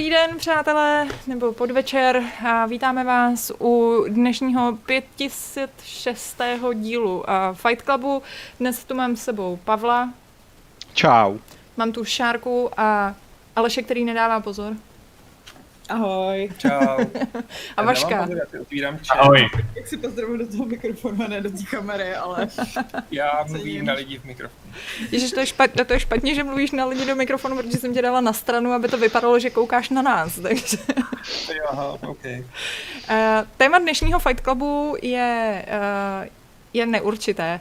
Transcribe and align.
Dobrý 0.00 0.10
den, 0.10 0.38
přátelé, 0.38 1.08
nebo 1.26 1.52
podvečer. 1.52 2.22
A 2.48 2.66
vítáme 2.66 3.04
vás 3.04 3.52
u 3.60 4.04
dnešního 4.08 4.78
506. 4.86 6.40
dílu 6.74 7.24
Fight 7.52 7.84
Clubu. 7.84 8.22
Dnes 8.60 8.84
tu 8.84 8.94
mám 8.94 9.16
s 9.16 9.24
sebou 9.24 9.58
Pavla. 9.64 10.10
Čau. 10.94 11.38
Mám 11.76 11.92
tu 11.92 12.04
Šárku 12.04 12.70
a 12.76 13.14
Aleše, 13.56 13.82
který 13.82 14.04
nedává 14.04 14.40
pozor. 14.40 14.76
Ahoj. 15.90 16.48
Čau. 16.58 16.98
a 17.76 17.82
Vaška. 17.82 18.28
Ahoj. 19.10 19.48
Jak 19.76 19.88
si 19.88 19.96
pozdravuji 19.96 20.38
do 20.38 20.46
toho 20.46 20.64
mikrofonu, 20.64 21.28
ne 21.28 21.40
do 21.40 21.50
té 21.50 21.62
kamery, 21.70 22.14
ale... 22.14 22.48
Já 23.10 23.44
mluvím 23.48 23.84
na 23.84 23.92
lidi 23.92 24.18
v 24.18 24.24
mikrofonu. 24.24 24.72
Ježiš, 25.12 25.32
to 25.32 25.40
je, 25.40 25.46
špatně, 25.46 25.84
to 25.84 25.92
je 25.92 26.00
špatně, 26.00 26.34
že 26.34 26.44
mluvíš 26.44 26.70
na 26.70 26.84
lidi 26.84 27.06
do 27.06 27.16
mikrofonu, 27.16 27.56
protože 27.56 27.78
jsem 27.78 27.94
tě 27.94 28.02
dala 28.02 28.20
na 28.20 28.32
stranu, 28.32 28.72
aby 28.72 28.88
to 28.88 28.98
vypadalo, 28.98 29.38
že 29.38 29.50
koukáš 29.50 29.90
na 29.90 30.02
nás. 30.02 30.38
Takže... 30.42 30.76
Aha, 31.70 31.98
okay. 32.08 32.40
Uh, 32.40 33.16
téma 33.56 33.78
dnešního 33.78 34.18
Fight 34.18 34.40
Clubu 34.40 34.96
je, 35.02 35.64
uh, 35.68 36.28
je 36.72 36.86
neurčité. 36.86 37.60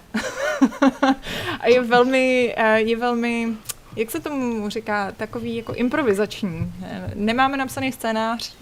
a 1.60 1.68
je 1.68 1.82
velmi, 1.82 2.56
uh, 2.60 2.76
je 2.76 2.98
velmi 2.98 3.58
jak 4.00 4.12
se 4.12 4.20
tomu 4.20 4.70
říká, 4.70 5.12
takový 5.12 5.56
jako 5.56 5.74
improvizační. 5.74 6.74
Nemáme 7.16 7.58
napsaný 7.58 7.92
scénář, 7.92 8.54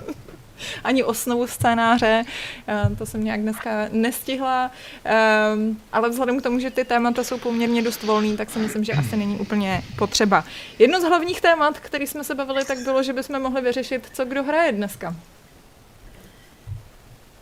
ani 0.84 1.04
osnovu 1.04 1.46
scénáře, 1.46 2.24
eh, 2.68 2.90
to 2.98 3.06
jsem 3.06 3.24
nějak 3.24 3.40
dneska 3.40 3.70
nestihla, 3.92 4.70
ehm, 5.04 5.80
ale 5.92 6.08
vzhledem 6.08 6.40
k 6.40 6.42
tomu, 6.42 6.58
že 6.58 6.70
ty 6.70 6.84
témata 6.84 7.24
jsou 7.24 7.38
poměrně 7.38 7.82
dost 7.82 8.02
volný, 8.02 8.36
tak 8.36 8.50
si 8.50 8.58
myslím, 8.58 8.84
že 8.84 8.92
asi 8.92 9.16
není 9.16 9.38
úplně 9.38 9.82
potřeba. 9.98 10.44
Jedno 10.78 11.00
z 11.00 11.04
hlavních 11.04 11.40
témat, 11.40 11.80
který 11.80 12.06
jsme 12.06 12.24
se 12.24 12.34
bavili, 12.34 12.64
tak 12.64 12.78
bylo, 12.78 13.02
že 13.02 13.12
bychom 13.12 13.42
mohli 13.42 13.60
vyřešit, 13.60 14.08
co 14.12 14.24
kdo 14.24 14.42
hraje 14.42 14.72
dneska. 14.72 15.14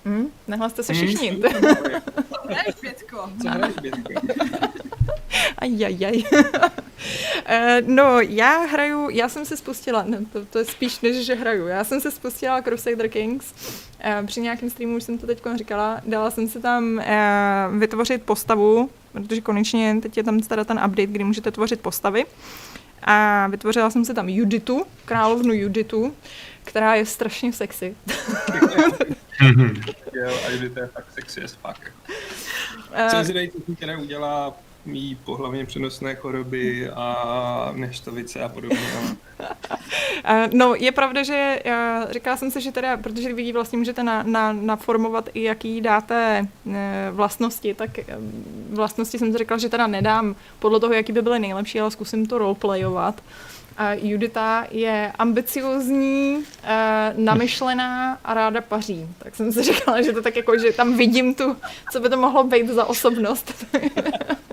Hm? 0.05 0.27
Nehlaste 0.49 0.83
se 0.83 0.93
všichni. 0.93 1.43
Hmm. 2.49 2.57
Hraješ 2.57 2.75
pětko. 2.81 3.31
Co 3.43 3.49
hraješ 3.49 3.75
pětko? 3.83 4.29
Ajajaj. 5.59 6.23
Eh, 7.51 7.83
no, 7.87 8.21
já 8.21 8.59
hraju, 8.59 9.11
já 9.11 9.29
jsem 9.29 9.45
si 9.45 9.57
spustila, 9.57 10.03
ne, 10.03 10.19
to, 10.33 10.45
to 10.45 10.59
je 10.59 10.65
spíš 10.65 11.01
než, 11.01 11.27
že 11.27 11.35
hraju, 11.35 11.67
já 11.67 11.85
jsem 11.85 12.01
si 12.01 12.11
spustila 12.11 12.63
Crusader 12.63 13.09
Kings, 13.09 13.55
eh, 14.01 14.23
při 14.27 14.41
nějakém 14.41 14.71
streamu 14.71 14.97
už 14.97 15.03
jsem 15.03 15.19
to 15.19 15.27
teď 15.27 15.43
říkala, 15.55 16.01
dala 16.07 16.31
jsem 16.31 16.49
si 16.49 16.61
tam 16.61 16.99
eh, 16.99 17.69
vytvořit 17.79 18.23
postavu, 18.23 18.91
protože 19.13 19.41
konečně 19.41 19.97
teď 20.03 20.17
je 20.17 20.23
tam 20.23 20.41
teda 20.41 20.65
ten 20.65 20.77
update, 20.77 21.07
kdy 21.07 21.25
můžete 21.25 21.51
tvořit 21.51 21.81
postavy. 21.81 22.25
A 23.03 23.47
vytvořila 23.47 23.91
jsem 23.91 24.05
si 24.05 24.15
tam 24.15 24.29
Juditu, 24.29 24.85
královnu 25.05 25.53
Juditu, 25.53 26.15
která 26.65 26.95
je 26.95 27.07
strašně 27.07 27.53
sexy. 27.53 27.97
jo, 30.13 30.39
a 30.47 30.51
Judita 30.51 30.81
je 30.81 30.87
fakt 30.87 31.13
sexy 31.15 31.43
as 31.43 31.53
fuck. 31.53 31.93
Co 33.11 33.25
si 33.25 33.51
která 33.77 33.99
udělá 33.99 34.55
mý 34.89 35.19
pohlavně 35.25 35.65
přenosné 35.65 36.15
choroby 36.15 36.91
a 36.91 37.73
neštovice 37.75 38.43
a 38.43 38.49
podobně. 38.49 38.79
no, 40.53 40.75
je 40.75 40.93
pravda, 40.93 41.23
že 41.23 41.61
já, 41.65 42.07
říkala 42.11 42.37
jsem 42.37 42.51
si, 42.51 42.61
že 42.61 42.73
teda, 42.73 42.97
protože 42.97 43.33
vidí 43.33 43.53
vlastně 43.53 43.79
můžete 43.79 44.03
na, 44.03 44.23
na, 44.23 44.53
naformovat 44.53 45.29
i 45.35 45.43
jaký 45.43 45.81
dáte 45.81 46.49
e, 46.73 47.11
vlastnosti, 47.11 47.75
tak 47.75 47.91
vlastnosti 48.71 49.19
jsem 49.19 49.33
si 49.33 49.39
říkala, 49.39 49.59
že 49.59 49.69
teda 49.69 49.87
nedám 49.87 50.37
podle 50.59 50.81
toho, 50.81 50.93
jaký 50.93 51.13
by 51.13 51.23
byly 51.23 51.39
nejlepší, 51.39 51.81
ale 51.81 51.91
zkusím 51.91 52.27
to 52.27 52.39
roleplayovat. 52.39 53.21
A 53.77 53.93
Judita 53.93 54.67
je 54.71 55.13
ambiciozní, 55.19 56.45
namyšlená 57.17 58.19
a 58.25 58.35
ráda 58.35 58.61
paří. 58.61 59.09
Tak 59.19 59.37
jsem 59.37 59.53
si 59.53 59.63
říkala, 59.73 60.03
že 60.03 60.13
to 60.13 60.23
tak 60.23 60.37
jako, 60.37 60.59
že 60.59 60.73
tam 60.73 60.97
vidím 60.97 61.35
tu, 61.35 61.57
co 61.93 62.01
by 62.01 62.09
to 62.09 62.17
mohlo 62.17 62.45
být 62.45 62.69
za 62.69 62.85
osobnost. 62.85 63.67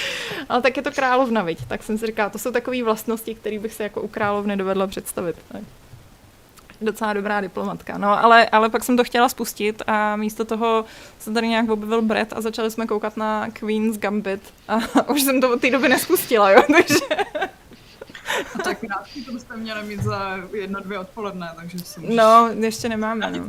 Ale 0.48 0.62
tak 0.62 0.76
je 0.76 0.82
to 0.82 0.92
královna, 0.92 1.42
viď? 1.42 1.66
Tak 1.66 1.82
jsem 1.82 1.98
si 1.98 2.06
říkala, 2.06 2.30
to 2.30 2.38
jsou 2.38 2.50
takové 2.50 2.82
vlastnosti, 2.82 3.34
které 3.34 3.58
bych 3.58 3.74
si 3.74 3.82
jako 3.82 4.02
u 4.02 4.08
královny 4.08 4.56
dovedla 4.56 4.86
představit. 4.86 5.36
Tak. 5.48 5.62
Docela 6.80 7.12
dobrá 7.12 7.40
diplomatka. 7.40 7.98
No, 7.98 8.24
ale, 8.24 8.48
ale 8.48 8.68
pak 8.68 8.84
jsem 8.84 8.96
to 8.96 9.04
chtěla 9.04 9.28
spustit 9.28 9.82
a 9.86 10.16
místo 10.16 10.44
toho 10.44 10.84
se 11.18 11.32
tady 11.32 11.48
nějak 11.48 11.70
objevil 11.70 12.02
Brett 12.02 12.32
a 12.32 12.40
začali 12.40 12.70
jsme 12.70 12.86
koukat 12.86 13.16
na 13.16 13.50
Queen's 13.50 13.98
Gambit 13.98 14.54
a 14.68 14.76
už 15.10 15.22
jsem 15.22 15.40
to 15.40 15.52
od 15.52 15.60
té 15.60 15.70
doby 15.70 15.88
nespustila, 15.88 16.50
jo, 16.50 16.62
takže... 16.76 17.04
No 18.56 18.64
tak 18.64 18.80
krátky 18.80 19.22
to 19.22 19.32
byste 19.32 19.56
měli 19.56 19.82
mít 19.82 20.02
za 20.02 20.38
jedno, 20.52 20.80
dvě 20.80 20.98
odpoledne, 20.98 21.52
takže 21.56 21.78
můžeš... 21.98 22.16
No, 22.16 22.50
ještě 22.60 22.88
nemáme, 22.88 23.30
no. 23.30 23.48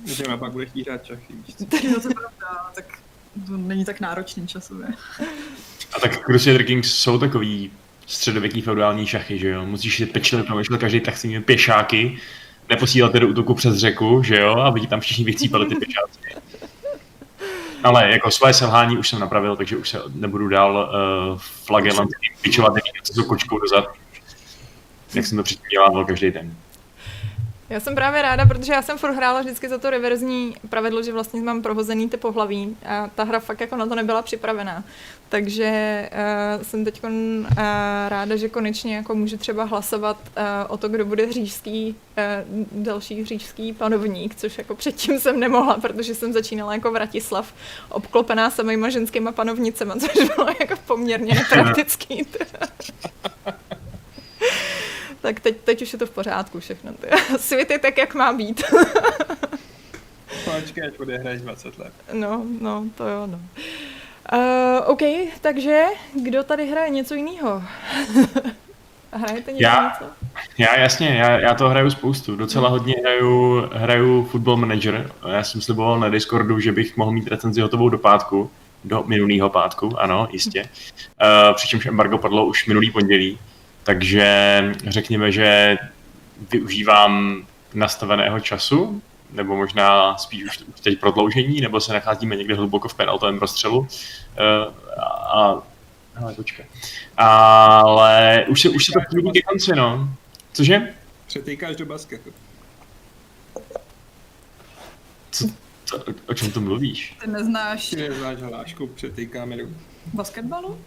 Můžeme 0.00 0.38
pak 0.38 0.52
bude 0.52 0.66
chtít 0.66 0.88
hrát 0.88 1.04
čachy, 1.04 1.32
víš 1.32 1.56
co? 1.56 1.64
to 1.66 1.76
je 2.08 2.14
pravda, 2.14 2.70
tak 2.74 2.84
to 3.46 3.56
není 3.56 3.84
tak 3.84 4.00
náročný 4.00 4.48
časově. 4.48 4.86
A 5.96 6.00
tak 6.00 6.24
Crusader 6.24 6.64
Kings 6.64 6.94
jsou 6.94 7.18
takový 7.18 7.70
středověký 8.06 8.60
feudální 8.60 9.06
šachy, 9.06 9.38
že 9.38 9.48
jo? 9.48 9.66
Musíš 9.66 9.96
si 9.96 10.06
pečlivě 10.06 10.44
promýšlet 10.44 10.80
každý 10.80 11.00
tak 11.00 11.16
svými 11.16 11.40
pěšáky, 11.40 12.18
neposílat 12.68 13.12
do 13.12 13.28
útoku 13.28 13.54
přes 13.54 13.76
řeku, 13.76 14.22
že 14.22 14.40
jo? 14.40 14.50
Aby 14.50 14.80
ti 14.80 14.86
tam 14.86 15.00
všichni 15.00 15.24
vycípali 15.24 15.66
ty 15.66 15.74
pěšáky. 15.74 16.40
Ale 17.82 18.10
jako 18.10 18.30
svoje 18.30 18.54
selhání 18.54 18.98
už 18.98 19.08
jsem 19.08 19.18
napravil, 19.18 19.56
takže 19.56 19.76
už 19.76 19.88
se 19.88 20.02
nebudu 20.14 20.48
dál 20.48 20.90
uh, 21.32 21.38
flagelantským 21.38 22.32
pičovat 22.40 22.72
co 23.14 23.24
kočkou 23.24 23.58
dozad. 23.58 23.84
Jak 25.14 25.26
jsem 25.26 25.38
to 25.38 25.44
předtím 25.44 25.68
dělával 25.70 26.04
každý 26.04 26.30
den. 26.30 26.54
Já 27.70 27.80
jsem 27.80 27.94
právě 27.94 28.22
ráda, 28.22 28.46
protože 28.46 28.72
já 28.72 28.82
jsem 28.82 28.98
furt 28.98 29.12
hrála 29.12 29.40
vždycky 29.40 29.68
za 29.68 29.78
to 29.78 29.90
reverzní 29.90 30.54
pravidlo, 30.68 31.02
že 31.02 31.12
vlastně 31.12 31.40
mám 31.40 31.62
prohozený 31.62 32.08
ty 32.08 32.16
pohlaví 32.16 32.76
a 32.86 33.10
ta 33.14 33.24
hra 33.24 33.40
fakt 33.40 33.60
jako 33.60 33.76
na 33.76 33.86
to 33.86 33.94
nebyla 33.94 34.22
připravená. 34.22 34.84
Takže 35.28 36.10
uh, 36.56 36.62
jsem 36.62 36.84
teď 36.84 37.04
uh, 37.04 37.10
ráda, 38.08 38.36
že 38.36 38.48
konečně 38.48 38.96
jako 38.96 39.14
můžu 39.14 39.36
třeba 39.36 39.64
hlasovat 39.64 40.16
uh, 40.26 40.42
o 40.68 40.76
to, 40.76 40.88
kdo 40.88 41.04
bude 41.04 41.26
hřížský, 41.26 41.96
uh, 42.18 42.66
další 42.72 43.22
hřížský 43.22 43.72
panovník, 43.72 44.34
což 44.34 44.58
jako 44.58 44.74
předtím 44.74 45.20
jsem 45.20 45.40
nemohla, 45.40 45.76
protože 45.76 46.14
jsem 46.14 46.32
začínala 46.32 46.74
jako 46.74 46.90
Vratislav, 46.90 47.54
obklopená 47.88 48.50
samýma 48.50 48.88
ženskýma 48.88 49.32
panovnicema, 49.32 49.96
což 50.00 50.28
bylo 50.36 50.48
jako 50.60 50.74
poměrně 50.86 51.34
nepraktický. 51.34 52.26
tak 55.20 55.40
teď, 55.40 55.56
teď 55.64 55.82
už 55.82 55.92
je 55.92 55.98
to 55.98 56.06
v 56.06 56.10
pořádku 56.10 56.60
všechno. 56.60 56.92
Svět 57.38 57.70
je 57.70 57.78
tak, 57.78 57.98
jak 57.98 58.14
má 58.14 58.32
být. 58.32 58.62
Počkej, 60.44 60.86
až 60.86 60.98
odehraješ 60.98 61.42
20 61.42 61.78
let. 61.78 61.92
No, 62.12 62.42
no, 62.60 62.84
to 62.96 63.08
jo, 63.08 63.26
no. 63.26 63.40
Uh, 64.32 64.90
OK, 64.90 65.02
takže 65.40 65.84
kdo 66.22 66.42
tady 66.42 66.66
hraje 66.66 66.90
něco 66.90 67.14
jiného? 67.14 67.62
Hrajete 69.12 69.52
něco? 69.52 69.62
Já, 69.62 69.82
něco? 69.82 70.12
já 70.58 70.78
jasně, 70.78 71.08
já, 71.08 71.40
já 71.40 71.54
to 71.54 71.68
hraju 71.68 71.90
spoustu. 71.90 72.36
Docela 72.36 72.68
hodně 72.68 72.94
hraju, 73.02 73.60
hraju 73.72 74.24
Football 74.24 74.56
Manager. 74.56 75.10
Já 75.28 75.42
jsem 75.42 75.60
sliboval 75.60 76.00
na 76.00 76.08
Discordu, 76.08 76.60
že 76.60 76.72
bych 76.72 76.96
mohl 76.96 77.12
mít 77.12 77.28
recenzi 77.28 77.60
hotovou 77.60 77.88
do 77.88 77.98
pátku. 77.98 78.50
Do 78.84 79.04
minulého 79.06 79.50
pátku, 79.50 80.00
ano, 80.00 80.28
jistě. 80.30 80.62
Uh, 80.62 81.54
přičemž 81.54 81.86
embargo 81.86 82.18
padlo 82.18 82.46
už 82.46 82.66
minulý 82.66 82.90
pondělí. 82.90 83.38
Takže 83.86 84.64
řekněme, 84.88 85.32
že 85.32 85.78
využívám 86.50 87.42
nastaveného 87.74 88.40
času, 88.40 89.02
nebo 89.30 89.56
možná 89.56 90.18
spíš 90.18 90.44
už, 90.44 90.64
už 90.74 90.80
teď 90.80 91.00
prodloužení, 91.00 91.60
nebo 91.60 91.80
se 91.80 91.92
nacházíme 91.92 92.36
někde 92.36 92.54
hluboko 92.54 92.88
v 92.88 92.94
penaltovém 92.94 93.38
prostřelu. 93.38 93.78
Uh, 93.78 93.86
a, 95.32 95.62
hele, 96.14 96.34
počkej. 96.34 96.66
Ale 97.16 98.44
už 98.48 98.60
se, 98.60 98.68
už 98.68 98.86
se 98.86 98.92
to 98.92 99.00
chvíli 99.00 99.32
ke 99.32 99.42
konci, 99.42 99.72
no. 99.76 100.08
Cože? 100.52 100.94
Přetýkáš 101.26 101.76
do 101.76 101.86
basketu. 101.86 102.30
Co, 105.30 105.48
co, 105.84 106.04
o 106.28 106.34
čem 106.34 106.50
tu 106.50 106.60
mluvíš? 106.60 107.16
Ty 107.20 107.30
neznáš... 107.30 107.90
Ty 107.90 107.96
neznáš 107.96 108.38
hlášku, 108.38 108.86
přetýkáme 108.86 109.56
do... 109.56 109.64
Basketbalu? 110.14 110.80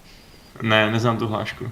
Ne, 0.61 0.91
neznám 0.91 1.17
tu 1.17 1.27
hlášku. 1.27 1.71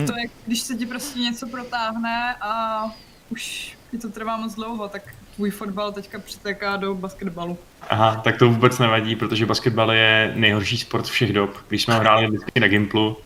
Hm. 0.00 0.06
To 0.06 0.18
je, 0.18 0.24
když 0.46 0.60
se 0.60 0.74
ti 0.74 0.86
prostě 0.86 1.18
něco 1.18 1.46
protáhne 1.46 2.34
a 2.40 2.84
už 3.28 3.76
ti 3.90 3.98
to 3.98 4.08
trvá 4.08 4.36
moc 4.36 4.54
dlouho, 4.54 4.88
tak 4.88 5.02
tvůj 5.36 5.50
fotbal 5.50 5.92
teďka 5.92 6.18
přitéká 6.18 6.76
do 6.76 6.94
basketbalu. 6.94 7.58
Aha, 7.90 8.20
tak 8.24 8.38
to 8.38 8.48
vůbec 8.48 8.78
nevadí, 8.78 9.16
protože 9.16 9.46
basketbal 9.46 9.92
je 9.92 10.32
nejhorší 10.36 10.78
sport 10.78 11.06
všech 11.06 11.32
dob. 11.32 11.56
Když 11.68 11.82
jsme 11.82 11.94
hráli 11.94 12.26
vždycky 12.26 12.60
na 12.60 12.68
Gimplu, 12.68 13.16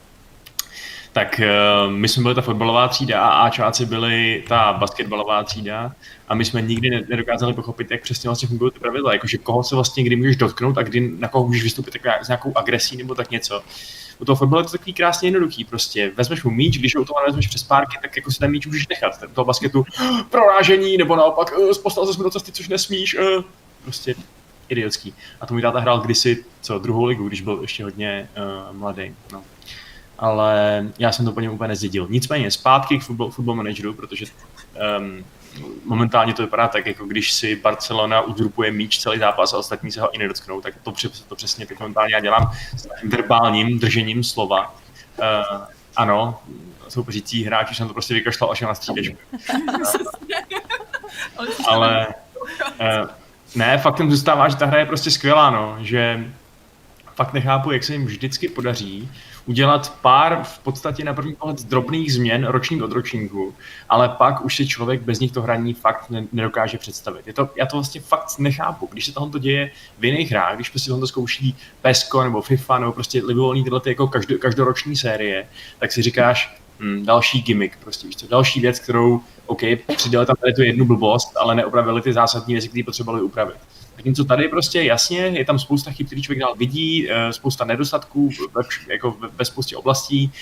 tak 1.12 1.40
uh, 1.86 1.92
my 1.92 2.08
jsme 2.08 2.22
byli 2.22 2.34
ta 2.34 2.40
fotbalová 2.40 2.88
třída 2.88 3.20
a 3.20 3.46
Ačáci 3.46 3.86
byli 3.86 4.44
ta 4.48 4.72
basketbalová 4.72 5.42
třída 5.42 5.92
a 6.28 6.34
my 6.34 6.44
jsme 6.44 6.62
nikdy 6.62 6.90
nedokázali 6.90 7.54
pochopit, 7.54 7.90
jak 7.90 8.02
přesně 8.02 8.28
vlastně 8.28 8.48
fungují 8.48 8.72
ty 8.72 8.78
pravidla, 8.78 9.12
jakože 9.12 9.38
koho 9.38 9.62
se 9.64 9.74
vlastně 9.74 10.04
kdy 10.04 10.16
můžeš 10.16 10.36
dotknout 10.36 10.78
a 10.78 10.82
kdy 10.82 11.12
na 11.18 11.28
koho 11.28 11.46
můžeš 11.46 11.62
vystoupit 11.62 11.90
tak 11.90 12.24
s 12.24 12.28
nějakou 12.28 12.52
agresí 12.58 12.96
nebo 12.96 13.14
tak 13.14 13.30
něco. 13.30 13.62
U 14.18 14.24
toho 14.24 14.36
fotbalu 14.36 14.60
je 14.60 14.64
to 14.64 14.70
takový 14.70 14.92
krásně 14.92 15.26
jednoduchý, 15.26 15.64
prostě 15.64 16.12
vezmeš 16.16 16.44
mu 16.44 16.50
míč, 16.50 16.78
když 16.78 16.96
ho 16.96 17.04
to 17.04 17.12
vezmeš 17.26 17.48
přes 17.48 17.62
párky, 17.62 17.98
tak 18.02 18.16
jako 18.16 18.30
si 18.30 18.38
ten 18.38 18.50
míč 18.50 18.66
můžeš 18.66 18.88
nechat. 18.88 19.22
U 19.30 19.34
toho 19.34 19.44
basketu 19.44 19.84
prorážení, 20.30 20.96
nebo 20.96 21.16
naopak 21.16 21.52
postal 21.82 22.06
se 22.06 22.22
do 22.22 22.30
cesty, 22.30 22.52
což 22.52 22.68
nesmíš, 22.68 23.16
prostě 23.82 24.14
idiotský. 24.68 25.14
A 25.40 25.46
to 25.46 25.54
můj 25.54 25.62
táta 25.62 25.80
hrál 25.80 26.00
kdysi, 26.00 26.44
co, 26.60 26.78
druhou 26.78 27.04
ligu, 27.04 27.28
když 27.28 27.40
byl 27.40 27.58
ještě 27.62 27.84
hodně 27.84 28.28
uh, 28.70 28.76
mladý. 28.76 29.14
No. 29.32 29.42
Ale 30.18 30.84
já 30.98 31.12
jsem 31.12 31.24
to 31.24 31.32
po 31.32 31.40
něm 31.40 31.52
úplně 31.52 31.68
nezdědil. 31.68 32.06
Nicméně 32.10 32.50
zpátky 32.50 32.98
k 32.98 33.02
football, 33.02 33.30
football 33.30 33.54
manageru, 33.54 33.94
protože 33.94 34.26
um, 34.98 35.24
momentálně 35.84 36.34
to 36.34 36.42
vypadá 36.42 36.68
tak, 36.68 36.86
jako 36.86 37.04
když 37.04 37.32
si 37.32 37.56
Barcelona 37.56 38.20
uzurpuje 38.20 38.70
míč 38.70 38.98
celý 38.98 39.18
zápas 39.18 39.52
a 39.52 39.58
ostatní 39.58 39.92
se 39.92 40.00
ho 40.00 40.14
i 40.14 40.18
nedotknou, 40.18 40.60
tak 40.60 40.74
to, 40.82 40.92
to 41.28 41.36
přesně 41.36 41.66
teď 41.66 41.80
momentálně 41.80 42.14
já 42.14 42.20
dělám 42.20 42.52
s 42.76 42.88
verbálním 43.04 43.78
držením 43.78 44.24
slova. 44.24 44.74
Uh, 45.18 45.24
ano, 45.96 46.40
soupeřící 46.88 47.44
hráči 47.44 47.74
jsem 47.74 47.88
to 47.88 47.94
prostě 47.94 48.14
vykašlal 48.14 48.50
až 48.50 48.60
na 48.60 48.74
střídečku. 48.74 49.16
Ale 51.68 52.06
uh, 52.80 53.08
ne, 53.54 53.78
faktem 53.78 54.10
zůstává, 54.10 54.48
že 54.48 54.56
ta 54.56 54.66
hra 54.66 54.78
je 54.78 54.86
prostě 54.86 55.10
skvělá, 55.10 55.50
no, 55.50 55.76
že 55.80 56.30
fakt 57.14 57.32
nechápu, 57.32 57.72
jak 57.72 57.84
se 57.84 57.92
jim 57.92 58.06
vždycky 58.06 58.48
podaří 58.48 59.08
udělat 59.46 59.98
pár 60.02 60.40
v 60.44 60.58
podstatě 60.58 61.04
na 61.04 61.14
první 61.14 61.34
pohled 61.34 61.62
drobných 61.62 62.12
změn 62.12 62.46
ročník 62.46 62.82
od 62.82 62.92
ročníku, 62.92 63.54
ale 63.88 64.08
pak 64.08 64.44
už 64.44 64.56
si 64.56 64.68
člověk 64.68 65.02
bez 65.02 65.20
nich 65.20 65.32
to 65.32 65.42
hraní 65.42 65.74
fakt 65.74 66.12
nedokáže 66.32 66.78
představit. 66.78 67.26
Je 67.26 67.32
to, 67.32 67.50
já 67.56 67.66
to 67.66 67.76
vlastně 67.76 68.00
fakt 68.00 68.38
nechápu. 68.38 68.88
Když 68.92 69.06
se 69.06 69.12
tohle 69.12 69.40
děje 69.40 69.70
v 69.98 70.04
jiných 70.04 70.30
hrách, 70.30 70.54
když 70.54 70.68
prostě 70.68 70.90
tohle 70.90 71.06
zkouší 71.06 71.56
PESCO 71.82 72.24
nebo 72.24 72.42
FIFA 72.42 72.78
nebo 72.78 72.92
prostě 72.92 73.22
libovolný 73.24 73.64
tyhle 73.64 73.80
ty 73.80 73.88
jako 73.88 74.08
každo, 74.08 74.38
každoroční 74.38 74.96
série, 74.96 75.48
tak 75.78 75.92
si 75.92 76.02
říkáš, 76.02 76.56
hmm, 76.80 77.06
další 77.06 77.42
gimmick, 77.42 77.76
prostě 77.76 78.06
víš 78.06 78.16
co, 78.16 78.26
další 78.28 78.60
věc, 78.60 78.78
kterou, 78.78 79.20
OK, 79.46 79.60
přidali 79.96 80.26
tam 80.26 80.36
tady 80.36 80.52
tu 80.52 80.62
jednu 80.62 80.84
blbost, 80.84 81.36
ale 81.36 81.54
neopravili 81.54 82.02
ty 82.02 82.12
zásadní 82.12 82.54
věci, 82.54 82.68
které 82.68 82.84
potřebovali 82.84 83.22
upravit. 83.22 83.56
Zatímco 83.96 84.24
tady 84.24 84.48
prostě 84.48 84.82
jasně, 84.82 85.18
je 85.18 85.44
tam 85.44 85.58
spousta 85.58 85.90
chyb, 85.90 86.06
který 86.06 86.22
člověk 86.22 86.40
dál 86.40 86.54
vidí, 86.56 87.10
eh, 87.10 87.32
spousta 87.32 87.64
nedostatků 87.64 88.30
ve, 88.54 88.62
jako 88.88 89.16
ve 89.32 89.44
spoustě 89.44 89.76
oblastí, 89.76 90.32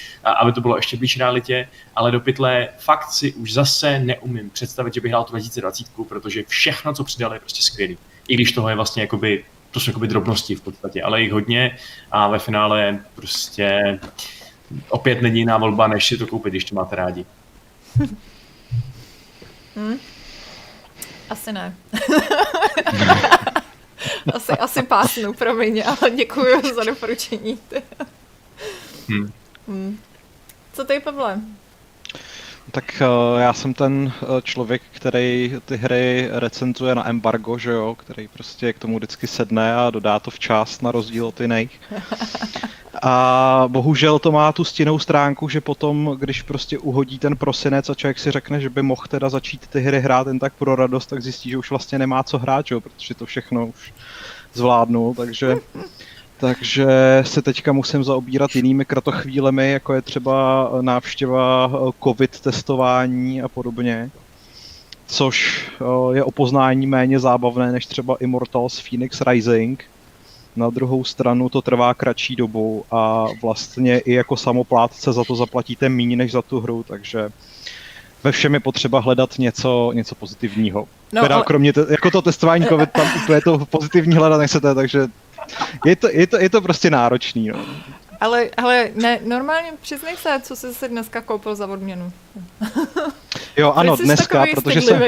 aby 0.40 0.52
to 0.52 0.60
bylo 0.60 0.76
ještě 0.76 0.96
blíž 0.96 1.18
realitě, 1.18 1.68
ale 1.96 2.10
do 2.10 2.20
pytle 2.20 2.68
fakt 2.78 3.12
si 3.12 3.32
už 3.32 3.52
zase 3.52 3.98
neumím 3.98 4.50
představit, 4.50 4.94
že 4.94 5.00
bych 5.00 5.10
hrál 5.10 5.24
tu 5.24 5.30
2020, 5.32 5.86
protože 6.08 6.42
všechno, 6.48 6.94
co 6.94 7.04
přidali, 7.04 7.36
je 7.36 7.40
prostě 7.40 7.62
skvělý. 7.62 7.98
I 8.28 8.34
když 8.34 8.52
toho 8.52 8.68
je 8.68 8.74
vlastně 8.74 9.02
jakoby, 9.02 9.44
to 9.70 9.80
jsou 9.80 9.90
jakoby 9.90 10.08
drobnosti 10.08 10.54
v 10.54 10.60
podstatě, 10.60 11.02
ale 11.02 11.22
jich 11.22 11.32
hodně 11.32 11.78
a 12.10 12.28
ve 12.28 12.38
finále 12.38 12.98
prostě 13.14 13.98
opět 14.88 15.22
není 15.22 15.38
jiná 15.38 15.58
volba, 15.58 15.86
než 15.88 16.06
si 16.06 16.18
to 16.18 16.26
koupit, 16.26 16.50
když 16.50 16.64
to 16.64 16.74
máte 16.74 16.96
rádi. 16.96 17.24
Hmm. 19.76 19.98
Asi 21.30 21.52
ne. 21.52 21.74
asi, 24.34 24.52
asi 24.52 24.82
pásnu, 24.82 25.32
promiň, 25.32 25.82
ale 25.86 26.10
děkuji 26.10 26.74
za 26.74 26.84
doporučení. 26.84 27.58
hmm. 29.08 29.32
Hmm. 29.68 29.98
Co 30.72 30.84
ty, 30.84 31.00
Pavle? 31.00 31.40
Tak 32.70 33.02
uh, 33.02 33.40
já 33.40 33.52
jsem 33.52 33.74
ten 33.74 34.12
uh, 34.22 34.40
člověk, 34.40 34.82
který 34.90 35.54
ty 35.64 35.76
hry 35.76 36.28
recenzuje 36.32 36.94
na 36.94 37.08
embargo, 37.08 37.58
že 37.58 37.70
jo, 37.70 37.94
který 37.94 38.28
prostě 38.28 38.72
k 38.72 38.78
tomu 38.78 38.96
vždycky 38.96 39.26
sedne 39.26 39.74
a 39.74 39.90
dodá 39.90 40.18
to 40.18 40.30
včas 40.30 40.80
na 40.80 40.92
rozdíl 40.92 41.26
od 41.26 41.40
jiných. 41.40 41.80
A 43.04 43.64
bohužel 43.68 44.18
to 44.18 44.32
má 44.32 44.52
tu 44.52 44.64
stěnou 44.64 44.98
stránku, 44.98 45.48
že 45.48 45.60
potom, 45.60 46.16
když 46.20 46.42
prostě 46.42 46.78
uhodí 46.78 47.18
ten 47.18 47.36
prosinec 47.36 47.90
a 47.90 47.94
člověk 47.94 48.18
si 48.18 48.30
řekne, 48.30 48.60
že 48.60 48.70
by 48.70 48.82
mohl 48.82 49.02
teda 49.08 49.28
začít 49.28 49.66
ty 49.66 49.80
hry 49.80 50.00
hrát 50.00 50.26
jen 50.26 50.38
tak 50.38 50.52
pro 50.54 50.76
radost, 50.76 51.06
tak 51.06 51.22
zjistí, 51.22 51.50
že 51.50 51.58
už 51.58 51.70
vlastně 51.70 51.98
nemá 51.98 52.22
co 52.22 52.38
hrát, 52.38 52.70
jo, 52.70 52.80
protože 52.80 53.14
to 53.14 53.26
všechno 53.26 53.66
už 53.66 53.92
zvládnul, 54.54 55.14
takže 55.14 55.56
takže 56.42 56.86
se 57.22 57.42
teďka 57.42 57.72
musím 57.72 58.04
zaobírat 58.04 58.56
jinými 58.56 58.84
kratochvílemi, 58.84 59.70
jako 59.70 59.94
je 59.94 60.02
třeba 60.02 60.70
návštěva 60.80 61.70
covid 62.04 62.40
testování 62.40 63.42
a 63.42 63.48
podobně. 63.48 64.10
Což 65.06 65.66
je 66.12 66.24
o 66.24 66.30
poznání 66.30 66.86
méně 66.86 67.20
zábavné 67.20 67.72
než 67.72 67.86
třeba 67.86 68.16
Immortals 68.20 68.80
Phoenix 68.80 69.20
Rising, 69.20 69.84
na 70.56 70.70
druhou 70.70 71.04
stranu 71.04 71.48
to 71.48 71.62
trvá 71.62 71.94
kratší 71.94 72.36
dobu 72.36 72.84
a 72.90 73.26
vlastně 73.42 73.98
i 73.98 74.12
jako 74.12 74.36
samoplátce 74.36 75.12
za 75.12 75.24
to 75.24 75.36
zaplatíte 75.36 75.88
méně 75.88 76.16
než 76.16 76.32
za 76.32 76.42
tu 76.42 76.60
hru, 76.60 76.84
takže 76.88 77.30
ve 78.24 78.32
všem 78.32 78.54
je 78.54 78.60
potřeba 78.60 79.00
hledat 79.00 79.38
něco, 79.38 79.90
něco 79.94 80.14
pozitivního. 80.14 80.88
No, 81.12 81.22
teda 81.22 81.34
ale... 81.34 81.44
kromě 81.44 81.72
te, 81.72 81.86
jako 81.90 82.10
to 82.10 82.22
testování 82.22 82.66
COVID, 82.66 82.90
tam 82.90 83.06
úplně 83.22 83.40
to 83.40 83.58
pozitivní 83.58 84.14
hledat 84.14 84.38
nechcete, 84.38 84.74
takže 84.74 85.08
je 85.84 85.96
to, 85.96 86.08
je 86.10 86.26
to, 86.26 86.38
je 86.38 86.50
to 86.50 86.60
prostě 86.60 86.90
náročný. 86.90 87.48
No. 87.48 87.66
Ale, 88.20 88.50
ale 88.56 88.90
ne, 88.94 89.18
normálně 89.24 89.72
přiznej 89.80 90.16
se, 90.16 90.40
co 90.42 90.56
jsi 90.56 90.74
si 90.74 90.88
dneska 90.88 91.20
koupil 91.20 91.54
za 91.54 91.66
odměnu. 91.66 92.12
Jo, 93.56 93.72
ano, 93.72 93.96
dneska, 93.96 94.44
protože 94.54 94.80
jsem... 94.80 95.02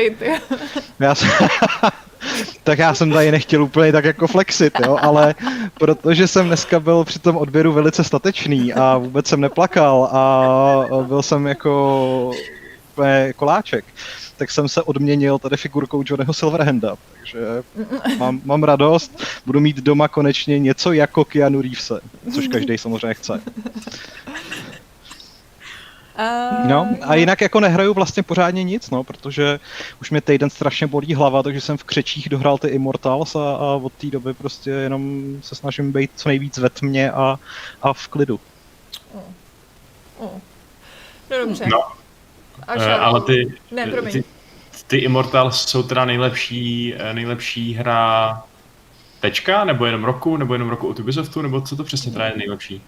Já 1.00 1.14
jsem... 1.14 1.31
tak 2.64 2.79
já 2.79 2.95
jsem 2.95 3.12
tady 3.12 3.33
nechtěl 3.33 3.62
úplně 3.62 3.93
tak 3.93 4.05
jako 4.05 4.26
flexit, 4.26 4.81
jo, 4.87 4.99
ale 5.00 5.35
protože 5.75 6.29
jsem 6.29 6.47
dneska 6.47 6.81
byl 6.81 7.05
při 7.05 7.19
tom 7.19 7.37
odběru 7.37 7.73
velice 7.73 8.05
statečný 8.05 8.75
a 8.75 8.99
vůbec 8.99 9.26
jsem 9.26 9.41
neplakal 9.41 10.05
a 10.12 11.03
byl 11.03 11.23
jsem 11.23 11.47
jako 11.47 12.31
koláček, 13.37 13.85
tak 14.37 14.50
jsem 14.50 14.69
se 14.69 14.83
odměnil 14.83 15.38
tady 15.38 15.57
figurkou 15.57 16.03
Johnnyho 16.07 16.33
Silverhanda, 16.33 16.97
takže 17.19 17.38
mám, 18.19 18.41
mám 18.45 18.62
radost, 18.62 19.23
budu 19.47 19.61
mít 19.61 19.76
doma 19.76 20.09
konečně 20.09 20.59
něco 20.59 20.93
jako 20.93 21.25
Keanu 21.25 21.62
Reevese, 21.62 22.00
což 22.35 22.49
každý 22.49 22.79
samozřejmě 22.79 23.14
chce. 23.14 23.41
Uh... 26.19 26.69
No, 26.69 26.88
a 27.03 27.14
jinak 27.14 27.41
jako 27.41 27.61
nehraju 27.61 27.95
vlastně 27.95 28.23
pořádně 28.23 28.64
nic, 28.64 28.91
no, 28.91 29.05
protože 29.05 29.61
už 30.00 30.11
mě 30.11 30.21
týden 30.21 30.50
strašně 30.50 30.87
bolí 30.87 31.14
hlava, 31.14 31.43
takže 31.43 31.61
jsem 31.61 31.76
v 31.76 31.85
křečích 31.85 32.29
dohrál 32.29 32.59
ty 32.59 32.69
Immortals 32.69 33.37
a, 33.37 33.55
a 33.55 33.64
od 33.83 33.93
té 33.93 34.07
doby 34.07 34.35
prostě 34.35 34.71
jenom 34.71 35.25
se 35.43 35.55
snažím 35.55 35.93
být 35.93 36.11
co 36.17 36.29
nejvíc 36.29 36.59
ve 36.59 36.71
tmě 36.71 37.11
a, 37.11 37.38
a 37.83 37.93
v 37.93 38.09
klidu. 38.09 38.41
Oh. 39.14 39.23
Oh. 40.19 40.41
No 41.31 41.38
dobře. 41.47 41.67
No. 41.67 42.04
Až 42.69 42.81
uh, 42.81 43.05
ale 43.05 43.21
ty, 43.21 43.55
ne, 43.71 43.87
ty, 44.13 44.25
ty 44.87 44.97
Immortals 44.97 45.67
jsou 45.67 45.83
teda 45.83 46.05
nejlepší, 46.05 46.95
eh, 46.99 47.15
nejlepší 47.15 47.75
hra 47.75 48.43
tečka, 49.21 49.65
nebo 49.65 49.87
jenom 49.87 50.05
roku, 50.05 50.37
nebo 50.37 50.55
jenom 50.55 50.69
roku 50.69 50.89
od 50.89 51.01
Ubisoftu, 51.01 51.43
nebo 51.43 51.61
co 51.61 51.77
to 51.77 51.85
přesně 51.85 52.13
teda 52.13 52.27
je 52.27 52.33
nejlepší? 52.37 52.83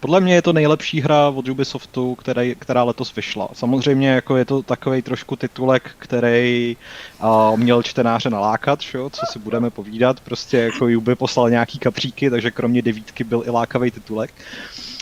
Podle 0.00 0.20
mě 0.20 0.34
je 0.34 0.42
to 0.42 0.52
nejlepší 0.52 1.00
hra 1.00 1.28
od 1.28 1.48
Ubisoftu, 1.48 2.14
který, 2.14 2.54
která 2.54 2.82
letos 2.82 3.14
vyšla. 3.14 3.48
Samozřejmě 3.52 4.08
jako 4.08 4.36
je 4.36 4.44
to 4.44 4.62
takový 4.62 5.02
trošku 5.02 5.36
titulek, 5.36 5.90
který 5.98 6.76
uh, 7.22 7.58
měl 7.58 7.82
čtenáře 7.82 8.30
nalákat, 8.30 8.80
šo? 8.80 9.10
co 9.10 9.26
si 9.32 9.38
budeme 9.38 9.70
povídat. 9.70 10.20
Prostě 10.20 10.58
jako 10.58 10.84
Ubi 10.84 11.14
poslal 11.14 11.50
nějaký 11.50 11.78
kapříky, 11.78 12.30
takže 12.30 12.50
kromě 12.50 12.82
devítky 12.82 13.24
byl 13.24 13.42
i 13.46 13.50
lákavý 13.50 13.90
titulek. 13.90 14.30
Uh, 14.30 14.95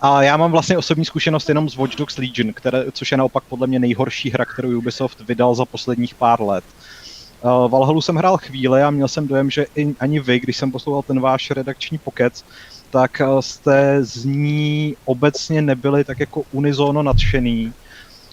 a 0.00 0.22
já 0.22 0.36
mám 0.36 0.52
vlastně 0.52 0.78
osobní 0.78 1.04
zkušenost 1.04 1.48
jenom 1.48 1.68
z 1.68 1.76
Watch 1.76 1.96
Dogs 1.96 2.18
Legion, 2.18 2.52
které, 2.52 2.84
což 2.92 3.10
je 3.10 3.16
naopak 3.16 3.44
podle 3.48 3.66
mě 3.66 3.78
nejhorší 3.78 4.30
hra, 4.30 4.44
kterou 4.44 4.78
Ubisoft 4.78 5.20
vydal 5.20 5.54
za 5.54 5.64
posledních 5.64 6.14
pár 6.14 6.42
let. 6.42 6.64
Uh, 7.42 7.70
Valhalu 7.70 8.00
jsem 8.00 8.16
hrál 8.16 8.36
chvíli 8.36 8.82
a 8.82 8.90
měl 8.90 9.08
jsem 9.08 9.28
dojem, 9.28 9.50
že 9.50 9.66
i, 9.76 9.94
ani 10.00 10.20
vy, 10.20 10.40
když 10.40 10.56
jsem 10.56 10.72
poslouchal 10.72 11.02
ten 11.02 11.20
váš 11.20 11.50
redakční 11.50 11.98
pokec, 11.98 12.44
tak 12.90 13.22
uh, 13.24 13.40
jste 13.40 14.04
z 14.04 14.24
ní 14.24 14.96
obecně 15.04 15.62
nebyli 15.62 16.04
tak 16.04 16.20
jako 16.20 16.42
unizono 16.52 17.02
nadšený. 17.02 17.72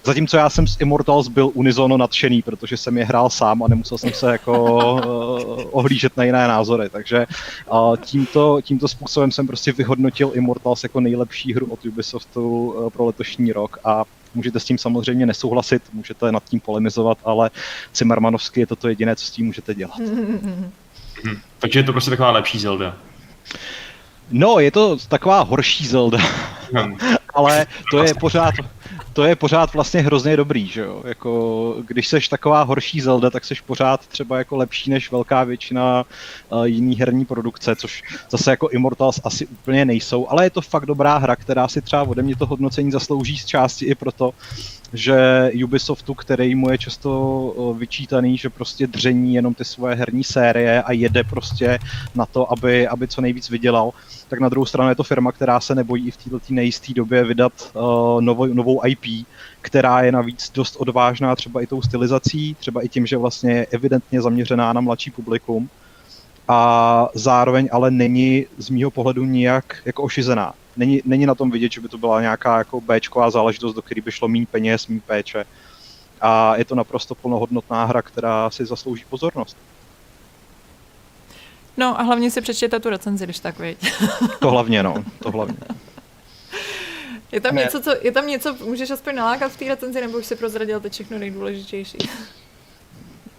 Zatímco 0.05 0.37
já 0.37 0.49
jsem 0.49 0.67
z 0.67 0.81
Immortals 0.81 1.27
byl 1.27 1.51
unizono 1.53 1.97
nadšený, 1.97 2.41
protože 2.41 2.77
jsem 2.77 2.97
je 2.97 3.05
hrál 3.05 3.29
sám 3.29 3.63
a 3.63 3.67
nemusel 3.67 3.97
jsem 3.97 4.13
se 4.13 4.31
jako 4.31 4.93
uh, 4.93 5.63
ohlížet 5.71 6.17
na 6.17 6.23
jiné 6.23 6.47
názory. 6.47 6.89
Takže 6.89 7.25
uh, 7.71 7.97
tímto, 7.97 8.61
tímto 8.61 8.87
způsobem 8.87 9.31
jsem 9.31 9.47
prostě 9.47 9.71
vyhodnotil 9.71 10.31
Immortals 10.33 10.83
jako 10.83 10.99
nejlepší 10.99 11.53
hru 11.53 11.67
od 11.69 11.85
Ubisoftu 11.85 12.67
uh, 12.67 12.89
pro 12.89 13.05
letošní 13.05 13.51
rok 13.51 13.79
a 13.83 14.03
Můžete 14.35 14.59
s 14.59 14.65
tím 14.65 14.77
samozřejmě 14.77 15.25
nesouhlasit, 15.25 15.83
můžete 15.93 16.31
nad 16.31 16.43
tím 16.43 16.59
polemizovat, 16.59 17.17
ale 17.23 17.51
Cimmermanovsky 17.93 18.59
je 18.59 18.67
to 18.67 18.75
to 18.75 18.87
jediné, 18.87 19.15
co 19.15 19.25
s 19.25 19.31
tím 19.31 19.45
můžete 19.45 19.73
dělat. 19.75 19.99
Hmm, 21.23 21.39
takže 21.59 21.79
je 21.79 21.83
to 21.83 21.91
prostě 21.91 22.09
taková 22.09 22.31
lepší 22.31 22.59
Zelda. 22.59 22.97
No, 24.31 24.59
je 24.59 24.71
to 24.71 24.97
taková 25.07 25.41
horší 25.41 25.87
Zelda. 25.87 26.17
Hmm. 26.73 26.97
ale 27.35 27.67
to 27.91 28.03
je 28.03 28.13
pořád, 28.13 28.53
to 29.13 29.23
je 29.23 29.35
pořád 29.35 29.73
vlastně 29.73 30.01
hrozně 30.01 30.37
dobrý, 30.37 30.67
že 30.67 30.81
jo? 30.81 31.01
Jako, 31.05 31.75
když 31.87 32.07
seš 32.07 32.27
taková 32.27 32.63
horší 32.63 33.01
Zelda, 33.01 33.29
tak 33.29 33.45
seš 33.45 33.61
pořád 33.61 34.07
třeba 34.07 34.37
jako 34.37 34.55
lepší 34.55 34.89
než 34.89 35.11
velká 35.11 35.43
většina 35.43 36.05
uh, 36.49 36.65
jiný 36.65 36.95
herní 36.95 37.25
produkce, 37.25 37.75
což 37.75 38.03
zase 38.29 38.51
jako 38.51 38.69
Immortals 38.69 39.19
asi 39.23 39.47
úplně 39.47 39.85
nejsou, 39.85 40.27
ale 40.29 40.45
je 40.45 40.49
to 40.49 40.61
fakt 40.61 40.85
dobrá 40.85 41.17
hra, 41.17 41.35
která 41.35 41.67
si 41.67 41.81
třeba 41.81 42.03
ode 42.03 42.21
mě 42.21 42.35
to 42.35 42.45
hodnocení 42.45 42.91
zaslouží 42.91 43.37
z 43.37 43.45
části 43.45 43.85
i 43.85 43.95
proto, 43.95 44.31
že 44.95 45.51
Ubisoftu, 45.63 46.13
který 46.13 46.55
mu 46.55 46.69
je 46.69 46.77
často 46.77 47.75
vyčítaný, 47.77 48.37
že 48.37 48.49
prostě 48.49 48.87
dření 48.87 49.35
jenom 49.35 49.53
ty 49.53 49.65
svoje 49.65 49.95
herní 49.95 50.23
série 50.23 50.83
a 50.83 50.91
jede 50.91 51.23
prostě 51.23 51.79
na 52.15 52.25
to, 52.25 52.51
aby, 52.51 52.87
aby 52.87 53.07
co 53.07 53.21
nejvíc 53.21 53.49
vydělal, 53.49 53.91
tak 54.27 54.39
na 54.39 54.49
druhou 54.49 54.65
stranu 54.65 54.89
je 54.89 54.95
to 54.95 55.03
firma, 55.03 55.31
která 55.31 55.59
se 55.59 55.75
nebojí 55.75 56.07
i 56.07 56.11
v 56.11 56.17
této 56.17 56.39
nejisté 56.49 56.93
době 56.93 57.23
vydat 57.23 57.53
uh, 57.73 57.81
novou, 58.21 58.45
novou 58.45 58.81
IP, 58.85 59.27
která 59.61 60.01
je 60.01 60.11
navíc 60.11 60.51
dost 60.53 60.75
odvážná 60.75 61.35
třeba 61.35 61.61
i 61.61 61.67
tou 61.67 61.81
stylizací, 61.81 62.55
třeba 62.55 62.81
i 62.81 62.89
tím, 62.89 63.05
že 63.05 63.17
vlastně 63.17 63.51
je 63.51 63.65
evidentně 63.71 64.21
zaměřená 64.21 64.73
na 64.73 64.81
mladší 64.81 65.11
publikum 65.11 65.69
a 66.47 67.09
zároveň 67.13 67.69
ale 67.71 67.91
není 67.91 68.45
z 68.57 68.69
mýho 68.69 68.91
pohledu 68.91 69.25
nijak 69.25 69.75
jako 69.85 70.03
ošizená 70.03 70.53
není, 70.77 71.01
není 71.05 71.25
na 71.25 71.35
tom 71.35 71.51
vidět, 71.51 71.71
že 71.71 71.81
by 71.81 71.87
to 71.87 71.97
byla 71.97 72.21
nějaká 72.21 72.57
jako 72.57 72.81
Bčková 72.81 73.29
záležitost, 73.29 73.73
do 73.73 73.81
které 73.81 74.01
by 74.01 74.11
šlo 74.11 74.27
méně 74.27 74.45
peněz, 74.51 74.87
méně 74.87 75.01
péče. 75.05 75.45
A 76.21 76.55
je 76.55 76.65
to 76.65 76.75
naprosto 76.75 77.15
plnohodnotná 77.15 77.85
hra, 77.85 78.01
která 78.01 78.49
si 78.49 78.65
zaslouží 78.65 79.03
pozornost. 79.09 79.57
No 81.77 81.99
a 81.99 82.03
hlavně 82.03 82.31
si 82.31 82.41
přečtěte 82.41 82.79
tu 82.79 82.89
recenzi, 82.89 83.23
když 83.23 83.39
tak 83.39 83.59
věď. 83.59 83.77
to 84.39 84.51
hlavně, 84.51 84.83
no, 84.83 85.03
to 85.19 85.31
hlavně. 85.31 85.57
Je 87.31 87.41
tam, 87.41 87.55
něco, 87.55 87.81
co, 87.81 87.95
je 88.01 88.11
tam 88.11 88.27
něco, 88.27 88.55
můžeš 88.65 88.91
aspoň 88.91 89.15
nalákat 89.15 89.51
v 89.51 89.57
té 89.57 89.65
recenzi, 89.65 90.01
nebo 90.01 90.17
už 90.17 90.25
si 90.25 90.35
prozradil 90.35 90.79
to 90.79 90.89
všechno 90.89 91.17
nejdůležitější? 91.17 91.97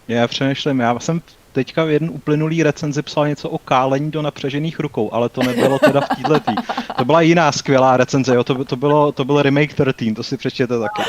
Já 0.08 0.28
přemýšlím, 0.28 0.80
já 0.80 0.98
jsem 0.98 1.20
teďka 1.56 1.84
v 1.84 1.90
jeden 1.90 2.10
uplynulý 2.10 2.62
recenzi 2.62 3.02
psal 3.02 3.28
něco 3.28 3.48
o 3.48 3.58
kálení 3.58 4.10
do 4.10 4.22
napřežených 4.22 4.80
rukou, 4.80 5.12
ale 5.12 5.28
to 5.28 5.42
nebylo 5.42 5.78
teda 5.78 6.00
v 6.00 6.08
této. 6.08 6.52
To 6.98 7.04
byla 7.04 7.20
jiná 7.20 7.52
skvělá 7.52 7.96
recenze, 7.96 8.34
jo, 8.34 8.44
to, 8.44 8.64
to, 8.64 8.76
bylo, 8.76 9.12
to 9.12 9.24
byl 9.24 9.42
remake 9.42 9.74
13, 9.74 10.16
to 10.16 10.22
si 10.22 10.36
přečtěte 10.36 10.74
taky. 10.78 11.02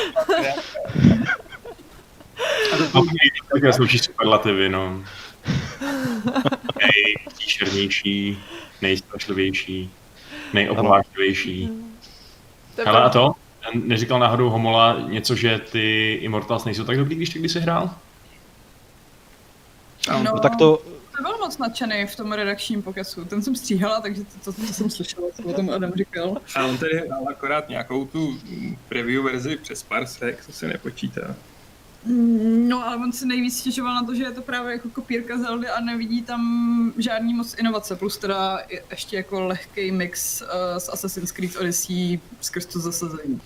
Také 3.52 3.72
sluší 3.72 3.98
superlativy, 3.98 4.68
no. 4.68 5.02
Nejpříšernější, 6.80 8.38
nejstrašlivější, 8.82 9.90
nejoblášlivější. 10.52 11.68
Hele, 12.86 13.02
a 13.02 13.08
to? 13.08 13.32
Neříkal 13.74 14.18
náhodou 14.18 14.50
Homola 14.50 14.96
něco, 15.08 15.34
že 15.34 15.58
ty 15.72 16.12
Immortals 16.22 16.64
nejsou 16.64 16.84
tak 16.84 16.96
dobrý, 16.96 17.16
když 17.16 17.28
ty 17.28 17.38
když 17.38 17.52
jsi 17.52 17.60
hrál? 17.60 17.90
No, 20.08 20.22
no, 20.22 20.38
tak 20.38 20.56
to... 20.56 20.82
To 21.16 21.22
byl 21.22 21.38
moc 21.38 21.58
nadšený 21.58 22.06
v 22.06 22.16
tom 22.16 22.32
redakčním 22.32 22.82
pokesu. 22.82 23.24
Ten 23.24 23.42
jsem 23.42 23.56
stříhala, 23.56 24.00
takže 24.00 24.24
to, 24.24 24.52
to, 24.52 24.60
to 24.66 24.72
jsem 24.72 24.90
slyšela, 24.90 25.26
co 25.36 25.42
o 25.42 25.52
tom 25.52 25.70
Adam 25.70 25.92
říkal. 25.92 26.36
A 26.54 26.64
on 26.64 26.78
tedy 26.78 26.98
hrál 26.98 27.28
akorát 27.28 27.68
nějakou 27.68 28.04
tu 28.04 28.38
preview 28.88 29.24
verzi 29.24 29.56
přes 29.56 29.82
Parsec, 29.82 30.36
co 30.46 30.52
se 30.52 30.68
nepočítá. 30.68 31.34
Mm, 32.04 32.68
no 32.68 32.86
ale 32.86 32.96
on 32.96 33.12
si 33.12 33.26
nejvíc 33.26 33.58
stěžoval 33.58 33.94
na 33.94 34.02
to, 34.02 34.14
že 34.14 34.22
je 34.22 34.30
to 34.30 34.42
právě 34.42 34.72
jako 34.72 34.88
kopírka 34.88 35.38
Zeldy 35.38 35.68
a 35.68 35.80
nevidí 35.80 36.22
tam 36.22 36.92
žádný 36.98 37.34
moc 37.34 37.54
inovace, 37.58 37.96
plus 37.96 38.18
teda 38.18 38.60
ještě 38.90 39.16
jako 39.16 39.40
lehký 39.40 39.90
mix 39.90 40.42
uh, 40.42 40.48
s 40.78 40.88
Assassin's 40.88 41.32
Creed 41.32 41.56
Odyssey 41.56 42.20
skrz 42.40 42.66
to 42.66 42.80
zasazení. 42.80 43.40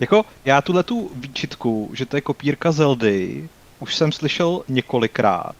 Jako 0.00 0.24
já 0.44 0.62
tuhle 0.62 0.82
tu 0.82 1.10
výčitku, 1.14 1.90
že 1.92 2.06
to 2.06 2.16
je 2.16 2.20
kopírka 2.20 2.72
Zeldy, 2.72 3.48
už 3.80 3.94
jsem 3.94 4.12
slyšel 4.12 4.64
několikrát 4.68 5.54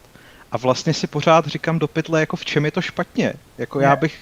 a 0.55 0.57
vlastně 0.57 0.93
si 0.93 1.07
pořád 1.07 1.47
říkám 1.47 1.79
do 1.79 1.87
pytle, 1.87 2.19
jako 2.19 2.35
v 2.35 2.45
čem 2.45 2.65
je 2.65 2.71
to 2.71 2.81
špatně. 2.81 3.33
Jako 3.57 3.79
já 3.79 3.95
bych, 3.95 4.17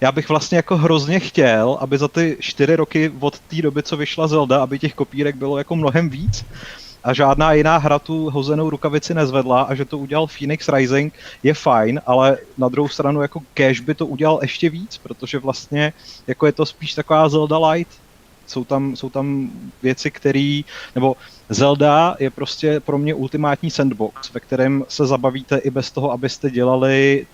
já 0.00 0.12
bych 0.12 0.28
vlastně 0.28 0.56
jako 0.56 0.76
hrozně 0.76 1.20
chtěl, 1.20 1.78
aby 1.80 1.98
za 1.98 2.08
ty 2.08 2.36
čtyři 2.40 2.76
roky 2.76 3.12
od 3.20 3.38
té 3.38 3.62
doby, 3.62 3.82
co 3.82 3.96
vyšla 3.96 4.28
Zelda, 4.28 4.62
aby 4.62 4.78
těch 4.78 4.94
kopírek 4.94 5.36
bylo 5.36 5.58
jako 5.58 5.76
mnohem 5.76 6.10
víc. 6.10 6.44
A 7.04 7.14
žádná 7.14 7.52
jiná 7.52 7.76
hra 7.76 7.98
tu 7.98 8.30
hozenou 8.30 8.70
rukavici 8.70 9.14
nezvedla 9.14 9.62
a 9.62 9.74
že 9.74 9.84
to 9.84 9.98
udělal 9.98 10.26
Phoenix 10.26 10.68
Rising 10.68 11.14
je 11.42 11.54
fajn, 11.54 12.00
ale 12.06 12.38
na 12.58 12.68
druhou 12.68 12.88
stranu 12.88 13.22
jako 13.22 13.40
Cash 13.54 13.80
by 13.80 13.94
to 13.94 14.06
udělal 14.06 14.38
ještě 14.42 14.70
víc, 14.70 14.98
protože 14.98 15.38
vlastně 15.38 15.92
jako 16.26 16.46
je 16.46 16.52
to 16.52 16.66
spíš 16.66 16.94
taková 16.94 17.28
Zelda 17.28 17.58
Light, 17.68 17.92
jsou 18.46 18.64
tam, 18.64 18.96
jsou 18.96 19.10
tam 19.10 19.50
věci, 19.82 20.10
které, 20.10 20.60
nebo 20.94 21.16
Zelda 21.48 22.16
je 22.18 22.30
prostě 22.30 22.80
pro 22.80 22.98
mě 22.98 23.14
ultimátní 23.14 23.70
sandbox, 23.70 24.32
ve 24.32 24.40
kterém 24.40 24.84
se 24.88 25.06
zabavíte 25.06 25.58
i 25.58 25.70
bez 25.70 25.90
toho, 25.90 26.12
abyste 26.12 26.50
dělali 26.50 27.26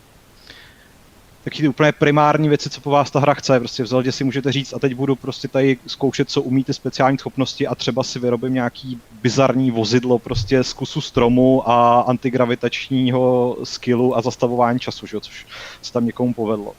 taky 1.45 1.63
ty 1.63 1.69
úplně 1.69 1.93
primární 1.93 2.49
věci, 2.49 2.71
co 2.71 2.81
po 2.81 2.91
vás 2.91 3.11
ta 3.11 3.21
hra 3.21 3.35
chce. 3.35 3.59
Prostě 3.59 3.83
v 3.83 3.87
Zeldě 3.87 4.13
si 4.13 4.25
můžete 4.25 4.53
říct 4.53 4.75
a 4.75 4.79
teď 4.79 4.95
budu 4.95 5.17
prostě 5.17 5.49
tady 5.49 5.79
zkoušet, 5.87 6.31
co 6.31 6.43
umíte 6.43 6.73
speciální 6.73 7.19
schopnosti 7.19 7.67
a 7.67 7.75
třeba 7.75 8.03
si 8.03 8.19
vyrobím 8.19 8.55
nějaký 8.55 9.01
bizarní 9.23 9.71
vozidlo 9.71 10.19
prostě 10.19 10.65
z 10.65 10.73
kusu 10.73 11.01
stromu 11.01 11.71
a 11.71 12.01
antigravitačního 12.01 13.57
skillu 13.65 14.17
a 14.17 14.23
zastavování 14.23 14.79
času, 14.79 15.07
že? 15.07 15.21
což 15.21 15.47
se 15.83 15.93
tam 15.93 16.07
někomu 16.07 16.35
povedlo. 16.35 16.73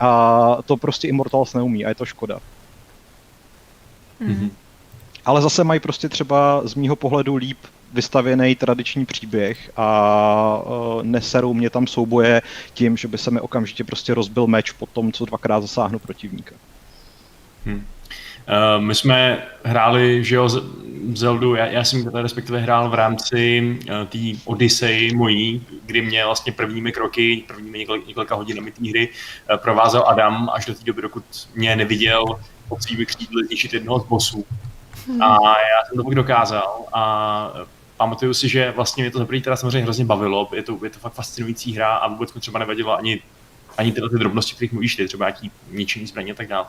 A 0.00 0.58
to 0.64 0.76
prostě 0.76 1.08
Immortals 1.08 1.54
neumí 1.54 1.84
a 1.84 1.88
je 1.88 1.94
to 1.94 2.04
škoda. 2.04 2.38
Mm-hmm. 4.20 4.50
Ale 5.28 5.42
zase 5.42 5.64
mají 5.64 5.80
prostě 5.80 6.08
třeba 6.08 6.62
z 6.64 6.74
mýho 6.74 6.96
pohledu 6.96 7.36
líp 7.36 7.58
vystavěný 7.92 8.54
tradiční 8.54 9.06
příběh 9.06 9.70
a 9.76 10.62
uh, 10.64 11.02
neserou 11.02 11.54
mě 11.54 11.70
tam 11.70 11.86
souboje 11.86 12.42
tím, 12.74 12.96
že 12.96 13.08
by 13.08 13.18
se 13.18 13.30
mi 13.30 13.40
okamžitě 13.40 13.84
prostě 13.84 14.14
rozbil 14.14 14.46
meč 14.46 14.70
po 14.70 14.86
tom, 14.86 15.12
co 15.12 15.24
dvakrát 15.24 15.60
zasáhnu 15.60 15.98
protivníka. 15.98 16.54
Hmm. 17.64 17.76
Uh, 17.76 18.84
my 18.84 18.94
jsme 18.94 19.42
hráli, 19.64 20.24
že 20.24 20.34
jo, 20.34 20.48
Zeldu, 21.12 21.54
já, 21.54 21.66
já 21.66 21.84
jsem 21.84 22.04
teda 22.04 22.22
respektive 22.22 22.60
hrál 22.60 22.90
v 22.90 22.94
rámci 22.94 23.60
uh, 23.60 24.06
té 24.06 24.18
Odyssey 24.44 25.14
mojí, 25.14 25.66
kdy 25.86 26.02
mě 26.02 26.24
vlastně 26.24 26.52
prvními 26.52 26.92
kroky, 26.92 27.44
prvními 27.46 27.78
několik, 27.78 28.06
několika 28.06 28.34
hodinami 28.34 28.70
té 28.70 28.88
hry 28.88 29.08
uh, 29.08 29.56
provázel 29.56 30.04
Adam 30.06 30.50
až 30.52 30.66
do 30.66 30.74
té 30.74 30.84
doby, 30.84 31.02
dokud 31.02 31.24
mě 31.54 31.76
neviděl 31.76 32.24
pod 32.68 32.82
svými 32.82 33.06
křídly 33.06 33.46
zničit 33.46 33.72
jednoho 33.72 34.00
z 34.00 34.04
bossů. 34.04 34.44
A 35.20 35.60
já 35.60 35.84
jsem 35.88 35.96
to 35.96 36.04
pak 36.04 36.14
dokázal 36.14 36.84
a 36.92 37.52
pamatuju 37.96 38.34
si, 38.34 38.48
že 38.48 38.70
vlastně 38.70 39.02
mě 39.02 39.10
to 39.10 39.18
zaprvé 39.18 39.40
teda 39.40 39.56
samozřejmě 39.56 39.82
hrozně 39.82 40.04
bavilo, 40.04 40.48
je 40.52 40.62
to, 40.62 40.78
je 40.84 40.90
to 40.90 40.98
fakt 40.98 41.12
fascinující 41.12 41.74
hra 41.76 41.96
a 41.96 42.08
vůbec 42.08 42.34
mi 42.34 42.40
třeba 42.40 42.58
nevadilo 42.58 42.98
ani 42.98 43.22
ani 43.78 43.92
tyhle 43.92 44.10
ty 44.10 44.18
drobnosti, 44.18 44.54
kterých 44.54 44.72
mluvíš 44.72 44.96
ty, 44.96 45.06
třeba 45.06 45.24
nějaký 45.24 45.50
ničení 45.70 46.06
zbraně 46.06 46.32
a 46.32 46.34
tak 46.34 46.48
dále. 46.48 46.66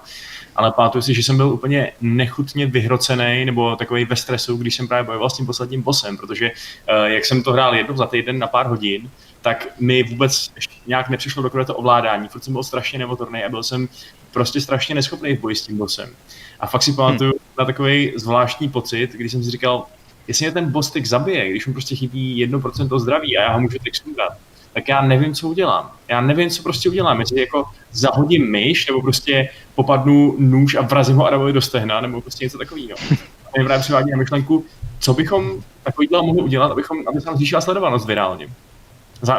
Ale 0.55 0.72
pamatuju 0.72 1.01
si, 1.01 1.13
že 1.13 1.24
jsem 1.24 1.38
byl 1.38 1.50
úplně 1.50 1.91
nechutně 2.01 2.65
vyhrocený 2.65 3.46
nebo 3.46 3.75
takový 3.75 4.05
ve 4.05 4.15
stresu, 4.15 4.58
když 4.58 4.75
jsem 4.75 4.88
právě 4.88 5.03
bojoval 5.03 5.29
s 5.29 5.38
tím 5.38 5.46
posledním 5.46 5.81
bossem, 5.81 6.17
protože 6.17 6.51
uh, 6.51 7.05
jak 7.05 7.25
jsem 7.25 7.43
to 7.43 7.51
hrál 7.51 7.75
jednou 7.75 7.98
za 7.98 8.05
týden 8.05 8.39
na 8.39 8.48
pár 8.48 8.67
hodin, 8.67 9.10
tak 9.41 9.67
mi 9.79 10.03
vůbec 10.03 10.51
nějak 10.88 11.10
nepřišlo 11.10 11.50
do 11.50 11.65
to 11.65 11.75
ovládání. 11.75 12.27
Furt 12.27 12.43
jsem 12.43 12.53
byl 12.53 12.63
strašně 12.63 13.00
nemotorný 13.00 13.43
a 13.43 13.50
byl 13.50 13.63
jsem 13.63 13.89
prostě 14.31 14.62
strašně 14.62 14.96
neschopný 14.96 15.34
v 15.34 15.39
boji 15.39 15.55
s 15.55 15.62
tím 15.62 15.77
bossem. 15.77 16.10
A 16.59 16.67
fakt 16.67 16.83
si 16.83 16.93
pamatuju 16.93 17.31
hmm. 17.31 17.39
na 17.59 17.65
takový 17.65 18.13
zvláštní 18.15 18.69
pocit, 18.69 19.11
když 19.13 19.31
jsem 19.31 19.43
si 19.43 19.51
říkal, 19.51 19.85
jestli 20.27 20.45
mě 20.45 20.51
ten 20.51 20.71
boss 20.71 20.91
teď 20.91 21.05
zabije, 21.05 21.49
když 21.49 21.67
mu 21.67 21.73
prostě 21.73 21.95
chybí 21.95 22.47
1% 22.47 22.99
zdraví 22.99 23.37
a 23.37 23.41
já 23.41 23.53
ho 23.53 23.61
můžu 23.61 23.77
teď 23.83 23.95
sundat, 23.95 24.33
tak 24.73 24.89
já 24.89 25.01
nevím, 25.01 25.33
co 25.33 25.47
udělám. 25.47 25.91
Já 26.07 26.21
nevím, 26.21 26.49
co 26.49 26.63
prostě 26.63 26.89
udělám. 26.89 27.19
Jestli 27.19 27.39
jako 27.39 27.65
zahodím 27.91 28.51
myš, 28.51 28.87
nebo 28.87 29.01
prostě 29.01 29.49
popadnu 29.75 30.35
nůž 30.39 30.75
a 30.75 30.81
vrazím 30.81 31.15
ho 31.15 31.27
Adamovi 31.27 31.53
do 31.53 31.61
stehna, 31.61 32.01
nebo 32.01 32.21
prostě 32.21 32.45
něco 32.45 32.57
takového. 32.57 32.97
A 33.45 33.49
mě 33.55 33.65
právě 33.65 33.81
přivádí 33.81 34.11
na 34.11 34.17
myšlenku, 34.17 34.65
co 34.99 35.13
bychom 35.13 35.51
takovýhle 35.83 36.21
mohli 36.21 36.41
udělat, 36.41 36.71
abychom, 36.71 36.97
aby 37.07 37.21
se 37.21 37.27
nám 37.27 37.35
zvýšila 37.35 37.61
sledovanost 37.61 38.07
virálně. 38.07 38.49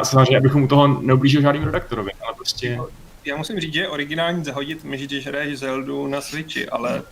Samozřejmě, 0.03 0.39
abychom 0.39 0.63
u 0.63 0.67
toho 0.67 0.89
neublížili 0.89 1.43
žádným 1.43 1.65
redaktorovi, 1.65 2.11
ale 2.25 2.35
prostě... 2.37 2.81
Já 3.25 3.37
musím 3.37 3.61
říct, 3.61 3.75
že 3.75 3.81
je 3.81 3.89
originální 3.89 4.45
zahodit 4.45 4.85
myš, 4.85 5.07
když 5.07 5.27
hraješ 5.27 5.59
Zeldu 5.59 6.07
na 6.07 6.21
Switchi, 6.21 6.69
ale... 6.69 7.03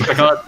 No, 0.00 0.06
tak 0.06 0.18
ale 0.18 0.42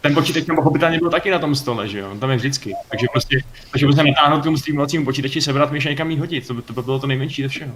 ten 0.00 0.14
počítač 0.14 0.44
tam 0.44 0.56
pochopitelně 0.56 0.98
byl 0.98 1.10
taky 1.10 1.30
na 1.30 1.38
tom 1.38 1.54
stole, 1.54 1.88
že 1.88 1.98
jo, 1.98 2.16
tam 2.20 2.30
je 2.30 2.36
vždycky. 2.36 2.74
Takže 2.90 3.06
prostě, 3.12 3.40
takže 3.70 3.86
prostě 3.86 4.02
natáhnout 4.02 4.44
tomu 4.44 4.56
streamovacímu 4.56 5.04
počítači, 5.04 5.40
sebrat 5.40 5.72
myš 5.72 5.86
a 5.86 5.90
někam 5.90 6.10
jí 6.10 6.18
hodit, 6.18 6.46
to 6.46 6.54
by, 6.54 6.62
to 6.62 6.72
by 6.72 6.82
bylo 6.82 6.98
to 6.98 7.06
nejmenší 7.06 7.42
ze 7.42 7.48
všeho. 7.48 7.74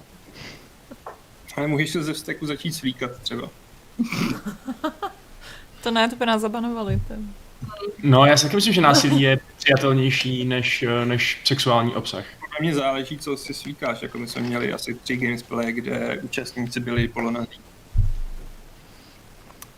Ale 1.56 1.66
můžeš 1.66 1.90
se 1.90 2.02
ze 2.02 2.14
steku 2.14 2.46
začít 2.46 2.72
svíkat 2.72 3.10
třeba. 3.22 3.48
to 5.82 5.90
ne, 5.90 6.08
to 6.08 6.16
by 6.16 6.26
nás 6.26 6.40
zabanovali. 6.40 7.00
To... 7.08 7.14
No, 8.02 8.26
já 8.26 8.36
si 8.36 8.44
taky 8.44 8.56
myslím, 8.56 8.74
že 8.74 8.80
násilí 8.80 9.20
je 9.20 9.40
přijatelnější 9.58 10.44
než, 10.44 10.84
než 11.04 11.40
sexuální 11.44 11.94
obsah. 11.94 12.24
Na 12.52 12.58
mě 12.60 12.74
záleží, 12.74 13.18
co 13.18 13.36
si 13.36 13.54
svíkáš, 13.54 14.02
jako 14.02 14.18
my 14.18 14.28
jsme 14.28 14.42
měli 14.42 14.72
asi 14.72 14.94
tři 14.94 15.16
gamesplay, 15.16 15.72
kde 15.72 16.18
účastníci 16.22 16.80
byli 16.80 17.08
polonazí. 17.08 17.60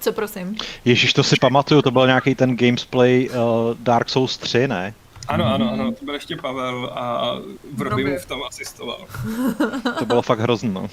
Co 0.00 0.12
prosím? 0.12 0.57
Ježíš, 0.85 1.12
to 1.12 1.23
si 1.23 1.37
pamatuju, 1.40 1.83
to 1.83 1.90
byl 1.90 2.07
nějaký 2.07 2.35
ten 2.35 2.57
gamesplay 2.57 3.28
uh, 3.28 3.37
Dark 3.78 4.09
Souls 4.09 4.38
3, 4.38 4.69
ne? 4.69 4.95
Ano, 5.28 5.54
ano, 5.54 5.73
ano, 5.73 5.93
to 5.93 6.04
byl 6.04 6.14
ještě 6.14 6.37
Pavel 6.37 6.90
a 6.95 7.35
v 7.73 7.97
mu 7.97 8.19
v 8.19 8.26
tom 8.26 8.43
asistoval. 8.49 9.07
To 9.99 10.04
bylo 10.04 10.23
fakt 10.23 10.38
hrozný, 10.38 10.69
no. 10.69 10.88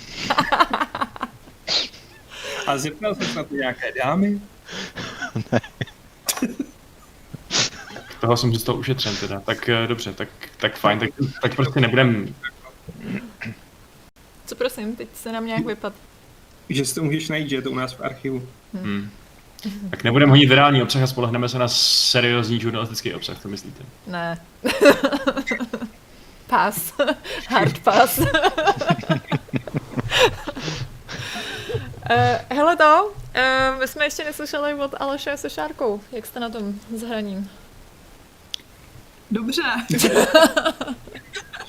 A 2.67 2.77
zeptal 2.77 3.15
se 3.15 3.35
na 3.35 3.43
to 3.43 3.55
nějaké 3.55 3.91
dámy? 4.03 4.41
ne. 5.51 5.61
Toho 8.21 8.37
jsem 8.37 8.55
z 8.55 8.63
toho 8.63 8.77
ušetřen 8.77 9.15
teda. 9.15 9.39
Tak 9.39 9.69
eh, 9.69 9.87
dobře, 9.87 10.13
tak, 10.13 10.29
tak 10.57 10.77
fajn, 10.77 10.99
tak, 10.99 11.09
tak 11.41 11.55
prostě 11.55 11.79
nebudem... 11.79 12.35
Co 14.45 14.55
prosím, 14.55 14.95
teď 14.95 15.07
se 15.13 15.31
nám 15.31 15.45
nějak 15.45 15.65
vypad. 15.65 15.93
Že 16.69 16.85
si 16.85 16.95
to 16.95 17.03
můžeš 17.03 17.29
najít, 17.29 17.49
že 17.49 17.55
je 17.55 17.61
to 17.61 17.71
u 17.71 17.75
nás 17.75 17.93
v 17.93 18.01
archivu. 18.01 18.47
Hmm. 18.73 19.09
Tak 19.89 20.03
nebudeme 20.03 20.29
honit 20.29 20.49
virální 20.49 20.83
obsah 20.83 21.01
a 21.01 21.07
spolehneme 21.07 21.49
se 21.49 21.59
na 21.59 21.67
seriózní 21.67 22.59
žurnalistický 22.59 23.13
obsah, 23.13 23.41
co 23.41 23.47
myslíte? 23.47 23.83
Ne. 24.07 24.37
pass. 26.47 26.93
Hard 27.49 27.79
pass. 27.79 28.17
uh, 28.17 28.27
hele 32.49 32.75
to, 32.77 33.05
uh, 33.05 33.79
my 33.79 33.87
jsme 33.87 34.05
ještě 34.05 34.23
neslyšeli 34.23 34.73
od 34.73 34.95
Aleše 34.99 35.37
se 35.37 35.49
Šárkou. 35.49 36.01
Jak 36.11 36.25
jste 36.25 36.39
na 36.39 36.49
tom 36.49 36.73
s 36.95 37.01
hraním? 37.01 37.49
Dobře. 39.31 39.61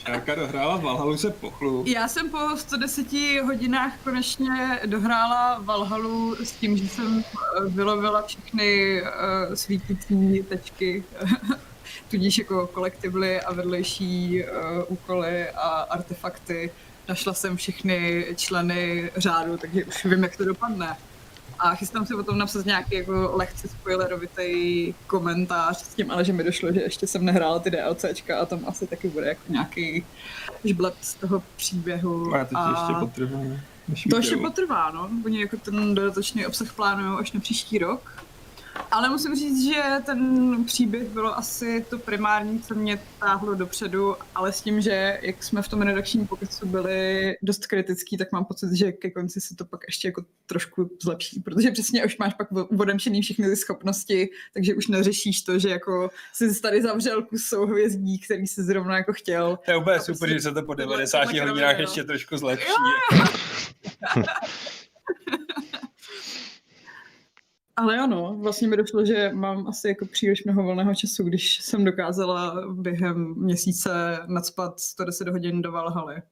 Šárka 0.06 0.34
dohrála 0.34 0.76
Valhalu 0.76 1.16
se 1.16 1.30
pochlu. 1.30 1.84
Já 1.86 2.08
jsem 2.08 2.30
po 2.30 2.38
110 2.56 3.06
hodinách 3.44 3.92
konečně 4.04 4.80
dohrála 4.86 5.58
Valhalu 5.58 6.36
s 6.44 6.52
tím, 6.52 6.76
že 6.76 6.88
jsem 6.88 7.24
eh, 7.24 7.68
vylovila 7.68 8.22
všechny 8.22 9.02
uh, 9.02 9.08
svítící 9.54 10.42
tečky, 10.48 11.04
tudíž 12.10 12.38
jako 12.38 12.66
kolektivly 12.66 13.40
a 13.40 13.52
vedlejší 13.52 14.44
uh, 14.44 14.50
úkoly 14.88 15.48
a 15.50 15.68
artefakty. 15.68 16.70
Našla 17.08 17.34
jsem 17.34 17.56
všechny 17.56 18.26
členy 18.36 19.10
řádu, 19.16 19.56
takže 19.56 19.84
už 19.84 20.04
vím, 20.04 20.22
jak 20.22 20.36
to 20.36 20.44
dopadne 20.44 20.96
a 21.62 21.74
chystám 21.74 22.06
se 22.06 22.14
o 22.14 22.22
tom 22.22 22.38
napsat 22.38 22.66
nějaký 22.66 22.94
jako 22.94 23.30
lehce 23.34 23.68
spoilerovitý 23.68 24.94
komentář 25.06 25.76
s 25.76 25.94
tím, 25.94 26.10
ale 26.10 26.24
že 26.24 26.32
mi 26.32 26.44
došlo, 26.44 26.72
že 26.72 26.80
ještě 26.80 27.06
jsem 27.06 27.24
nehrála 27.24 27.58
ty 27.58 27.70
DLCčka 27.70 28.38
a 28.40 28.46
tam 28.46 28.60
asi 28.66 28.86
taky 28.86 29.08
bude 29.08 29.26
jako 29.26 29.42
nějaký 29.48 30.04
žbleb 30.64 30.94
z 31.00 31.14
toho 31.14 31.42
příběhu. 31.56 32.34
A, 32.34 32.48
a 32.54 32.70
ještě 32.70 32.94
potrvá. 33.00 33.38
To 34.10 34.16
ještě 34.16 34.36
potrvá, 34.36 34.90
no. 34.90 35.10
Oni 35.24 35.40
jako 35.40 35.56
ten 35.56 35.94
dodatečný 35.94 36.46
obsah 36.46 36.72
plánují 36.72 37.18
až 37.20 37.32
na 37.32 37.40
příští 37.40 37.78
rok. 37.78 38.11
Ale 38.90 39.10
musím 39.10 39.34
říct, 39.34 39.64
že 39.64 39.82
ten 40.06 40.64
příběh 40.64 41.08
bylo 41.08 41.38
asi 41.38 41.86
to 41.90 41.98
primární, 41.98 42.60
co 42.60 42.74
mě 42.74 42.98
táhlo 43.20 43.54
dopředu, 43.54 44.16
ale 44.34 44.52
s 44.52 44.60
tím, 44.60 44.80
že 44.80 45.18
jak 45.22 45.42
jsme 45.42 45.62
v 45.62 45.68
tom 45.68 45.82
redakčním 45.82 46.26
pokecu 46.26 46.66
byli 46.66 47.34
dost 47.42 47.66
kritický, 47.66 48.16
tak 48.16 48.32
mám 48.32 48.44
pocit, 48.44 48.74
že 48.74 48.92
ke 48.92 49.10
konci 49.10 49.40
se 49.40 49.56
to 49.56 49.64
pak 49.64 49.80
ještě 49.88 50.08
jako 50.08 50.24
trošku 50.46 50.90
zlepší, 51.02 51.40
protože 51.40 51.70
přesně 51.70 52.04
už 52.04 52.18
máš 52.18 52.34
pak 52.34 52.48
odemčený 52.78 53.22
všechny 53.22 53.48
ty 53.48 53.56
schopnosti, 53.56 54.30
takže 54.54 54.74
už 54.74 54.86
neřešíš 54.86 55.42
to, 55.42 55.58
že 55.58 55.68
jako 55.68 56.10
jsi 56.32 56.60
tady 56.60 56.82
zavřel 56.82 57.22
kus 57.22 57.44
souhvězdí, 57.44 58.18
který 58.18 58.46
si 58.46 58.62
zrovna 58.62 58.96
jako 58.96 59.12
chtěl. 59.12 59.58
To 59.64 59.70
je 59.70 59.76
úplně 59.76 60.00
super, 60.00 60.18
prostě, 60.18 60.34
že 60.34 60.40
se 60.40 60.52
to 60.52 60.62
po 60.62 60.74
90 60.74 61.24
hodinách 61.24 61.78
ještě 61.78 62.04
trošku 62.04 62.36
zlepší. 62.36 62.66
Ale 67.82 67.98
ano, 67.98 68.36
vlastně 68.38 68.68
mi 68.68 68.76
došlo, 68.76 69.04
že 69.04 69.30
mám 69.32 69.66
asi 69.66 69.88
jako 69.88 70.06
příliš 70.06 70.44
mnoho 70.44 70.62
volného 70.62 70.94
času, 70.94 71.24
když 71.24 71.60
jsem 71.60 71.84
dokázala 71.84 72.64
během 72.72 73.34
měsíce 73.36 74.18
nadspat 74.26 74.80
110 74.80 75.28
hodin 75.28 75.62
do 75.62 75.72
Valhaly. 75.72 76.22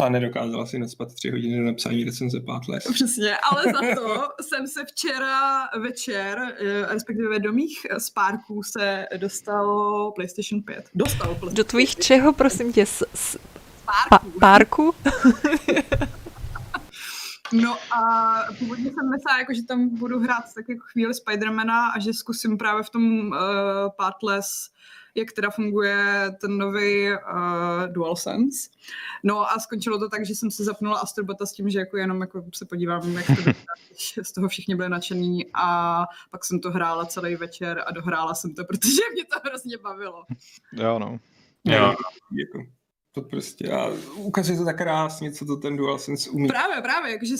A 0.00 0.08
nedokázala 0.08 0.66
si 0.66 0.78
nadspat 0.78 1.14
3 1.14 1.30
hodiny 1.30 1.58
do 1.58 1.64
napsání 1.64 2.04
recenze 2.04 2.40
Pátles. 2.40 2.84
Přesně, 2.92 3.36
ale 3.50 3.64
za 3.64 3.94
to 4.02 4.22
jsem 4.42 4.66
se 4.66 4.84
včera 4.84 5.68
večer, 5.82 6.38
eh, 6.60 6.86
respektive 6.94 7.38
do 7.38 7.52
mých 7.52 7.86
spárků 7.98 8.62
se 8.62 9.06
dostal 9.16 10.12
PlayStation 10.14 10.62
5. 10.62 10.88
Dostal 10.94 11.26
PlayStation 11.26 11.54
Do 11.54 11.64
tvých 11.64 11.96
čeho, 11.96 12.32
prosím 12.32 12.72
tě? 12.72 12.86
S, 12.86 13.06
s... 13.14 13.38
Párku. 13.84 14.30
Pa- 14.30 14.40
párku? 14.40 14.94
No 17.62 17.76
a 17.92 18.34
původně 18.58 18.84
jsem 18.84 19.10
myslela, 19.10 19.38
jako, 19.38 19.54
že 19.54 19.62
tam 19.62 19.88
budu 19.88 20.18
hrát 20.18 20.44
tak 20.54 20.68
jako 20.68 20.82
chvíli 20.86 21.14
Spidermana 21.14 21.88
a 21.88 21.98
že 21.98 22.12
zkusím 22.12 22.58
právě 22.58 22.82
v 22.82 22.90
tom 22.90 23.28
uh, 23.28 23.36
Pathless 23.96 24.70
jak 25.14 25.32
teda 25.32 25.50
funguje 25.50 26.30
ten 26.40 26.58
nový 26.58 27.10
uh, 27.12 27.18
DualSense. 27.92 28.68
No 29.22 29.50
a 29.50 29.58
skončilo 29.58 29.98
to 29.98 30.08
tak, 30.08 30.26
že 30.26 30.34
jsem 30.34 30.50
se 30.50 30.64
zapnula 30.64 30.98
Astrobota 30.98 31.46
s 31.46 31.52
tím, 31.52 31.70
že 31.70 31.78
jako 31.78 31.96
jenom 31.96 32.20
jako 32.20 32.44
se 32.54 32.64
podívám, 32.64 33.12
jak 33.12 33.26
to 33.26 33.32
vypadá, 33.32 33.54
z 34.22 34.32
toho 34.32 34.48
všichni 34.48 34.74
byli 34.74 34.88
nadšený 34.88 35.46
a 35.54 36.06
pak 36.30 36.44
jsem 36.44 36.60
to 36.60 36.70
hrála 36.70 37.06
celý 37.06 37.36
večer 37.36 37.84
a 37.86 37.92
dohrála 37.92 38.34
jsem 38.34 38.54
to, 38.54 38.64
protože 38.68 39.02
mě 39.12 39.24
to 39.24 39.40
hrozně 39.44 39.78
bavilo. 39.78 40.24
Jo, 40.72 40.98
no. 40.98 41.18
Jo. 41.64 41.94
Jako 42.38 42.58
to 43.14 43.22
prostě 43.22 43.70
a 43.70 43.90
ukazuje 44.16 44.58
to 44.58 44.64
tak 44.64 44.78
krásně, 44.78 45.32
co 45.32 45.44
to 45.44 45.56
ten 45.56 45.76
DualSense 45.76 46.30
umí. 46.30 46.48
Právě, 46.48 46.82
právě, 46.82 47.12
jakože 47.12 47.36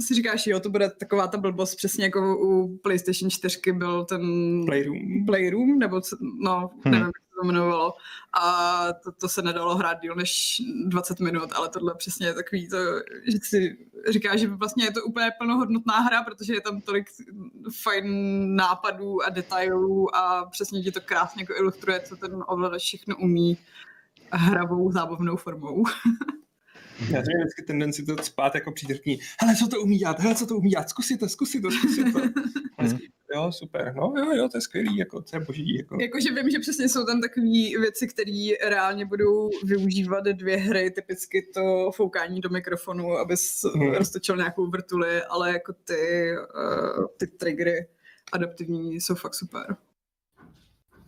si 0.00 0.14
říkáš, 0.14 0.46
jo, 0.46 0.60
to 0.60 0.70
bude 0.70 0.90
taková 0.90 1.26
ta 1.26 1.38
blbost, 1.38 1.74
přesně 1.74 2.04
jako 2.04 2.38
u 2.38 2.78
PlayStation 2.78 3.30
4 3.30 3.72
byl 3.72 4.04
ten 4.04 4.22
Playroom, 4.66 5.26
Playroom 5.26 5.78
nebo 5.78 6.00
co, 6.00 6.16
no, 6.42 6.70
hmm. 6.84 6.92
nevím, 6.92 7.06
jak 7.06 7.18
se 7.18 7.40
to 7.40 7.46
jmenovalo. 7.46 7.94
A 8.42 8.86
to, 9.04 9.12
to 9.12 9.28
se 9.28 9.42
nedalo 9.42 9.76
hrát 9.76 10.00
díl 10.00 10.14
než 10.14 10.62
20 10.86 11.20
minut, 11.20 11.52
ale 11.54 11.68
tohle 11.68 11.94
přesně 11.94 12.26
je 12.26 12.34
takový 12.34 12.68
to, 12.68 12.76
že 13.26 13.38
si 13.42 13.76
říkáš, 14.08 14.40
že 14.40 14.48
vlastně 14.48 14.84
je 14.84 14.92
to 14.92 15.04
úplně 15.04 15.30
plnohodnotná 15.38 15.98
hra, 15.98 16.22
protože 16.22 16.54
je 16.54 16.60
tam 16.60 16.80
tolik 16.80 17.06
fajn 17.82 18.06
nápadů 18.56 19.22
a 19.22 19.28
detailů 19.28 20.16
a 20.16 20.44
přesně 20.50 20.82
ti 20.82 20.92
to 20.92 21.00
krásně 21.00 21.42
jako 21.42 21.54
ilustruje, 21.56 22.00
co 22.00 22.16
ten 22.16 22.44
ovladač 22.46 22.82
všechno 22.82 23.16
umí 23.16 23.58
hravou, 24.32 24.92
zábavnou 24.92 25.36
formou. 25.36 25.84
Já 27.00 27.22
to 27.22 27.28
vždycky 27.38 27.62
tendenci 27.66 28.04
to 28.04 28.22
spát 28.22 28.54
jako 28.54 28.72
přítelkyní. 28.72 29.18
Hele, 29.40 29.56
co 29.56 29.68
to 29.68 29.80
umí 29.80 29.98
dělat? 29.98 30.20
Hele, 30.20 30.34
co 30.34 30.46
to 30.46 30.56
umí 30.56 30.70
dělat? 30.70 30.88
Zkusit 30.88 31.20
to, 31.20 31.28
zkusit 31.28 31.60
to, 31.60 31.70
zkusit 31.70 32.12
to. 32.12 32.20
jo, 33.34 33.52
super, 33.52 33.94
no 33.96 34.14
jo, 34.16 34.32
jo, 34.32 34.48
to 34.48 34.56
je 34.56 34.60
skvělý, 34.60 34.96
jako, 34.96 35.22
to 35.22 35.36
je 35.36 35.40
boží. 35.40 35.76
Jako. 35.76 35.96
Jakože 36.00 36.32
vím, 36.32 36.50
že 36.50 36.58
přesně 36.58 36.88
jsou 36.88 37.04
tam 37.04 37.20
takové 37.20 37.80
věci, 37.80 38.08
které 38.08 38.48
reálně 38.68 39.06
budou 39.06 39.50
využívat 39.64 40.24
dvě 40.24 40.56
hry, 40.56 40.90
typicky 40.90 41.42
to 41.54 41.90
foukání 41.94 42.40
do 42.40 42.48
mikrofonu, 42.48 43.12
abys 43.12 43.64
hmm. 43.74 43.94
roztočil 43.94 44.36
nějakou 44.36 44.66
vrtuli, 44.66 45.22
ale 45.22 45.52
jako 45.52 45.72
ty, 45.72 46.32
uh, 46.98 47.06
ty 47.16 47.26
triggery 47.26 47.88
adaptivní 48.32 49.00
jsou 49.00 49.14
fakt 49.14 49.34
super. 49.34 49.76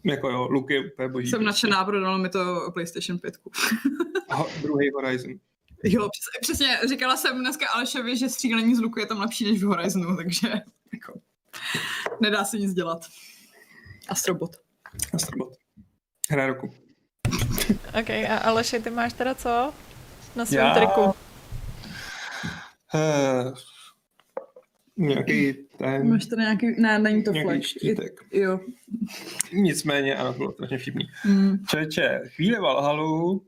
Jako 0.05 0.31
jo, 0.31 0.49
Luke 0.51 0.75
je 0.75 0.93
úplně 0.93 1.09
boží. 1.09 1.31
Jsem 1.31 1.45
nadšená, 1.45 1.85
prodalo 1.85 2.19
mi 2.19 2.29
to 2.29 2.71
PlayStation 2.73 3.19
5. 3.19 3.39
A 4.31 4.45
druhý 4.63 4.91
Horizon. 4.95 5.33
Jo, 5.85 6.09
přesně, 6.41 6.79
říkala 6.89 7.17
jsem 7.17 7.39
dneska 7.39 7.69
Alešovi, 7.69 8.17
že 8.17 8.29
střílení 8.29 8.75
z 8.75 8.81
luku 8.81 9.01
je 9.01 9.07
tam 9.07 9.21
lepší 9.21 9.53
než 9.53 9.63
v 9.63 9.67
Horizonu, 9.67 10.17
takže 10.17 10.49
jako, 10.93 11.21
nedá 12.21 12.45
se 12.45 12.59
nic 12.59 12.75
dělat. 12.75 13.07
Astrobot. 14.09 14.57
Astrobot. 15.15 15.57
Hra 16.31 16.47
roku. 16.47 16.75
OK, 18.01 18.11
a 18.11 18.39
Aleši, 18.39 18.81
ty 18.81 18.91
máš 18.91 19.13
teda 19.13 19.35
co 19.35 19.73
na 20.37 20.47
svém 20.47 20.67
Já... 20.67 20.75
triku? 20.75 21.01
Uh, 22.95 23.55
nějaký 24.97 25.70
ten... 25.81 26.09
Máš 26.09 26.27
tady 26.27 26.43
nějaký, 26.43 26.81
ne, 26.81 26.99
není 26.99 27.25
to 27.25 27.33
flash. 27.33 27.67
Štítek. 27.67 28.21
Jo. 28.33 28.61
Nicméně, 29.53 30.17
ano, 30.17 30.33
bylo 30.33 30.53
strašně 30.53 30.79
vtipný. 30.79 31.05
Mm. 31.25 31.59
Čeče, 31.71 32.21
chvíli 32.27 32.61
Valhalu, 32.61 33.43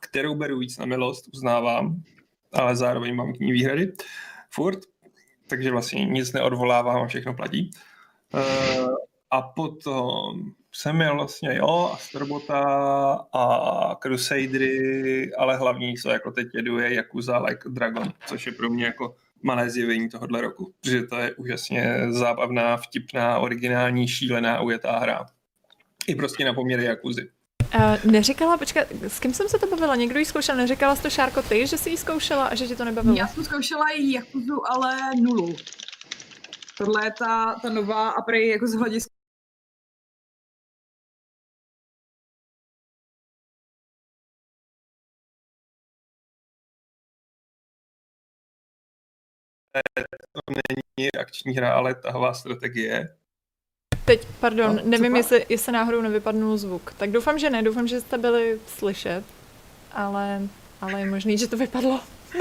kterou 0.00 0.34
beru 0.34 0.58
víc 0.58 0.78
na 0.78 0.86
milost, 0.86 1.28
uznávám, 1.34 2.02
ale 2.52 2.76
zároveň 2.76 3.14
mám 3.14 3.32
k 3.32 3.38
ní 3.38 3.52
výhrady. 3.52 3.92
Furt, 4.50 4.78
takže 5.46 5.70
vlastně 5.70 6.04
nic 6.04 6.32
neodvolávám 6.32 7.02
a 7.02 7.06
všechno 7.06 7.34
platí. 7.34 7.70
Uh, 8.34 8.94
a 9.30 9.42
potom 9.42 10.52
jsem 10.72 10.96
měl 10.96 11.14
vlastně, 11.14 11.56
jo, 11.56 11.90
Astrobota 11.94 12.60
a 13.32 13.94
Crusadery, 14.02 15.34
ale 15.34 15.56
hlavní, 15.56 15.94
co 15.94 16.10
jako 16.10 16.30
teď 16.30 16.46
jedu, 16.54 16.78
je 16.78 16.94
Yakuza 16.94 17.38
Like 17.38 17.68
Dragon, 17.68 18.12
což 18.26 18.46
je 18.46 18.52
pro 18.52 18.70
mě 18.70 18.84
jako 18.84 19.16
malé 19.42 19.70
zjevení 19.70 20.08
tohohle 20.08 20.40
roku, 20.40 20.74
protože 20.80 21.02
to 21.02 21.18
je 21.18 21.34
úžasně 21.34 21.98
zábavná, 22.10 22.76
vtipná, 22.76 23.38
originální, 23.38 24.08
šílená, 24.08 24.60
ujetá 24.60 24.98
hra. 24.98 25.26
I 26.06 26.14
prostě 26.14 26.44
na 26.44 26.54
poměry 26.54 26.84
Jakuzy. 26.84 27.30
Uh, 27.74 28.12
neříkala, 28.12 28.56
počkat, 28.56 28.86
s 29.08 29.20
kým 29.20 29.34
jsem 29.34 29.48
se 29.48 29.58
to 29.58 29.66
bavila? 29.66 29.96
Někdo 29.96 30.18
ji 30.18 30.24
zkoušel, 30.24 30.56
neříkala 30.56 30.96
jsi 30.96 31.02
to 31.02 31.10
Šárko 31.10 31.42
ty, 31.42 31.66
že 31.66 31.78
jsi 31.78 31.90
ji 31.90 31.96
zkoušela 31.96 32.46
a 32.46 32.54
že 32.54 32.66
ti 32.66 32.76
to 32.76 32.84
nebavilo? 32.84 33.16
Já 33.16 33.26
jsem 33.26 33.44
zkoušela 33.44 33.84
i 33.94 34.12
Jakuzu, 34.12 34.70
ale 34.70 34.96
nulu. 35.20 35.56
Tohle 36.78 37.06
je 37.06 37.10
ta, 37.18 37.54
ta 37.62 37.70
nová 37.70 38.10
a 38.10 38.22
prej 38.22 38.48
jako 38.48 38.66
z 38.66 38.74
hlediska 38.74 39.21
to 50.32 50.40
není 50.48 51.12
akční 51.12 51.52
hra, 51.52 51.74
ale 51.74 51.94
tahová 51.94 52.34
strategie. 52.34 53.08
Teď, 54.04 54.26
pardon, 54.40 54.76
no, 54.76 54.82
nevím, 54.84 55.16
jestli, 55.16 55.46
jestli 55.48 55.72
náhodou 55.72 56.00
nevypadnul 56.00 56.56
zvuk. 56.56 56.94
Tak 56.98 57.10
doufám, 57.10 57.38
že 57.38 57.50
ne, 57.50 57.62
doufám, 57.62 57.86
že 57.88 58.00
jste 58.00 58.18
byli 58.18 58.60
slyšet, 58.66 59.24
ale, 59.92 60.42
ale 60.80 61.00
je 61.00 61.10
možný, 61.10 61.38
že 61.38 61.48
to 61.48 61.56
vypadlo. 61.56 62.00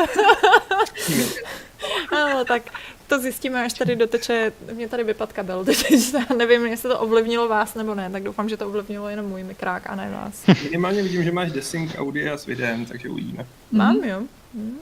ale 2.12 2.46
tak 2.46 2.64
to 3.08 3.20
zjistíme, 3.20 3.66
až 3.66 3.74
tady 3.74 3.96
doteče, 3.96 4.52
mě 4.74 4.88
tady 4.88 5.04
vypad 5.04 5.34
kabel, 5.34 5.66
teď 5.90 6.16
nevím, 6.38 6.66
jestli 6.66 6.90
to 6.90 7.00
ovlivnilo 7.00 7.48
vás 7.48 7.76
nebo 7.76 7.96
ne, 7.96 8.10
tak 8.10 8.24
doufám, 8.24 8.50
že 8.50 8.58
to 8.58 8.68
ovlivnilo 8.68 9.10
jenom 9.10 9.26
můj 9.26 9.44
mikrák 9.44 9.90
a 9.90 9.96
ne 9.96 10.10
vás. 10.10 10.64
Minimálně 10.64 11.04
vidím, 11.04 11.24
že 11.24 11.32
máš 11.32 11.52
desync 11.52 11.92
audio 11.98 12.38
s 12.38 12.46
videem, 12.46 12.86
takže 12.86 13.10
uvidíme. 13.10 13.46
Mám, 13.72 13.96
jo. 14.04 14.22
Hmm. 14.54 14.80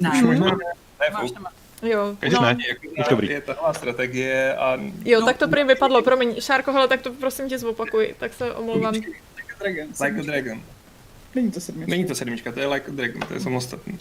Ne, 0.00 0.22
možná 0.22 0.46
ne, 0.46 0.56
ne, 1.00 1.10
máš 1.12 1.30
Jo, 1.82 2.16
no. 2.32 2.40
ne, 2.40 2.56
jako 2.98 3.10
dobrý. 3.10 3.28
je 3.28 3.40
taková 3.40 3.72
strategie 3.72 4.56
a... 4.56 4.78
Jo, 5.04 5.20
no, 5.20 5.26
tak 5.26 5.36
to 5.36 5.48
prý 5.48 5.64
vypadlo, 5.64 6.02
promiň. 6.02 6.40
Šárko, 6.40 6.72
hele, 6.72 6.88
tak 6.88 7.02
to 7.02 7.12
prosím 7.12 7.48
tě 7.48 7.58
zopakuj, 7.58 8.14
tak 8.18 8.34
se 8.34 8.54
omlouvám. 8.54 8.94
Like 8.94 9.10
a 9.56 9.62
Dragon. 9.62 9.88
Like 10.00 10.20
a 10.20 10.22
Dragon. 10.22 10.62
Není 11.34 11.50
to 11.50 11.60
sedmička. 11.60 11.90
Není 11.90 12.04
to 12.04 12.14
sedmička, 12.14 12.52
to 12.52 12.60
je 12.60 12.66
Like 12.66 12.90
a 12.90 12.94
Dragon, 12.94 13.22
to 13.28 13.34
je 13.34 13.40
samostatný. 13.40 13.98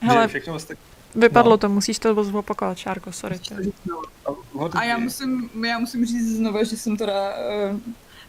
Hele, 0.00 0.28
všechno 0.28 0.54
ostatní. 0.54 0.84
Vypadlo 1.14 1.50
no. 1.50 1.58
to, 1.58 1.68
musíš 1.68 1.98
to 1.98 2.24
zopakovat, 2.24 2.78
Šárko, 2.78 3.12
sorry. 3.12 3.40
A 4.72 4.84
já 4.84 4.98
musím, 4.98 5.50
já 5.66 5.78
musím 5.78 6.06
říct 6.06 6.36
znovu, 6.36 6.64
že 6.64 6.76
jsem 6.76 6.96
teda 6.96 7.34
uh, 7.70 7.80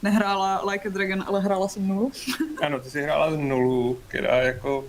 nehrála 0.04 0.66
Like 0.72 0.90
a 0.90 0.92
Dragon, 0.92 1.24
ale 1.28 1.42
hrála 1.42 1.68
jsem 1.68 1.88
nulu. 1.88 2.12
ano, 2.62 2.80
ty 2.80 2.90
jsi 2.90 3.02
hrála 3.02 3.30
nulu, 3.30 4.00
která 4.08 4.42
jako 4.42 4.86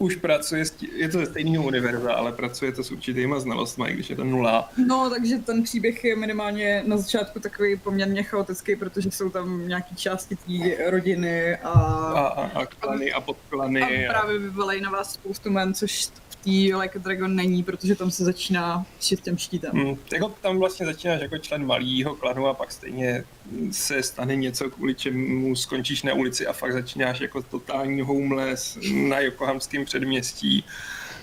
už 0.00 0.16
pracuje, 0.16 0.64
je 0.96 1.08
to 1.08 1.18
ze 1.18 1.26
stejného 1.26 1.64
univerza, 1.64 2.12
ale 2.12 2.32
pracuje 2.32 2.72
to 2.72 2.84
s 2.84 2.90
určitýma 2.90 3.40
znalostmi, 3.40 3.92
když 3.92 4.10
je 4.10 4.16
to 4.16 4.24
nula. 4.24 4.68
No, 4.86 5.10
takže 5.10 5.38
ten 5.38 5.62
příběh 5.62 6.04
je 6.04 6.16
minimálně 6.16 6.82
na 6.86 6.96
začátku 6.96 7.40
takový 7.40 7.76
poměrně 7.76 8.22
chaotický, 8.22 8.76
protože 8.76 9.10
jsou 9.10 9.30
tam 9.30 9.68
nějaké 9.68 9.94
části 9.94 10.36
té 10.36 10.90
rodiny 10.90 11.56
a... 11.56 11.70
A, 11.70 12.26
a, 12.26 12.60
a 12.60 12.66
klany 12.66 13.12
a 13.12 13.20
podklany. 13.20 14.08
A 14.08 14.12
právě 14.12 14.38
vyvolají 14.38 14.80
na 14.80 14.90
vás 14.90 15.12
spoustu 15.12 15.50
men, 15.50 15.74
což 15.74 16.08
té 16.44 16.76
Like 16.76 16.98
a 16.98 17.02
Dragon 17.02 17.34
není, 17.34 17.62
protože 17.62 17.94
tam 17.94 18.10
se 18.10 18.24
začíná 18.24 18.86
s 19.00 19.20
těm 19.20 19.38
štítem. 19.38 19.70
Hmm, 19.72 19.96
jako 20.12 20.34
tam 20.42 20.58
vlastně 20.58 20.86
začínáš 20.86 21.20
jako 21.20 21.38
člen 21.38 21.66
malého 21.66 22.14
klanu 22.14 22.46
a 22.46 22.54
pak 22.54 22.72
stejně 22.72 23.24
se 23.70 24.02
stane 24.02 24.36
něco, 24.36 24.70
kvůli 24.70 24.94
čemu 24.94 25.56
skončíš 25.56 26.02
na 26.02 26.14
ulici 26.14 26.46
a 26.46 26.52
fakt 26.52 26.72
začínáš 26.72 27.20
jako 27.20 27.42
totální 27.42 28.00
homeless 28.00 28.78
na 28.92 29.20
Yokohamském 29.20 29.84
předměstí 29.84 30.64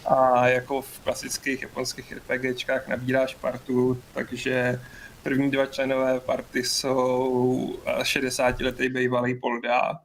a 0.05 0.47
jako 0.47 0.81
v 0.81 0.99
klasických 0.99 1.61
japonských 1.61 2.13
RPGčkách 2.13 2.87
nabíráš 2.87 3.35
partu, 3.35 4.01
takže 4.13 4.81
první 5.23 5.51
dva 5.51 5.65
členové 5.65 6.19
party 6.19 6.63
jsou 6.63 7.79
60-letý 8.01 8.89
bývalý 8.89 9.39
Polda, 9.39 9.99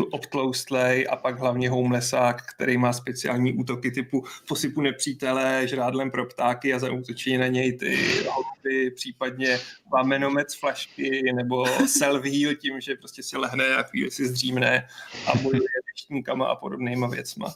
obtloustlej 0.00 1.06
a 1.10 1.16
pak 1.16 1.38
hlavně 1.38 1.70
homelessák, 1.70 2.42
který 2.54 2.78
má 2.78 2.92
speciální 2.92 3.52
útoky 3.54 3.90
typu 3.90 4.24
posypu 4.48 4.80
nepřítele 4.80 5.68
žrádlem 5.68 6.10
pro 6.10 6.26
ptáky 6.26 6.74
a 6.74 6.78
zaútočí 6.78 7.36
na 7.36 7.46
něj 7.46 7.72
ty 7.72 7.96
holuby, 8.28 8.90
případně 8.90 9.60
vamenomet 9.92 10.50
z 10.50 10.60
flašky 10.60 11.32
nebo 11.34 11.64
self-heal 11.98 12.56
tím, 12.56 12.80
že 12.80 12.96
prostě 12.96 13.22
si 13.22 13.36
lehne 13.36 13.74
a 13.74 13.82
chvíli 13.82 14.10
si 14.10 14.26
zdřímne 14.26 14.88
a 15.26 15.38
bojuje 15.38 15.68
deštníkama 15.94 16.46
a 16.46 16.56
podobnýma 16.56 17.06
věcma. 17.06 17.54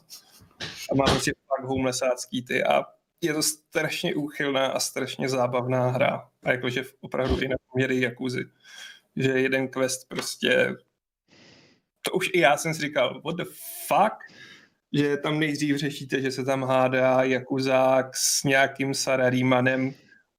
A 0.93 0.95
má 0.95 1.05
prostě 1.05 1.33
pak 1.49 1.67
homelessácký 1.67 2.43
ty 2.43 2.65
a 2.65 2.85
je 3.21 3.35
to 3.35 3.43
strašně 3.43 4.15
úchylná 4.15 4.67
a 4.67 4.81
strašně 4.81 5.29
zábavná 5.29 5.91
hra. 5.91 6.29
A 6.43 6.53
jakože 6.53 6.85
opravdu 7.01 7.41
i 7.41 7.49
na 7.49 7.57
poměry 7.73 8.01
Jakuzy. 8.01 8.45
Že 9.17 9.31
jeden 9.31 9.69
quest 9.69 10.09
prostě 10.09 10.77
to 12.09 12.15
už 12.17 12.31
i 12.33 12.41
já 12.41 12.57
jsem 12.57 12.75
si 12.75 12.81
říkal, 12.81 13.21
what 13.25 13.37
the 13.37 13.45
fuck? 13.87 14.15
Že 14.93 15.17
tam 15.17 15.39
nejdřív 15.39 15.77
řešíte, 15.77 16.21
že 16.21 16.31
se 16.31 16.45
tam 16.45 16.65
hádá 16.65 17.23
Jakuzák 17.23 18.17
s 18.17 18.45
nějakým 18.45 18.95
Sararímanem 18.95 19.95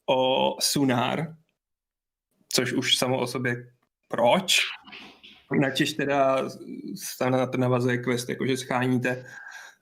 o 0.09 0.55
Sunár, 0.59 1.35
což 2.53 2.73
už 2.73 2.97
samo 2.97 3.19
o 3.19 3.27
sobě 3.27 3.55
proč? 4.07 4.59
Načež 5.59 5.93
teda 5.93 6.49
tam 7.19 7.31
na 7.31 7.47
to 7.47 7.57
navazuje 7.57 7.97
quest, 7.97 8.29
jakože 8.29 8.57
scháníte 8.57 9.25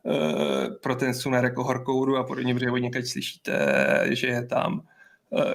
uh, 0.04 0.76
pro 0.84 0.95
ten 0.95 1.13
Sunar 1.13 1.43
jako 1.43 1.63
horkoudu 1.63 2.17
a 2.17 2.23
podobně, 2.23 2.54
protože 2.54 2.71
od 2.71 3.06
slyšíte, 3.06 3.54
že 4.12 4.28
je 4.28 4.45
tam 4.45 4.88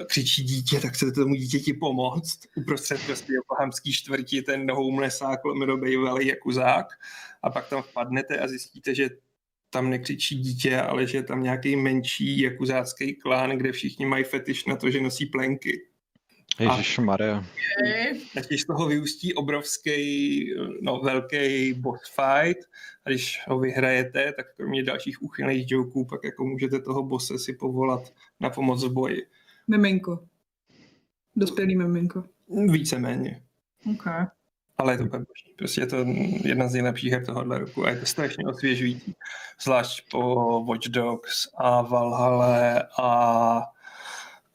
křičí 0.07 0.43
dítě, 0.43 0.79
tak 0.79 0.93
chcete 0.93 1.11
tomu 1.11 1.35
dítěti 1.35 1.73
pomoct. 1.73 2.39
Uprostřed 2.55 3.01
prostě 3.05 3.33
yokohamský 3.33 3.93
čtvrtí 3.93 4.41
ten 4.41 4.71
homelessák, 4.71 5.45
lomeno 5.45 5.77
bývalý 5.77 6.27
jakuzák 6.27 6.85
a 7.43 7.49
pak 7.49 7.69
tam 7.69 7.81
vpadnete 7.81 8.39
a 8.39 8.47
zjistíte, 8.47 8.95
že 8.95 9.09
tam 9.69 9.89
nekřičí 9.89 10.35
dítě, 10.35 10.77
ale 10.81 11.07
že 11.07 11.17
je 11.17 11.23
tam 11.23 11.43
nějaký 11.43 11.75
menší 11.75 12.41
jakuzácký 12.41 13.15
klán, 13.15 13.49
kde 13.49 13.71
všichni 13.71 14.05
mají 14.05 14.23
fetiš 14.23 14.65
na 14.65 14.75
to, 14.75 14.91
že 14.91 15.01
nosí 15.01 15.25
plenky. 15.25 15.81
Ježíš 16.59 16.97
Maria. 16.97 17.45
A 18.37 18.57
z 18.57 18.65
toho 18.65 18.87
vyústí 18.87 19.33
obrovský, 19.33 20.49
no 20.81 20.99
velký 20.99 21.73
boss 21.73 22.01
fight 22.09 22.59
a 23.05 23.09
když 23.09 23.41
ho 23.47 23.59
vyhrajete, 23.59 24.33
tak 24.33 24.55
kromě 24.55 24.83
dalších 24.83 25.21
úchylných 25.21 25.71
joků 25.71 26.05
pak 26.05 26.23
jako 26.23 26.45
můžete 26.45 26.79
toho 26.79 27.03
bose 27.03 27.39
si 27.39 27.53
povolat 27.53 28.13
na 28.39 28.49
pomoc 28.49 28.83
v 28.83 28.91
boji. 28.91 29.21
Miminko. 29.67 30.25
Dospělý 31.35 31.75
miminko. 31.75 32.23
Víceméně. 32.71 33.43
OK. 33.91 34.07
Ale 34.77 34.93
je 34.93 34.97
to 34.97 35.03
úplně 35.03 35.25
boží. 35.27 35.55
Prostě 35.57 35.81
je 35.81 35.87
to 35.87 36.05
jedna 36.43 36.67
z 36.67 36.73
nejlepších 36.73 37.11
her 37.11 37.25
tohohle 37.25 37.59
roku 37.59 37.85
a 37.85 37.89
je 37.89 37.99
to 37.99 38.05
strašně 38.05 38.45
osvěžující. 38.45 39.15
Zvlášť 39.63 40.09
po 40.11 40.19
Watch 40.65 40.87
Dogs 40.87 41.47
a 41.57 41.81
Valhalla 41.81 42.79
a 42.99 43.61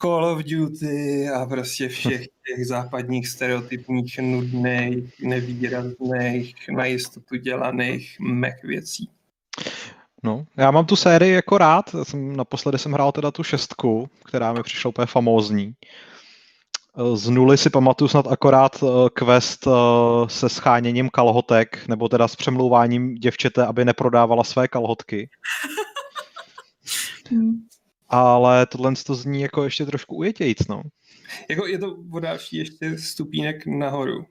Call 0.02 0.24
of 0.24 0.42
Duty 0.44 1.28
a 1.28 1.46
prostě 1.46 1.88
všech 1.88 2.20
těch 2.46 2.66
západních 2.66 3.28
stereotypních, 3.28 4.18
nudných, 4.18 5.20
nevýrazných, 5.22 6.68
na 6.68 6.84
jistotu 6.84 7.36
dělaných 7.36 8.16
mech 8.20 8.64
věcí. 8.64 9.10
No, 10.22 10.44
já 10.56 10.70
mám 10.70 10.86
tu 10.86 10.96
sérii 10.96 11.32
jako 11.32 11.58
rád, 11.58 11.94
jsem, 12.02 12.36
naposledy 12.36 12.78
jsem 12.78 12.92
hrál 12.92 13.12
teda 13.12 13.30
tu 13.30 13.42
šestku, 13.42 14.10
která 14.24 14.52
mi 14.52 14.62
přišla 14.62 14.88
úplně 14.88 15.06
famózní. 15.06 15.74
Z 17.14 17.28
nuly 17.28 17.58
si 17.58 17.70
pamatuju 17.70 18.08
snad 18.08 18.26
akorát 18.26 18.82
eh, 18.82 18.86
quest 19.12 19.66
eh, 19.66 19.70
se 20.26 20.48
scháněním 20.48 21.10
kalhotek, 21.10 21.88
nebo 21.88 22.08
teda 22.08 22.28
s 22.28 22.36
přemlouváním 22.36 23.14
děvčete, 23.14 23.66
aby 23.66 23.84
neprodávala 23.84 24.44
své 24.44 24.68
kalhotky. 24.68 25.30
Ale 28.08 28.66
tohle 28.66 28.92
to 29.06 29.14
zní 29.14 29.40
jako 29.40 29.64
ještě 29.64 29.86
trošku 29.86 30.16
ujetějíc, 30.16 30.68
no. 30.68 30.82
Jako 31.48 31.66
je 31.66 31.78
to 31.78 31.96
o 32.12 32.20
další 32.20 32.56
ještě 32.56 32.98
stupínek 32.98 33.66
nahoru. 33.66 34.24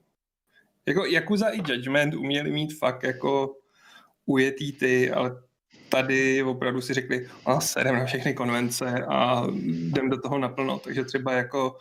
Jako 0.85 1.05
Yakuza 1.05 1.49
i 1.49 1.57
Judgment 1.57 2.13
uměli 2.13 2.51
mít 2.51 2.77
fakt 2.79 3.03
jako 3.03 3.55
ujetý 4.25 4.71
ty, 4.71 5.11
ale 5.11 5.46
tady 5.89 6.43
opravdu 6.43 6.81
si 6.81 6.93
řekli, 6.93 7.29
a 7.45 7.59
sedem 7.59 7.95
na 7.95 8.05
všechny 8.05 8.33
konvence 8.33 9.05
a 9.07 9.47
jdem 9.63 10.09
do 10.09 10.21
toho 10.21 10.37
naplno. 10.37 10.79
Takže 10.79 11.03
třeba 11.03 11.31
jako 11.33 11.77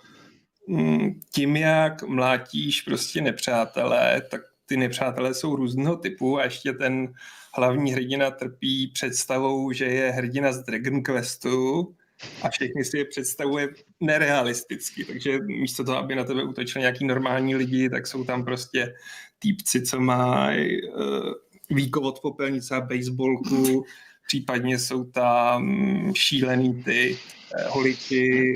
mm, 0.68 1.20
tím, 1.32 1.56
jak 1.56 2.02
mlátíš 2.02 2.82
prostě 2.82 3.20
nepřátelé, 3.20 4.22
tak 4.30 4.40
ty 4.66 4.76
nepřátelé 4.76 5.34
jsou 5.34 5.56
různého 5.56 5.96
typu 5.96 6.38
a 6.38 6.44
ještě 6.44 6.72
ten 6.72 7.12
hlavní 7.54 7.92
hrdina 7.92 8.30
trpí 8.30 8.90
představou, 8.94 9.72
že 9.72 9.84
je 9.84 10.10
hrdina 10.10 10.52
z 10.52 10.64
Dragon 10.64 11.02
Questu 11.02 11.94
a 12.42 12.48
všechny 12.48 12.84
si 12.84 12.98
je 12.98 13.04
představuje 13.04 13.68
nerealisticky, 14.00 15.04
takže 15.04 15.38
místo 15.38 15.84
toho, 15.84 15.98
aby 15.98 16.14
na 16.14 16.24
tebe 16.24 16.44
útočili 16.44 16.80
nějaký 16.80 17.04
normální 17.04 17.56
lidi, 17.56 17.90
tak 17.90 18.06
jsou 18.06 18.24
tam 18.24 18.44
prostě 18.44 18.94
týpci, 19.38 19.82
co 19.82 20.00
mají 20.00 20.82
uh, 20.82 21.32
výkovod 21.70 22.20
popelnice 22.20 22.74
a 22.74 22.80
baseballku, 22.80 23.84
případně 24.26 24.78
jsou 24.78 25.04
tam 25.04 26.12
šílený 26.16 26.82
ty 26.82 27.18
eh, 27.58 27.68
holiči, 27.68 28.54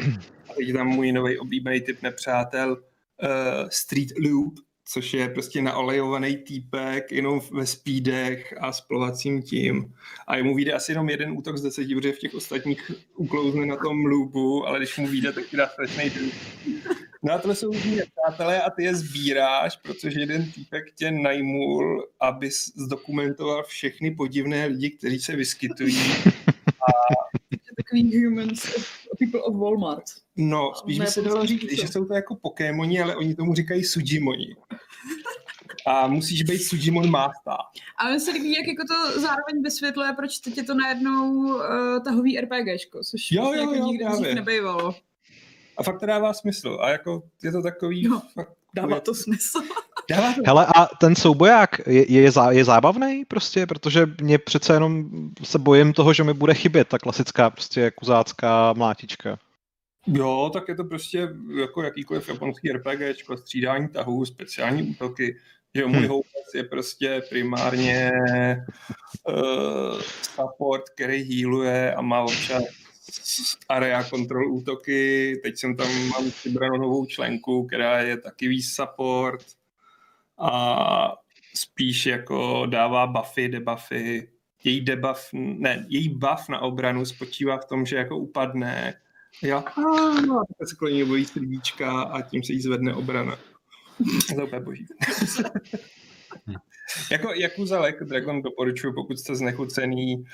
a 0.51 0.55
teď 0.55 0.73
tam 0.73 0.89
můj 0.89 1.13
nový 1.13 1.39
oblíbený 1.39 1.81
typ 1.81 2.03
nepřátel 2.03 2.71
uh, 2.73 3.69
Street 3.69 4.09
Loop, 4.19 4.55
což 4.85 5.15
je 5.15 5.29
prostě 5.29 5.63
naolejovaný 5.63 6.37
týpek, 6.37 7.13
jenom 7.13 7.41
ve 7.53 7.67
speedech 7.67 8.55
a 8.61 8.73
s 8.73 8.81
plovacím 8.81 9.43
tím. 9.43 9.95
A 10.27 10.37
jemu 10.37 10.55
vyjde 10.55 10.73
asi 10.73 10.93
jenom 10.93 11.09
jeden 11.09 11.33
útok 11.33 11.57
z 11.57 11.63
deseti, 11.63 11.95
protože 11.95 12.13
v 12.13 12.19
těch 12.19 12.35
ostatních 12.35 12.91
uklouzne 13.17 13.67
na 13.67 13.77
tom 13.77 14.05
loopu, 14.05 14.67
ale 14.67 14.79
když 14.79 14.99
mu 14.99 15.07
vyjde, 15.07 15.33
tak 15.33 15.47
ti 15.47 15.57
dá 15.57 15.69
strašný 15.69 16.11
No 17.23 17.33
a 17.33 17.39
tohle 17.39 17.55
jsou 17.55 17.67
různí 17.73 17.97
přátelé 17.97 18.63
a 18.63 18.71
ty 18.71 18.85
je 18.85 18.95
sbíráš, 18.95 19.77
protože 19.77 20.21
jeden 20.21 20.53
týpek 20.53 20.85
tě 20.95 21.11
najmul, 21.11 22.09
aby 22.21 22.51
zdokumentoval 22.77 23.63
všechny 23.63 24.11
podivné 24.11 24.67
lidi, 24.67 24.91
kteří 24.91 25.21
se 25.21 25.37
vyskytují. 25.37 25.99
A... 26.69 26.91
Takový 27.77 28.27
humans, 28.27 28.75
people 29.19 29.41
of 29.41 29.57
Walmart. 29.57 30.05
No, 30.37 30.73
spíš 30.75 30.99
by 30.99 31.07
se 31.07 31.23
dalo 31.23 31.47
říct, 31.47 31.81
že 31.81 31.89
jsou 31.89 32.05
to 32.05 32.15
jako 32.15 32.37
Pokémoni, 32.37 33.01
ale 33.01 33.17
oni 33.17 33.35
tomu 33.35 33.55
říkají 33.55 33.85
Sujimoni. 33.85 34.57
A 35.87 36.07
musíš 36.07 36.43
být 36.43 36.59
Sujimon 36.59 37.11
Master. 37.11 37.55
A 37.99 38.11
mi 38.11 38.21
se 38.21 38.31
líbí, 38.31 38.55
jak 38.55 38.67
jako 38.67 38.83
to 38.89 39.21
zároveň 39.21 39.63
vysvětluje, 39.63 40.13
proč 40.13 40.39
teď 40.39 40.57
je 40.57 40.63
to 40.63 40.75
najednou 40.75 41.33
uh, 41.33 41.61
tahový 42.05 42.41
RPGčko, 42.41 43.05
což 43.05 43.33
jo, 43.33 43.43
vlastně 43.43 43.63
jo, 43.63 43.71
jako 43.71 43.75
jo, 43.75 43.87
nikdy 43.87 44.05
dřív 44.05 44.35
nebejvalo. 44.35 44.95
A 45.81 45.83
fakt 45.83 46.01
to 46.01 46.07
dává 46.07 46.33
smysl. 46.33 46.79
A 46.81 46.91
jako 46.91 47.23
je 47.43 47.53
to 47.53 47.63
takový... 47.63 48.03
Jo, 48.03 48.21
fakt, 48.35 48.53
dává 48.75 49.01
to 49.01 49.15
smysl. 49.15 49.61
Dává 50.11 50.33
to... 50.33 50.41
Hele, 50.47 50.67
a 50.67 50.87
ten 50.87 51.17
souboják 51.17 51.81
je, 51.87 52.13
je, 52.13 52.31
zá, 52.31 52.51
je 52.51 52.65
zábavný 52.65 53.25
prostě, 53.25 53.67
protože 53.67 54.07
mě 54.21 54.39
přece 54.39 54.73
jenom 54.73 55.05
se 55.43 55.59
bojím 55.59 55.93
toho, 55.93 56.13
že 56.13 56.25
mi 56.25 56.35
bude 56.35 56.55
chybět 56.55 56.89
ta 56.89 56.99
klasická 56.99 57.51
prostě 57.51 57.91
kuzácká 57.91 58.73
mlátička. 58.73 59.39
Jo, 60.07 60.51
tak 60.53 60.69
je 60.69 60.75
to 60.75 60.85
prostě 60.85 61.29
jako 61.61 61.83
jakýkoliv 61.83 62.29
japonský 62.29 62.73
RPG, 62.73 63.01
střídání 63.39 63.89
tahů, 63.89 64.25
speciální 64.25 64.91
útoky, 64.91 65.37
že 65.75 65.87
můj 65.87 66.07
hmm. 66.07 66.21
je 66.55 66.65
prostě 66.65 67.23
primárně 67.31 68.11
uh, 69.29 70.01
support, 70.01 70.89
který 70.89 71.41
healuje 71.41 71.95
a 71.95 72.01
má 72.01 72.23
občas 72.23 72.63
area 73.69 74.05
control 74.05 74.53
útoky. 74.53 75.41
Teď 75.43 75.59
jsem 75.59 75.77
tam 75.77 76.09
mám 76.09 76.31
vybranou 76.45 76.77
novou 76.77 77.07
členku, 77.07 77.67
která 77.67 78.01
je 78.01 78.17
taky 78.17 78.49
víc 78.49 78.75
support 78.75 79.47
a 80.39 81.17
spíš 81.55 82.07
jako 82.07 82.67
dává 82.67 83.07
buffy, 83.07 83.49
debuffy. 83.49 84.29
Její 84.65 84.81
debuff, 84.81 85.29
ne, 85.33 85.87
její 85.89 86.09
buff 86.09 86.49
na 86.49 86.61
obranu 86.61 87.05
spočívá 87.05 87.59
v 87.59 87.65
tom, 87.65 87.87
že 87.87 87.97
jako 87.97 88.19
upadne 88.19 88.95
Jo, 89.43 89.65
a 90.61 90.67
se 90.67 90.77
kolem 90.77 91.09
bojí 91.09 91.25
srdíčka 91.25 92.03
a 92.03 92.23
tím 92.23 92.43
se 92.43 92.53
jí 92.53 92.61
zvedne 92.61 92.95
obrana. 92.95 93.39
To 94.29 94.41
je 94.41 94.47
úplně 94.47 94.61
boží. 94.61 94.87
jako 97.11 97.33
Yakuza 97.35 97.81
Like 97.81 98.05
Dragon 98.05 98.43
doporučuji, 98.43 98.93
pokud 98.93 99.19
jste 99.19 99.37
znechucený 99.37 100.17
uh, 100.17 100.25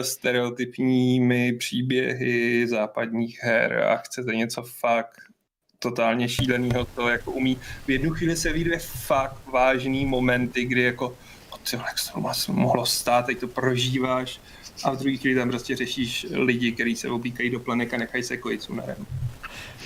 stereotypními 0.00 1.52
příběhy 1.52 2.66
západních 2.68 3.38
her 3.42 3.82
a 3.82 3.96
chcete 3.96 4.34
něco 4.34 4.62
fakt 4.62 5.16
totálně 5.78 6.28
šíleného, 6.28 6.84
to 6.84 7.08
jako 7.08 7.32
umí. 7.32 7.58
V 7.86 7.90
jednu 7.90 8.10
chvíli 8.10 8.36
se 8.36 8.52
vyjde 8.52 8.78
fakt 8.78 9.46
vážný 9.46 10.06
momenty, 10.06 10.64
kdy 10.64 10.82
jako 10.82 11.16
co 11.62 11.78
to 12.46 12.52
mohlo 12.52 12.86
stát, 12.86 13.26
teď 13.26 13.38
to 13.38 13.48
prožíváš 13.48 14.40
a 14.84 14.90
v 14.90 14.96
druhé 14.96 15.16
chvíli 15.16 15.40
tam 15.40 15.48
prostě 15.48 15.76
řešíš 15.76 16.26
lidi, 16.30 16.72
kteří 16.72 16.96
se 16.96 17.08
oblíkají 17.08 17.50
do 17.50 17.60
plenek 17.60 17.94
a 17.94 17.96
nechají 17.96 18.22
se 18.24 18.36
kojit 18.36 18.62
sunarem. 18.62 19.06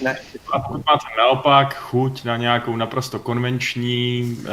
Ne. 0.03 0.19
A 0.53 0.59
pokud 0.59 0.87
máte 0.87 1.07
naopak 1.19 1.75
chuť 1.75 2.25
na 2.25 2.37
nějakou 2.37 2.77
naprosto 2.77 3.19
konvenční, 3.19 4.37
eh, 4.45 4.49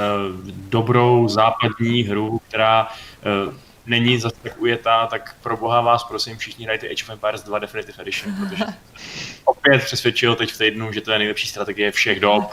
dobrou 0.47 1.27
západní 1.27 2.03
hru, 2.03 2.41
která 2.47 2.87
eh, 2.87 3.66
není 3.87 4.19
zase 4.19 4.35
tak 4.43 4.61
ujetá, 4.61 5.07
tak 5.07 5.35
pro 5.41 5.57
boha 5.57 5.81
vás 5.81 6.03
prosím 6.03 6.37
všichni 6.37 6.65
hrajte 6.65 6.87
Age 6.87 7.03
of 7.03 7.09
Empires 7.09 7.43
2 7.43 7.59
Definitive 7.59 8.01
Edition, 8.01 8.35
protože 8.35 8.63
opět 9.45 9.83
přesvědčil 9.83 10.35
teď 10.35 10.51
v 10.51 10.57
týdnu, 10.57 10.93
že 10.93 11.01
to 11.01 11.11
je 11.11 11.19
nejlepší 11.19 11.47
strategie 11.47 11.91
všech 11.91 12.19
dob. 12.19 12.51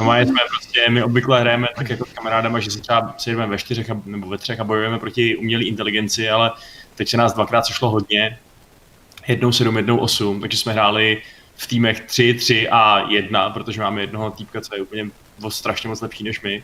No 0.00 0.12
my 0.12 0.26
jsme 0.26 0.40
prostě, 0.48 0.90
my 0.90 1.02
obvykle 1.02 1.40
hrajeme 1.40 1.68
tak 1.76 1.90
jako 1.90 2.06
s 2.06 2.12
kamarádama, 2.12 2.60
že 2.60 2.70
si 2.70 2.80
třeba 2.80 3.14
sejdeme 3.18 3.46
ve 3.46 3.58
čtyřech 3.58 3.90
a, 3.90 4.02
nebo 4.04 4.28
ve 4.28 4.38
třech 4.38 4.60
a 4.60 4.64
bojujeme 4.64 4.98
proti 4.98 5.36
umělé 5.36 5.64
inteligenci, 5.64 6.30
ale 6.30 6.52
teď 6.94 7.08
se 7.08 7.16
nás 7.16 7.32
dvakrát 7.32 7.66
sešlo 7.66 7.90
hodně. 7.90 8.38
Jednou 9.28 9.52
sedm, 9.52 9.76
jednou 9.76 9.98
osm, 9.98 10.40
takže 10.40 10.58
jsme 10.58 10.72
hráli 10.72 11.22
v 11.56 11.66
týmech 11.66 12.00
3, 12.00 12.34
3 12.34 12.68
a 12.68 13.10
1, 13.10 13.50
protože 13.50 13.80
máme 13.80 14.00
jednoho 14.00 14.30
týpka, 14.30 14.60
co 14.60 14.74
je 14.74 14.82
úplně 14.82 15.10
strašně 15.48 15.88
moc 15.88 16.00
lepší 16.00 16.24
než 16.24 16.40
my. 16.40 16.62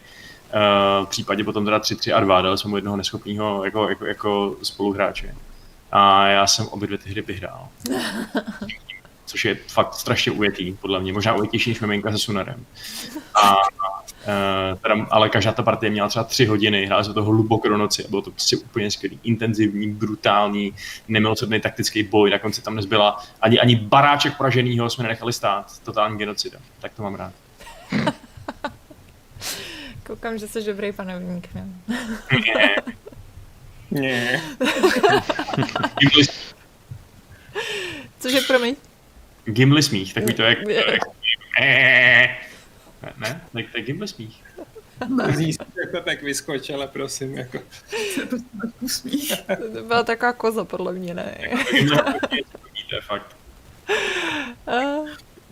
Uh, 0.55 1.07
v 1.07 1.09
případě 1.09 1.45
potom 1.45 1.65
teda 1.65 1.79
3, 1.79 1.97
3 1.97 2.13
a 2.13 2.21
2, 2.21 2.43
dali 2.43 2.59
jsme 2.59 2.71
mu 2.71 2.77
jednoho 2.77 2.97
neschopného 2.97 3.65
jako, 3.65 3.89
jako, 3.89 4.07
jako 4.07 4.57
spoluhráče. 4.63 5.35
A 5.93 6.27
já 6.27 6.47
jsem 6.47 6.67
obě 6.67 6.87
dvě 6.87 6.99
ty 6.99 7.11
hry 7.11 7.23
vyhrál. 7.23 7.69
což 9.27 9.45
je 9.45 9.55
fakt 9.55 9.95
strašně 9.95 10.33
ujetý, 10.33 10.73
podle 10.73 11.01
mě, 11.01 11.13
možná 11.13 11.35
ujetější 11.35 11.71
než 11.71 11.81
miminka 11.81 12.13
se 12.13 12.19
Sunarem. 12.19 12.67
A, 13.35 13.55
uh, 13.55 14.79
teda, 14.83 15.07
ale 15.11 15.29
každá 15.29 15.53
ta 15.53 15.63
partie 15.63 15.91
měla 15.91 16.09
třeba 16.09 16.25
tři 16.25 16.47
hodiny, 16.47 16.87
hráli 16.87 17.05
jsme 17.05 17.15
to 17.15 17.25
hluboko 17.25 17.69
do 17.69 17.77
noci 17.77 18.05
a 18.05 18.09
bylo 18.09 18.23
to 18.23 18.31
prostě 18.31 18.57
úplně 18.57 18.91
skvělý, 18.91 19.21
intenzivní, 19.25 19.91
brutální, 19.91 20.75
nemilosrdný 21.09 21.61
taktický 21.61 22.03
boj, 22.03 22.31
na 22.31 22.39
konci 22.39 22.63
tam 22.63 22.77
nezbyla 22.77 23.25
ani, 23.41 23.61
ani 23.61 23.77
baráček 23.77 24.37
praženýho 24.37 24.91
jsme 24.91 25.03
nenechali 25.03 25.33
stát, 25.33 25.73
totální 25.85 26.19
genocida, 26.19 26.59
tak 26.81 26.95
to 26.95 27.03
mám 27.03 27.15
rád. 27.15 27.33
Koukám, 30.07 30.39
že 30.39 30.49
jsi 30.49 30.63
dobrý 30.65 30.93
panovník, 30.93 31.55
ne? 31.55 31.69
Ne. 32.55 32.77
Ne. 33.91 34.43
Cože, 38.21 38.41
promiň? 38.47 38.77
Gimli 39.45 39.83
smích, 39.83 40.15
takový 40.15 40.35
to 40.35 40.43
jak... 40.43 40.59
jak 40.69 41.01
ne, 41.59 42.39
ne, 43.19 43.41
tak 43.53 43.65
to 43.73 43.79
je 43.79 43.85
Gimli 43.85 44.09
smích. 44.09 44.45
Jako 45.85 46.01
tak 46.05 46.23
vyskoč, 46.23 46.71
ale 46.71 46.89
prosím, 46.89 47.39
jako... 47.39 47.59
smích. 48.87 49.33
To 49.73 49.83
byla 49.83 50.03
taková 50.03 50.33
koza, 50.33 50.65
podle 50.65 50.93
mě, 50.93 51.15
ne? 51.15 51.39
to 52.91 52.95
je 52.95 53.01
fakt. 53.01 53.37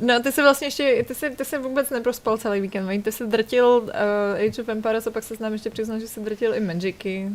No, 0.00 0.22
ty 0.22 0.32
se 0.32 0.42
vlastně 0.42 0.66
ještě, 0.66 1.04
ty 1.08 1.14
se, 1.14 1.30
ty 1.30 1.44
se 1.44 1.58
vůbec 1.58 1.90
neprospal 1.90 2.38
celý 2.38 2.60
víkend, 2.60 3.02
ty 3.02 3.12
se 3.12 3.26
drtil 3.26 3.66
uh, 3.66 4.48
Age 4.48 4.62
of 4.62 4.68
Empires 4.68 5.06
a 5.06 5.10
pak 5.10 5.24
se 5.24 5.36
s 5.36 5.38
námi 5.38 5.54
ještě 5.54 5.70
přiznal, 5.70 6.00
že 6.00 6.08
se 6.08 6.20
drtil 6.20 6.54
i 6.54 6.60
Magicy. 6.60 7.30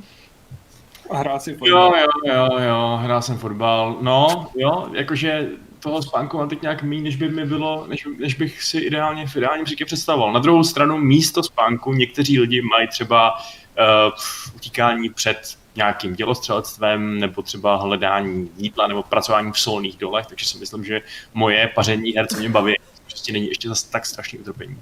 A 1.10 1.18
hrál 1.18 1.40
si 1.40 1.54
fotbal. 1.54 1.94
Jo, 1.98 2.08
jo, 2.26 2.34
jo, 2.34 2.60
jo, 2.60 3.00
hrál 3.02 3.22
jsem 3.22 3.38
fotbal. 3.38 3.98
No, 4.02 4.48
jo, 4.56 4.90
jakože 4.94 5.48
toho 5.80 6.02
spánku 6.02 6.38
mám 6.38 6.50
teď 6.50 6.62
nějak 6.62 6.84
méně, 6.84 7.02
než 7.02 7.16
by 7.16 7.30
mi 7.30 7.46
bylo, 7.46 7.88
než, 7.88 8.08
než 8.20 8.36
bych 8.36 8.64
si 8.64 8.78
ideálně 8.78 9.28
v 9.28 9.36
ideálním 9.36 9.66
případě 9.66 9.86
představoval. 9.86 10.34
Na 10.34 10.40
druhou 10.40 10.64
stranu 10.64 10.98
místo 10.98 11.44
spánku 11.44 11.94
někteří 11.94 12.40
lidi 12.40 12.62
mají 12.62 12.88
třeba 12.88 13.38
uh, 13.38 14.14
utíkání 14.56 15.10
před 15.10 15.59
nějakým 15.76 16.16
dělostřelectvem 16.16 17.20
nebo 17.20 17.42
třeba 17.42 17.76
hledání 17.76 18.52
jídla 18.58 18.88
nebo 18.88 19.04
pracování 19.04 19.52
v 19.52 19.60
solných 19.60 19.98
dolech, 19.98 20.26
takže 20.26 20.46
si 20.46 20.58
myslím, 20.58 20.86
že 20.86 21.02
moje 21.34 21.68
paření 21.76 22.12
her, 22.12 22.28
co 22.28 22.38
mě 22.38 22.50
baví, 22.50 22.76
prostě 23.06 23.34
není 23.34 23.48
ještě 23.48 23.70
zase 23.70 23.92
tak 23.92 24.06
strašný 24.06 24.40
utrpení. 24.40 24.78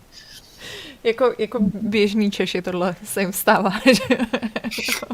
Jako, 1.03 1.33
jako 1.37 1.59
běžný 1.73 2.31
Češi 2.31 2.61
tohle 2.61 2.95
se 3.03 3.21
jim 3.21 3.33
stává. 3.33 3.69
Že? 3.85 4.15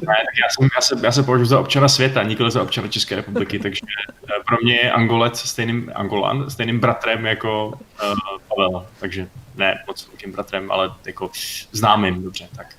Ne, 0.02 0.16
tak 0.26 0.36
já, 0.42 0.50
jsem, 0.50 0.70
já, 0.76 0.82
se, 0.82 0.96
já 1.04 1.12
se 1.12 1.24
považuji 1.24 1.46
za 1.46 1.60
občana 1.60 1.88
světa, 1.88 2.24
nikoli 2.24 2.52
za 2.52 2.62
občana 2.62 2.88
České 2.88 3.16
republiky, 3.16 3.60
takže 3.60 3.82
eh, 4.24 4.44
pro 4.48 4.58
mě 4.64 4.76
je 4.76 4.92
Angolec 4.92 5.40
stejným, 5.40 5.92
Angolan, 5.96 6.50
stejným 6.50 6.80
bratrem 6.80 7.26
jako 7.26 7.68
uh, 7.68 8.40
Pavel, 8.48 8.88
takže 9.00 9.28
ne 9.56 9.84
moc 9.88 10.10
tím 10.18 10.32
bratrem, 10.32 10.72
ale 10.72 10.92
jako 11.06 11.32
známým, 11.72 12.24
dobře, 12.24 12.50
tak. 12.56 12.76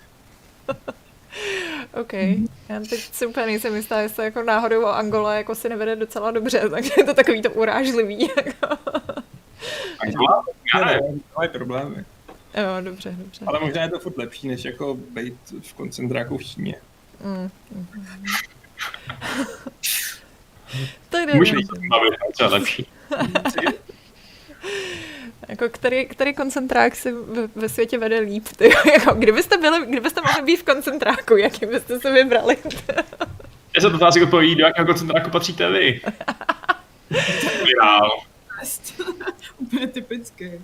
OK. 2.00 2.12
Já 2.68 2.80
teď 2.90 3.00
si 3.12 3.26
úplně 3.26 3.46
nejsem 3.46 3.76
jistá, 3.76 4.00
jestli 4.00 4.24
jako 4.24 4.42
náhodou 4.42 4.82
o 4.82 4.88
Angola 4.88 5.34
jako 5.34 5.54
si 5.54 5.68
nevede 5.68 5.96
docela 5.96 6.30
dobře, 6.30 6.68
takže 6.70 6.90
je 6.96 7.04
to 7.04 7.14
takový 7.14 7.42
to 7.42 7.50
urážlivý. 7.50 8.28
Jako. 8.36 8.76
Angola? 10.00 10.44
Já 10.74 10.84
ne, 10.84 11.00
to 11.36 11.42
je 11.42 11.48
problém. 11.48 12.04
Jo, 12.54 12.84
dobře, 12.84 13.14
dobře. 13.18 13.44
Ale 13.46 13.60
možná 13.60 13.82
je 13.82 13.88
to 13.88 13.98
furt 13.98 14.18
lepší, 14.18 14.48
než 14.48 14.64
jako 14.64 14.94
být 14.94 15.34
v 15.62 15.74
koncentráku 15.74 16.38
v 16.38 16.44
Číně. 16.44 16.74
Mm. 17.24 17.50
to 21.10 21.18
jde. 21.18 21.34
Může 21.34 21.56
to 21.56 22.32
třeba 22.32 22.50
lepší. 22.50 22.86
Jako 25.48 25.68
který, 25.68 26.06
který 26.06 26.34
koncentrák 26.34 26.96
si 26.96 27.12
ve, 27.12 27.46
ve 27.54 27.68
světě 27.68 27.98
vede 27.98 28.18
líp? 28.18 28.48
Ty? 28.56 28.70
Jako, 28.92 29.14
kdybyste, 29.14 29.58
byli, 29.58 29.86
kdybyste 29.86 30.20
mohli 30.20 30.42
být 30.42 30.56
v 30.56 30.64
koncentráku, 30.64 31.36
jaký 31.36 31.66
byste 31.66 32.00
se 32.00 32.12
vybrali? 32.12 32.56
Já 33.74 33.80
se 33.80 33.86
otázek 33.86 34.22
odpoví, 34.22 34.54
do 34.54 34.64
jakého 34.64 34.86
koncentráku 34.86 35.30
patříte 35.30 35.70
vy? 35.70 36.00
Úplně 39.58 39.86
typické. 39.86 40.58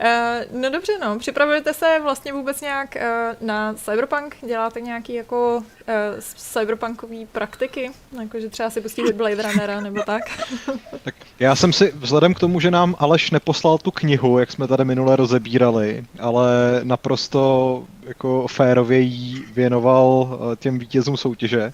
Uh, 0.00 0.60
no 0.60 0.70
dobře, 0.70 0.92
no. 1.00 1.18
Připravujete 1.18 1.74
se 1.74 1.98
vlastně 2.02 2.32
vůbec 2.32 2.60
nějak 2.60 2.96
uh, 2.96 3.46
na 3.46 3.74
cyberpunk? 3.74 4.36
Děláte 4.46 4.80
nějaký 4.80 5.14
jako 5.14 5.56
uh, 5.56 6.20
cyberpunkový 6.36 7.26
praktiky? 7.26 7.90
Jako, 8.20 8.40
že 8.40 8.48
třeba 8.48 8.70
si 8.70 8.80
pustíte 8.80 9.12
Blade 9.12 9.42
Runnera 9.42 9.80
nebo 9.80 10.02
tak? 10.02 10.22
tak 11.04 11.14
já 11.40 11.56
jsem 11.56 11.72
si, 11.72 11.92
vzhledem 11.96 12.34
k 12.34 12.38
tomu, 12.38 12.60
že 12.60 12.70
nám 12.70 12.96
Aleš 12.98 13.30
neposlal 13.30 13.78
tu 13.78 13.90
knihu, 13.90 14.38
jak 14.38 14.52
jsme 14.52 14.68
tady 14.68 14.84
minule 14.84 15.16
rozebírali, 15.16 16.04
ale 16.18 16.80
naprosto 16.82 17.84
jako 18.06 18.46
férově 18.48 18.98
jí 19.00 19.44
věnoval 19.54 20.38
těm 20.58 20.78
vítězům 20.78 21.16
soutěže, 21.16 21.72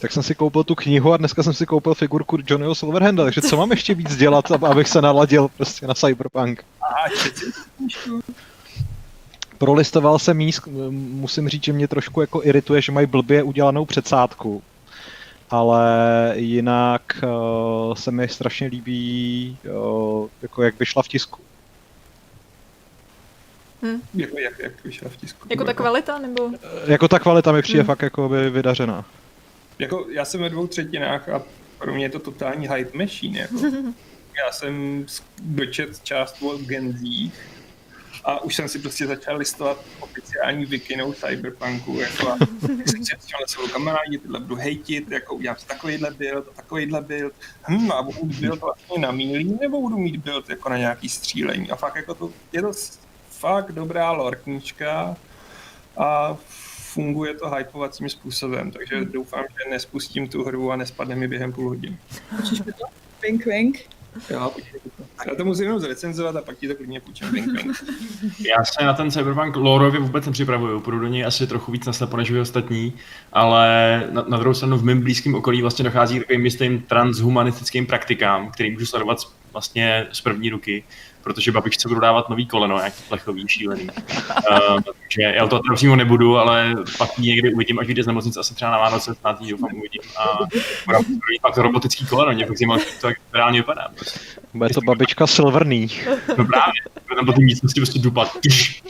tak 0.00 0.12
jsem 0.12 0.22
si 0.22 0.34
koupil 0.34 0.64
tu 0.64 0.74
knihu 0.74 1.12
a 1.12 1.16
dneska 1.16 1.42
jsem 1.42 1.52
si 1.52 1.66
koupil 1.66 1.94
figurku 1.94 2.38
Johnnyho 2.46 2.74
Silverhanda, 2.74 3.24
takže 3.24 3.40
co 3.40 3.56
mám 3.56 3.70
ještě 3.70 3.94
víc 3.94 4.16
dělat, 4.16 4.50
abych 4.50 4.88
se 4.88 5.02
naladil 5.02 5.48
prostě 5.56 5.86
na 5.86 5.94
cyberpunk? 5.94 6.64
Prolistoval 9.58 10.18
jsem 10.18 10.40
jí, 10.40 10.52
musím 10.90 11.48
říct, 11.48 11.64
že 11.64 11.72
mě 11.72 11.88
trošku 11.88 12.20
jako 12.20 12.44
irituje, 12.44 12.82
že 12.82 12.92
mají 12.92 13.06
blbě 13.06 13.42
udělanou 13.42 13.84
předsádku. 13.84 14.62
Ale 15.50 16.32
jinak 16.36 17.02
uh, 17.22 17.94
se 17.94 18.10
mi 18.10 18.28
strašně 18.28 18.66
líbí, 18.66 19.58
uh, 19.64 20.28
jako 20.42 20.62
jak 20.62 20.78
vyšla 20.78 21.02
v 21.02 21.08
tisku. 21.08 21.40
Hmm. 23.82 24.02
Jako, 24.14 24.38
jak, 24.38 24.58
jak 24.58 24.84
vyšla 24.84 25.08
v 25.08 25.16
tisku? 25.16 25.48
Jako 25.50 25.64
ta 25.64 25.74
kvalita, 25.74 26.18
nebo? 26.18 26.50
Jako 26.86 27.08
ta 27.08 27.18
kvalita 27.18 27.52
mi 27.52 27.62
přijde 27.62 27.80
hmm. 27.80 27.86
fakt 27.86 28.02
jako 28.02 28.28
by 28.28 28.50
vydařená. 28.50 29.04
Jako, 29.78 30.06
já 30.10 30.24
jsem 30.24 30.40
ve 30.40 30.50
dvou 30.50 30.66
třetinách 30.66 31.28
a 31.28 31.42
pro 31.78 31.94
mě 31.94 32.04
je 32.04 32.10
to 32.10 32.18
totální 32.18 32.68
hype 32.68 32.98
machine. 32.98 33.38
Jako. 33.38 33.54
já 34.46 34.52
jsem 34.52 35.06
dočet 35.42 36.00
část 36.04 36.42
o 36.42 36.58
Genzích 36.58 37.32
a 38.24 38.40
už 38.40 38.54
jsem 38.54 38.68
si 38.68 38.78
prostě 38.78 39.06
začal 39.06 39.36
listovat 39.36 39.84
oficiální 40.00 40.64
vikinou 40.64 41.12
Cyberpunku, 41.12 42.00
jako 42.00 42.28
a 42.28 42.38
jsem 42.86 43.04
si 43.04 43.14
na 43.14 43.46
svou 43.46 43.68
kamarádi, 43.68 44.18
tyhle 44.18 44.40
budu 44.40 44.54
hejtit, 44.54 45.10
jako 45.10 45.34
udělám 45.34 45.56
si 45.56 45.66
takovýhle 45.66 46.10
build, 46.10 46.44
takovýhle 46.56 47.00
build, 47.00 47.32
hm, 47.68 47.92
a 47.92 48.02
budu 48.02 48.24
mít 48.24 48.40
build 48.40 48.60
vlastně 48.60 48.98
na 48.98 49.10
mílí, 49.10 49.58
nebo 49.60 49.80
budu 49.80 49.98
mít 49.98 50.16
build 50.16 50.50
jako 50.50 50.68
na 50.68 50.76
nějaký 50.76 51.08
střílení 51.08 51.70
a 51.70 51.76
fakt 51.76 51.96
jako 51.96 52.14
to, 52.14 52.30
je 52.52 52.62
to 52.62 52.72
fakt 53.30 53.72
dobrá 53.72 54.10
lorknička 54.10 55.16
a 55.96 56.36
funguje 56.92 57.34
to 57.34 57.50
hypovacím 57.50 58.08
způsobem, 58.08 58.70
takže 58.70 59.04
doufám, 59.04 59.44
že 59.48 59.70
nespustím 59.70 60.28
tu 60.28 60.44
hru 60.44 60.72
a 60.72 60.76
nespadne 60.76 61.16
mi 61.16 61.28
během 61.28 61.52
půl 61.52 61.68
hodiny. 61.68 61.98
Wink, 63.22 63.46
wink. 63.46 63.97
Já 64.30 65.34
to 65.36 65.44
musím 65.44 65.64
jenom 65.64 65.80
zrecenzovat 65.80 66.36
a 66.36 66.42
pak 66.42 66.58
ti 66.58 66.68
to 66.68 66.74
klidně 66.74 67.00
půjčím. 67.00 67.56
Já 68.48 68.64
se 68.64 68.84
na 68.84 68.92
ten 68.92 69.10
Cyberpunk 69.10 69.56
lorově 69.56 70.00
vůbec 70.00 70.26
nepřipravuju, 70.26 70.80
půjdu 70.80 70.98
do 70.98 71.06
něj 71.06 71.24
asi 71.24 71.46
trochu 71.46 71.72
víc 71.72 71.86
naslepo 71.86 72.16
než 72.16 72.30
vy 72.30 72.40
ostatní, 72.40 72.92
ale 73.32 74.02
na, 74.10 74.24
na 74.28 74.38
druhou 74.38 74.54
stranu 74.54 74.78
v 74.78 74.84
mém 74.84 75.00
blízkém 75.00 75.34
okolí 75.34 75.62
vlastně 75.62 75.84
dochází 75.84 76.16
k 76.16 76.22
takovým 76.22 76.44
jistým 76.44 76.82
transhumanistickým 76.82 77.86
praktikám, 77.86 78.50
který 78.50 78.72
můžu 78.72 78.86
sledovat 78.86 79.18
vlastně 79.52 80.06
z 80.12 80.20
první 80.20 80.50
ruky 80.50 80.84
protože 81.22 81.52
babičce 81.52 81.88
budu 81.88 82.00
dávat 82.00 82.28
nový 82.28 82.46
koleno, 82.46 82.78
jak 82.78 82.92
plechový, 83.08 83.48
šílený. 83.48 83.88
Uh, 84.50 84.80
takže 84.80 85.22
já 85.22 85.46
to 85.46 85.58
teda 85.58 85.74
přímo 85.74 85.96
nebudu, 85.96 86.38
ale 86.38 86.76
pak 86.98 87.18
někdy 87.18 87.54
uvidím, 87.54 87.78
až 87.78 87.86
vyjde 87.86 88.02
z 88.02 88.06
nemocnice, 88.06 88.40
asi 88.40 88.54
třeba 88.54 88.70
na 88.70 88.78
Vánoce, 88.78 89.14
snad 89.14 89.40
ji 89.40 89.50
doufám 89.50 89.70
uvidím. 89.74 90.00
A 90.18 90.38
pak 91.42 91.54
to 91.54 91.62
robotický 91.62 92.06
koleno, 92.06 92.32
mě 92.32 92.46
fakt 92.46 92.58
zajímalo, 92.58 92.80
to 93.00 93.08
jak 93.08 93.16
reálně 93.34 93.60
vypadá. 93.60 93.88
Prostě. 93.94 94.20
Bude 94.54 94.70
to 94.70 94.80
babička 94.80 95.26
silverný. 95.26 95.88
No 96.28 96.44
právě, 96.44 96.82
tam 97.16 97.26
po 97.26 97.32
té 97.32 97.40
místnosti 97.40 97.80
prostě 97.80 97.98
dupat. 97.98 98.32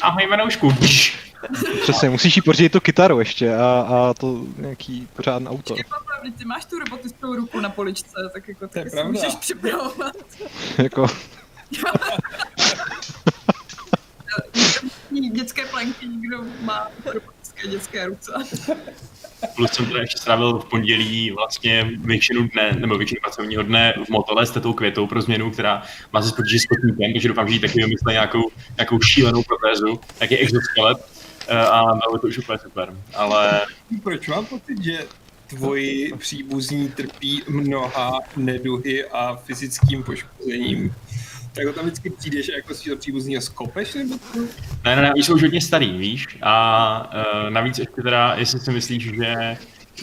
Ahoj, 0.00 0.26
jmenoušku. 0.26 0.72
Přesně, 1.82 2.10
musíš 2.10 2.36
jí 2.36 2.42
pořídit 2.42 2.72
tu 2.72 2.80
kytaru 2.80 3.18
ještě 3.18 3.54
a, 3.54 3.86
a 3.88 4.14
to 4.14 4.44
nějaký 4.56 5.08
pořádný 5.16 5.48
auto. 5.48 5.74
ty 6.38 6.44
máš 6.44 6.64
tu 6.64 6.78
robotickou 6.78 7.34
ruku 7.34 7.60
na 7.60 7.68
poličce, 7.68 8.30
tak 8.32 8.48
jako 8.48 8.68
ty 8.68 8.90
si 8.90 9.04
můžeš 9.04 9.34
připravovat. 9.34 10.16
jako, 10.78 11.06
dětské 15.38 15.66
plenky 15.66 16.06
nikdo 16.06 16.44
má 16.60 16.88
robotické 17.04 17.68
dětské 17.68 18.06
ruce. 18.06 18.32
Plus 19.56 19.70
jsem 19.72 19.86
tady 19.86 20.00
ještě 20.00 20.18
strávil 20.18 20.58
v 20.58 20.64
pondělí 20.64 21.30
vlastně 21.30 21.90
většinu 21.98 22.48
dne, 22.48 22.72
nebo 22.72 22.98
většinu 22.98 23.20
pracovního 23.22 23.62
dne 23.62 23.94
v 24.06 24.08
motole 24.08 24.46
s 24.46 24.50
tetou 24.50 24.72
květou 24.72 25.06
pro 25.06 25.22
změnu, 25.22 25.50
která 25.50 25.82
má 26.12 26.22
se 26.22 26.28
spočítat 26.28 26.62
s 26.62 26.66
kotníkem, 26.66 27.12
takže 27.12 27.28
doufám, 27.28 27.48
že 27.48 27.54
jí 27.54 27.60
taky 27.60 27.78
vymyslel 27.78 28.12
nějakou, 28.12 28.50
nějakou 28.76 29.00
šílenou 29.00 29.42
protézu, 29.42 30.00
je 30.30 30.38
exoskelet 30.38 30.98
eh, 31.48 31.58
a 31.58 31.84
bylo 31.84 32.18
to 32.18 32.26
už 32.26 32.38
úplně 32.38 32.58
super, 32.58 32.94
ale... 33.14 33.60
Proč 34.02 34.28
mám 34.28 34.46
pocit, 34.46 34.84
že 34.84 35.04
tvoji 35.46 36.12
příbuzní 36.18 36.88
trpí 36.88 37.42
mnoha 37.48 38.20
neduhy 38.36 39.04
a 39.04 39.36
fyzickým 39.36 40.02
poškozením? 40.02 40.94
Tak 41.54 41.74
tam 41.74 41.84
vždycky 41.84 42.10
přijdeš 42.10 42.48
a 42.48 42.56
jako 42.56 42.74
si 42.74 42.90
to 42.90 42.96
příbuzního 42.96 43.42
skopeš 43.42 43.94
nebo 43.94 44.14
to? 44.32 44.40
Ne, 44.84 44.96
ne, 44.96 45.02
ne, 45.02 45.12
oni 45.12 45.22
jsou 45.22 45.34
už 45.34 45.42
hodně 45.42 45.60
starý, 45.60 45.98
víš, 45.98 46.38
a 46.42 47.10
uh, 47.44 47.50
navíc 47.50 47.78
ještě 47.78 48.02
teda, 48.02 48.34
jestli 48.38 48.60
si 48.60 48.70
myslíš, 48.70 49.04
že 49.04 49.56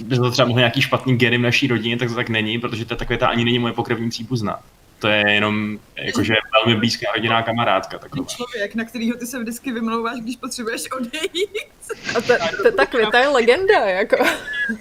by 0.04 0.16
to 0.16 0.32
třeba 0.32 0.48
mohl 0.48 0.60
nějaký 0.60 0.82
špatný 0.82 1.18
geny 1.18 1.38
v 1.38 1.42
naší 1.42 1.68
rodině, 1.68 1.98
tak 1.98 2.10
to 2.10 2.16
tak 2.16 2.30
není, 2.30 2.60
protože 2.60 2.86
to 2.86 2.96
takové 2.96 3.18
ta 3.18 3.28
ani 3.28 3.46
není 3.46 3.60
moje 3.60 3.74
pokrevní 3.74 4.10
příbuzná. 4.10 4.60
To 5.00 5.08
je 5.08 5.32
jenom 5.32 5.80
jakože 5.96 6.34
velmi 6.54 6.80
blízká 6.80 7.12
rodinná 7.16 7.42
kamarádka. 7.42 8.00
Taková. 8.00 8.28
Člověk, 8.28 8.76
na 8.76 8.86
kterýho 8.86 9.18
ty 9.18 9.28
se 9.28 9.40
vždycky 9.40 9.72
vymlouváš, 9.72 10.20
když 10.22 10.36
potřebuješ 10.36 10.92
odejít. 10.92 11.50
A 12.18 12.22
to, 12.22 12.34
to, 12.64 12.72
ta 12.78 12.86
květa 12.86 13.20
je 13.20 13.28
legenda, 13.28 13.86
jako. 13.86 14.16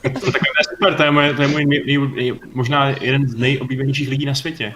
to, 0.03 0.20
to, 0.20 0.27
je 0.27 0.64
super, 0.70 0.94
to 0.94 1.03
je, 1.03 1.11
moje, 1.11 1.35
to 1.35 1.42
je 1.42 1.48
můj 1.48 1.64
nej, 1.64 1.98
nej, 2.14 2.33
možná 2.53 2.88
jeden 2.88 3.29
z 3.29 3.35
nejoblíbenějších 3.35 4.09
lidí 4.09 4.27
na 4.27 4.35
světě. 4.35 4.74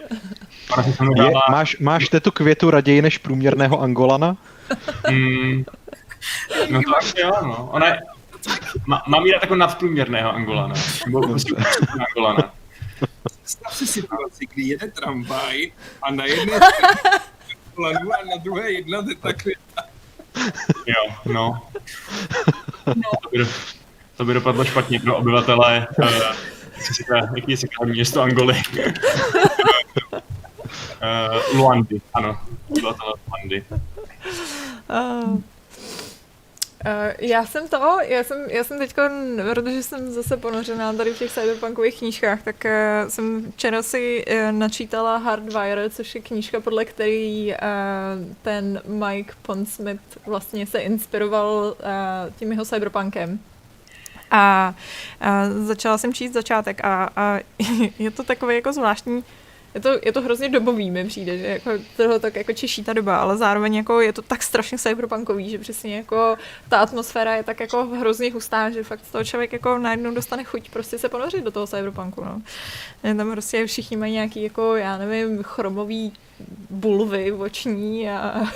Je, 1.16 1.30
máš, 1.50 1.78
máš 1.78 2.08
tetu 2.08 2.30
květu 2.30 2.70
raději 2.70 3.02
než 3.02 3.18
průměrného 3.18 3.82
Angolana? 3.82 4.36
Mm, 5.10 5.64
no 6.70 6.80
to 6.82 6.96
asi 6.96 7.20
jo, 7.20 7.32
no. 7.42 7.68
Ona 7.72 7.86
je, 7.86 8.00
má, 8.86 9.02
mám 9.06 9.26
jí 9.26 9.32
jako 9.32 9.56
nadprůměrného 9.56 10.34
Angolana. 10.34 10.74
Nebo 11.06 11.20
prostě 11.28 11.54
Angolana. 12.08 12.52
Představ 13.42 13.76
si 13.76 13.86
situaci, 13.86 14.46
kdy 14.54 14.62
jede 14.62 14.88
tramvaj 14.88 15.72
a 16.02 16.10
na 16.10 16.24
jedné 16.24 16.60
straně 17.72 17.98
a 18.22 18.24
na 18.30 18.36
druhé 18.42 18.72
jedna 18.72 19.02
teta 19.02 19.32
květa. 19.32 19.82
Jo, 20.86 21.14
no. 21.24 21.62
no. 22.86 23.10
To, 23.22 23.28
by, 23.32 23.46
to 24.16 24.24
by 24.24 24.34
dopadlo 24.34 24.64
špatně 24.64 25.00
pro 25.00 25.16
obyvatele, 25.16 25.86
uh, 25.98 26.08
jaký 27.36 27.50
je 27.52 27.56
se 27.56 27.66
město 27.84 28.22
Angoly. 28.22 28.62
Uh, 31.02 31.58
Luandy, 31.58 32.00
ano. 32.14 32.38
Byla 32.80 32.92
to 32.92 33.14
Luandy. 33.28 33.64
Uh, 34.90 35.34
uh, 35.34 35.40
já 37.18 37.46
jsem 37.46 37.68
to, 37.68 37.98
já 38.02 38.24
jsem, 38.24 38.50
já 38.50 38.64
jsem 38.64 38.78
teď, 38.78 38.94
protože 39.52 39.82
jsem 39.82 40.10
zase 40.10 40.36
ponořená 40.36 40.92
tady 40.92 41.14
v 41.14 41.18
těch 41.18 41.32
cyberpunkových 41.32 41.98
knížkách, 41.98 42.42
tak 42.42 42.64
uh, 42.64 43.08
jsem 43.08 43.52
včera 43.52 43.82
si 43.82 44.24
uh, 44.26 44.52
načítala 44.52 45.16
Hardwire, 45.16 45.90
což 45.90 46.14
je 46.14 46.20
knížka, 46.20 46.60
podle 46.60 46.84
který 46.84 47.54
ten 48.42 48.82
Mike 48.86 49.34
Pondsmith 49.42 50.26
vlastně 50.26 50.66
se 50.66 50.78
inspiroval 50.78 51.76
tím 52.36 52.52
jeho 52.52 52.64
cyberpunkem. 52.64 53.38
A, 54.30 54.74
a 55.20 55.50
začala 55.50 55.98
jsem 55.98 56.14
číst 56.14 56.32
začátek 56.32 56.84
a, 56.84 57.10
a 57.16 57.38
je 57.98 58.10
to 58.10 58.22
takový 58.22 58.54
jako 58.54 58.72
zvláštní 58.72 59.24
je 59.78 59.82
to, 59.82 59.98
je 60.06 60.12
to 60.12 60.22
hrozně 60.22 60.48
dobový, 60.48 60.90
mi 60.90 61.04
přijde, 61.04 61.38
že 61.38 61.46
jako 61.46 61.70
toho 61.96 62.18
tak 62.18 62.36
jako 62.36 62.52
češí 62.52 62.84
ta 62.84 62.92
doba, 62.92 63.16
ale 63.16 63.36
zároveň 63.36 63.74
jako 63.74 64.00
je 64.00 64.12
to 64.12 64.22
tak 64.22 64.42
strašně 64.42 64.78
cyberpunkový, 64.78 65.50
že 65.50 65.58
přesně 65.58 65.96
jako 65.96 66.36
ta 66.68 66.78
atmosféra 66.78 67.36
je 67.36 67.42
tak 67.42 67.60
jako 67.60 67.84
hrozně 67.84 68.32
hustá, 68.32 68.70
že 68.70 68.82
fakt 68.82 69.00
toho 69.12 69.24
člověk 69.24 69.52
jako 69.52 69.78
najednou 69.78 70.14
dostane 70.14 70.44
chuť 70.44 70.70
prostě 70.70 70.98
se 70.98 71.08
ponořit 71.08 71.44
do 71.44 71.50
toho 71.50 71.66
cyberpunku, 71.66 72.24
no. 72.24 72.42
Tam 73.16 73.32
prostě 73.32 73.66
všichni 73.66 73.96
mají 73.96 74.12
nějaký 74.12 74.42
jako, 74.42 74.76
já 74.76 74.98
nevím, 74.98 75.42
chromový 75.42 76.12
bulvy 76.70 77.32
oční 77.32 78.10
a 78.10 78.42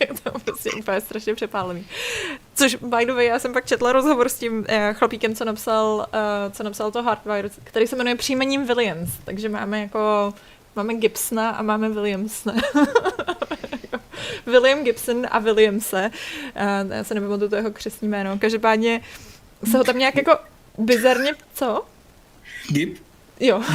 je 0.00 0.08
to 0.22 0.38
prostě 0.38 0.70
úplně 0.70 1.00
strašně 1.00 1.34
přepálený. 1.34 1.86
Což, 2.54 2.74
by 2.74 3.06
the 3.06 3.12
way, 3.12 3.26
já 3.26 3.38
jsem 3.38 3.52
pak 3.52 3.66
četla 3.66 3.92
rozhovor 3.92 4.28
s 4.28 4.34
tím 4.34 4.64
eh, 4.68 4.94
chlapíkem, 4.94 5.34
co 5.34 5.44
napsal, 5.44 5.96
uh, 5.96 6.52
co 6.52 6.62
napsal 6.62 6.90
to 6.90 7.02
Hardwire, 7.02 7.50
který 7.64 7.86
se 7.86 7.96
jmenuje 7.96 8.16
příjmením 8.16 8.66
Williams, 8.66 9.10
takže 9.24 9.48
máme 9.48 9.80
jako, 9.80 10.34
máme 10.76 10.94
Gibsona 10.94 11.50
a 11.50 11.62
máme 11.62 11.88
Williamsna. 11.88 12.54
William 14.46 14.84
Gibson 14.84 15.26
a 15.30 15.38
Williamse. 15.38 16.10
Uh, 16.84 16.92
já 16.92 17.04
se 17.04 17.14
nepamatuju 17.14 17.50
to 17.50 17.56
jeho 17.56 17.70
křesní 17.70 18.08
jméno. 18.08 18.38
Každopádně 18.38 19.00
se 19.70 19.78
ho 19.78 19.84
tam 19.84 19.98
nějak 19.98 20.16
jako 20.16 20.38
bizarně, 20.78 21.34
co? 21.54 21.84
Gib? 22.68 22.98
Jo. 23.40 23.62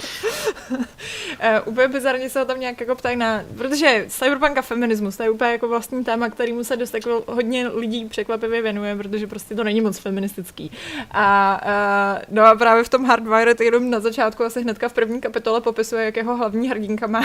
úplně 1.64 1.88
bizarně 1.88 2.30
se 2.30 2.38
ho 2.38 2.44
tam 2.44 2.60
nějak 2.60 2.80
jako 2.80 2.94
ptají 2.94 3.16
na, 3.16 3.44
protože 3.56 4.04
cyberpunk 4.08 4.58
a 4.58 4.62
feminismus, 4.62 5.16
to 5.16 5.22
je 5.22 5.30
úplně 5.30 5.50
jako 5.50 5.68
vlastní 5.68 6.04
téma, 6.04 6.30
kterýmu 6.30 6.64
se 6.64 6.76
dost 6.76 6.94
jako 6.94 7.24
hodně 7.26 7.68
lidí 7.68 8.04
překvapivě 8.04 8.62
věnuje, 8.62 8.96
protože 8.96 9.26
prostě 9.26 9.54
to 9.54 9.64
není 9.64 9.80
moc 9.80 9.98
feministický. 9.98 10.72
A, 11.10 11.60
uh, 11.64 12.22
no 12.28 12.46
a 12.46 12.54
právě 12.54 12.84
v 12.84 12.88
tom 12.88 13.04
Hardwired 13.04 13.60
jenom 13.60 13.90
na 13.90 14.00
začátku 14.00 14.44
asi 14.44 14.62
hnedka 14.62 14.88
v 14.88 14.92
první 14.92 15.20
kapitole 15.20 15.60
popisuje, 15.60 16.04
jak 16.04 16.16
jeho 16.16 16.36
hlavní 16.36 16.68
hrdinka 16.68 17.06
má, 17.06 17.20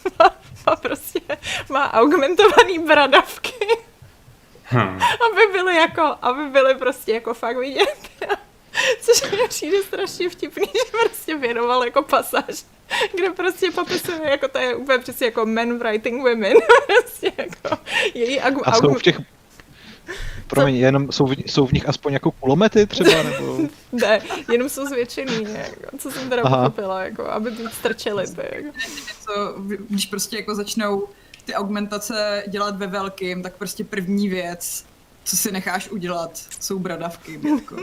má 0.66 0.76
prostě 0.76 1.20
má 1.68 1.92
augmentovaný 1.92 2.78
bradavky. 2.78 3.66
Hmm. 4.64 4.98
aby 5.32 5.52
byly 5.52 5.76
jako, 5.76 6.16
aby 6.22 6.44
byly 6.44 6.74
prostě 6.74 7.12
jako 7.12 7.34
fakt 7.34 7.56
vidět. 7.56 8.10
Což 9.00 9.30
mi 9.30 9.48
přijde 9.48 9.82
strašně 9.82 10.28
vtipný, 10.28 10.66
že 10.86 10.92
prostě 11.04 11.36
věnoval 11.36 11.84
jako 11.84 12.02
pasáž, 12.02 12.64
kde 13.16 13.30
prostě 13.30 13.70
popisuje, 13.70 14.30
jako 14.30 14.48
to 14.48 14.58
je 14.58 14.74
úplně 14.74 14.98
přesně 14.98 15.26
jako 15.26 15.46
men 15.46 15.78
writing 15.78 16.22
women. 16.22 16.56
prostě 16.86 17.32
jako 17.36 17.78
její 18.14 18.40
agu, 18.40 18.68
A 18.68 18.72
jsou 18.72 18.94
v 18.94 19.02
těch 19.02 19.20
Promiň, 20.46 20.74
Co? 20.74 20.80
jenom 20.80 21.12
jsou 21.12 21.26
v, 21.26 21.32
jsou 21.32 21.66
v 21.66 21.72
nich 21.72 21.88
aspoň 21.88 22.12
jako 22.12 22.30
kulomety 22.30 22.86
třeba, 22.86 23.22
nebo? 23.22 23.58
ne, 23.92 24.20
jenom 24.52 24.68
jsou 24.68 24.86
zvětšený, 24.86 25.46
jako, 25.52 25.98
co 25.98 26.10
jsem 26.10 26.28
teda 26.28 26.42
Aha. 26.42 26.56
pochopila, 26.56 27.02
jako, 27.02 27.26
aby 27.26 27.50
to 27.50 27.70
strčeli. 27.70 28.24
Jako. 28.52 28.78
Když 29.88 30.06
prostě 30.06 30.36
jako 30.36 30.54
začnou 30.54 31.08
ty 31.44 31.54
augmentace 31.54 32.44
dělat 32.48 32.76
ve 32.76 32.86
velkým, 32.86 33.42
tak 33.42 33.56
prostě 33.56 33.84
první 33.84 34.28
věc, 34.28 34.84
co 35.26 35.36
si 35.36 35.52
necháš 35.52 35.88
udělat, 35.88 36.30
jsou 36.60 36.78
bradavky. 36.78 37.40
Jako, 37.50 37.76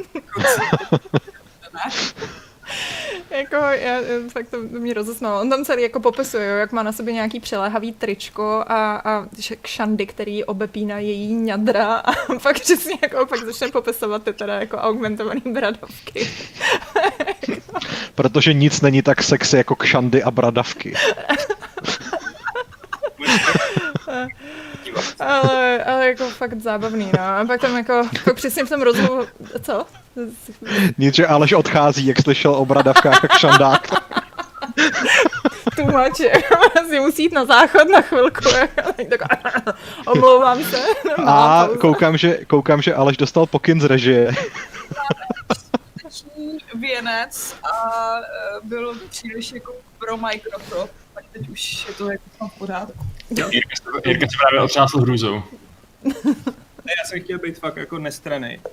jako, 3.30 3.56
já, 3.56 4.00
fakt 4.30 4.48
to 4.50 4.58
mě 4.60 4.94
rozesmalo. 4.94 5.42
On 5.42 5.50
tam 5.50 5.66
celý 5.66 5.84
jako 5.84 6.00
popisuje, 6.00 6.46
jak 6.46 6.72
má 6.72 6.84
na 6.84 6.92
sobě 6.92 7.14
nějaký 7.14 7.40
přeléhavý 7.40 7.92
tričko 7.92 8.64
a, 8.68 8.96
a 8.96 9.28
šandy, 9.66 10.06
který 10.06 10.44
obepíná 10.44 11.00
její 11.00 11.34
ňadra 11.34 11.96
a 11.96 12.12
pak 12.44 12.60
přesně 12.60 12.98
jako 13.02 13.26
pak 13.26 13.46
začne 13.46 13.68
popisovat 13.68 14.24
ty 14.24 14.34
teda 14.34 14.60
jako 14.60 14.78
augmentovaný 14.78 15.42
bradavky. 15.46 16.30
Protože 18.16 18.54
nic 18.54 18.82
není 18.82 19.02
tak 19.02 19.24
sexy 19.24 19.58
jako 19.58 19.76
kšandy 19.76 20.24
a 20.24 20.32
bradavky. 20.32 20.94
Ale, 25.20 25.84
ale 25.84 26.08
jako 26.08 26.30
fakt 26.30 26.62
zábavný, 26.62 27.12
no. 27.18 27.24
A 27.24 27.46
pak 27.48 27.62
tam 27.62 27.78
jako, 27.78 27.94
jako 28.14 28.34
přesně 28.34 28.66
v 28.66 28.70
tom 28.70 28.82
rozhovoru, 28.82 29.28
co? 29.62 29.86
Nic, 30.98 31.16
že 31.16 31.28
Aleš 31.28 31.54
odchází, 31.54 32.06
jak 32.06 32.22
slyšel 32.22 32.56
o 32.56 32.66
bradavkách 32.66 33.24
jak 33.24 33.38
šandák. 33.38 33.88
Tumač, 35.76 36.22
si 36.90 37.00
musí 37.00 37.24
jít 37.24 37.34
na 37.34 37.46
záchod 37.46 37.90
na 37.90 38.02
chvilku. 38.02 38.50
Omlouvám 40.08 40.64
se. 40.64 40.78
A 41.26 41.68
koukám 41.80 42.18
že, 42.18 42.46
koukám, 42.46 42.82
že 42.82 42.94
Aleš 42.96 43.18
dostal 43.18 43.46
pokyn 43.46 43.82
z 43.82 43.86
režie. 43.86 44.32
věnec 46.76 47.56
a 47.64 48.16
e, 48.18 48.24
byl 48.64 48.96
příliš 49.10 49.52
jako 49.52 49.74
pro 50.00 50.18
Microsoft, 50.18 50.94
tak 51.14 51.26
teď 51.34 51.50
už 51.50 51.88
je 51.88 51.94
to 51.94 52.12
jako 52.12 52.48
v 52.48 52.58
pořádku. 52.58 53.06
Jirka 54.06 54.28
se 54.28 54.38
právě 54.42 54.62
otřásl 54.62 55.00
hrůzou. 55.00 55.44
Ne, 56.86 56.94
já 56.98 57.06
jsem 57.06 57.22
chtěl 57.22 57.40
být 57.40 57.58
fakt 57.58 57.78
jako 57.78 58.00
nestraný. 58.00 58.60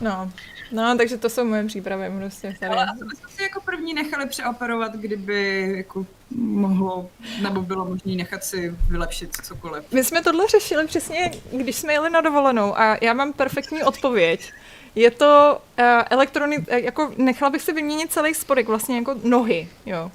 No, 0.00 0.30
no, 0.72 0.96
takže 0.96 1.16
to 1.16 1.30
jsou 1.30 1.44
moje 1.44 1.64
přípravy 1.66 2.12
prostě 2.18 2.56
tady. 2.60 2.72
Ale 2.72 2.86
jsme 2.96 3.28
si 3.36 3.42
jako 3.42 3.60
první 3.60 3.94
nechali 3.94 4.28
přeoperovat, 4.28 4.92
kdyby 4.92 5.72
jako 5.76 6.06
mohlo, 6.36 7.10
nebo 7.42 7.62
bylo 7.62 7.84
možné 7.84 8.12
nechat 8.14 8.44
si 8.44 8.74
vylepšit 8.88 9.36
cokoliv. 9.36 9.84
My 9.92 10.04
jsme 10.04 10.22
tohle 10.22 10.48
řešili 10.48 10.86
přesně, 10.86 11.30
když 11.52 11.76
jsme 11.76 11.92
jeli 11.92 12.10
na 12.10 12.20
dovolenou 12.20 12.78
a 12.78 12.96
já 13.00 13.12
mám 13.12 13.32
perfektní 13.32 13.82
odpověď. 13.82 14.52
Je 14.94 15.10
to 15.10 15.60
uh, 15.78 15.84
elektronic, 16.10 16.64
jako 16.68 17.12
nechala 17.16 17.50
bych 17.50 17.62
si 17.62 17.72
vyměnit 17.72 18.12
celý 18.12 18.34
spodek, 18.34 18.68
vlastně 18.68 18.96
jako 18.96 19.14
nohy, 19.24 19.68
jo 19.86 20.10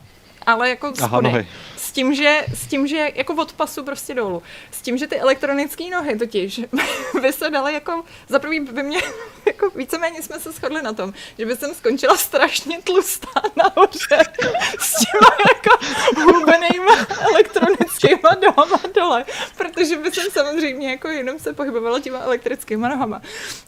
ale 0.48 0.70
jako 0.70 0.94
Aha, 1.02 1.22
nohy. 1.22 1.48
Tím, 1.98 2.14
že, 2.14 2.46
s 2.54 2.68
tím, 2.68 2.88
že 2.88 3.12
jako 3.16 3.34
od 3.34 3.54
pasu 3.54 3.84
prostě 3.84 4.14
dolů. 4.14 4.44
S 4.72 4.82
tím, 4.82 4.98
že 4.98 5.08
ty 5.08 5.20
elektronické 5.20 5.90
nohy 5.90 6.18
totiž 6.18 6.62
by 7.22 7.34
se 7.34 7.50
daly 7.50 7.74
jako, 7.74 8.04
za 8.30 8.40
prvý 8.40 8.60
by 8.60 8.84
mě, 8.84 9.02
jako 9.46 9.70
víceméně 9.70 10.22
jsme 10.22 10.40
se 10.40 10.52
shodli 10.52 10.82
na 10.82 10.94
tom, 10.94 11.14
že 11.38 11.46
by 11.46 11.56
jsem 11.56 11.74
skončila 11.74 12.18
strašně 12.18 12.82
tlustá 12.82 13.42
nahoře 13.56 14.18
s 14.80 14.94
těma 14.94 15.38
jako 15.54 15.86
hubenýma 16.32 17.08
elektronickýma 17.20 18.30
nohama 18.46 18.80
dole, 18.96 19.26
protože 19.58 19.96
by 19.96 20.12
jsem 20.12 20.32
samozřejmě 20.32 20.92
jako 20.92 21.08
jenom 21.08 21.40
se 21.40 21.54
pohybovala 21.54 22.00
těma 22.00 22.20
elektrickýma 22.20 22.90
nohama. 22.90 23.22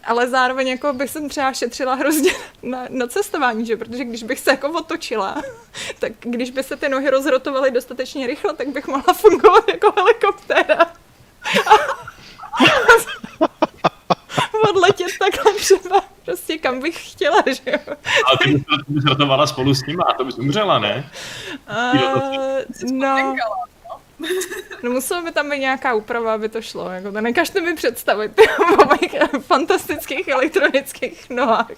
Ale 0.04 0.30
zároveň 0.30 0.68
jako 0.68 0.94
bych 0.94 1.10
jsem 1.10 1.30
třeba 1.30 1.54
šetřila 1.54 1.94
hrozně 1.94 2.32
na, 2.64 2.86
na 2.90 3.08
cestování, 3.08 3.66
že? 3.66 3.78
protože 3.78 4.06
když 4.06 4.24
bych 4.24 4.40
se 4.40 4.52
jako 4.52 4.70
otočila, 4.70 5.44
tak 6.00 6.12
když 6.20 6.52
by 6.52 6.64
se 6.64 6.76
ty 6.76 6.90
nohy 6.90 7.10
rozrotovaly 7.10 7.72
dostatečně 7.72 8.19
rychle, 8.28 8.54
tak 8.54 8.68
bych 8.68 8.88
mohla 8.88 9.14
fungovat 9.14 9.70
jako 9.70 9.94
helikoptéra. 9.98 10.86
odletět 14.70 15.08
takhle 15.20 15.54
třeba 15.54 16.02
prostě 16.26 16.58
kam 16.58 16.80
bych 16.80 17.12
chtěla, 17.12 17.44
že 17.48 17.72
jo. 17.72 17.96
Ale 18.26 18.38
ty 18.44 18.52
bys, 18.52 18.64
ty 18.88 18.94
bys 18.94 19.04
rotovala 19.04 19.48
spolu 19.48 19.74
s 19.74 19.86
nima 19.86 20.04
a 20.04 20.14
to 20.14 20.26
bys 20.26 20.38
umřela, 20.38 20.80
ne? 20.80 21.10
Uh, 21.94 22.92
no, 22.92 23.36
no 24.84 24.92
muselo 24.92 25.22
by 25.22 25.32
tam 25.32 25.50
být 25.50 25.60
nějaká 25.60 25.94
úprava, 25.94 26.34
aby 26.34 26.50
to 26.50 26.62
šlo. 26.62 26.90
Jako 26.90 27.12
to 27.12 27.22
nekažte 27.22 27.62
mi 27.62 27.76
představit 27.76 28.42
o 28.82 28.86
mých 28.86 29.16
fantastických 29.42 30.28
elektronických 30.28 31.30
nohách. 31.30 31.72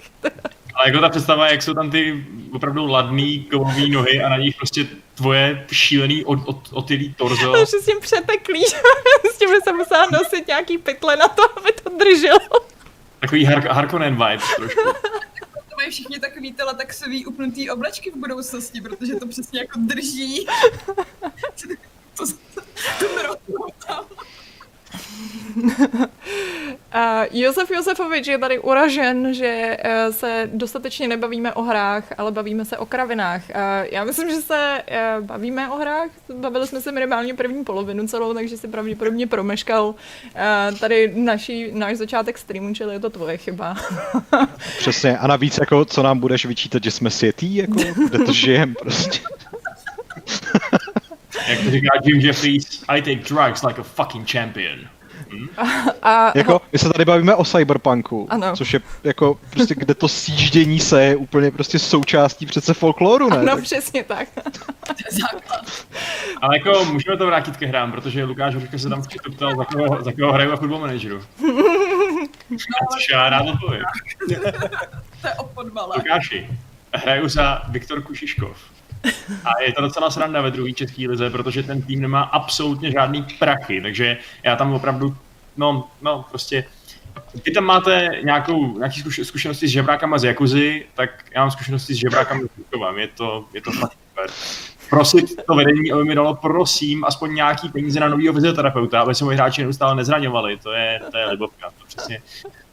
Ale 0.82 0.90
jako 0.90 1.02
ta 1.02 1.10
představa, 1.10 1.48
jak 1.52 1.62
jsou 1.62 1.74
tam 1.74 1.92
ty 1.92 2.26
opravdu 2.52 2.86
ladný 2.88 3.44
kovový 3.44 3.90
nohy 3.90 4.22
a 4.24 4.30
na 4.30 4.38
nich 4.38 4.56
prostě 4.56 4.88
tvoje 5.16 5.66
šílený 5.72 6.26
od, 6.26 6.40
od, 6.46 6.70
otylý 6.72 7.14
torzo. 7.14 7.52
To 7.52 7.66
s 7.66 7.86
tím 7.86 8.00
přeteklý, 8.02 8.66
s 9.34 9.38
tím 9.38 9.50
by 9.50 9.62
se 9.64 9.74
musela 9.74 10.08
nosit 10.12 10.48
nějaký 10.48 10.78
pytle 10.78 11.18
na 11.18 11.28
to, 11.28 11.60
aby 11.60 11.72
to 11.84 11.90
drželo. 11.98 12.66
Takový 13.20 13.48
Har- 13.48 13.72
Harkonnen 13.74 14.14
vibes 14.14 14.56
trošku. 14.56 14.80
to 15.70 15.76
mají 15.78 15.92
všichni 15.92 16.20
takový 16.20 16.54
ty 16.54 16.64
latexový 16.64 17.26
upnutý 17.26 17.70
oblečky 17.70 18.12
v 18.12 18.16
budoucnosti, 18.16 18.82
protože 18.82 19.16
to 19.16 19.28
přesně 19.28 19.60
jako 19.60 19.80
drží. 19.82 20.48
to, 20.86 20.94
to, 22.18 22.26
to, 22.56 22.62
to, 23.00 23.06
to 23.88 23.92
Uh, 23.92 24.06
Josef 27.32 27.72
Josefovič 27.72 28.28
je 28.28 28.38
tady 28.38 28.60
uražen, 28.60 29.34
že 29.34 29.78
uh, 29.86 30.14
se 30.14 30.50
dostatečně 30.54 31.08
nebavíme 31.08 31.54
o 31.54 31.62
hrách, 31.62 32.04
ale 32.18 32.32
bavíme 32.32 32.66
se 32.66 32.78
o 32.78 32.86
kravinách. 32.86 33.42
Já 33.92 34.04
myslím, 34.04 34.30
že 34.30 34.36
se 34.36 34.84
uh, 35.20 35.26
bavíme 35.26 35.70
o 35.70 35.76
hrách, 35.76 36.10
bavili 36.34 36.68
jsme 36.68 36.82
se 36.82 36.92
minimálně 36.92 37.34
první 37.34 37.64
polovinu 37.64 38.08
celou, 38.08 38.34
takže 38.34 38.58
si 38.58 38.68
pravděpodobně 38.68 39.28
promeškal 39.28 39.88
uh, 39.88 39.96
tady 40.80 41.14
naší, 41.16 41.72
náš 41.74 41.98
začátek 41.98 42.38
streamu, 42.38 42.74
čili 42.74 42.94
je 42.94 43.00
to 43.00 43.10
tvoje 43.10 43.38
chyba. 43.38 43.76
Přesně, 44.78 45.18
a 45.18 45.28
navíc, 45.28 45.58
jako, 45.58 45.86
co 45.86 46.04
nám 46.04 46.20
budeš 46.20 46.46
vyčítat, 46.46 46.84
že 46.84 46.92
jsme 46.92 47.10
světý, 47.10 47.56
jako, 47.56 47.80
kde 48.10 48.20
to 48.20 48.34
žijem 48.34 48.76
prostě. 48.80 49.20
Jak 51.48 51.60
to 51.60 51.72
říká 51.72 51.90
Jim 52.04 52.20
Jeffries, 52.20 52.84
I 52.88 53.02
take 53.02 53.16
drugs 53.16 53.64
like 53.64 53.82
a 53.82 53.84
fucking 53.84 54.32
champion. 54.32 54.80
Hmm? 55.32 55.50
A, 56.02 56.32
jako, 56.36 56.62
my 56.72 56.80
se 56.80 56.90
tady 56.90 57.06
bavíme 57.06 57.36
o 57.36 57.46
cyberpunku, 57.46 58.28
ano. 58.30 58.56
což 58.56 58.74
je 58.74 58.80
jako 59.04 59.40
prostě, 59.50 59.76
kde 59.76 59.94
to 59.94 60.08
sjíždění 60.08 60.80
se 60.80 61.04
je 61.04 61.16
úplně 61.16 61.52
prostě 61.52 61.80
součástí 61.80 62.46
přece 62.46 62.74
folkloru, 62.74 63.30
ne? 63.30 63.38
Ano, 63.38 63.62
přesně 63.62 64.04
tak. 64.04 64.28
Ale 66.42 66.58
jako 66.58 66.86
můžeme 66.86 67.18
to 67.18 67.26
vrátit 67.26 67.58
ke 67.58 67.66
hrám, 67.66 67.92
protože 67.92 68.24
Lukáš 68.24 68.56
Hruška 68.56 68.78
se 68.78 68.90
tam 68.90 69.02
včetl 69.02 69.32
ptal, 69.32 69.58
za 69.58 69.66
koho, 69.66 70.04
za 70.04 70.12
koho 70.12 70.34
hraju 70.34 70.52
a 70.52 70.56
football 70.56 70.80
manageru. 70.80 71.20
což 72.94 73.10
já 73.14 73.30
rád 73.30 73.42
odpovím. 73.42 73.84
to 75.22 75.28
je 75.28 75.34
opodbala. 75.38 75.96
Lukáši, 75.96 76.50
hraju 76.94 77.30
za 77.30 77.62
Viktor 77.70 78.02
Kušiškov. 78.02 78.58
A 79.46 79.62
je 79.62 79.74
to 79.74 79.82
docela 79.82 80.12
sranda 80.12 80.42
ve 80.42 80.52
druhé 80.52 80.74
české 80.74 81.08
lize, 81.08 81.30
protože 81.30 81.64
ten 81.64 81.82
tým 81.82 82.02
nemá 82.02 82.22
absolutně 82.22 82.92
žádný 82.92 83.26
prachy, 83.40 83.82
takže 83.82 84.18
já 84.44 84.56
tam 84.56 84.74
opravdu, 84.74 85.16
no, 85.58 85.88
no, 86.02 86.26
prostě 86.30 86.66
vy 87.46 87.52
tam 87.52 87.64
máte 87.64 88.10
nějakou, 88.24 88.78
nějaký 88.78 89.04
zkušenosti 89.24 89.68
s 89.68 89.72
žebrákama 89.72 90.18
z 90.18 90.24
Jakuzy, 90.24 90.86
tak 90.94 91.10
já 91.36 91.42
mám 91.42 91.52
zkušenosti 91.52 91.94
s 91.94 91.98
žebrákama 91.98 92.42
z 92.42 92.48
Kukovem. 92.56 92.98
Je 92.98 93.08
to, 93.08 93.46
je 93.54 93.62
to 93.62 93.72
fakt 93.72 93.98
super. 94.10 94.30
Prosit 94.90 95.46
to 95.46 95.56
vedení, 95.56 95.92
aby 95.92 96.04
mi 96.04 96.16
dalo, 96.16 96.36
prosím, 96.36 97.06
aspoň 97.06 97.36
nějaký 97.36 97.70
peníze 97.70 98.00
na 98.00 98.08
nového 98.10 98.34
fyzioterapeuta, 98.34 99.02
aby 99.02 99.16
se 99.16 99.24
moji 99.24 99.38
hráči 99.38 99.64
neustále 99.64 99.96
nezraňovali. 99.96 100.58
To 100.58 100.72
je, 100.72 101.02
to 101.12 101.18
je 101.18 101.26
libovka. 101.26 101.70
To 101.80 101.86
přesně, 101.88 102.22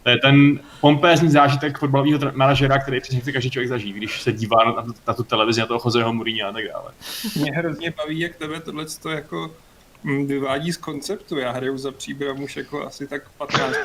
To 0.08 0.12
je 0.12 0.18
ten 0.18 0.60
pompézní 0.80 1.30
zážitek 1.30 1.78
fotbalového 1.78 2.32
manažera, 2.34 2.78
který 2.78 3.00
přesně 3.00 3.20
chce 3.20 3.32
každý 3.32 3.50
člověk 3.50 3.68
zažít, 3.68 3.96
když 3.96 4.22
se 4.22 4.32
dívá 4.32 4.64
na, 4.64 4.82
tu, 4.82 4.94
na 5.06 5.14
tu 5.14 5.22
televizi, 5.22 5.60
na 5.60 5.66
toho 5.66 5.80
Joseho 5.84 6.12
Mourinho 6.12 6.48
a 6.48 6.52
tak 6.52 6.64
dále. 6.68 6.92
Mě 7.36 7.52
hrozně 7.52 7.90
baví, 7.90 8.20
jak 8.20 8.36
tebe 8.36 8.60
tohle 8.60 8.86
to 9.02 9.10
jako 9.10 9.54
mm, 10.02 10.26
vyvádí 10.26 10.72
z 10.72 10.76
konceptu. 10.76 11.38
Já 11.38 11.52
hraju 11.52 11.78
za 11.78 11.92
příbram 11.92 12.42
už 12.42 12.56
jako 12.56 12.86
asi 12.86 13.06
tak 13.06 13.30
15 13.30 13.76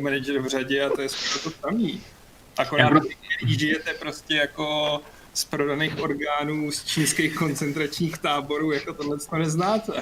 manager 0.00 0.38
v 0.38 0.46
řadě 0.46 0.84
a 0.84 0.90
to 0.90 1.02
je 1.02 1.08
to 1.42 1.50
samý. 1.50 2.00
Akorát, 2.58 3.02
když 3.42 3.58
žijete 3.58 3.94
prostě 3.94 4.34
jako 4.34 5.00
z 5.36 5.44
prodaných 5.44 6.00
orgánů 6.00 6.70
z 6.70 6.84
čínských 6.84 7.34
koncentračních 7.34 8.18
táborů, 8.18 8.72
jako 8.72 8.92
tohle 8.92 9.16
to 9.30 9.36
neznáte. 9.36 9.92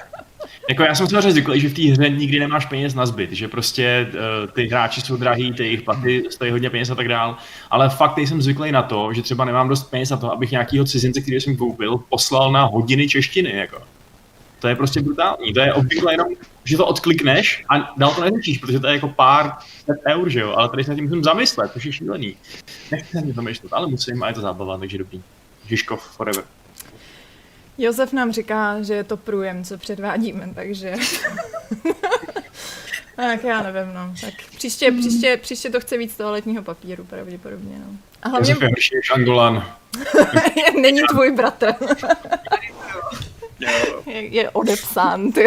Jako 0.68 0.82
já 0.82 0.94
jsem 0.94 1.06
samozřejmě 1.06 1.32
zvyklý, 1.32 1.60
že 1.60 1.68
v 1.68 1.74
té 1.74 1.82
hře 1.82 2.10
nikdy 2.10 2.40
nemáš 2.40 2.66
peněz 2.66 2.94
na 2.94 3.06
zbyt, 3.06 3.32
že 3.32 3.48
prostě 3.48 4.06
uh, 4.08 4.50
ty 4.50 4.66
hráči 4.66 5.00
jsou 5.00 5.16
drahý, 5.16 5.52
ty 5.52 5.62
jejich 5.62 5.82
platy 5.82 6.22
stojí 6.30 6.50
hodně 6.50 6.70
peněz 6.70 6.90
a 6.90 6.94
tak 6.94 7.08
dál, 7.08 7.36
ale 7.70 7.90
fakt 7.90 8.18
jsem 8.18 8.42
zvyklý 8.42 8.72
na 8.72 8.82
to, 8.82 9.12
že 9.12 9.22
třeba 9.22 9.44
nemám 9.44 9.68
dost 9.68 9.90
peněz 9.90 10.10
na 10.10 10.16
to, 10.16 10.32
abych 10.32 10.50
nějakýho 10.50 10.84
cizince, 10.84 11.20
který 11.20 11.40
jsem 11.40 11.56
koupil, 11.56 11.98
poslal 11.98 12.52
na 12.52 12.64
hodiny 12.64 13.08
češtiny, 13.08 13.56
jako. 13.56 13.78
To 14.60 14.68
je 14.68 14.76
prostě 14.76 15.00
brutální. 15.00 15.52
To 15.52 15.60
je 15.60 15.74
obvykle 15.74 16.12
jenom, 16.12 16.28
že 16.64 16.76
to 16.76 16.86
odklikneš 16.86 17.64
a 17.68 17.94
dál 17.96 18.14
to 18.14 18.20
neřešíš, 18.20 18.58
protože 18.58 18.80
to 18.80 18.86
je 18.86 18.94
jako 18.94 19.08
pár 19.08 19.52
set 19.84 19.98
eur, 20.08 20.28
že 20.28 20.40
jo? 20.40 20.54
Ale 20.56 20.68
tady 20.68 20.84
se 20.84 20.90
na 20.90 20.96
tím 20.96 21.04
musím 21.04 21.24
zamyslet, 21.24 21.72
to 21.72 21.78
je 21.84 21.92
šílený. 21.92 22.36
Nechci 22.90 23.18
mě 23.22 23.34
to 23.34 23.42
myšlet, 23.42 23.72
ale 23.72 23.86
musím 23.86 24.22
a 24.22 24.28
je 24.28 24.34
to 24.34 24.40
zábava, 24.40 24.78
takže 24.78 24.98
dobrý. 24.98 25.22
Žižkov 25.66 26.02
forever. 26.16 26.44
Josef 27.78 28.12
nám 28.12 28.32
říká, 28.32 28.82
že 28.82 28.94
je 28.94 29.04
to 29.04 29.16
průjem, 29.16 29.64
co 29.64 29.78
předvádíme, 29.78 30.50
takže... 30.54 30.94
tak 33.16 33.44
já 33.44 33.62
nevím, 33.62 33.94
no. 33.94 34.14
Tak 34.20 34.34
příště, 34.56 34.92
příště, 34.92 35.38
příště 35.42 35.70
to 35.70 35.80
chce 35.80 35.98
víc 35.98 36.16
toaletního 36.16 36.62
papíru, 36.62 37.04
pravděpodobně, 37.04 37.78
no. 37.78 37.96
A 38.22 38.28
hlavně... 38.28 38.50
Josef 38.50 38.62
je 38.62 38.68
horší 38.68 38.96
než 38.96 39.10
Angolan. 39.10 39.66
Není 40.80 41.00
tvůj 41.10 41.32
bratr 41.32 41.74
je, 44.06 44.26
je 44.26 44.50
odepsán. 44.50 45.32
Ty. 45.32 45.44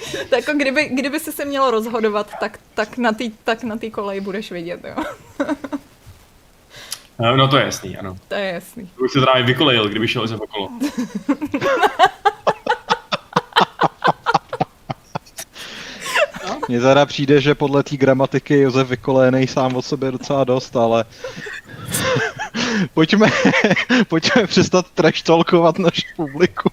tak 0.30 0.46
jako 0.46 0.52
kdyby, 0.52 0.88
kdyby 0.88 1.20
si 1.20 1.32
se 1.32 1.44
mělo 1.44 1.70
rozhodovat, 1.70 2.30
tak, 2.40 2.58
tak 2.74 2.98
na 2.98 3.12
té 3.12 3.24
tak 3.44 3.64
na 3.64 3.76
koleji 3.90 4.20
budeš 4.20 4.52
vidět, 4.52 4.80
jo. 4.84 5.04
No, 7.18 7.36
no 7.36 7.48
to 7.48 7.56
je 7.56 7.64
jasný, 7.64 7.96
ano. 7.96 8.16
To 8.28 8.34
je 8.34 8.52
jasný. 8.52 8.90
To 8.96 9.02
bych 9.02 9.10
se 9.10 9.20
i 9.34 9.42
vykolejil, 9.42 9.88
kdyby 9.88 10.08
šel 10.08 10.26
za 10.26 10.36
okolo. 10.40 10.70
Mně 16.68 16.80
teda 16.80 17.06
přijde, 17.06 17.40
že 17.40 17.54
podle 17.54 17.82
té 17.82 17.96
gramatiky 17.96 18.60
Josef 18.60 18.88
vykolejený 18.88 19.46
sám 19.46 19.76
o 19.76 19.82
sobě 19.82 20.10
docela 20.10 20.44
dost, 20.44 20.76
ale 20.76 21.04
pojďme, 22.94 23.28
pojďme 24.08 24.46
přestat 24.46 24.86
trash 24.90 25.22
talkovat 25.22 25.78
naši 25.78 26.06
publiku. 26.16 26.70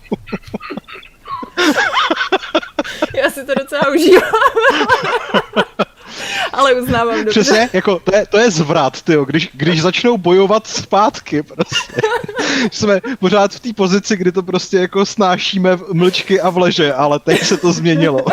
Já 3.14 3.30
si 3.30 3.46
to 3.46 3.54
docela 3.54 3.82
užívám. 3.96 4.32
Ale 6.54 6.74
uznávám 6.74 7.18
dobře. 7.18 7.30
Přesně, 7.30 7.70
jako 7.74 8.00
to 8.00 8.16
je, 8.16 8.26
to 8.26 8.38
je 8.38 8.52
zvrat, 8.52 9.02
tyjo, 9.02 9.26
když, 9.26 9.50
když 9.54 9.82
začnou 9.82 10.18
bojovat 10.18 10.68
zpátky 10.68 11.44
prostě. 11.44 12.02
Jsme 12.72 13.02
pořád 13.20 13.54
v 13.54 13.60
té 13.60 13.74
pozici, 13.74 14.18
kdy 14.18 14.32
to 14.32 14.44
prostě 14.44 14.78
jako 14.78 15.06
snášíme 15.06 15.76
v 15.76 15.94
mlčky 15.94 16.42
a 16.42 16.50
vleže, 16.50 16.94
ale 16.94 17.20
teď 17.20 17.44
se 17.44 17.58
to 17.58 17.72
změnilo. 17.72 18.26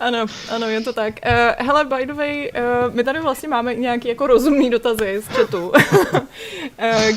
Ano, 0.00 0.26
ano, 0.50 0.68
je 0.68 0.80
to 0.80 0.92
tak. 0.92 1.14
Uh, 1.26 1.66
hele, 1.66 1.84
by 1.84 2.06
the 2.06 2.12
way, 2.12 2.50
uh, 2.54 2.94
my 2.94 3.04
tady 3.04 3.20
vlastně 3.20 3.48
máme 3.48 3.74
nějaký 3.74 4.08
jako 4.08 4.26
rozumný 4.26 4.70
dotazy 4.70 5.22
z 5.24 5.26
chatu, 5.26 5.68
uh, 5.68 6.20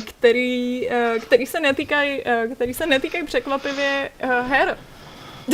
který, 0.04 0.88
uh, 0.88 1.18
který 1.18 1.46
se 1.46 1.60
netýkají 1.60 2.22
uh, 2.22 2.54
který 2.54 2.74
se 2.74 2.86
netýkají 2.86 3.24
překvapivě 3.24 4.10
uh, 4.24 4.30
her. 4.30 4.76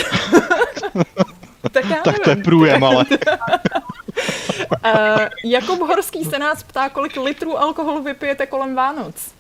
tak, 1.73 1.85
já 1.85 1.97
tak 2.05 2.19
to 2.19 2.31
je 2.31 2.37
průjem, 2.37 2.85
ale. 2.85 3.05
uh, 3.05 3.11
Jakub 5.45 5.81
Horský 5.81 6.25
se 6.25 6.39
nás 6.39 6.63
ptá, 6.63 6.89
kolik 6.89 7.17
litrů 7.17 7.59
alkoholu 7.59 8.03
vypijete 8.03 8.47
kolem 8.47 8.75
Vánoc? 8.75 9.35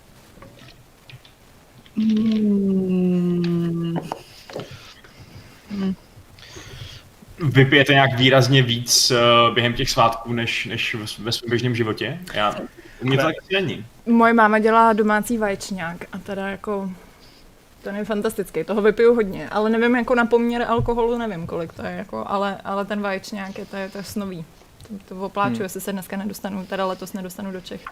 Hmm. 1.96 3.96
Hmm 5.70 5.94
vypijete 7.38 7.92
nějak 7.92 8.18
výrazně 8.18 8.62
víc 8.62 9.10
uh, 9.10 9.54
během 9.54 9.74
těch 9.74 9.90
svátků, 9.90 10.32
než, 10.32 10.66
než 10.66 10.94
ve 10.94 11.32
svém 11.32 11.50
běžném 11.50 11.74
životě? 11.74 12.18
Já, 12.34 12.54
u 13.00 13.06
mě 13.06 13.16
to 13.16 13.22
tak 13.22 13.34
není. 13.52 13.86
Moje 14.06 14.32
máma 14.32 14.58
dělá 14.58 14.92
domácí 14.92 15.38
vaječňák 15.38 16.04
a 16.12 16.18
teda 16.18 16.48
jako 16.48 16.90
ten 17.86 17.96
je 17.96 18.04
fantastický, 18.04 18.64
toho 18.64 18.82
vypiju 18.82 19.14
hodně, 19.14 19.48
ale 19.48 19.70
nevím 19.70 19.96
jako 19.96 20.14
na 20.14 20.26
poměr 20.26 20.62
alkoholu, 20.62 21.18
nevím 21.18 21.46
kolik 21.46 21.72
to 21.72 21.86
je, 21.86 21.92
jako, 21.92 22.24
ale, 22.26 22.60
ale 22.64 22.84
ten 22.84 23.00
vaječňák 23.00 23.58
je, 23.58 23.66
to 23.66 23.76
je, 23.76 23.88
to 23.88 23.98
je 23.98 24.04
snový. 24.04 24.44
To, 24.88 25.14
to 25.14 25.20
opláču, 25.20 25.54
hmm. 25.54 25.62
jestli 25.62 25.80
se 25.80 25.92
dneska 25.92 26.16
nedostanu, 26.16 26.66
teda 26.66 26.86
letos 26.86 27.12
nedostanu 27.12 27.52
do 27.52 27.60
Čech. 27.60 27.84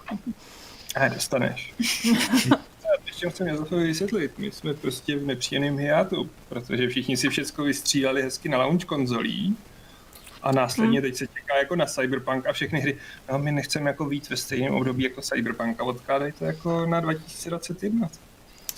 A 0.97 1.09
dostaneš. 1.09 1.75
ještě 3.07 3.31
chcem 3.31 3.49
Josefovi 3.49 3.87
vysvětlit. 3.87 4.39
My 4.39 4.51
jsme 4.51 4.75
prostě 4.75 5.17
v 5.17 5.27
nepříjemném 5.27 5.79
hiátu, 5.79 6.31
protože 6.49 6.89
všichni 6.89 7.17
si 7.17 7.29
všechno 7.29 7.65
vystříleli 7.65 8.23
hezky 8.23 8.49
na 8.49 8.59
launch 8.59 8.85
konzolí 8.85 9.57
a 10.43 10.53
následně 10.53 11.01
hmm. 11.01 11.09
teď 11.09 11.17
se 11.17 11.27
čeká 11.27 11.57
jako 11.59 11.77
na 11.77 11.87
Cyberpunk 11.87 12.47
a 12.47 12.53
všechny 12.53 12.81
hry. 12.81 12.99
No, 13.33 13.39
my 13.39 13.53
nechceme 13.53 13.91
jako 13.91 14.07
víc 14.07 14.31
ve 14.31 14.37
stejném 14.37 14.75
období 14.75 15.05
jako 15.05 15.23
Cyberpunk 15.23 15.81
a 15.81 15.85
odkládejte 15.85 16.45
jako 16.45 16.87
na 16.87 17.01
2021. 17.01 18.09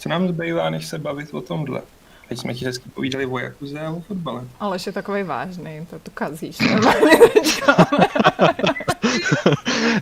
Co 0.06 0.10
nám 0.10 0.28
zbývá, 0.28 0.70
než 0.70 0.86
se 0.86 0.98
bavit 0.98 1.34
o 1.34 1.40
tomhle? 1.40 1.82
Teď 2.28 2.38
jsme 2.38 2.54
ti 2.54 2.64
hezky 2.64 2.88
povídali 2.90 3.26
o 3.26 3.38
Jakuze 3.38 3.80
a 3.80 3.90
o 3.90 4.00
fotbale. 4.00 4.44
Ale 4.60 4.78
je 4.86 4.92
takový 4.92 5.22
vážný, 5.22 5.86
to 5.90 5.98
tu 5.98 6.10
kazíš. 6.10 6.58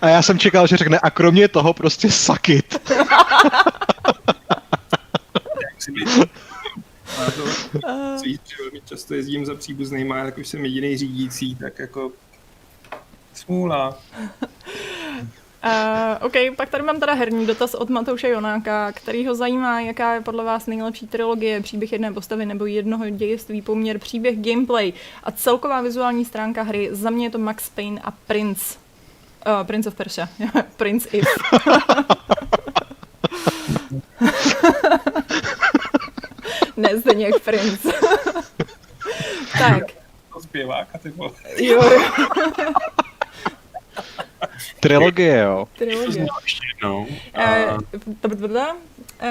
a 0.01 0.09
já 0.09 0.23
jsem 0.23 0.39
čekal, 0.39 0.67
že 0.67 0.77
řekne, 0.77 0.99
a 0.99 1.11
kromě 1.11 1.49
toho 1.49 1.75
prostě 1.75 2.11
sakit. 2.11 2.91
velmi 8.61 8.81
často 8.85 9.15
jezdím 9.15 9.47
za 9.47 9.55
příbuznýma, 9.55 10.19
jak 10.19 10.39
už 10.39 10.49
jsem 10.49 10.65
jediný 10.65 10.97
řídící, 10.97 11.55
tak 11.55 11.79
jako 11.79 12.13
smůla. 13.35 13.99
Uh, 15.65 16.27
OK, 16.27 16.33
pak 16.57 16.69
tady 16.69 16.85
mám 16.85 17.01
teda 17.01 17.15
herní 17.15 17.47
dotaz 17.47 17.75
od 17.75 17.91
Matouše 17.91 18.29
Jonáka, 18.29 18.93
který 18.93 19.27
ho 19.27 19.35
zajímá, 19.35 19.81
jaká 19.81 20.15
je 20.15 20.21
podle 20.21 20.45
vás 20.45 20.67
nejlepší 20.67 21.07
trilogie, 21.07 21.61
příběh 21.61 21.93
jedné 21.93 22.13
postavy 22.13 22.47
nebo 22.47 22.67
jednoho 22.67 23.09
dějství, 23.11 23.63
poměr, 23.63 23.99
příběh, 23.99 24.39
gameplay 24.39 24.93
a 25.23 25.31
celková 25.31 25.81
vizuální 25.81 26.25
stránka 26.25 26.63
hry. 26.63 26.89
Za 26.93 27.11
mě 27.11 27.27
je 27.27 27.31
to 27.31 27.39
Max 27.39 27.69
Payne 27.69 28.01
a 28.05 28.11
Prince. 28.11 28.79
Uh, 29.47 29.67
Prince 29.67 29.89
of 29.89 29.95
Persia. 29.95 30.29
Prince 30.77 31.09
If. 31.13 31.27
ne 36.77 36.99
Zdeněk 36.99 37.41
Prince. 37.45 37.89
tak. 39.59 39.83
To 40.33 40.41
zpěváka, 40.41 40.99
ty 40.99 41.11
vole. 41.11 41.31
Jo. 41.57 41.83
Trilogie, 44.81 45.39
jo. 45.39 45.69
Trilogie. 45.79 46.27
Uh, 49.23 49.29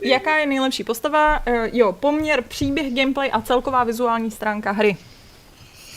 jaká 0.00 0.38
je 0.38 0.46
nejlepší 0.46 0.84
postava? 0.84 1.46
Uh, 1.46 1.54
jo, 1.72 1.92
poměr, 1.92 2.42
příběh, 2.42 2.94
gameplay 2.94 3.30
a 3.32 3.40
celková 3.40 3.84
vizuální 3.84 4.30
stránka 4.30 4.70
hry. 4.70 4.96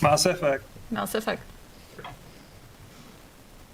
Mass 0.01 0.25
Effect. 0.25 0.65
Mass 0.91 1.15
Effect. 1.15 1.43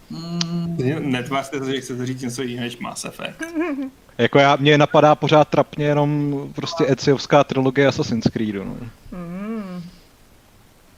Mm. 0.10 0.78
Netvářte 0.99 1.60
se, 1.60 1.72
že 1.72 1.82
chcete 1.82 2.05
říct 2.05 2.22
něco 2.22 2.41
jiného 2.41 2.64
než 2.64 2.78
Mass 2.78 3.05
Effect. 3.05 3.43
jako 4.18 4.39
já, 4.39 4.55
mě 4.55 4.78
napadá 4.78 5.16
pořád 5.16 5.47
trapně 5.47 5.86
jenom 5.86 6.34
prostě 6.55 6.86
Eciovská 6.88 7.43
trilogie 7.43 7.88
Assassin's 7.88 8.28
Creed. 8.34 8.55
No. 8.55 8.78
Mm. 9.12 9.84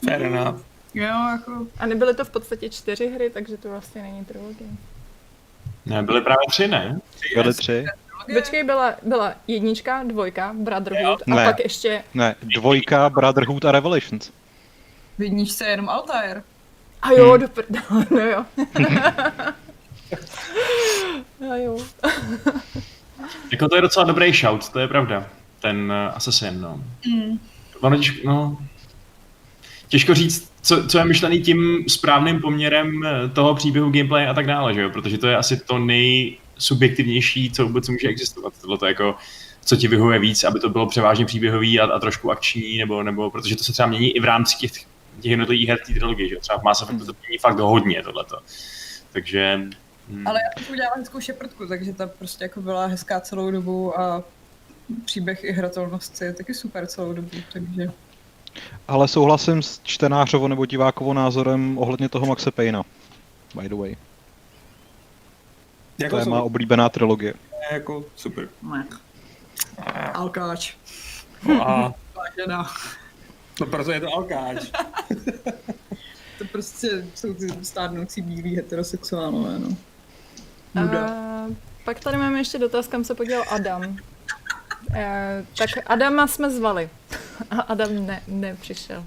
Fair 0.05 0.21
enough. 0.21 0.70
Jo, 0.93 1.29
jako... 1.31 1.67
A 1.79 1.85
nebyly 1.85 2.15
to 2.15 2.25
v 2.25 2.29
podstatě 2.29 2.69
čtyři 2.69 3.07
hry, 3.07 3.29
takže 3.29 3.57
to 3.57 3.69
vlastně 3.69 4.01
není 4.01 4.25
trilogie. 4.25 4.69
Ne, 5.85 6.03
byly 6.03 6.21
právě 6.21 6.47
tři, 6.49 6.67
ne? 6.67 6.99
Byly 7.35 7.53
tři. 7.53 7.85
Počkej, 8.33 8.63
byla, 8.63 8.95
byla 9.01 9.33
jednička, 9.47 10.03
dvojka, 10.03 10.53
Brotherhood 10.53 11.19
jo. 11.27 11.33
a 11.33 11.35
ne, 11.35 11.45
pak 11.45 11.59
ještě... 11.59 12.03
Ne, 12.13 12.35
dvojka, 12.41 13.09
Brotherhood 13.09 13.65
a 13.65 13.71
Revelations. 13.71 14.31
V 15.17 15.21
jedničce 15.21 15.65
jenom 15.65 15.89
Altair. 15.89 16.43
A 17.01 17.11
jo, 17.11 17.31
hmm. 17.31 17.41
do 17.41 17.47
prdele, 17.47 18.05
no 18.11 18.19
jo. 18.19 18.45
a 21.51 21.55
jo. 21.55 21.77
jako 23.51 23.67
to 23.67 23.75
je 23.75 23.81
docela 23.81 24.05
dobrý 24.05 24.33
shout, 24.33 24.69
to 24.69 24.79
je 24.79 24.87
pravda. 24.87 25.27
Ten 25.59 25.91
uh, 25.91 26.15
Assassin, 26.15 26.61
no. 26.61 26.83
Mm. 27.07 27.39
no, 28.23 28.57
těžko 29.87 30.13
říct, 30.13 30.50
co, 30.61 30.87
co 30.87 30.97
je 30.97 31.05
myšlený 31.05 31.41
tím 31.41 31.85
správným 31.87 32.41
poměrem 32.41 33.01
eh, 33.05 33.29
toho 33.29 33.55
příběhu, 33.55 33.91
gameplay 33.91 34.27
a 34.27 34.33
tak 34.33 34.47
dále, 34.47 34.73
že 34.73 34.81
jo? 34.81 34.89
Protože 34.89 35.17
to 35.17 35.27
je 35.27 35.37
asi 35.37 35.59
to 35.59 35.79
nejsubjektivnější, 35.79 37.51
co 37.51 37.67
vůbec 37.67 37.89
může 37.89 38.07
existovat. 38.07 38.53
Tohle 38.61 38.77
to 38.77 38.85
jako, 38.85 39.15
co 39.65 39.75
ti 39.75 39.87
vyhovuje 39.87 40.19
víc, 40.19 40.43
aby 40.43 40.59
to 40.59 40.69
bylo 40.69 40.87
převážně 40.87 41.25
příběhový 41.25 41.79
a, 41.79 41.85
a 41.85 41.99
trošku 41.99 42.31
akční, 42.31 42.77
nebo, 42.77 43.03
nebo 43.03 43.31
protože 43.31 43.55
to 43.55 43.63
se 43.63 43.73
třeba 43.73 43.87
mění 43.87 44.11
i 44.11 44.19
v 44.19 44.25
rámci 44.25 44.57
těch, 44.57 44.71
těch 44.71 45.31
jednotlivých 45.31 45.69
her 45.69 45.79
té 45.87 45.93
trilogie, 45.93 46.29
že 46.29 46.35
jo? 46.35 46.41
Třeba 46.41 46.59
v 46.59 46.63
Mass 46.63 46.81
Effectu 46.81 47.05
to 47.05 47.13
mění 47.27 47.37
fakt 47.37 47.59
hodně 47.59 48.03
tohleto. 48.03 48.37
Takže 49.13 49.59
Hmm. 50.11 50.27
Ale 50.27 50.39
já 50.39 50.63
jsem 50.63 50.73
udělala 50.73 50.95
hezkou 50.95 51.19
šeprtku, 51.19 51.67
takže 51.67 51.93
ta 51.93 52.07
prostě 52.07 52.43
jako 52.43 52.61
byla 52.61 52.85
hezká 52.85 53.19
celou 53.19 53.51
dobu 53.51 53.99
a 53.99 54.23
příběh 55.05 55.43
i 55.43 55.51
hratelnost 55.51 56.21
je 56.21 56.33
taky 56.33 56.53
super 56.53 56.87
celou 56.87 57.13
dobu, 57.13 57.37
takže... 57.53 57.91
Ale 58.87 59.07
souhlasím 59.07 59.61
s 59.61 59.81
čtenářovo 59.83 60.47
nebo 60.47 60.65
divákovo 60.65 61.13
názorem 61.13 61.77
ohledně 61.77 62.09
toho 62.09 62.25
Maxe 62.25 62.51
Payna, 62.51 62.83
by 63.55 63.69
the 63.69 63.75
way. 63.75 63.95
Jako 65.97 66.15
to 66.15 66.19
je 66.19 66.25
má 66.25 66.41
oblíbená 66.41 66.89
trilogie. 66.89 67.33
Jako 67.71 68.05
super. 68.15 68.49
Ne. 68.63 68.87
Alkáč. 70.13 70.75
No 71.47 71.69
a... 71.69 71.93
Vážená. 72.15 72.71
No 73.59 73.65
proto 73.65 73.91
je 73.91 73.99
to 73.99 74.13
alkáč. 74.13 74.71
to 76.37 76.45
prostě 76.51 77.07
jsou 77.15 77.33
ty 77.33 77.47
stárnoucí 77.61 78.21
bílí 78.21 78.55
heterosexuálové, 78.55 79.59
no. 79.59 79.67
Uh, 80.75 81.55
pak 81.85 81.99
tady 81.99 82.17
máme 82.17 82.39
ještě 82.39 82.59
dotaz, 82.59 82.87
kam 82.87 83.03
se 83.03 83.15
podíval 83.15 83.43
Adam. 83.49 83.97
Uh, 84.89 84.95
tak 85.57 85.69
Adama 85.85 86.27
jsme 86.27 86.49
zvali. 86.49 86.89
A 87.51 87.61
Adam 87.61 88.05
ne, 88.05 88.21
nepřišel. 88.27 89.03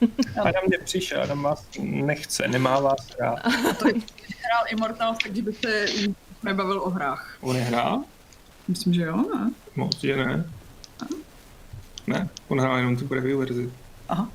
Adam 0.40 0.64
nepřišel, 0.70 1.22
Adam 1.22 1.42
vás 1.42 1.66
nechce, 1.80 2.48
nemá 2.48 2.80
vás 2.80 3.10
rád. 3.20 3.38
To 3.78 3.84
hrál 3.84 4.64
Immortal, 4.68 5.16
takže 5.22 5.42
by 5.42 5.52
se 5.52 5.86
nebavil 6.42 6.80
o 6.80 6.90
hrách. 6.90 7.38
On 7.40 7.56
nehrál? 7.56 8.02
Myslím, 8.68 8.94
že 8.94 9.02
jo, 9.02 9.16
ne? 9.16 9.50
Moc, 9.76 10.00
že 10.00 10.16
ne. 10.16 10.44
Ne, 12.06 12.28
on 12.48 12.60
hrál 12.60 12.76
jenom 12.76 12.96
tu 12.96 13.08
preview 13.08 13.38
verzi. 13.38 13.70
Aha. 14.08 14.28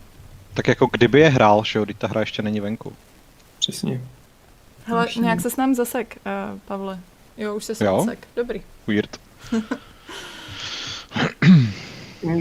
Tak 0.53 0.67
jako 0.67 0.87
kdyby 0.91 1.19
je 1.19 1.29
hrál, 1.29 1.63
že 1.63 1.79
jo, 1.79 1.85
ta 1.97 2.07
hra 2.07 2.19
ještě 2.19 2.41
není 2.41 2.59
venku. 2.59 2.93
Přesně. 3.59 4.01
Hele, 4.85 5.07
nějak 5.19 5.41
se 5.41 5.49
s 5.49 5.57
nám 5.57 5.75
zasek, 5.75 6.17
uh, 6.25 6.59
Pavle. 6.59 6.99
Jo, 7.37 7.55
už 7.55 7.65
se 7.65 7.73
zasek. 7.75 8.27
Dobrý. 8.35 8.61
Weird. 8.87 9.19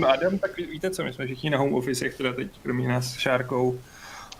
Adam, 0.09 0.39
tak 0.39 0.57
víte 0.57 0.91
co, 0.91 1.05
my 1.05 1.13
jsme 1.13 1.27
všichni 1.27 1.51
na 1.51 1.59
home 1.59 1.75
office, 1.75 2.09
teda 2.09 2.33
teď 2.33 2.49
kromě 2.63 2.89
nás 2.89 3.19
šárkou. 3.19 3.81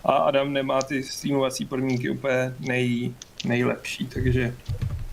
A 0.03 0.11
Adam 0.11 0.53
nemá 0.53 0.81
ty 0.81 1.03
streamovací 1.03 1.65
podmínky 1.65 2.09
úplně 2.09 2.55
nej, 2.59 3.13
nejlepší, 3.45 4.05
takže 4.05 4.55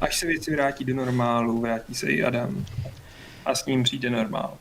až 0.00 0.16
se 0.16 0.26
věci 0.26 0.54
vrátí 0.54 0.84
do 0.84 0.94
normálu, 0.94 1.60
vrátí 1.60 1.94
se 1.94 2.10
i 2.10 2.22
Adam. 2.22 2.64
A 3.46 3.54
s 3.54 3.66
ním 3.66 3.82
přijde 3.82 4.10
normál. 4.10 4.56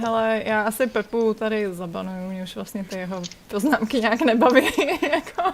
Hele, 0.00 0.42
já 0.46 0.62
asi 0.62 0.86
Pepu 0.86 1.34
tady 1.34 1.74
zabanuju, 1.74 2.30
mě 2.30 2.42
už 2.42 2.54
vlastně 2.54 2.84
ty 2.84 2.98
jeho 2.98 3.22
poznámky 3.48 4.00
nějak 4.00 4.20
nebaví. 4.20 4.62
jako. 5.12 5.52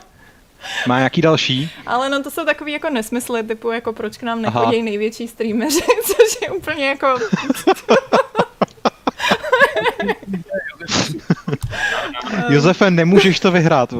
Má 0.89 0.99
nějaký 0.99 1.23
další? 1.23 1.71
Ale 1.87 2.09
no 2.09 2.23
to 2.23 2.31
jsou 2.31 2.45
takový 2.45 2.73
jako 2.73 2.91
nesmysly, 2.91 3.43
typu 3.43 3.71
jako 3.71 3.93
proč 3.93 4.17
k 4.17 4.23
nám 4.23 4.43
nechodí 4.43 4.83
největší 4.83 5.29
streameři, 5.29 5.81
což 6.07 6.39
je 6.43 6.51
úplně 6.51 6.87
jako... 6.87 7.07
Josefe, 12.49 12.91
nemůžeš 12.91 13.41
to 13.41 13.53
vyhrát. 13.53 13.95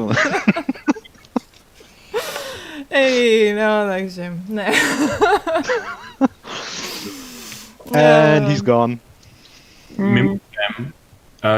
Ej, 2.89 3.53
no 3.53 3.87
takže, 3.89 4.33
ne. 4.49 4.71
And 7.93 8.47
he's 8.47 8.61
gone. 8.61 8.97
Mimochodem, 9.97 10.93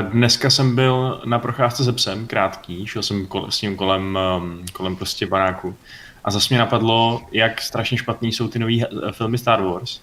Dneska 0.02 0.50
jsem 0.50 0.76
byl 0.76 1.22
na 1.26 1.40
procházce 1.40 1.84
se 1.84 1.94
psem, 1.94 2.28
krátký, 2.28 2.88
šel 2.88 3.04
jsem 3.04 3.26
kol, 3.26 3.52
s 3.52 3.62
ním 3.62 3.76
kolem, 3.76 4.20
um, 4.38 4.66
kolem 4.74 4.96
prostě 4.96 5.26
baráku. 5.26 5.76
A 6.24 6.32
zase 6.32 6.48
mě 6.50 6.60
napadlo, 6.60 7.22
jak 7.32 7.62
strašně 7.62 7.98
špatný 7.98 8.32
jsou 8.32 8.48
ty 8.48 8.60
nové 8.60 8.74
eh, 8.74 9.12
filmy 9.12 9.38
Star 9.38 9.62
Wars. 9.62 10.02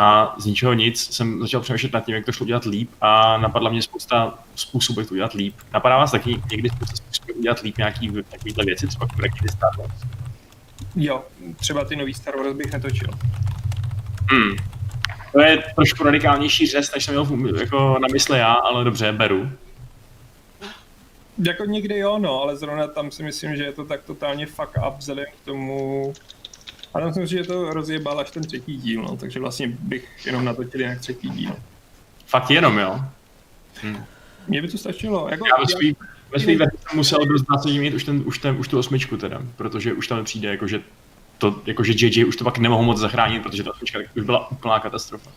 A 0.00 0.34
z 0.38 0.46
ničeho 0.46 0.72
nic 0.72 1.14
jsem 1.14 1.40
začal 1.40 1.60
přemýšlet 1.60 1.92
nad 1.92 2.04
tím, 2.04 2.14
jak 2.14 2.24
to 2.24 2.32
šlo 2.32 2.44
udělat 2.44 2.64
líp 2.64 2.90
a 3.00 3.38
napadla 3.38 3.70
mě 3.70 3.82
spousta 3.82 4.38
způsobů, 4.54 5.00
jak 5.00 5.08
to 5.08 5.14
udělat 5.14 5.32
líp. 5.32 5.56
Napadá 5.72 5.96
vás 5.96 6.10
taky 6.10 6.42
někdy 6.50 6.68
spousta 6.68 6.96
způsobů 6.96 7.38
udělat 7.38 7.60
líp 7.60 7.78
nějaký 7.78 8.10
takovýhle 8.30 8.64
věci, 8.64 8.86
třeba 8.86 9.06
někdy 9.22 9.48
Star 9.48 9.70
Wars? 9.78 9.94
Jo, 10.96 11.24
třeba 11.56 11.84
ty 11.84 11.96
nový 11.96 12.14
Star 12.14 12.36
Wars 12.36 12.56
bych 12.56 12.72
netočil. 12.72 13.08
Hmm. 14.30 14.56
To 15.32 15.40
je 15.40 15.64
trošku 15.76 16.04
radikálnější 16.04 16.66
řez, 16.66 16.94
než 16.94 17.04
jsem 17.04 17.14
měl 17.14 17.58
jako 17.58 17.98
na 17.98 18.08
mysli 18.12 18.38
já, 18.38 18.52
ale 18.52 18.84
dobře, 18.84 19.12
beru. 19.12 19.50
Jako 21.38 21.64
někdy 21.64 21.98
jo, 21.98 22.18
no, 22.18 22.42
ale 22.42 22.56
zrovna 22.56 22.86
tam 22.86 23.10
si 23.10 23.22
myslím, 23.22 23.56
že 23.56 23.64
je 23.64 23.72
to 23.72 23.84
tak 23.84 24.04
totálně 24.04 24.46
fuck 24.46 24.70
up 24.88 24.98
vzhledem 24.98 25.24
k 25.42 25.44
tomu, 25.44 26.12
a 26.94 27.00
tam 27.00 27.14
si 27.14 27.20
myslím, 27.20 27.38
že 27.38 27.44
to 27.44 27.72
rozjebal 27.72 28.20
až 28.20 28.30
ten 28.30 28.42
třetí 28.42 28.76
díl, 28.76 29.02
no, 29.02 29.16
takže 29.16 29.40
vlastně 29.40 29.68
bych 29.68 30.26
jenom 30.26 30.44
natočil 30.44 30.80
jak 30.80 31.00
třetí 31.00 31.30
díl. 31.30 31.56
Fakt 32.26 32.50
jenom, 32.50 32.78
jo? 32.78 33.00
Hm. 33.82 34.04
Mně 34.48 34.62
by 34.62 34.68
to 34.68 34.78
stačilo. 34.78 35.28
Jako, 35.30 35.46
já 35.46 35.60
ve 35.60 35.66
svý, 35.66 35.96
ve 36.32 36.40
svý 36.40 36.56
verzi 36.56 36.76
jsem 36.88 36.96
musel 36.96 37.24
dost 37.24 37.44
zásadně 37.52 37.80
mít 37.80 37.94
už, 37.94 38.04
ten, 38.04 38.22
už, 38.26 38.38
ten, 38.38 38.56
už 38.58 38.68
tu 38.68 38.78
osmičku 38.78 39.16
teda, 39.16 39.42
protože 39.56 39.92
už 39.92 40.08
tam 40.08 40.24
přijde 40.24 40.48
jako, 40.48 40.66
že 40.66 40.80
to, 41.38 41.62
jakože 41.66 41.92
JJ 41.92 42.24
už 42.24 42.36
to 42.36 42.44
pak 42.44 42.58
nemohl 42.58 42.82
moc 42.82 42.98
zachránit, 42.98 43.42
protože 43.42 43.64
ta 43.64 43.70
osmička 43.70 43.98
už 44.16 44.22
byla 44.22 44.50
úplná 44.50 44.78
katastrofa. 44.78 45.30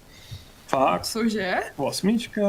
Fakt? 0.67 1.05
Cože? 1.05 1.55
Osmička? 1.75 2.41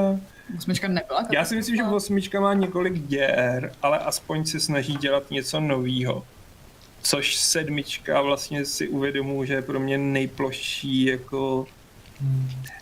Osmička 0.59 0.89
nebyla 0.89 1.07
katastrofa. 1.09 1.35
Já 1.35 1.45
si 1.45 1.57
myslím, 1.57 1.77
že 1.77 1.85
osmička 1.85 2.41
má 2.41 2.55
několik 2.55 2.99
děr, 2.99 3.73
ale 3.83 3.99
aspoň 3.99 4.45
se 4.45 4.61
snaží 4.61 4.97
dělat 4.97 5.31
něco 5.31 5.61
nového. 5.61 6.25
Což 7.03 7.37
sedmička 7.37 8.23
vlastně 8.23 8.65
si 8.65 8.89
uvědomuji, 8.89 9.45
že 9.45 9.55
je 9.55 9.63
pro 9.63 9.81
mě 9.81 9.99
nejplošší 9.99 11.05
jako... 11.05 11.67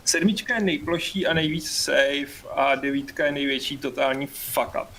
Sedmička 0.05 0.55
je 0.55 0.61
nejplošší 0.61 1.27
a 1.27 1.33
nejvíc 1.33 1.71
safe 1.71 2.47
a 2.55 2.75
devítka 2.75 3.25
je 3.25 3.31
největší 3.31 3.77
totální 3.77 4.27
fuck 4.27 4.69
up. 4.81 4.89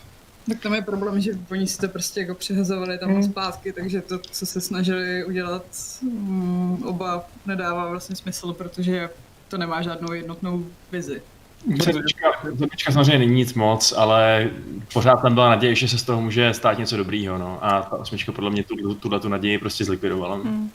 Tak 0.48 0.60
tam 0.60 0.74
je 0.74 0.82
problém, 0.82 1.20
že 1.20 1.30
oni 1.50 1.66
si 1.66 1.78
to 1.78 1.88
prostě 1.88 2.20
jako 2.20 2.34
přehazovali 2.34 2.98
tam 2.98 3.10
hmm. 3.10 3.22
zpátky, 3.22 3.72
takže 3.72 4.00
to, 4.00 4.18
co 4.18 4.46
se 4.46 4.60
snažili 4.60 5.24
udělat 5.24 5.64
um, 6.02 6.82
oba, 6.86 7.28
nedává 7.46 7.88
vlastně 7.88 8.16
smysl, 8.16 8.52
protože 8.52 9.10
to 9.48 9.58
nemá 9.58 9.82
žádnou 9.82 10.12
jednotnou 10.12 10.66
vizi. 10.92 11.22
Zabička 12.54 12.92
samozřejmě 12.92 13.18
není 13.18 13.34
nic 13.34 13.54
moc, 13.54 13.94
ale 13.96 14.50
pořád 14.92 15.22
tam 15.22 15.34
byla 15.34 15.48
naděje, 15.48 15.74
že 15.74 15.88
se 15.88 15.98
z 15.98 16.02
toho 16.02 16.22
může 16.22 16.54
stát 16.54 16.78
něco 16.78 16.96
dobrýho, 16.96 17.38
no. 17.38 17.58
A 17.62 17.82
ta 17.82 17.96
osmička 17.96 18.32
podle 18.32 18.50
mě 18.50 18.62
tu, 18.62 18.94
tuhle 18.94 19.20
tu 19.20 19.28
naději 19.28 19.58
prostě 19.58 19.84
zlikvidovala. 19.84 20.36
Hmm. 20.36 20.70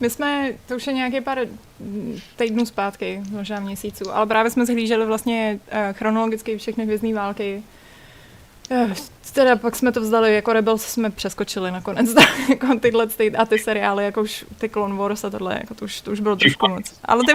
My 0.00 0.10
jsme, 0.10 0.52
to 0.68 0.76
už 0.76 0.86
je 0.86 0.92
nějaké 0.92 1.20
pár 1.20 1.38
týdnů 2.36 2.66
zpátky, 2.66 3.22
možná 3.30 3.60
měsíců, 3.60 4.14
ale 4.14 4.26
právě 4.26 4.50
jsme 4.50 4.66
zhlíželi 4.66 5.06
vlastně 5.06 5.58
eh, 5.68 5.92
chronologicky 5.92 6.58
všechny 6.58 6.84
hvězdné 6.84 7.14
války 7.14 7.62
Eh, 8.70 8.94
teda 9.32 9.56
pak 9.56 9.76
jsme 9.76 9.92
to 9.92 10.00
vzdali, 10.00 10.34
jako 10.34 10.52
Rebels 10.52 10.86
jsme 10.86 11.10
přeskočili 11.10 11.70
nakonec, 11.70 12.14
jako 12.48 12.78
tyhle 12.80 13.06
ty, 13.06 13.36
a 13.36 13.44
ty 13.44 13.58
seriály, 13.58 14.04
jako 14.04 14.22
už 14.22 14.44
ty 14.58 14.68
Clone 14.68 14.94
Wars 14.94 15.24
a 15.24 15.30
tohle, 15.30 15.54
jako 15.54 15.74
to 15.74 15.84
už, 15.84 16.00
to 16.00 16.10
už 16.10 16.20
bylo 16.20 16.36
trošku 16.36 16.68
moc. 16.68 17.00
Ale 17.04 17.22
ty... 17.26 17.32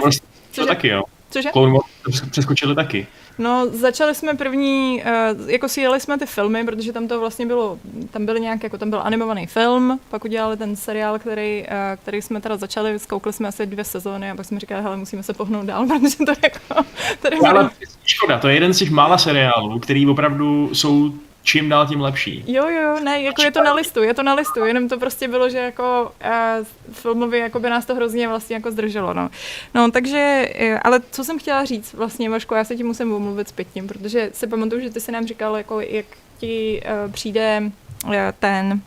Cože? 0.52 0.66
taky 0.66 0.88
jo. 0.88 1.02
Cože? 1.30 1.50
Clone 1.52 1.72
Wars 1.72 2.20
přeskočili 2.30 2.74
taky. 2.74 3.06
No, 3.38 3.66
začali 3.72 4.14
jsme 4.14 4.34
první, 4.34 5.02
uh, 5.38 5.50
jako 5.50 5.68
si 5.68 5.80
jeli 5.80 6.00
jsme 6.00 6.18
ty 6.18 6.26
filmy, 6.26 6.64
protože 6.64 6.92
tam 6.92 7.08
to 7.08 7.20
vlastně 7.20 7.46
bylo, 7.46 7.78
tam 8.10 8.26
byl 8.26 8.38
nějak, 8.38 8.62
jako 8.62 8.78
tam 8.78 8.90
byl 8.90 9.00
animovaný 9.04 9.46
film, 9.46 10.00
pak 10.10 10.24
udělali 10.24 10.56
ten 10.56 10.76
seriál, 10.76 11.18
který, 11.18 11.62
uh, 11.62 12.02
který 12.02 12.22
jsme 12.22 12.40
teda 12.40 12.56
začali, 12.56 12.98
zkoukli 12.98 13.32
jsme 13.32 13.48
asi 13.48 13.66
dvě 13.66 13.84
sezóny 13.84 14.30
a 14.30 14.34
pak 14.34 14.46
jsme 14.46 14.60
říkali, 14.60 14.82
hele, 14.82 14.96
musíme 14.96 15.22
se 15.22 15.32
pohnout 15.32 15.66
dál, 15.66 15.86
protože 16.00 16.16
to 16.16 16.32
jako... 16.42 16.88
Tady 17.22 17.36
Ale 17.36 17.70
škoda, 18.04 18.38
to 18.38 18.48
je 18.48 18.54
jeden 18.54 18.74
z 18.74 18.78
těch 18.78 18.90
mála 18.90 19.18
seriálů, 19.18 19.78
který 19.78 20.06
opravdu 20.06 20.70
jsou 20.72 21.12
čím 21.46 21.68
dál 21.68 21.86
tím 21.86 22.00
lepší. 22.00 22.44
Jo, 22.46 22.68
jo, 22.68 23.00
ne, 23.04 23.22
jako 23.22 23.42
je 23.42 23.50
to 23.50 23.62
na 23.62 23.74
listu, 23.74 24.02
je 24.02 24.14
to 24.14 24.22
na 24.22 24.34
listu, 24.34 24.64
jenom 24.64 24.88
to 24.88 24.98
prostě 24.98 25.28
bylo, 25.28 25.50
že 25.50 25.58
jako 25.58 26.12
uh, 26.58 26.66
filmově 26.92 27.40
jako 27.40 27.60
by 27.60 27.70
nás 27.70 27.86
to 27.86 27.94
hrozně 27.94 28.28
vlastně 28.28 28.56
jako 28.56 28.70
zdrželo, 28.70 29.14
no. 29.14 29.30
No, 29.74 29.90
takže, 29.90 30.48
uh, 30.72 30.78
ale 30.82 31.00
co 31.10 31.24
jsem 31.24 31.38
chtěla 31.38 31.64
říct 31.64 31.94
vlastně, 31.94 32.30
Vašku, 32.30 32.54
já 32.54 32.64
se 32.64 32.76
ti 32.76 32.82
musím 32.82 33.12
omluvit 33.12 33.48
zpětně, 33.48 33.82
protože 33.82 34.30
si 34.32 34.46
pamatuju, 34.46 34.80
že 34.80 34.90
ty 34.90 35.00
si 35.00 35.12
nám 35.12 35.26
říkal, 35.26 35.56
jako 35.56 35.80
jak 35.80 36.06
ti 36.38 36.82
uh, 37.04 37.12
přijde 37.12 37.62
uh, 38.04 38.12
ten 38.38 38.80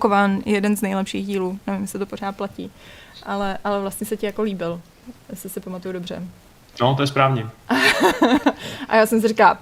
One, 0.00 0.38
jeden 0.46 0.76
z 0.76 0.82
nejlepších 0.82 1.26
dílů, 1.26 1.58
nevím, 1.66 1.82
jestli 1.82 1.98
to 1.98 2.06
pořád 2.06 2.36
platí, 2.36 2.70
ale, 3.22 3.58
ale 3.64 3.80
vlastně 3.80 4.06
se 4.06 4.16
ti 4.16 4.26
jako 4.26 4.42
líbil, 4.42 4.80
jestli 5.30 5.50
si 5.50 5.60
pamatuju 5.60 5.92
dobře. 5.92 6.22
No, 6.80 6.94
to 6.94 7.02
je 7.02 7.06
správně. 7.06 7.46
a 8.88 8.96
já 8.96 9.06
jsem 9.06 9.20
si 9.20 9.28
říkala, 9.28 9.58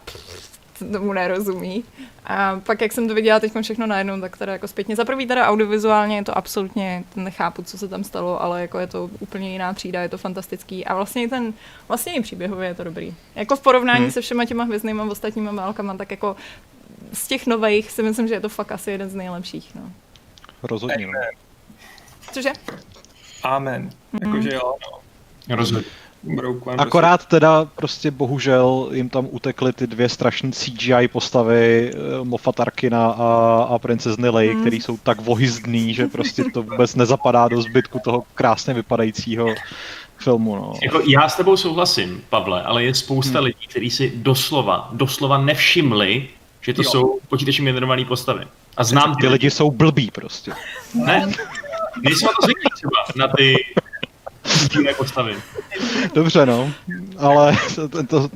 tomu 0.92 1.12
nerozumí. 1.12 1.84
A 2.24 2.60
pak, 2.66 2.80
jak 2.80 2.92
jsem 2.92 3.08
to 3.08 3.14
viděla 3.14 3.40
teď 3.40 3.52
všechno 3.62 3.86
najednou, 3.86 4.20
tak 4.20 4.36
teda 4.36 4.52
jako 4.52 4.68
zpětně. 4.68 4.96
Za 4.96 5.04
prvý 5.04 5.26
teda 5.26 5.48
audiovizuálně 5.48 6.16
je 6.16 6.24
to 6.24 6.38
absolutně, 6.38 7.04
nechápu, 7.16 7.62
co 7.62 7.78
se 7.78 7.88
tam 7.88 8.04
stalo, 8.04 8.42
ale 8.42 8.60
jako 8.60 8.78
je 8.78 8.86
to 8.86 9.10
úplně 9.20 9.52
jiná 9.52 9.74
třída, 9.74 10.02
je 10.02 10.08
to 10.08 10.18
fantastický. 10.18 10.84
A 10.84 10.94
vlastně 10.94 11.28
ten, 11.28 11.52
vlastně 11.88 12.14
i 12.14 12.20
příběhově 12.20 12.68
je 12.68 12.74
to 12.74 12.84
dobrý. 12.84 13.14
Jako 13.34 13.56
v 13.56 13.60
porovnání 13.60 14.02
hmm. 14.02 14.10
se 14.10 14.20
všema 14.20 14.44
těma 14.44 14.64
hvězdnýma 14.64 15.04
ostatníma 15.04 15.52
válkama, 15.52 15.96
tak 15.96 16.10
jako 16.10 16.36
z 17.12 17.28
těch 17.28 17.46
nových 17.46 17.90
si 17.90 18.02
myslím, 18.02 18.28
že 18.28 18.34
je 18.34 18.40
to 18.40 18.48
fakt 18.48 18.72
asi 18.72 18.90
jeden 18.90 19.10
z 19.10 19.14
nejlepších. 19.14 19.74
No. 19.74 19.92
Rozhodně. 20.62 21.06
No. 21.06 21.12
Cože? 22.32 22.52
Amen. 23.42 23.90
Mm-hmm. 24.14 24.28
Jakože 24.28 24.54
jo, 24.54 24.74
no. 24.90 25.56
Rozhodně. 25.56 25.90
Akorát 26.78 27.26
teda 27.26 27.64
prostě 27.64 28.10
bohužel 28.10 28.88
jim 28.92 29.08
tam 29.08 29.28
utekly 29.30 29.72
ty 29.72 29.86
dvě 29.86 30.08
strašné 30.08 30.50
CGI 30.50 31.08
postavy 31.12 31.90
eh, 31.94 32.24
Moffat 32.24 32.60
Arkina 32.60 33.10
a, 33.10 33.62
a 33.70 33.78
princezny 33.78 34.28
Leia, 34.28 34.54
mm. 34.54 34.60
který 34.60 34.80
jsou 34.80 34.96
tak 34.96 35.20
vohyzdný, 35.20 35.94
že 35.94 36.06
prostě 36.06 36.44
to 36.44 36.62
vůbec 36.62 36.94
nezapadá 36.94 37.48
do 37.48 37.62
zbytku 37.62 38.00
toho 38.04 38.24
krásně 38.34 38.74
vypadajícího 38.74 39.54
filmu. 40.18 40.56
No. 40.56 40.72
Jako 40.82 41.00
já 41.08 41.28
s 41.28 41.36
tebou 41.36 41.56
souhlasím, 41.56 42.22
Pavle, 42.28 42.62
ale 42.62 42.84
je 42.84 42.94
spousta 42.94 43.38
hmm. 43.38 43.44
lidí, 43.44 43.66
kteří 43.68 43.90
si 43.90 44.12
doslova, 44.14 44.88
doslova 44.92 45.38
nevšimli, 45.38 46.28
že 46.60 46.74
to 46.74 46.82
jo. 46.82 46.90
jsou 46.90 47.18
počítačem 47.28 47.64
generované 47.64 48.04
postavy. 48.04 48.44
A 48.76 48.84
znám 48.84 49.14
ty, 49.14 49.20
ty 49.20 49.28
lidi 49.28 49.50
jsou 49.50 49.70
blbí 49.70 50.10
prostě. 50.10 50.52
Ne, 50.94 51.32
nejsme 52.02 52.28
to 52.28 52.44
zvyklí 52.44 52.70
třeba 52.74 53.26
na 53.26 53.28
ty 53.36 53.54
jiné 54.78 54.94
postavy. 54.94 55.36
Dobře, 56.14 56.46
no, 56.46 56.72
ale 57.18 57.56
to, 57.74 58.06
to, 58.06 58.30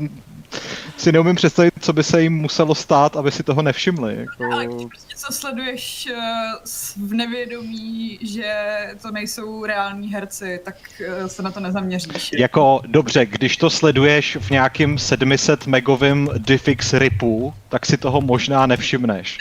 si 0.97 1.13
neumím 1.13 1.37
představit, 1.37 1.75
co 1.81 1.93
by 1.93 2.05
se 2.05 2.23
jim 2.23 2.33
muselo 2.33 2.75
stát, 2.75 3.17
aby 3.17 3.33
si 3.33 3.43
toho 3.43 3.63
nevšimli. 3.63 4.17
Jako... 4.17 4.45
Ale 4.53 4.67
když 4.67 4.87
prostě 4.87 5.17
co 5.17 5.33
sleduješ 5.33 6.09
uh, 6.13 7.09
v 7.09 7.15
nevědomí, 7.15 8.19
že 8.23 8.77
to 9.03 9.11
nejsou 9.11 9.65
reální 9.65 10.09
herci, 10.09 10.61
tak 10.65 10.75
uh, 11.23 11.27
se 11.27 11.43
na 11.43 11.51
to 11.51 11.61
nezaměříš. 11.61 12.31
Jako, 12.39 12.81
dobře, 12.87 13.27
když 13.27 13.57
to 13.57 13.71
sleduješ 13.71 14.37
v 14.41 14.51
nějakým 14.51 14.99
700 14.99 15.67
megovým 15.67 16.31
diffix 16.39 16.93
ripu, 16.93 17.55
tak 17.69 17.87
si 17.87 17.97
toho 17.97 18.21
možná 18.21 18.67
nevšimneš. 18.67 19.39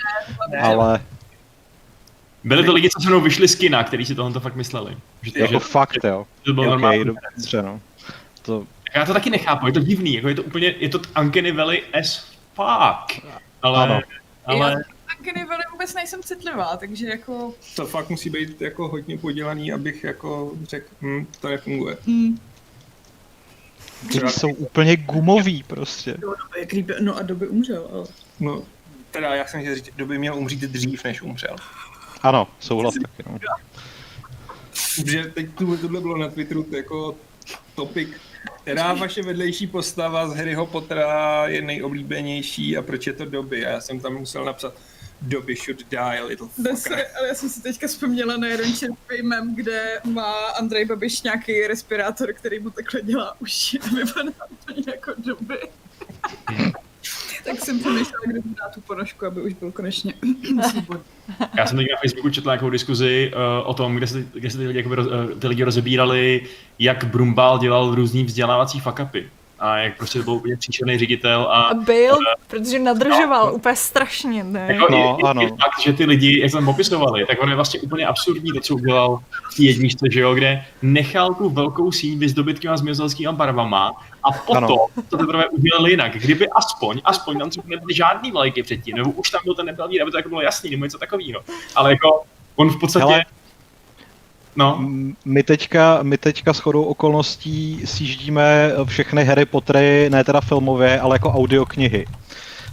Ne, 0.51 0.57
ne, 0.57 0.63
ale... 0.63 1.01
Byli 2.43 2.63
to 2.63 2.73
lidi, 2.73 2.89
co 2.89 2.99
se 2.99 3.09
mnou 3.09 3.21
vyšli 3.21 3.47
z 3.47 3.55
kina, 3.55 3.83
kteří 3.83 4.05
si 4.05 4.15
tohle 4.15 4.39
fakt 4.39 4.55
mysleli. 4.55 4.97
Že 5.21 5.31
to, 5.31 5.39
jako 5.39 5.53
že, 5.53 5.59
fakt, 5.59 6.03
jo. 6.03 6.27
To 6.43 6.53
bylo 6.53 6.75
okay, 6.75 7.03
dobře, 7.03 7.61
no. 7.61 7.81
To... 8.41 8.67
Já 8.95 9.05
to 9.05 9.13
taky 9.13 9.29
nechápu, 9.29 9.67
je 9.67 9.73
to 9.73 9.79
divný, 9.79 10.13
jako 10.13 10.27
je 10.27 10.35
to 10.35 10.43
úplně, 10.43 10.75
je 10.79 10.89
to 10.89 11.01
Uncanny 11.21 11.51
Valley 11.51 11.83
as 11.99 12.25
fuck. 12.53 13.25
Ale, 13.61 13.83
ano. 13.83 14.01
ale... 14.45 14.71
Já 14.71 14.77
Uncanny 15.19 15.45
Valley 15.45 15.65
vůbec 15.71 15.93
nejsem 15.93 16.23
citlivá, 16.23 16.77
takže 16.77 17.07
jako... 17.07 17.53
To 17.75 17.85
fakt 17.85 18.09
musí 18.09 18.29
být 18.29 18.61
jako 18.61 18.87
hodně 18.87 19.17
podělaný, 19.17 19.71
abych 19.73 20.03
jako 20.03 20.51
řekl, 20.63 20.87
hm, 21.01 21.25
to 21.39 21.47
nefunguje. 21.47 21.97
Hmm. 22.05 22.39
Ty 24.11 24.19
jsou 24.29 24.49
úplně 24.49 24.97
gumový 24.97 25.63
prostě. 25.63 26.17
No 26.99 27.17
a 27.17 27.21
doby 27.21 27.47
umřel, 27.47 27.89
ale... 27.93 28.05
No, 28.39 28.63
teda 29.11 29.35
já 29.35 29.47
jsem 29.47 29.61
chtěl 29.61 29.75
říct, 29.75 29.89
doby 29.95 30.17
měl 30.17 30.35
umřít 30.35 30.61
dřív, 30.61 31.03
než 31.03 31.21
umřel. 31.21 31.55
Ano, 32.24 32.47
souhlas 32.59 32.93
taky. 32.93 33.30
No. 33.30 33.39
Že 35.05 35.24
teď 35.24 35.53
tu, 35.53 35.78
tohle 35.78 36.01
bylo 36.01 36.17
na 36.17 36.28
Twitteru 36.30 36.65
jako 36.71 37.15
topic. 37.76 38.09
Která 38.61 38.93
vaše 38.93 39.21
vedlejší 39.21 39.67
postava 39.67 40.28
z 40.30 40.36
Harryho 40.36 40.65
Pottera 40.65 41.47
je 41.47 41.61
nejoblíbenější 41.61 42.78
a 42.78 42.82
proč 42.82 43.07
je 43.07 43.13
to 43.13 43.26
doby? 43.26 43.65
A 43.65 43.69
já 43.69 43.82
jsem 43.82 43.99
tam 43.99 44.13
musel 44.13 44.45
napsat 44.45 44.74
Doby 45.21 45.55
should 45.55 45.89
die, 45.89 46.24
little 46.24 46.47
fucker. 46.47 47.05
ale 47.17 47.28
já 47.28 47.36
jsem 47.36 47.49
si 47.49 47.61
teďka 47.61 47.88
vzpomněla 47.88 48.38
na 48.38 48.47
jeden 48.47 48.76
čerpý 48.76 49.21
mem, 49.21 49.55
kde 49.55 50.01
má 50.03 50.34
Andrej 50.34 50.86
Babiš 50.86 51.21
nějaký 51.21 51.67
respirátor, 51.67 52.34
který 52.34 52.59
mu 52.59 52.69
takhle 52.69 53.01
dělá 53.01 53.41
uši 53.41 53.80
a 53.80 53.95
vypadá 53.95 54.32
to 54.65 54.91
jako 54.91 55.13
doby. 55.17 55.59
tak 57.45 57.59
jsem 57.59 57.79
přemýšlela, 57.79 58.23
kdy 58.27 58.41
dá 58.45 58.69
tu 58.73 58.81
ponožku, 58.81 59.25
aby 59.25 59.41
už 59.41 59.53
byl 59.53 59.71
konečně 59.71 60.13
svobodný. 60.71 61.03
Já 61.57 61.67
jsem 61.67 61.77
teď 61.77 61.87
na 61.91 61.97
Facebooku 62.01 62.29
četl 62.29 62.47
nějakou 62.47 62.69
diskuzi 62.69 63.31
uh, 63.35 63.69
o 63.69 63.73
tom, 63.73 63.95
kde 63.95 64.07
se, 64.07 64.25
kde 64.33 64.49
se 64.49 64.57
ty, 64.57 64.67
lidi, 64.67 64.79
jakoby, 64.79 64.97
uh, 64.97 65.05
ty 65.39 65.47
lidi 65.47 65.63
rozebírali, 65.63 66.41
jak 66.79 67.03
Brumbal 67.03 67.59
dělal 67.59 67.95
různý 67.95 68.23
vzdělávací 68.23 68.81
fuck-upy 68.81 69.23
a 69.60 69.78
jak 69.78 69.97
prostě 69.97 70.22
byl 70.22 70.34
úplně 70.34 70.58
příšerný 70.58 70.97
ředitel. 70.97 71.41
A, 71.41 71.62
a 71.62 71.74
byl, 71.74 72.14
uh, 72.14 72.20
protože 72.47 72.80
nadržoval 72.80 73.47
no, 73.47 73.54
úplně 73.54 73.76
strašně, 73.76 74.43
ne? 74.43 74.68
Jako 74.70 74.91
no, 74.91 74.97
je, 74.97 75.30
ano. 75.30 75.41
Je 75.41 75.47
fakt, 75.47 75.82
že 75.84 75.93
ty 75.93 76.06
lidi, 76.06 76.39
jak 76.41 76.51
jsme 76.51 76.62
popisovali, 76.62 77.26
tak 77.26 77.38
on 77.41 77.49
je 77.49 77.56
vlastně 77.56 77.80
úplně 77.80 78.08
absurdní 78.08 78.51
to, 78.51 78.60
co 78.60 78.76
udělal 78.76 79.20
v 79.51 79.56
té 79.56 79.64
jedničce, 79.64 80.06
že 80.12 80.20
jo, 80.20 80.34
kde 80.34 80.66
nechal 80.82 81.34
tu 81.34 81.49
velkou 81.49 81.91
síň 81.91 82.20
vyzdobit 82.20 82.60
těma 82.60 82.78
zmizelskýma 82.78 83.32
barvama 83.32 83.91
a 84.24 84.32
potom 84.32 84.58
ano. 84.58 84.88
to 85.10 85.18
teprve 85.18 85.49
udělal 85.49 85.88
jinak. 85.88 86.14
Kdyby 86.14 86.49
aspoň, 86.49 87.01
aspoň 87.04 87.39
tam 87.39 87.49
třeba 87.49 87.66
nebyly 87.68 87.93
žádný 87.93 88.32
vlajky 88.32 88.64
předtím, 88.64 88.95
nebo 88.95 89.12
už 89.12 89.30
tam 89.30 89.41
byl 89.43 89.56
ten 89.56 89.66
nebyl 89.66 89.86
aby 89.86 90.12
to 90.12 90.18
jako 90.18 90.30
bylo 90.30 90.41
jasný, 90.41 90.70
nebo 90.70 90.84
něco 90.84 90.97
takového. 90.97 91.41
Ale 91.76 91.91
jako 91.91 92.24
on 92.56 92.70
v 92.70 92.80
podstatě 92.80 93.06
Hele 93.06 93.26
No. 94.56 94.89
My 95.26 95.43
teďka, 95.43 95.99
my 96.04 96.18
teďka 96.18 96.54
s 96.54 96.60
chodou 96.60 96.84
okolností 96.84 97.82
sjíždíme 97.86 98.72
všechny 98.84 99.26
Harry 99.26 99.45
Pottery, 99.45 100.10
ne 100.10 100.24
teda 100.24 100.41
filmově, 100.41 100.99
ale 100.99 101.16
jako 101.16 101.32
audioknihy. 101.32 102.06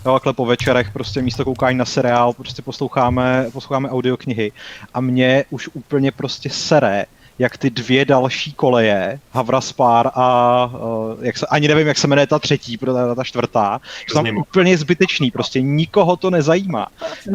Jo, 0.06 0.12
takhle 0.12 0.32
po 0.32 0.46
večerech 0.46 0.90
prostě 0.90 1.22
místo 1.22 1.44
koukání 1.44 1.78
na 1.78 1.84
seriál, 1.84 2.32
prostě 2.32 2.62
posloucháme, 2.62 3.46
posloucháme 3.52 3.90
audioknihy. 3.90 4.52
A 4.94 5.00
mě 5.00 5.44
už 5.50 5.68
úplně 5.72 6.12
prostě 6.12 6.50
sere, 6.50 7.06
jak 7.40 7.58
ty 7.58 7.70
dvě 7.70 8.04
další 8.04 8.52
koleje, 8.52 9.20
Havraspár 9.32 10.10
a 10.14 10.64
uh, 10.72 11.24
jak 11.24 11.38
se, 11.38 11.46
ani 11.46 11.68
nevím, 11.68 11.86
jak 11.86 11.98
se 11.98 12.06
jmenuje 12.06 12.26
ta 12.26 12.38
třetí, 12.38 12.78
ta, 12.78 13.14
ta 13.14 13.24
čtvrtá, 13.24 13.80
jsou 14.08 14.14
tam 14.14 14.36
úplně 14.36 14.78
zbytečný, 14.78 15.30
prostě 15.30 15.60
nikoho 15.60 16.16
to 16.16 16.30
nezajímá. 16.30 16.86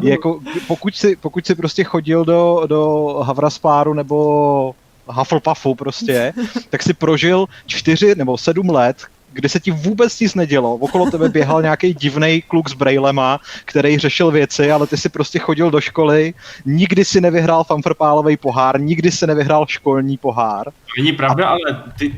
Jako, 0.02 0.40
pokud, 0.68 0.96
si, 0.96 1.16
pokud 1.16 1.46
si 1.46 1.56
prostě 1.56 1.84
chodil 1.84 2.26
do, 2.26 2.64
do 2.66 3.14
Havraspáru 3.24 3.94
nebo 3.94 4.76
Hufflepuffu 5.08 5.76
prostě, 5.76 6.34
tak 6.70 6.84
si 6.84 6.94
prožil 6.94 7.46
čtyři 7.66 8.16
nebo 8.16 8.38
sedm 8.38 8.70
let, 8.70 8.98
kdy 9.36 9.50
se 9.50 9.60
ti 9.60 9.72
vůbec 9.72 10.20
nic 10.20 10.36
nedělo. 10.36 10.76
Okolo 10.76 11.12
tebe 11.12 11.30
běhal 11.30 11.62
nějaký 11.62 11.94
divný 11.94 12.42
kluk 12.48 12.70
s 12.70 12.74
brailema, 12.74 13.40
který 13.66 13.98
řešil 13.98 14.32
věci, 14.32 14.72
ale 14.72 14.88
ty 14.88 14.98
si 14.98 15.10
prostě 15.10 15.40
chodil 15.40 15.72
do 15.72 15.82
školy, 15.82 16.34
nikdy 16.66 17.06
si 17.06 17.22
nevyhrál 17.22 17.64
fanfrpálový 17.64 18.38
pohár, 18.38 18.82
nikdy 18.82 19.12
si 19.12 19.28
nevyhrál 19.28 19.66
školní 19.68 20.18
pohár. 20.18 20.66
To 20.66 21.02
není 21.02 21.12
pravda, 21.12 21.48
a... 21.48 21.50
ale 21.50 21.84
ty, 22.00 22.14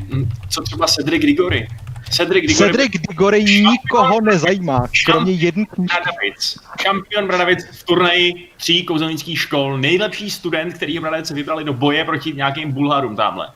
co 0.49 0.61
třeba 0.61 0.87
Cedric 0.87 1.21
Grigory, 1.21 1.67
Cedric 2.09 2.47
Diggory, 2.47 2.71
Cedric 2.71 3.01
Diggory 3.09 3.43
nikoho 3.43 4.21
nezajímá, 4.21 4.87
kromě 5.05 5.31
jedné 5.31 5.65
Bradavic. 5.77 6.57
Šampion 6.81 7.27
Bradavic 7.27 7.65
v 7.71 7.83
turnaji 7.83 8.33
tří 8.57 8.83
kouzelnických 8.83 9.39
škol. 9.39 9.77
Nejlepší 9.77 10.29
student, 10.31 10.73
který 10.73 10.99
Bradavice 10.99 11.33
vybrali 11.33 11.63
do 11.63 11.73
boje 11.73 12.05
proti 12.05 12.33
nějakým 12.33 12.71
Bulharům 12.71 13.15
tamhle. 13.15 13.47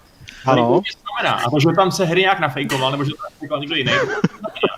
Ano. 0.46 0.82
A 1.46 1.50
to, 1.50 1.60
že 1.60 1.68
tam 1.76 1.92
se 1.92 2.06
hry 2.06 2.22
nějak 2.22 2.40
nafejkoval, 2.40 2.92
nebo 2.92 3.04
že 3.04 3.12
to 3.12 3.18
nafejkoval 3.32 3.60
někdo 3.60 3.76
jiný. 3.76 3.92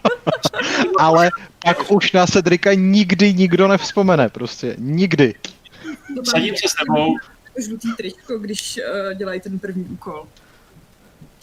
Ale 1.00 1.30
pak 1.66 1.92
už 1.92 2.12
na 2.12 2.28
Cedrika 2.28 2.74
nikdy 2.74 3.34
nikdo 3.34 3.68
nevzpomene, 3.68 4.30
prostě. 4.30 4.76
Nikdy. 4.78 5.36
Sadím 6.24 6.56
se 6.56 6.70
s 6.70 6.74
tebou. 6.74 7.16
Žlutý 7.66 7.94
tričko, 7.94 8.38
když 8.38 8.80
uh, 8.80 9.14
dělají 9.14 9.42
ten 9.42 9.60
první 9.60 9.84
úkol. 9.84 10.26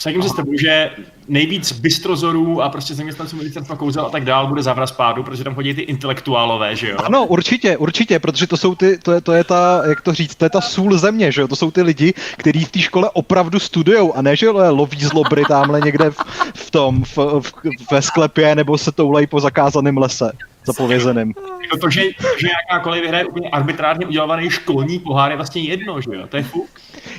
Vsadím 0.01 0.23
se 0.23 0.29
s 0.29 0.33
tebou, 0.33 0.53
že 0.61 0.91
nejvíc 1.29 1.73
bystrozorů 1.73 2.63
a 2.63 2.69
prostě 2.69 2.95
zaměstnanců 2.95 3.37
ministerstva 3.37 3.77
kouzel 3.77 4.07
a 4.07 4.11
tak 4.11 4.25
dál 4.25 4.47
bude 4.47 4.63
zavra 4.63 4.87
spádu, 4.87 5.23
protože 5.23 5.45
tam 5.45 5.55
chodí 5.55 5.75
ty 5.75 5.81
intelektuálové, 5.81 6.77
že 6.77 6.91
jo? 6.91 6.97
Ano, 7.05 7.27
určitě, 7.27 7.77
určitě, 7.77 8.19
protože 8.19 8.47
to 8.47 8.57
jsou 8.57 8.75
ty, 8.75 8.99
to 8.99 9.13
je, 9.13 9.21
to 9.21 9.33
je 9.33 9.45
ta, 9.45 9.83
jak 9.89 10.01
to 10.01 10.15
říct, 10.15 10.35
to 10.35 10.45
je 10.45 10.51
ta 10.51 10.61
sůl 10.61 10.99
země, 10.99 11.33
že 11.33 11.41
jo? 11.41 11.49
To 11.49 11.57
jsou 11.57 11.71
ty 11.71 11.83
lidi, 11.83 12.15
kteří 12.37 12.65
v 12.65 12.71
té 12.71 12.79
škole 12.79 13.11
opravdu 13.13 13.59
studujou 13.59 14.13
a 14.13 14.23
ne, 14.23 14.37
že 14.37 14.51
loví 14.51 15.01
zlobry 15.01 15.43
tamhle 15.49 15.81
někde 15.81 16.11
v, 16.11 16.19
v 16.55 16.71
tom, 16.71 17.05
v, 17.05 17.17
v, 17.17 17.53
ve 17.91 18.03
sklepě 18.03 18.55
nebo 18.55 18.79
se 18.79 18.93
toulej 18.93 19.27
po 19.27 19.41
zakázaném 19.41 19.99
lese 19.99 20.33
zapovězeným. 20.73 21.35
Jako 21.63 21.77
to, 21.77 21.91
že, 21.91 22.03
že 22.39 22.47
nějaká 22.47 22.85
kolej 22.85 23.01
vyhraje 23.01 23.25
úplně 23.25 23.51
arbitrárně 23.51 24.07
udělovaný 24.07 24.51
školní 24.51 24.99
pohár 24.99 25.31
je 25.31 25.37
vlastně 25.37 25.63
jedno, 25.63 26.01
že 26.01 26.11
jo? 26.13 26.27
To 26.27 26.37
je 26.37 26.43
fuk. 26.43 26.71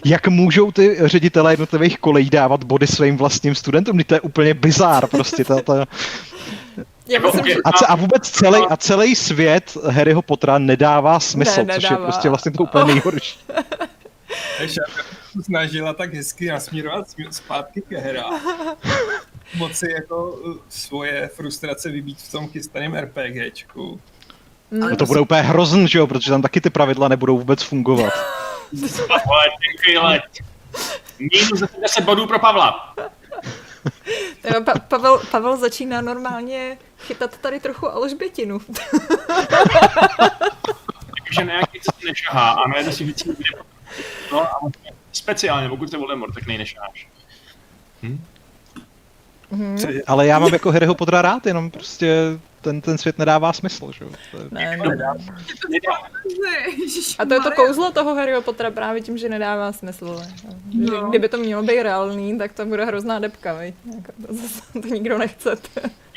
Jak 0.05 0.27
můžou 0.27 0.71
ty 0.71 0.97
ředitelé 1.01 1.53
jednotlivých 1.53 1.99
kolejí 1.99 2.29
dávat 2.29 2.63
body 2.63 2.87
svým 2.87 3.17
vlastním 3.17 3.55
studentům? 3.55 3.99
To 4.03 4.13
je 4.13 4.21
úplně 4.21 4.53
bizár 4.53 5.07
prostě. 5.07 5.43
To, 5.45 5.61
to... 5.61 5.73
A, 7.65 7.85
a 7.87 7.95
vůbec 7.95 8.29
celý, 8.29 8.61
a 8.69 8.77
celý 8.77 9.15
svět 9.15 9.77
Harryho 9.89 10.21
Pottera 10.21 10.57
nedává 10.57 11.19
smysl, 11.19 11.63
ne, 11.63 11.73
což 11.73 11.89
je 11.89 11.97
prostě 11.97 12.29
vlastně 12.29 12.51
to 12.51 12.63
úplně 12.63 12.85
nejhorší. 12.85 13.39
snažila 15.41 15.93
tak 15.93 16.13
hezky 16.13 16.49
nasměrovat 16.49 17.05
zpátky 17.31 17.81
ke 17.89 17.97
hra. 17.97 18.23
Moci 19.55 19.91
jako 19.91 20.29
uh, 20.31 20.57
svoje 20.69 21.27
frustrace 21.27 21.89
vybít 21.89 22.21
v 22.21 22.31
tom 22.31 22.49
chystaném 22.49 22.95
RPGčku. 22.95 24.01
No 24.71 24.95
to 24.95 25.05
bude 25.05 25.19
úplně 25.19 25.41
hrozný, 25.41 25.87
že 25.87 25.99
jo, 25.99 26.07
protože 26.07 26.31
tam 26.31 26.41
taky 26.41 26.61
ty 26.61 26.69
pravidla 26.69 27.07
nebudou 27.07 27.37
vůbec 27.37 27.63
fungovat. 27.63 28.13
Ale 29.09 29.45
chvíle. 29.83 30.21
Minus 31.19 31.63
10 31.81 32.03
bodů 32.03 32.27
pro 32.27 32.39
Pavla. 32.39 32.95
Pa- 34.65 34.79
Pavel, 34.87 35.21
Pavel 35.31 35.57
začíná 35.57 36.01
normálně 36.01 36.77
chytat 36.99 37.37
tady 37.37 37.59
trochu 37.59 37.89
Alžbětinu. 37.89 38.59
Takže 41.23 41.43
nějaký 41.43 41.79
co 41.79 41.91
si 41.99 42.05
nešahá 42.07 42.51
a 42.51 42.67
najde 42.67 42.91
si 42.91 43.03
víc. 43.03 43.27
No 44.31 44.41
a 44.41 44.59
speciálně, 45.11 45.69
pokud 45.69 45.87
jste 45.87 45.97
Voldemort, 45.97 46.33
tak 46.33 46.45
nej 46.47 46.57
nešaháš. 46.57 47.07
Hm? 48.03 48.25
Cože, 49.77 50.01
Ale 50.07 50.27
já 50.27 50.39
mám 50.39 50.53
jako 50.53 50.71
Harryho 50.71 50.95
Pottera 50.95 51.21
rád, 51.21 51.45
jenom 51.45 51.71
prostě 51.71 52.15
ten, 52.61 52.81
ten 52.81 52.97
svět 52.97 53.17
nedává 53.19 53.53
smysl, 53.53 53.91
že 53.91 54.03
jo. 54.05 54.11
To 54.31 54.37
je- 54.37 54.43
Ne, 54.51 54.77
No, 54.77 54.85
ne. 54.91 55.13
A 57.19 57.25
to 57.25 57.33
je 57.33 57.39
to 57.39 57.51
kouzlo 57.51 57.91
toho 57.91 58.15
Harryho 58.15 58.41
Pottera 58.41 58.71
právě 58.71 59.01
tím, 59.01 59.17
že 59.17 59.29
nedává 59.29 59.71
smysl. 59.71 60.21
Že 60.71 60.91
No. 60.91 61.09
kdyby 61.09 61.29
to 61.29 61.37
mělo 61.37 61.63
být 61.63 61.83
reálný, 61.83 62.37
tak 62.37 62.53
to 62.53 62.65
bude 62.65 62.85
hrozná 62.85 63.19
depka, 63.19 63.53
viď? 63.53 63.75
Jako 63.95 64.11
to, 64.27 64.33
zase, 64.33 64.61
to 64.81 64.87
nikdo 64.87 65.17
nechce. 65.17 65.49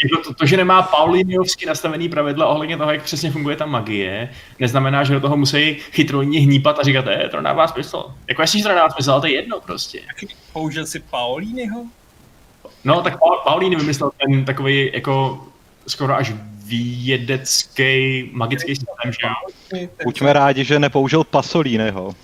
Jako 0.04 0.22
to, 0.24 0.34
to, 0.34 0.46
že 0.46 0.56
nemá 0.56 0.82
Pauliniovsky 0.82 1.66
nastavený 1.66 2.08
pravidla 2.08 2.46
ohledně 2.46 2.76
toho, 2.76 2.92
jak 2.92 3.02
přesně 3.02 3.30
funguje 3.30 3.56
ta 3.56 3.66
magie, 3.66 4.28
neznamená, 4.60 5.04
že 5.04 5.14
do 5.14 5.20
toho 5.20 5.36
musí 5.36 5.74
chytrojně 5.74 6.40
hnípat 6.40 6.78
a 6.78 6.82
říkat, 6.82 7.04
eh, 7.08 7.28
to 7.28 7.36
nedává 7.36 7.66
smysl. 7.68 8.04
Jako 8.28 8.46
že 8.46 8.62
to 8.62 8.68
nedává 8.68 8.90
smysl, 8.90 9.10
ale 9.12 9.20
to 9.20 9.26
je 9.26 9.34
jedno 9.34 9.60
prostě. 9.60 10.00
použil 10.52 10.86
si 10.86 11.00
Paulínyho? 11.00 11.84
No, 12.84 13.02
tak 13.02 13.18
Paul, 13.18 13.40
Paulín 13.44 13.78
vymyslel 13.78 14.10
ten 14.20 14.44
takový 14.44 14.90
jako 14.94 15.44
skoro 15.86 16.14
až 16.14 16.32
vědecký, 16.66 18.30
magický 18.32 18.76
systém, 18.76 19.12
že 19.12 19.26
jo? 19.26 19.88
Buďme 20.04 20.32
rádi, 20.32 20.64
že 20.64 20.78
nepoužil 20.78 21.24
Pasolíneho. 21.24 22.14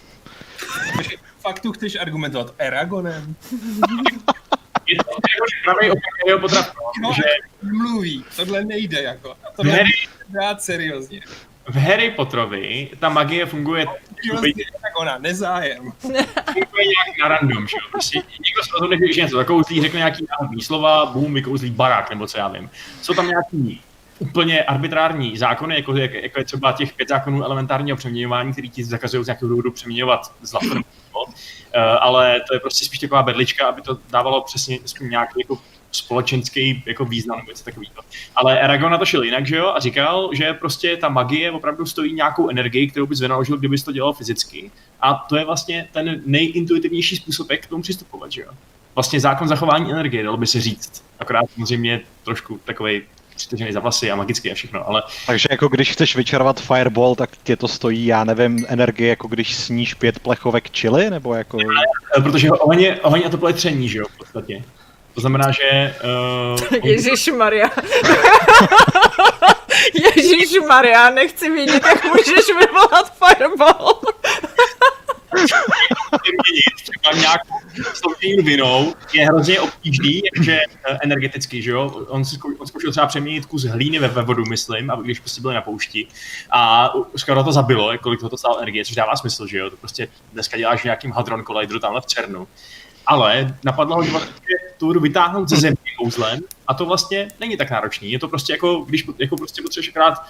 Fakt 1.41 1.61
tu 1.61 1.73
chceš 1.73 1.97
argumentovat 1.97 2.55
Eragonem? 2.59 3.37
Je 4.87 4.97
to 4.97 5.11
jako, 5.11 5.47
že 5.51 5.65
pravý 5.65 5.91
opak 5.91 6.65
v 6.65 7.01
No, 7.03 7.13
že 7.13 7.23
mluví, 7.63 8.25
tohle 8.37 8.65
nejde 8.65 9.03
jako. 9.03 9.35
Tohle 9.57 9.73
Harry, 9.73 9.91
dát 10.29 10.63
seriózně. 10.63 11.21
V 11.69 11.77
Harry 11.77 12.11
Potterovi 12.11 12.91
ta 12.99 13.09
magie 13.09 13.47
funguje, 13.47 13.87
Seriózně 14.23 14.65
Eragona, 14.85 15.19
nezájem. 15.19 15.93
funguje 16.01 16.85
nějak 16.85 17.19
na 17.23 17.29
random, 17.29 17.67
že 17.67 17.77
jo? 17.77 17.89
Prostě 17.91 18.19
někdo 18.19 18.63
se 18.65 18.71
rozhodne, 18.73 19.13
že 19.13 19.21
něco 19.21 19.37
zakouzlí, 19.37 19.83
řekne 19.83 19.99
nějaký 19.99 20.27
náhodný 20.31 20.63
slova, 20.63 21.07
boom, 21.07 21.35
vykouzlí 21.35 21.71
barák, 21.71 22.11
nebo 22.11 22.27
co 22.27 22.39
já 22.39 22.49
vím. 22.49 22.71
Jsou 23.03 23.15
tam 23.15 23.29
nějaký 23.29 23.81
úplně 24.19 24.63
arbitrární 24.63 25.37
zákony, 25.37 25.75
jako, 25.77 25.97
jak, 25.97 26.15
jako 26.15 26.41
je 26.41 26.45
třeba 26.45 26.73
těch 26.73 26.93
pět 26.93 27.09
zákonů 27.09 27.45
elementárního 27.45 27.97
přeměňování, 27.97 28.53
který 28.53 28.71
ti 28.71 28.85
zakazují 28.85 29.25
z 29.25 29.27
nějakého 29.27 29.49
důvodu 29.49 29.71
přeměňovat 29.71 30.33
zlato 30.43 30.67
nebo 30.69 30.85
uh, 31.25 31.33
ale 32.01 32.41
to 32.49 32.55
je 32.55 32.61
prostě 32.61 32.85
spíš 32.85 32.99
taková 32.99 33.23
bedlička, 33.23 33.67
aby 33.67 33.83
to 33.83 33.99
dávalo 34.11 34.41
přesně 34.41 34.79
nějaký 35.01 35.41
jako 35.41 35.59
společenský 35.93 36.83
jako 36.87 37.05
význam 37.05 37.39
nebo 37.39 37.51
něco 37.51 37.65
takového. 37.65 37.95
Ale 38.37 38.61
Eragon 38.61 38.93
na 38.93 38.99
to 38.99 39.07
šel 39.07 39.23
jinak, 39.23 39.47
že 39.47 39.57
jo, 39.57 39.73
a 39.77 39.81
říkal, 39.81 40.31
že 40.33 40.53
prostě 40.53 40.97
ta 40.97 41.09
magie 41.09 41.51
opravdu 41.51 41.87
stojí 41.87 42.13
nějakou 42.13 42.49
energii, 42.49 42.91
kterou 42.91 43.07
bys 43.07 43.21
vynaložil, 43.21 43.57
kdybys 43.57 43.83
to 43.83 43.93
dělal 43.93 44.13
fyzicky. 44.13 44.71
A 45.01 45.15
to 45.15 45.37
je 45.37 45.45
vlastně 45.45 45.89
ten 45.93 46.23
nejintuitivnější 46.27 47.17
způsob, 47.17 47.51
jak 47.51 47.61
k 47.61 47.67
tomu 47.67 47.83
přistupovat, 47.83 48.33
že 48.33 48.41
jo. 48.41 48.51
Vlastně 48.95 49.21
zákon 49.21 49.49
zachování 49.49 49.91
energie, 49.93 50.23
dalo 50.23 50.37
by 50.37 50.47
se 50.47 50.61
říct. 50.61 51.05
Akorát 51.19 51.45
samozřejmě 51.55 52.01
trošku 52.25 52.61
takový 52.65 53.03
přitažený 53.37 53.73
za 53.73 53.81
vlasy 53.81 54.11
a 54.11 54.17
magický 54.17 54.51
a 54.51 54.55
všechno, 54.55 54.89
ale 54.89 55.03
Takže 55.27 55.49
jako 55.51 55.69
když 55.69 55.93
chceš 55.93 56.17
vyčarovat 56.17 56.61
Fireball, 56.61 57.15
tak 57.15 57.31
tě 57.43 57.57
to 57.57 57.69
stojí, 57.69 58.07
já 58.07 58.25
nevím, 58.25 58.67
energie, 58.69 59.09
jako 59.09 59.29
když 59.29 59.55
sníš 59.55 59.95
pět 59.95 60.19
plechovek 60.19 60.77
chili, 60.77 61.11
nebo 61.11 61.35
jako... 61.35 61.59
eh, 62.19 62.23
protože 62.23 62.51
oheň 62.51 62.81
je, 62.81 63.01
oheň 63.01 63.23
a 63.27 63.29
teplo 63.29 63.49
je 63.49 63.55
tření, 63.55 63.89
že 63.89 63.99
jo, 63.99 64.05
v 64.15 64.19
podstatě. 64.19 64.65
To 65.21 65.29
znamená, 65.29 65.51
že 65.51 65.95
uh, 66.81 66.85
Ježíš 66.85 67.29
Maria. 67.29 67.71
Ježíš 70.17 70.59
Maria, 70.69 71.11
nechci 71.11 71.51
vědět, 71.51 71.83
jak 71.87 72.05
můžeš 72.05 72.47
vyvolat 72.61 73.13
fireball. 73.19 74.01
měnit 76.23 76.75
třeba 76.83 77.17
nějakou 77.21 77.55
sloučeninu 77.95 78.43
vinou 78.45 78.95
je 79.13 79.27
hrozně 79.27 79.61
obtížný, 79.61 80.23
jakože 80.35 80.61
eh, 80.89 80.99
energeticky, 81.03 81.63
že 81.63 81.71
jo. 81.71 82.05
On, 82.09 82.25
si 82.25 82.35
zkou, 82.35 82.49
on 82.59 82.67
zkoušel 82.67 82.91
třeba 82.91 83.07
přeměnit 83.07 83.47
kus 83.47 83.65
hlíny 83.65 83.99
ve, 83.99 84.09
ve 84.09 84.23
vodu, 84.23 84.45
myslím, 84.49 84.91
a 84.91 84.97
když 84.97 85.21
prostě 85.21 85.41
byli 85.41 85.55
na 85.55 85.63
poušti. 85.63 86.07
A 86.51 86.93
skoro 87.17 87.45
to 87.45 87.53
zabilo, 87.53 87.93
kolik 87.99 88.21
toho 88.21 88.31
to 88.31 88.37
stálo 88.37 88.59
energie, 88.59 88.85
což 88.85 88.95
dává 88.95 89.17
smysl, 89.17 89.47
že 89.47 89.59
jo. 89.59 89.71
To 89.71 89.77
prostě 89.77 90.09
dneska 90.33 90.57
děláš 90.57 90.85
nějakým 90.85 91.13
hadron 91.13 91.45
collideru 91.45 91.81
tamhle 91.81 92.01
v 92.01 92.07
CERNu. 92.07 92.49
Ale 93.11 93.57
napadlo 93.65 93.97
ho, 93.97 94.03
že 94.03 94.11
vlastně 94.11 94.55
tu 94.79 94.87
vodu 94.87 95.01
vytáhnout 95.01 95.49
ze 95.49 95.57
země 95.57 95.91
kouzlem 95.99 96.41
a 96.67 96.75
to 96.75 96.87
vlastně 96.87 97.29
není 97.41 97.57
tak 97.57 97.71
náročný. 97.71 98.13
Je 98.13 98.19
to 98.19 98.29
prostě 98.29 98.53
jako, 98.53 98.81
když 98.81 99.07
jako 99.19 99.37
prostě 99.37 99.63
potřebuješ 99.63 99.89
akorát 99.89 100.23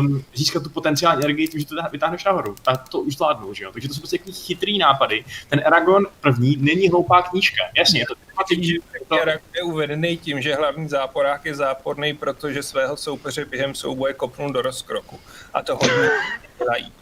um, 0.00 0.24
získat 0.34 0.62
tu 0.62 0.70
potenciální 0.70 1.24
energii 1.24 1.48
tím, 1.48 1.60
že 1.60 1.66
to 1.66 1.76
vytáhneš 1.92 2.24
nahoru. 2.24 2.54
A 2.66 2.76
to 2.76 3.00
už 3.00 3.14
zvládnou, 3.14 3.54
že 3.54 3.64
jo. 3.64 3.70
Takže 3.72 3.88
to 3.88 3.94
jsou 3.94 4.00
prostě 4.00 4.18
takový 4.18 4.36
chytrý 4.36 4.78
nápady. 4.78 5.24
Ten 5.48 5.60
Eragon 5.64 6.06
první 6.20 6.56
není 6.56 6.88
hloupá 6.88 7.22
knížka. 7.22 7.62
Jasně, 7.76 8.00
je 8.00 8.06
to 8.06 8.14
informativní, 8.28 8.68
je 8.68 8.80
to, 9.08 9.22
Eragon 9.22 9.48
je 9.56 9.62
uvedený 9.62 10.18
tím, 10.18 10.42
že 10.42 10.54
hlavní 10.54 10.88
záporák 10.88 11.44
je 11.44 11.54
záporný, 11.54 12.14
protože 12.14 12.62
svého 12.62 12.96
soupeře 12.96 13.44
během 13.44 13.74
souboje 13.74 14.14
kopnul 14.14 14.52
do 14.52 14.62
rozkroku. 14.62 15.20
A 15.54 15.62
to 15.62 15.76
hodně 15.76 16.10
dělají. 16.58 16.92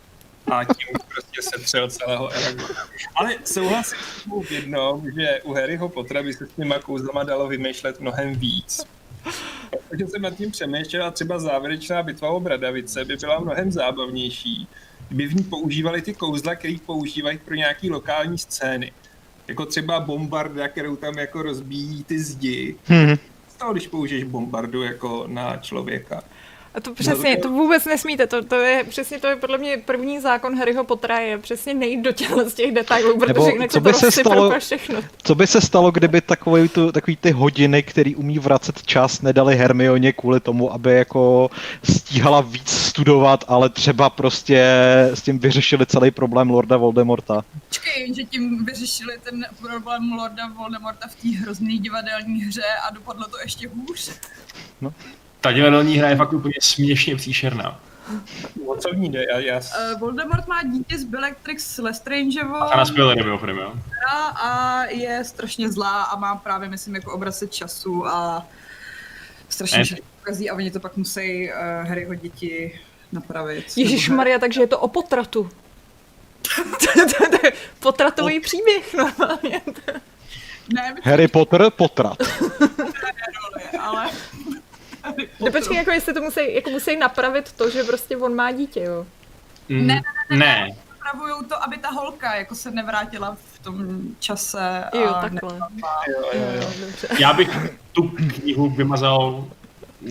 A 0.51 0.65
tím 0.65 0.89
prostě 1.15 1.43
setřel 1.43 1.91
celého 1.91 2.33
Eragona. 2.33 2.87
Ale 3.15 3.35
souhlasím 3.45 3.99
s 3.99 4.23
tebou 4.23 4.43
v 4.43 4.51
jednom, 4.51 5.11
že 5.17 5.41
u 5.45 5.53
Harryho 5.53 5.89
Pottera 5.89 6.23
by 6.23 6.33
se 6.33 6.47
s 6.47 6.53
těma 6.57 6.79
kouzlama 6.79 7.25
dalo 7.25 7.49
vymýšlet 7.49 8.01
mnohem 8.01 8.35
víc. 8.35 8.85
Protože 9.89 10.07
jsem 10.07 10.23
nad 10.23 10.37
tím 10.37 10.51
přemýšlel 10.51 11.05
a 11.05 11.11
třeba 11.11 11.39
závěrečná 11.39 12.03
bitva 12.03 12.31
o 12.31 12.41
Bradavice 12.41 13.05
by 13.05 13.17
byla 13.17 13.41
mnohem 13.41 13.73
zábavnější, 13.73 14.69
kdyby 15.09 15.27
v 15.27 15.37
ní 15.37 15.45
používali 15.45 16.03
ty 16.03 16.15
kouzla, 16.15 16.55
který 16.55 16.79
používají 16.79 17.39
pro 17.39 17.55
nějaký 17.55 17.91
lokální 17.91 18.39
scény. 18.39 18.93
Jako 19.49 19.67
třeba 19.67 20.01
bombarda, 20.01 20.69
kterou 20.69 20.97
tam 20.97 21.19
jako 21.19 21.43
rozbíjí 21.43 22.05
ty 22.05 22.19
zdi. 22.19 22.77
Hmm. 22.85 23.17
Z 23.49 23.55
toho, 23.59 23.73
když 23.73 23.87
použiješ 23.87 24.25
bombardu 24.25 24.83
jako 24.83 25.25
na 25.27 25.57
člověka. 25.57 26.23
A 26.75 26.81
to 26.81 26.95
přesně, 26.95 27.37
to 27.37 27.51
vůbec 27.51 27.85
nesmíte, 27.85 28.27
to, 28.27 28.45
to 28.45 28.55
je 28.55 28.85
přesně, 28.85 29.19
to 29.21 29.27
je 29.27 29.37
podle 29.37 29.59
mě 29.59 29.77
první 29.85 30.21
zákon 30.21 30.59
Harryho 30.59 30.85
Pottera, 30.85 31.19
je 31.19 31.39
přesně 31.39 31.75
nejít 31.75 32.01
do 32.05 32.13
těchto 32.13 32.51
z 32.51 32.55
těch 32.55 32.75
detailů, 32.75 33.19
protože 33.19 33.33
Nebo 33.33 33.49
jinak 33.49 33.71
co 33.71 33.75
se 33.75 33.81
by 33.81 33.93
to 33.93 33.99
se 33.99 34.07
rozsype 34.07 34.31
stalo- 34.31 34.59
všechno. 34.59 35.01
Co 35.23 35.35
by 35.35 35.47
se 35.47 35.61
stalo, 35.61 35.91
kdyby 35.91 36.21
takový, 36.21 36.69
tu, 36.69 36.93
takový 36.93 37.17
ty 37.17 37.31
hodiny, 37.31 37.83
který 37.83 38.17
umí 38.17 38.39
vracet 38.39 38.83
čas, 38.83 39.23
nedali 39.23 39.57
Hermioně 39.57 40.13
kvůli 40.13 40.41
tomu, 40.41 40.73
aby 40.73 40.95
jako 40.95 41.51
stíhala 41.85 42.41
víc 42.41 42.71
studovat, 42.71 43.45
ale 43.49 43.69
třeba 43.69 44.11
prostě 44.11 44.65
s 45.15 45.23
tím 45.23 45.39
vyřešili 45.39 45.87
celý 45.87 46.11
problém 46.11 46.51
Lorda 46.51 46.77
Voldemorta. 46.77 47.45
Počkej, 47.69 48.15
že 48.15 48.25
tím 48.25 48.65
vyřešili 48.65 49.19
ten 49.23 49.47
problém 49.61 50.13
Lorda 50.13 50.49
Voldemorta 50.59 51.09
v 51.09 51.15
té 51.15 51.29
hrozný 51.29 51.79
divadelní 51.79 52.41
hře 52.41 52.63
a 52.89 52.95
dopadlo 52.95 53.29
to 53.29 53.39
ještě 53.45 53.69
hůř. 53.69 54.11
Ta 55.41 55.53
divadelní 55.53 55.97
hra 55.97 56.09
je 56.09 56.17
fakt 56.17 56.33
úplně 56.33 56.55
směšně 56.61 57.17
příšerná. 57.17 57.81
O 58.67 58.77
co 58.77 58.89
v 58.91 58.97
ní 58.97 59.11
jde? 59.11 59.25
Já, 59.31 59.39
já... 59.39 59.57
Uh, 59.57 60.01
Voldemort 60.01 60.47
má 60.47 60.63
dítě 60.63 60.99
z 60.99 61.05
Bellatrix 61.05 61.79
Lestrangeovou 61.79 62.55
A 62.55 62.77
na 62.77 62.85
spoilery 62.85 63.25
mimochodem, 63.25 63.57
jo. 63.57 63.75
a 64.35 64.85
je 64.85 65.25
strašně 65.25 65.73
zlá 65.73 66.03
a 66.03 66.17
má 66.17 66.37
právě, 66.37 66.69
myslím, 66.69 66.95
jako 66.95 67.13
obracet 67.13 67.53
času 67.53 68.07
a 68.07 68.47
strašně 69.49 69.85
všechno 69.85 70.05
ukazí 70.21 70.51
a 70.51 70.55
oni 70.55 70.71
to 70.71 70.81
pak 70.81 70.97
musí 70.97 71.51
uh, 71.51 71.89
Harryho 71.89 72.15
děti 72.15 72.81
napravit. 73.13 73.65
Ježíš 73.77 74.09
Maria, 74.09 74.39
takže 74.39 74.61
je 74.61 74.67
to 74.67 74.79
o 74.79 74.89
potratu. 74.89 75.51
to, 76.63 77.25
je 77.47 77.53
potratový 77.81 78.41
příběh 78.41 78.95
normálně. 78.95 79.61
Ne, 80.75 80.95
Harry 81.03 81.29
Potter, 81.29 81.71
potrat. 81.71 82.17
ale... 83.81 84.11
No 85.41 85.53
počkej, 85.53 85.77
jako 85.77 85.91
jestli 85.91 86.15
to 86.15 86.21
musí, 86.21 86.55
jako 86.55 86.71
musí 86.71 86.97
napravit 86.97 87.53
to, 87.53 87.71
že 87.71 87.85
prostě 87.85 88.17
on 88.17 88.35
má 88.35 88.53
dítě, 88.53 88.81
jo. 88.81 89.07
Mm, 89.69 89.87
Ne, 89.87 90.03
ne. 90.31 90.69
Napravujou 91.05 91.43
to, 91.43 91.63
aby 91.65 91.79
ta 91.79 91.91
holka 91.91 92.35
jako 92.35 92.55
se 92.55 92.71
nevrátila 92.71 93.37
v 93.55 93.59
tom 93.59 93.87
čase. 94.21 94.85
A 94.93 94.97
Jo, 94.97 95.07
ne- 95.07 95.21
takhle. 95.31 95.59
Jo, 96.09 96.31
jo, 96.33 96.41
jo. 96.63 96.69
Já 97.19 97.33
bych 97.33 97.51
tu 97.93 98.03
knihu 98.09 98.71
vymazal 98.71 99.45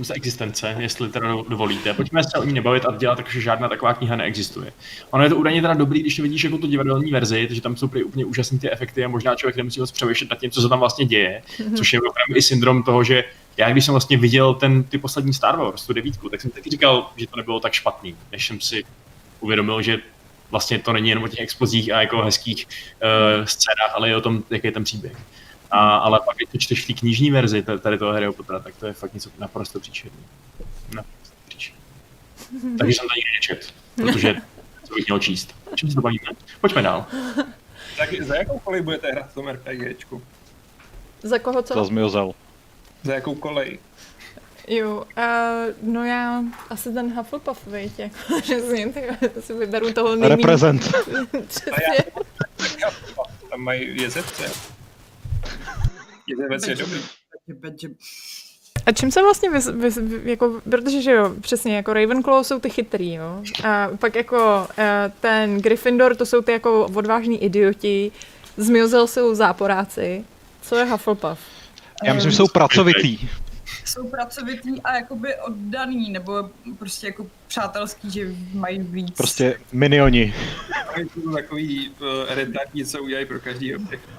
z 0.01 0.09
existence, 0.09 0.75
jestli 0.79 1.09
teda 1.09 1.35
dovolíte. 1.49 1.93
Pojďme 1.93 2.23
se 2.23 2.37
o 2.37 2.43
ní 2.43 2.53
nebavit 2.53 2.85
a 2.85 2.95
dělat, 2.95 3.15
takže 3.15 3.41
žádná 3.41 3.69
taková 3.69 3.93
kniha 3.93 4.15
neexistuje. 4.15 4.73
Ono 5.11 5.23
je 5.23 5.29
to 5.29 5.35
údajně 5.37 5.61
teda 5.61 5.73
dobrý, 5.73 5.99
když 5.99 6.19
vidíš 6.19 6.43
jako 6.43 6.57
tu 6.57 6.67
divadelní 6.67 7.11
verzi, 7.11 7.47
takže 7.47 7.61
tam 7.61 7.75
jsou 7.75 7.87
prý 7.87 8.03
úplně 8.03 8.25
úžasné 8.25 8.59
ty 8.59 8.71
efekty 8.71 9.05
a 9.05 9.07
možná 9.07 9.35
člověk 9.35 9.55
nemusí 9.55 9.79
moc 9.79 9.91
přemýšlet 9.91 10.29
nad 10.29 10.39
tím, 10.39 10.51
co 10.51 10.61
se 10.61 10.69
tam 10.69 10.79
vlastně 10.79 11.05
děje, 11.05 11.41
mm-hmm. 11.47 11.77
což 11.77 11.93
je 11.93 11.99
opravdu 11.99 12.35
i 12.35 12.41
syndrom 12.41 12.83
toho, 12.83 13.03
že 13.03 13.23
já 13.57 13.71
když 13.71 13.85
jsem 13.85 13.93
vlastně 13.93 14.17
viděl 14.17 14.53
ten, 14.53 14.83
ty 14.83 14.97
poslední 14.97 15.33
Star 15.33 15.57
Wars, 15.57 15.87
tu 15.87 15.93
devítku, 15.93 16.29
tak 16.29 16.41
jsem 16.41 16.51
taky 16.51 16.69
říkal, 16.69 17.09
že 17.15 17.27
to 17.27 17.37
nebylo 17.37 17.59
tak 17.59 17.73
špatný, 17.73 18.15
než 18.31 18.47
jsem 18.47 18.61
si 18.61 18.83
uvědomil, 19.39 19.81
že 19.81 19.97
vlastně 20.51 20.79
to 20.79 20.93
není 20.93 21.09
jenom 21.09 21.23
o 21.23 21.27
těch 21.27 21.39
explozích 21.39 21.91
a 21.91 22.01
jako 22.01 22.21
hezkých 22.21 22.67
uh, 22.67 23.45
scénách, 23.45 23.95
ale 23.95 24.09
i 24.09 24.15
o 24.15 24.21
tom, 24.21 24.43
jaký 24.49 24.67
je 24.67 24.71
ten 24.71 24.83
příběh. 24.83 25.17
A, 25.71 25.97
ale 25.97 26.19
pak, 26.25 26.37
když 26.37 26.49
to 26.51 26.57
čteš 26.57 26.83
v 26.83 26.87
té 26.87 26.93
knižní 26.93 27.31
verzi 27.31 27.63
tady 27.81 27.97
toho 27.97 28.13
Harryho 28.13 28.33
Pottera, 28.33 28.59
tak 28.59 28.75
to 28.75 28.85
je 28.87 28.93
fakt 28.93 29.13
něco 29.13 29.29
naprosto 29.39 29.79
příšerný. 29.79 30.19
Naprosto 30.95 31.35
příšerný. 31.47 31.81
Takže 32.77 32.93
jsem 32.93 33.07
to 33.07 33.15
nikdy 33.15 33.31
nečet, 33.37 33.73
protože 33.95 34.33
to 34.87 34.95
bych 34.95 35.07
měl 35.07 35.19
číst. 35.19 35.55
Čím 35.75 35.89
se 35.89 35.95
to 35.95 36.01
bavíme? 36.01 36.31
Pojďme 36.61 36.81
dál. 36.81 37.05
Tak 37.97 38.21
za 38.21 38.35
jakou 38.35 38.59
kolej 38.59 38.81
budete 38.81 39.11
hrát 39.11 39.31
v 39.31 39.33
tom 39.33 39.47
RPGčku? 39.47 40.21
Za 41.23 41.39
koho 41.39 41.61
co? 41.61 41.73
Za 41.73 41.83
Zmiozel. 41.83 42.33
Za 43.03 43.13
jakou 43.13 43.35
kolej? 43.35 43.79
Jo, 44.67 44.95
uh, 45.17 45.73
no 45.81 46.05
já 46.05 46.43
asi 46.69 46.93
ten 46.93 47.15
Hufflepuff, 47.17 47.67
víte, 47.67 48.01
jako, 48.03 48.41
že 48.45 48.61
si, 48.61 48.77
jen 48.77 48.93
tak 48.93 49.03
si 49.39 49.53
vyberu 49.53 49.93
toho 49.93 50.15
nejméně. 50.15 50.35
Reprezent. 50.35 50.81
Přesně. 51.47 52.03
Tam 53.49 53.59
mají 53.59 54.01
jezevce. 54.01 54.51
Jezevec 56.27 56.67
je 56.67 56.75
dobrý. 56.75 56.99
A 58.85 58.91
čím 58.91 59.11
se 59.11 59.21
vlastně, 59.21 59.49
vys, 59.49 59.67
vys, 59.67 59.99
jako, 60.23 60.61
protože 60.69 61.01
že 61.01 61.11
jo, 61.11 61.35
přesně, 61.41 61.75
jako 61.75 61.93
Ravenclaw 61.93 62.43
jsou 62.43 62.59
ty 62.59 62.69
chytrý, 62.69 63.13
jo. 63.13 63.43
A 63.63 63.87
pak 63.99 64.15
jako 64.15 64.67
uh, 64.69 64.83
ten 65.19 65.61
Gryffindor, 65.61 66.15
to 66.15 66.25
jsou 66.25 66.41
ty 66.41 66.51
jako 66.51 66.85
odvážní 66.85 67.43
idioti, 67.43 68.11
Zmiozel 68.57 69.07
jsou 69.07 69.35
záporáci. 69.35 70.25
Co 70.61 70.75
je 70.75 70.85
Hufflepuff? 70.85 71.39
Já 72.03 72.13
myslím, 72.13 72.31
že 72.31 72.37
jsou 72.37 72.47
pracovitý. 72.47 73.29
Jsou 73.85 74.09
pracovitý 74.09 74.81
a 74.81 74.95
jakoby 74.95 75.35
oddaný, 75.35 76.11
nebo 76.11 76.49
prostě 76.79 77.07
jako 77.07 77.27
přátelský, 77.47 78.11
že 78.11 78.27
mají 78.53 78.79
víc. 78.79 79.11
Prostě 79.17 79.59
minioni. 79.71 80.35
Jsou 81.13 81.31
takový 81.31 81.89
uh, 81.89 82.07
redakní, 82.29 82.85
co 82.85 83.03
udělají 83.03 83.25
pro 83.25 83.39
každý 83.39 83.75
objekt. 83.75 84.09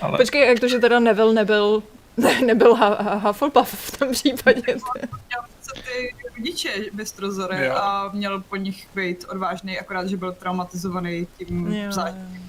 Ale... 0.00 0.18
Počkej, 0.18 0.48
jak 0.48 0.60
to, 0.60 0.68
že 0.68 0.78
teda 0.78 0.98
Neville 1.00 1.34
nebyl, 1.34 1.82
ne, 2.16 2.40
nebyl 2.46 2.74
ha, 2.74 3.02
ha, 3.02 3.14
Hufflepuff 3.14 3.72
v 3.72 3.98
tom 3.98 4.12
případě. 4.12 4.62
Měl 4.66 5.42
ty 5.74 6.14
rodiče 6.36 6.70
Bystrozory 6.92 7.70
a 7.70 8.10
měl 8.12 8.40
po 8.40 8.56
nich 8.56 8.86
být 8.94 9.24
odvážný, 9.28 9.78
akorát, 9.78 10.08
že 10.08 10.16
byl 10.16 10.32
traumatizovaný 10.32 11.26
tím 11.38 11.76
zážitkem. 11.90 12.46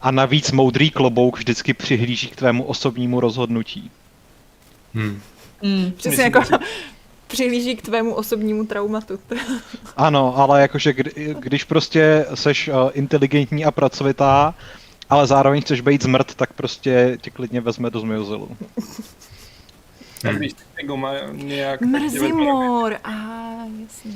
A 0.00 0.10
navíc 0.10 0.52
moudrý 0.52 0.90
klobouk 0.90 1.38
vždycky 1.38 1.74
přihlíží 1.74 2.28
k 2.28 2.36
tvému 2.36 2.64
osobnímu 2.64 3.20
rozhodnutí. 3.20 3.90
Hmm. 4.94 5.20
Hmm, 5.62 5.92
přesně 5.96 6.24
jako 6.24 6.42
přihlíží 7.26 7.76
k 7.76 7.82
tvému 7.82 8.14
osobnímu 8.14 8.66
traumatu. 8.66 9.18
ano, 9.96 10.38
ale 10.38 10.62
jakože 10.62 10.92
kdy, 10.92 11.36
když 11.38 11.64
prostě 11.64 12.26
seš 12.34 12.68
uh, 12.68 12.90
inteligentní 12.92 13.64
a 13.64 13.70
pracovitá, 13.70 14.54
ale 15.10 15.26
zároveň 15.26 15.60
chceš 15.60 15.80
být 15.80 16.02
zmrt, 16.02 16.34
tak 16.34 16.52
prostě 16.52 17.18
tě 17.20 17.30
klidně 17.30 17.60
vezme 17.60 17.90
do 17.90 18.00
zmiozelu. 18.00 18.48
Hmm. 20.24 21.46
nějak... 21.46 21.80
Mrzimor, 21.80 22.96
a 23.04 23.12
jasně. 23.82 24.12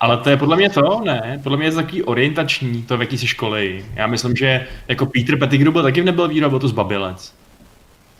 Ale 0.00 0.16
to 0.18 0.30
je 0.30 0.36
podle 0.36 0.56
mě 0.56 0.70
to, 0.70 1.00
ne? 1.04 1.40
Podle 1.42 1.58
mě 1.58 1.66
je 1.66 1.70
to 1.70 1.76
takový 1.76 2.02
orientační, 2.02 2.82
to 2.82 2.96
v 2.96 3.00
jaký 3.00 3.18
jsi 3.18 3.26
školy. 3.26 3.84
Já 3.94 4.06
myslím, 4.06 4.36
že 4.36 4.66
jako 4.88 5.06
Peter 5.06 5.38
Pettigrew 5.38 5.72
byl 5.72 5.82
taky 5.82 6.02
nebyl 6.04 6.30
byl 6.48 6.58
to 6.58 6.68
zbabilec. 6.68 7.34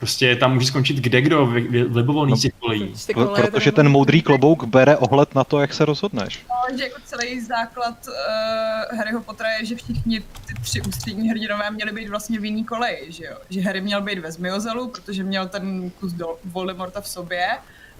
Prostě 0.00 0.36
tam 0.36 0.54
může 0.54 0.66
skončit 0.66 0.96
kde 0.96 1.20
kdo 1.20 1.46
v, 1.46 1.50
v 1.88 1.96
libovolný 1.96 2.30
no, 2.30 2.36
těch 2.36 2.52
kolejí. 2.52 2.94
Protože 3.34 3.72
ten 3.72 3.88
moudrý 3.88 4.22
klobouk 4.22 4.64
bere 4.64 4.96
ohled 4.96 5.34
na 5.34 5.44
to, 5.44 5.60
jak 5.60 5.74
se 5.74 5.84
rozhodneš. 5.84 6.44
No, 6.48 6.76
že 6.78 6.84
jako 6.84 6.96
celý 7.04 7.40
základ 7.40 7.96
uh, 8.08 8.98
Harryho 8.98 9.20
Pottera 9.20 9.50
je, 9.50 9.64
že 9.64 9.76
všichni 9.76 10.20
ty 10.20 10.54
tři 10.62 10.80
ústřední 10.80 11.30
hrdinové 11.30 11.70
měli 11.70 11.92
být 11.92 12.08
vlastně 12.08 12.40
v 12.40 12.44
jiný 12.44 12.64
koleji, 12.64 13.12
že 13.12 13.24
jo? 13.24 13.36
Že 13.50 13.60
Harry 13.60 13.80
měl 13.80 14.02
být 14.02 14.18
ve 14.18 14.32
Zmiozelu, 14.32 14.88
protože 14.88 15.24
měl 15.24 15.48
ten 15.48 15.90
kus 15.90 16.12
do 16.12 16.38
Voldemorta 16.44 17.00
v 17.00 17.08
sobě, 17.08 17.46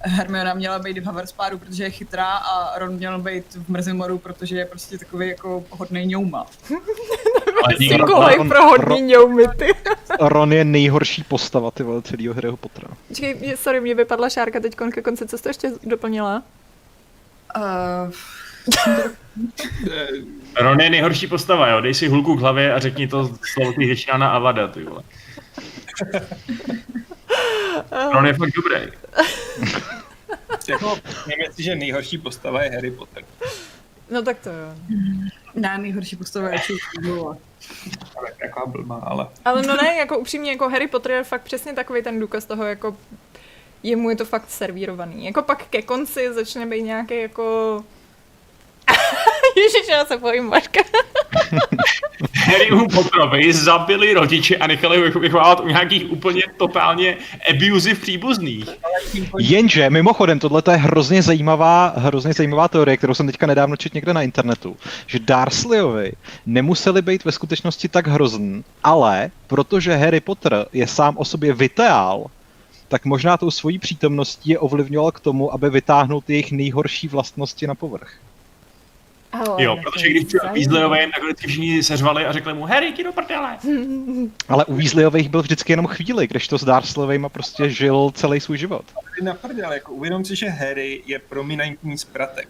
Hermiona 0.03 0.55
měla 0.55 0.78
být 0.78 0.98
v 0.98 1.05
Haverspáru, 1.05 1.59
protože 1.59 1.84
je 1.84 1.90
chytrá 1.90 2.36
a 2.36 2.78
Ron 2.78 2.92
měl 2.92 3.18
být 3.18 3.44
v 3.55 3.68
Mrzimoru, 3.68 4.18
protože 4.18 4.57
je 4.57 4.64
prostě 4.64 4.98
takový 4.98 5.28
jako 5.28 5.64
hodnej 5.70 6.07
ňouma. 6.07 6.46
Jsi 7.78 7.98
kolej 7.98 8.48
pro 8.48 8.62
hodný 8.62 9.03
ňoumy, 9.03 9.44
ty. 9.59 9.74
Ron 10.20 10.53
je 10.53 10.64
nejhorší 10.64 11.22
postava, 11.22 11.70
ty 11.70 11.82
vole, 11.82 12.03
celýho 12.03 12.34
Harryho 12.34 12.57
Pottera. 12.57 12.88
Čekej, 13.14 13.57
sorry, 13.57 13.80
mě 13.80 13.94
vypadla 13.94 14.28
šárka 14.28 14.61
teď 14.61 14.76
ke 14.92 15.03
konci, 15.03 15.26
co 15.26 15.38
jsi 15.38 15.42
to 15.42 15.48
ještě 15.48 15.70
doplnila? 15.82 16.42
Uh... 17.57 18.12
Ron 20.61 20.80
je 20.80 20.90
nejhorší 20.90 21.26
postava, 21.26 21.68
jo, 21.68 21.80
dej 21.80 21.94
si 21.94 22.09
hulku 22.09 22.36
k 22.36 22.40
hlavě 22.40 22.74
a 22.74 22.78
řekni 22.78 23.09
to 23.09 23.30
slovo 23.55 23.72
ty 23.72 23.86
většina 23.86 24.18
na 24.18 24.30
Avada, 24.30 24.68
ty 24.68 24.84
vole. 24.84 25.03
Ron 28.12 28.27
je 28.27 28.35
fakt 28.35 28.51
dobrý. 28.51 28.75
jako, 30.68 30.99
nevím, 31.27 31.53
že 31.59 31.77
nejhorší 31.77 32.18
postava 32.18 32.62
je 32.62 32.71
Harry 32.71 32.91
Potter. 32.91 33.25
No 34.11 34.23
tak 34.23 34.39
to 34.39 34.51
jo. 34.51 34.75
Ne, 35.55 35.79
nejhorší 35.79 36.16
postava 36.16 36.49
je 36.49 36.61
taková 38.41 38.66
blbá, 38.66 38.97
ale... 38.97 39.27
Ale 39.45 39.62
no 39.62 39.77
ne, 39.77 39.97
jako 39.97 40.18
upřímně, 40.18 40.51
jako 40.51 40.68
Harry 40.68 40.87
Potter 40.87 41.12
je 41.12 41.25
fakt 41.25 41.43
přesně 41.43 41.73
takový 41.73 42.03
ten 42.03 42.21
důkaz 42.21 42.45
toho, 42.45 42.64
jako 42.64 42.97
jemu 43.83 44.11
je 44.11 44.16
to 44.16 44.25
fakt 44.25 44.51
servírovaný. 44.51 45.25
Jako 45.25 45.43
pak 45.43 45.66
ke 45.66 45.83
konci 45.83 46.33
začne 46.33 46.66
být 46.66 46.83
nějaký 46.83 47.21
jako 47.21 47.85
Ježiš, 49.57 49.88
já 49.91 50.05
se 50.05 50.16
bojím, 50.16 50.45
Maška. 50.45 50.80
Harrymu 52.34 52.88
Potterovi 52.88 53.53
zabili 53.53 54.14
rodiče 54.14 54.57
a 54.57 54.66
nechali 54.66 55.11
ho 55.11 55.20
vychovávat 55.20 55.61
u 55.61 55.68
nějakých 55.68 56.12
úplně 56.12 56.43
totálně 56.57 57.16
abusive 57.51 58.01
příbuzných. 58.01 58.68
Jenže, 59.38 59.91
mimochodem, 59.91 60.38
tohle 60.38 60.62
je 60.70 60.76
hrozně 60.76 61.22
zajímavá, 61.22 61.93
hrozně 61.97 62.32
zajímavá 62.32 62.68
teorie, 62.68 62.97
kterou 62.97 63.14
jsem 63.14 63.26
teďka 63.26 63.47
nedávno 63.47 63.76
četl 63.76 63.97
někde 63.97 64.14
na 64.14 64.22
internetu, 64.22 64.76
že 65.07 65.18
Dursleyovi 65.18 66.12
nemuseli 66.47 67.03
být 67.03 67.24
ve 67.24 67.32
skutečnosti 67.32 67.88
tak 67.88 68.07
hrozný, 68.07 68.64
ale 68.84 69.30
protože 69.47 69.97
Harry 69.97 70.20
Potter 70.20 70.66
je 70.72 70.86
sám 70.86 71.16
o 71.18 71.24
sobě 71.24 71.53
viteál, 71.53 72.26
tak 72.88 73.05
možná 73.05 73.36
tou 73.36 73.51
svojí 73.51 73.78
přítomností 73.78 74.51
je 74.51 74.59
ovlivňoval 74.59 75.12
k 75.12 75.20
tomu, 75.20 75.55
aby 75.55 75.70
vytáhnul 75.70 76.20
ty 76.20 76.32
jejich 76.32 76.53
nejhorší 76.53 77.09
vlastnosti 77.09 77.66
na 77.66 77.74
povrch. 77.74 78.11
Ale 79.33 79.64
jo, 79.64 79.76
protože 79.83 80.09
když 80.09 80.24
Weasleyové 80.53 81.01
jim 81.01 81.11
nakonec 81.11 81.39
všichni 81.39 81.83
seřvali 81.83 82.26
a 82.26 82.33
řekli 82.33 82.55
mu, 82.55 82.64
Harry, 82.64 82.87
jdi 82.87 83.05
do 83.05 83.12
prdele. 83.12 83.59
Ale 84.49 84.64
u 84.64 84.74
Weasleyových 84.74 85.28
byl 85.28 85.43
vždycky 85.43 85.72
jenom 85.72 85.87
chvíli, 85.87 86.26
když 86.26 86.49
to 86.49 86.59
s 86.59 86.64
Dursleyovejma 86.64 87.28
prostě 87.28 87.70
žil 87.70 88.11
celý 88.14 88.41
svůj 88.41 88.59
život. 88.59 88.85
Na 89.22 89.35
prdele, 89.35 89.74
jako 89.74 89.93
uvědom 89.93 90.24
si, 90.24 90.37
že 90.37 90.49
Harry 90.49 91.03
je 91.07 91.18
prominentní 91.18 91.99
zpratek. 91.99 92.49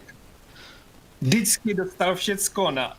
Vždycky 1.20 1.74
dostal 1.74 2.14
všecko 2.14 2.70
na 2.70 2.96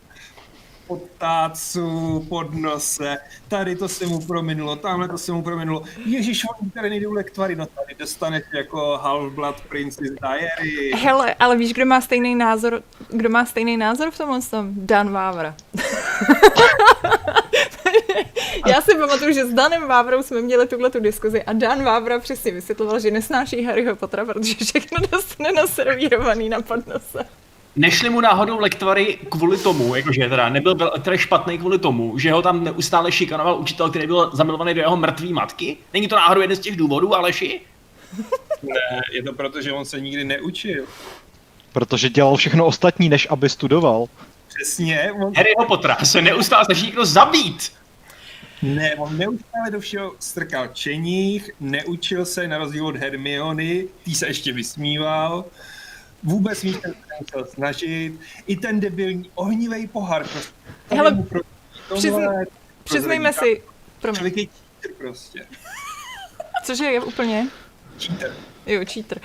potácu, 0.98 2.26
pod 2.30 2.54
nose, 2.54 3.18
tady 3.48 3.76
to 3.76 3.88
se 3.88 4.06
mu 4.06 4.22
prominulo, 4.22 4.76
tamhle 4.76 5.08
to 5.08 5.18
se 5.18 5.32
mu 5.32 5.44
prominulo. 5.44 5.84
Ježíš, 6.06 6.46
on 6.62 6.70
tady 6.70 6.90
nejdou 6.90 7.12
lektvary, 7.12 7.56
no 7.56 7.66
tady 7.66 7.96
dostaneš 8.00 8.44
jako 8.54 9.00
Half-Blood 9.04 9.56
Princess 9.70 10.12
Diary. 10.22 10.92
Hele, 10.96 11.34
ale 11.34 11.58
víš, 11.58 11.74
kdo 11.74 11.86
má 11.86 12.02
stejný 12.02 12.36
názor, 12.36 12.84
kdo 13.10 13.30
má 13.30 13.46
stejný 13.46 13.78
názor 13.78 14.12
v 14.12 14.18
tomhle 14.18 14.42
tom? 14.42 14.72
Dan 14.76 15.12
Vávra. 15.12 15.56
Já 18.68 18.82
si 18.82 18.96
pamatuju, 18.96 19.34
že 19.34 19.46
s 19.46 19.54
Danem 19.54 19.88
Vávrou 19.88 20.24
jsme 20.24 20.42
měli 20.42 20.68
tuhle 20.68 20.90
tu 20.90 21.00
diskuzi 21.00 21.44
a 21.44 21.54
Dan 21.54 21.84
Vávra 21.84 22.20
přesně 22.20 22.52
vysvětloval, 22.52 23.00
že 23.00 23.12
nesnáší 23.12 23.64
Harryho 23.64 23.96
Pottera, 23.96 24.26
protože 24.26 24.56
všechno 24.66 24.98
dostane 25.12 25.52
naservírovaný 25.52 26.50
na 26.50 26.62
podnose. 26.62 27.26
Nešli 27.76 28.10
mu 28.10 28.22
náhodou 28.22 28.60
lektvary 28.60 29.18
kvůli 29.30 29.58
tomu, 29.58 29.96
jakože 29.96 30.30
teda 30.30 30.50
nebyl 30.50 30.78
lektor 30.94 31.18
špatný 31.18 31.58
kvůli 31.58 31.80
tomu, 31.80 32.18
že 32.18 32.32
ho 32.32 32.42
tam 32.42 32.64
neustále 32.64 33.12
šikanoval 33.12 33.60
učitel, 33.60 33.90
který 33.90 34.08
byl 34.08 34.30
zamilovaný 34.34 34.74
do 34.74 34.82
jeho 34.82 34.98
mrtvé 34.98 35.28
matky? 35.28 35.78
Není 35.94 36.08
to 36.08 36.16
náhodou 36.16 36.42
jeden 36.42 36.58
z 36.58 36.60
těch 36.60 36.76
důvodů, 36.76 37.16
Aleši? 37.16 37.62
Ne, 38.64 39.02
je 39.12 39.24
to 39.24 39.34
proto, 39.34 39.62
že 39.62 39.72
on 39.72 39.86
se 39.86 40.00
nikdy 40.00 40.24
neučil. 40.24 40.84
Protože 41.74 42.10
dělal 42.10 42.36
všechno 42.36 42.66
ostatní, 42.66 43.10
než 43.10 43.28
aby 43.30 43.50
studoval. 43.50 44.06
Přesně. 44.56 45.12
On... 45.12 45.34
Harryho 45.36 45.66
Pottera 45.68 45.98
se 46.04 46.22
neustále 46.22 46.66
snaží 46.66 46.86
někdo 46.86 47.06
zabít. 47.06 47.72
Ne, 48.62 48.96
on 48.96 49.18
neustále 49.18 49.72
do 49.72 49.80
všeho 49.80 50.14
strkal 50.20 50.68
čeních, 50.68 51.50
neučil 51.60 52.26
se 52.26 52.48
na 52.48 52.58
rozdíl 52.58 52.88
od 52.88 52.96
Hermiony, 52.96 53.88
tý 54.04 54.16
se 54.16 54.28
ještě 54.28 54.54
vysmíval, 54.54 55.46
vůbec 56.24 56.64
nic 56.64 56.78
nemusel 56.84 57.46
snažit, 57.54 58.14
i 58.48 58.56
ten 58.56 58.80
debilní 58.80 59.32
ohnivý 59.36 59.88
pohár 59.88 60.28
prostě. 60.28 60.54
Hele, 60.90 61.24
přizn, 61.94 62.26
přiznejme 62.84 63.34
si, 63.34 63.62
Člověk 64.02 64.38
je 64.38 64.46
cheater 64.46 64.92
prostě. 64.98 65.46
Cože 66.64 66.86
je 66.86 67.02
úplně? 67.02 67.48
Cheater. 68.00 68.34
Jo, 68.66 68.82
cheater. 68.94 69.20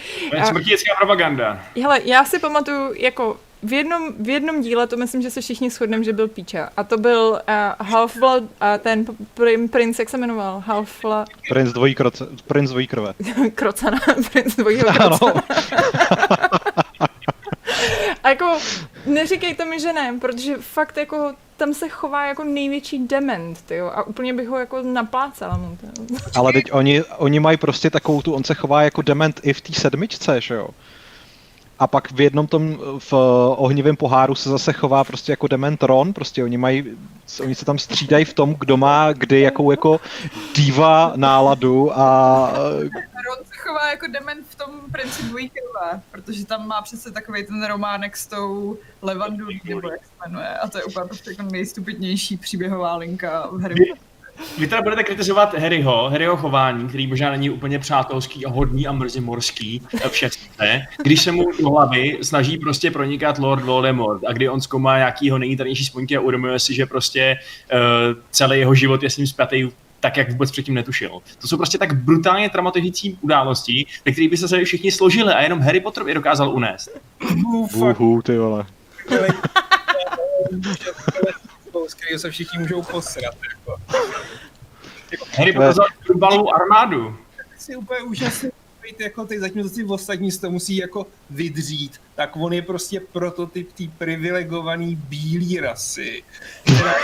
Smrtícká 0.49 0.95
propaganda. 0.99 1.65
Hele, 1.83 2.01
já 2.05 2.25
si 2.25 2.39
pamatuju, 2.39 2.93
jako 2.97 3.37
v 3.63 3.73
jednom, 3.73 4.13
v 4.19 4.29
jednom 4.29 4.61
díle, 4.61 4.87
to 4.87 4.97
myslím, 4.97 5.23
že 5.23 5.31
se 5.31 5.41
všichni 5.41 5.71
shodneme, 5.71 6.05
že 6.05 6.13
byl 6.13 6.29
Píča. 6.29 6.71
A 6.77 6.85
to 6.85 6.97
byl 6.99 7.41
uh, 7.49 7.87
Half-Blood 7.87 8.49
a 8.61 8.79
ten 8.79 9.05
pr- 9.37 9.69
princ, 9.69 9.99
jak 9.99 10.09
se 10.09 10.19
jmenoval? 10.19 10.63
half 10.67 11.05
Princ 11.49 11.73
dvojí 11.73 11.95
kroce, 11.95 12.27
princ 12.47 12.71
dvojí 12.71 12.87
krve. 12.87 13.15
krocana, 13.55 13.99
princ 14.33 14.57
dvojího 14.57 14.93
krocana. 14.93 15.43
a 18.23 18.29
jako, 18.29 18.59
neříkejte 19.07 19.65
mi, 19.65 19.81
že 19.81 19.93
ne, 19.93 20.19
protože 20.21 20.57
fakt 20.57 20.97
jako 20.97 21.35
tam 21.57 21.75
se 21.75 21.89
chová 21.89 22.27
jako 22.27 22.45
největší 22.45 23.07
dement, 23.07 23.63
tyjo, 23.63 23.87
a 23.87 24.03
úplně 24.03 24.33
bych 24.33 24.49
ho 24.49 24.59
jako 24.59 24.83
naplácala 24.83 25.57
mu. 25.57 25.77
Tyjo. 25.77 26.19
Ale 26.35 26.53
teď 26.53 26.73
oni, 26.73 27.03
oni 27.03 27.41
mají 27.41 27.57
prostě 27.57 27.91
takovou 27.91 28.23
tu, 28.23 28.35
on 28.35 28.45
se 28.45 28.55
chová 28.55 28.83
jako 28.83 29.03
dement 29.03 29.41
i 29.43 29.53
v 29.53 29.61
té 29.61 29.73
sedmičce, 29.73 30.41
že 30.41 30.55
jo? 30.55 30.69
A 31.79 31.87
pak 31.87 32.13
v 32.13 32.21
jednom 32.21 32.47
tom, 32.47 32.79
v 32.99 33.13
ohnivém 33.57 33.97
poháru 33.97 34.35
se 34.35 34.49
zase 34.49 34.73
chová 34.73 35.05
prostě 35.05 35.33
jako 35.33 35.49
dement 35.49 35.83
Ron, 35.83 36.13
prostě 36.13 36.45
oni 36.45 36.57
mají, 36.57 36.97
oni 37.41 37.55
se 37.55 37.65
tam 37.65 37.79
střídají 37.79 38.25
v 38.25 38.35
tom, 38.35 38.57
kdo 38.59 38.77
má 38.77 39.13
kdy 39.13 39.41
jakou 39.41 39.71
jako 39.71 40.01
diva 40.57 41.13
náladu 41.17 41.99
a... 41.99 42.51
Ron 43.27 43.45
se 43.45 43.55
chová 43.57 43.91
jako 43.91 44.07
dement 44.07 44.47
v 44.49 44.55
tom 44.55 44.71
principu 44.93 45.35
krve, 45.35 46.03
protože 46.11 46.47
tam 46.47 46.69
má 46.69 46.83
přece 46.83 47.11
takový 47.11 47.47
ten 47.47 47.67
románek 47.67 48.17
s 48.17 48.27
tou 48.27 48.79
Levandu, 49.03 49.47
nebo 49.65 49.91
jak 49.91 50.01
se 50.05 50.29
jmenuje, 50.29 50.49
a 50.49 50.69
to 50.69 50.79
je 50.79 50.85
úplně 50.85 51.07
prostě 51.07 51.31
jako 51.31 51.43
nejstupidnější 51.43 52.37
příběhová 52.37 52.97
linka 52.97 53.49
v 53.53 53.61
Harry 53.63 53.93
vy 54.59 54.67
teda 54.67 54.83
budete 54.83 55.05
kritizovat 55.05 55.55
Harryho, 55.55 56.11
Harryho 56.11 56.37
chování, 56.37 56.89
který 56.89 57.07
možná 57.07 57.31
není 57.31 57.51
úplně 57.51 57.79
přátelský 57.79 58.47
a 58.47 58.51
hodný 58.51 58.87
a 58.87 58.93
mrzimorský 58.93 59.83
v 60.09 60.17
šestce, 60.17 60.83
když 61.03 61.23
se 61.23 61.33
mu 61.33 61.45
do 61.63 61.71
hlavy 61.71 62.19
snaží 62.23 62.59
prostě 62.59 62.91
pronikat 62.91 63.39
Lord 63.39 63.65
Voldemort 63.65 64.23
a 64.27 64.33
kdy 64.33 64.49
on 64.49 64.61
zkoumá 64.61 64.97
nějakýho 64.97 65.39
nejtajnější 65.39 65.85
spoňky 65.85 66.17
a 66.17 66.21
uvědomuje 66.21 66.59
si, 66.59 66.75
že 66.75 66.87
prostě 66.87 67.37
uh, 67.73 67.79
celý 68.31 68.59
jeho 68.59 68.75
život 68.75 69.03
je 69.03 69.11
s 69.11 69.17
ním 69.17 69.27
zpětý 69.27 69.69
tak, 70.01 70.17
jak 70.17 70.31
vůbec 70.31 70.51
předtím 70.51 70.75
netušil. 70.75 71.11
To 71.39 71.49
jsou 71.49 71.57
prostě 71.57 71.79
tak 71.79 71.97
brutálně 71.97 72.51
traumatizující 72.51 73.19
události, 73.21 73.87
ve 74.05 74.13
kterých 74.13 74.31
by 74.31 74.37
se 74.37 74.49
se 74.49 74.65
všichni 74.65 74.93
složili 74.93 75.33
a 75.33 75.43
jenom 75.43 75.61
Harry 75.61 75.81
Potter 75.81 76.09
je 76.09 76.15
dokázal 76.15 76.51
unést. 76.51 77.01
Uhu, 77.75 78.23
ty 78.23 78.39
vole 78.39 78.67
z 81.89 81.95
kterého 81.95 82.19
se 82.19 82.31
všichni 82.31 82.59
můžou 82.59 82.83
posrat. 82.83 83.35
Jako. 83.51 83.81
Harry 85.37 85.53
pokazal 85.53 85.87
fotbalovou 86.07 86.55
armádu. 86.55 87.19
Si 87.59 87.77
úplně 87.77 88.01
úžasný 88.03 88.51
být 88.87 89.01
jako 89.01 89.25
teď 89.25 89.39
zatím 89.39 89.69
si 89.69 89.85
ostatní 89.85 90.33
to 90.33 90.51
musí 90.51 90.77
jako 90.77 91.07
vydřít, 91.31 92.01
tak 92.15 92.37
on 92.37 92.53
je 92.53 92.63
prostě 92.63 93.01
prototyp 93.01 93.73
té 93.73 93.85
privilegované 93.99 94.95
bílé 94.95 95.61
rasy. 95.61 96.23
Která... 96.63 96.95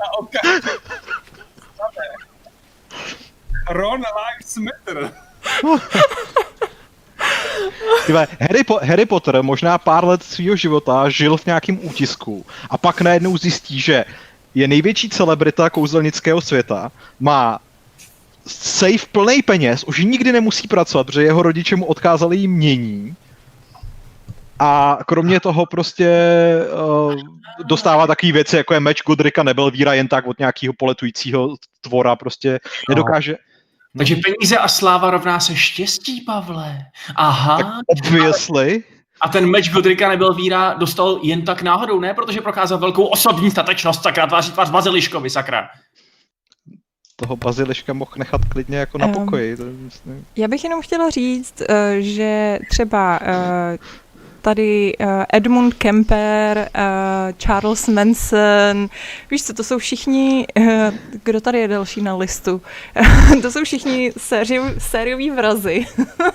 A 0.00 0.18
okamžitě... 0.18 0.68
Ron 3.70 4.00
Lives 4.00 4.56
Matter. 4.56 5.14
Tyve, 8.06 8.26
Harry, 8.40 8.64
po- 8.64 8.80
Harry 8.82 9.06
Potter 9.06 9.42
možná 9.42 9.78
pár 9.78 10.04
let 10.04 10.22
svého 10.22 10.56
života 10.56 11.08
žil 11.08 11.36
v 11.36 11.46
nějakém 11.46 11.78
útisku 11.82 12.46
a 12.70 12.78
pak 12.78 13.00
najednou 13.00 13.36
zjistí, 13.38 13.80
že 13.80 14.04
je 14.54 14.68
největší 14.68 15.08
celebrita 15.08 15.70
kouzelnického 15.70 16.40
světa, 16.40 16.92
má 17.20 17.58
safe 18.46 19.06
plný 19.12 19.42
peněz, 19.42 19.84
už 19.84 20.04
nikdy 20.04 20.32
nemusí 20.32 20.68
pracovat, 20.68 21.04
protože 21.06 21.22
jeho 21.22 21.42
rodiče 21.42 21.76
mu 21.76 21.84
odkázali 21.84 22.36
jim 22.36 22.52
mění. 22.52 23.14
A 24.58 24.98
kromě 25.06 25.40
toho 25.40 25.66
prostě 25.66 26.08
uh, 26.84 27.14
dostává 27.64 28.06
takové 28.06 28.32
věci, 28.32 28.56
jako 28.56 28.74
je 28.74 28.80
meč 28.80 29.02
Godrika 29.02 29.42
nebyl 29.42 29.70
víra 29.70 29.94
jen 29.94 30.08
tak 30.08 30.26
od 30.26 30.38
nějakého 30.38 30.74
poletujícího 30.78 31.56
tvora, 31.80 32.16
prostě 32.16 32.60
nedokáže, 32.88 33.36
takže 33.98 34.16
peníze 34.16 34.58
a 34.58 34.68
sláva 34.68 35.10
rovná 35.10 35.40
se 35.40 35.56
štěstí, 35.56 36.20
Pavle. 36.20 36.78
Aha. 37.16 37.56
Tak 37.56 37.74
obviously. 37.86 38.84
A 39.20 39.28
ten 39.28 39.50
meč 39.50 39.70
Godrika 39.70 40.08
nebyl 40.08 40.34
víra 40.34 40.74
dostal 40.74 41.18
jen 41.22 41.44
tak 41.44 41.62
náhodou, 41.62 42.00
ne? 42.00 42.14
Protože 42.14 42.40
prokázal 42.40 42.78
velkou 42.78 43.04
osobní 43.04 43.50
statečnost, 43.50 44.02
sakra, 44.02 44.26
tváří 44.26 44.52
tvář 44.52 44.70
Baziliškovi, 44.70 45.30
sakra. 45.30 45.68
Toho 47.16 47.36
Baziliška 47.36 47.92
mohl 47.92 48.10
nechat 48.16 48.40
klidně 48.44 48.78
jako 48.78 48.98
na 48.98 49.08
pokoji. 49.08 49.56
Um, 49.56 49.90
já 50.36 50.48
bych 50.48 50.64
jenom 50.64 50.82
chtěla 50.82 51.10
říct, 51.10 51.60
uh, 51.60 51.66
že 51.98 52.58
třeba 52.70 53.20
uh, 53.20 53.26
tady 54.42 54.96
uh, 55.00 55.06
Edmund 55.32 55.74
Kemper, 55.74 56.58
uh, 56.58 56.82
Charles 57.38 57.88
Manson, 57.88 58.88
víš 59.30 59.44
co, 59.44 59.52
to 59.52 59.64
jsou 59.64 59.78
všichni, 59.78 60.46
uh, 60.58 60.94
kdo 61.22 61.40
tady 61.40 61.58
je 61.58 61.68
další 61.68 62.02
na 62.02 62.16
listu, 62.16 62.62
to 63.42 63.50
jsou 63.50 63.64
všichni 63.64 64.12
sérioví 64.78 65.30
vrazy, 65.30 65.86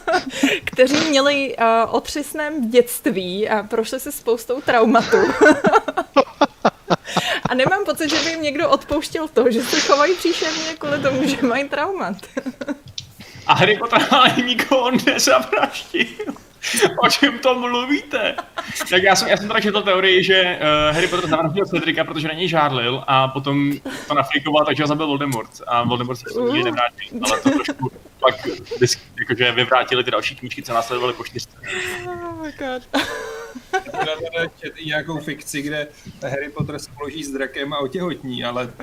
kteří 0.64 1.10
měli 1.10 1.56
otřesném 1.90 2.70
dětství 2.70 3.50
a 3.50 3.64
prošli 3.64 4.00
si 4.00 4.12
spoustou 4.12 4.62
traumatu. 4.62 5.18
A 7.50 7.56
nemám 7.56 7.86
pocit, 7.86 8.10
že 8.10 8.16
by 8.24 8.30
jim 8.30 8.42
někdo 8.42 8.70
odpouštěl 8.70 9.28
to, 9.28 9.52
že 9.52 9.64
se 9.64 9.80
chovají 9.80 10.16
příšerně 10.16 10.76
kvůli 10.78 11.00
tomu, 11.00 11.28
že 11.28 11.38
mají 11.42 11.70
traumat. 11.70 12.16
A 13.48 13.54
Harry 13.54 13.78
Potter 13.78 14.08
ale 14.12 14.34
nikoho 14.46 14.92
nezavraždil. 14.92 16.45
o 17.04 17.10
čem 17.10 17.40
to 17.40 17.56
mluvíte? 17.56 18.36
Tak 18.90 19.04
já 19.04 19.16
jsem, 19.16 19.28
já 19.28 19.38
jsem 19.38 19.48
teda 19.48 19.62
četl 19.62 19.82
teorii, 19.82 20.24
že 20.24 20.60
uh, 20.62 20.96
Harry 20.96 21.08
Potter 21.08 21.30
zavraždil 21.30 21.66
Cedrika, 21.66 22.04
protože 22.04 22.28
na 22.28 22.34
něj 22.34 22.48
žádlil 22.48 23.04
a 23.08 23.28
potom 23.28 23.72
to 24.08 24.14
naflikoval, 24.14 24.66
takže 24.66 24.84
ho 24.84 24.88
zabil 24.88 25.08
Voldemort. 25.08 25.52
A 25.68 25.84
Voldemort 25.84 26.20
se 26.20 26.42
nikdy 26.42 26.64
nevrátil, 26.64 27.20
ale 27.24 27.40
to 27.42 27.50
trošku 27.50 27.92
pak 28.20 28.48
jakože 29.20 29.52
vyvrátili 29.52 30.04
ty 30.04 30.12
další 30.12 30.36
knížky, 30.36 30.64
co 30.64 30.74
následovaly 30.74 31.14
po 31.14 31.24
čtyřce. 31.24 31.58
Oh 32.06 32.44
my 32.44 32.52
god. 32.52 33.04
nějakou 34.86 35.20
fikci, 35.20 35.62
kde 35.62 35.88
Harry 36.22 36.50
Potter 36.50 36.80
spoloží 36.80 37.24
s 37.24 37.32
drakem 37.32 37.74
a 37.74 37.80
otěhotní, 37.80 38.44
ale... 38.44 38.74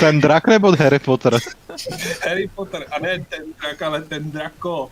Ten 0.00 0.20
drak 0.20 0.46
nebo 0.46 0.72
Harry 0.72 0.98
Potter? 0.98 1.38
Harry 2.28 2.50
Potter, 2.54 2.86
a 2.90 2.98
ne 2.98 3.26
ten 3.28 3.44
drak, 3.60 3.82
ale 3.82 4.02
ten 4.02 4.30
drako. 4.30 4.90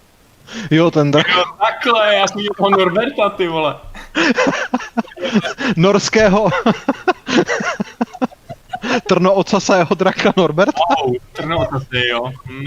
Jo, 0.71 0.91
ten 0.91 1.11
drak. 1.11 1.29
Jo, 1.29 1.45
takhle, 1.59 2.15
já 2.15 2.27
jsem 2.27 2.41
toho 2.57 2.71
Norberta, 2.71 3.31
ty 3.31 3.49
vole. 3.49 3.77
Norského. 5.77 6.51
Trnoocasého 9.07 9.95
draka 9.95 10.33
Norberta. 10.37 10.81
Wow, 11.05 11.15
trnoocasý, 11.33 12.09
jo. 12.09 12.33
Hmm. 12.45 12.65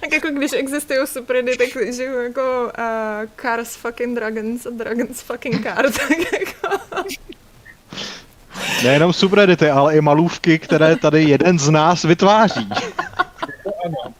tak 0.00 0.12
jako 0.12 0.28
když 0.28 0.52
existují 0.52 0.98
subreddit, 1.06 1.58
tak 1.58 1.94
že 1.94 2.04
jako 2.04 2.72
uh, 2.78 3.28
Cars 3.42 3.76
fucking 3.76 4.14
Dragons 4.14 4.66
a 4.66 4.70
Dragons 4.70 5.22
fucking 5.22 5.62
Cars, 5.62 5.94
tak 6.08 6.32
jako... 6.32 6.78
Nejenom 8.84 9.12
subreddity, 9.12 9.70
ale 9.70 9.96
i 9.96 10.00
malůvky, 10.00 10.58
které 10.58 10.96
tady 10.96 11.24
jeden 11.24 11.58
z 11.58 11.70
nás 11.70 12.02
vytváří. 12.02 12.68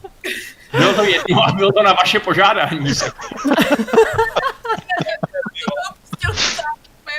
Bylo 0.72 0.94
to 0.94 1.04
jedno 1.04 1.42
a 1.48 1.52
bylo 1.52 1.72
to 1.72 1.82
na 1.82 1.92
vaše 1.92 2.20
požádání. 2.20 2.86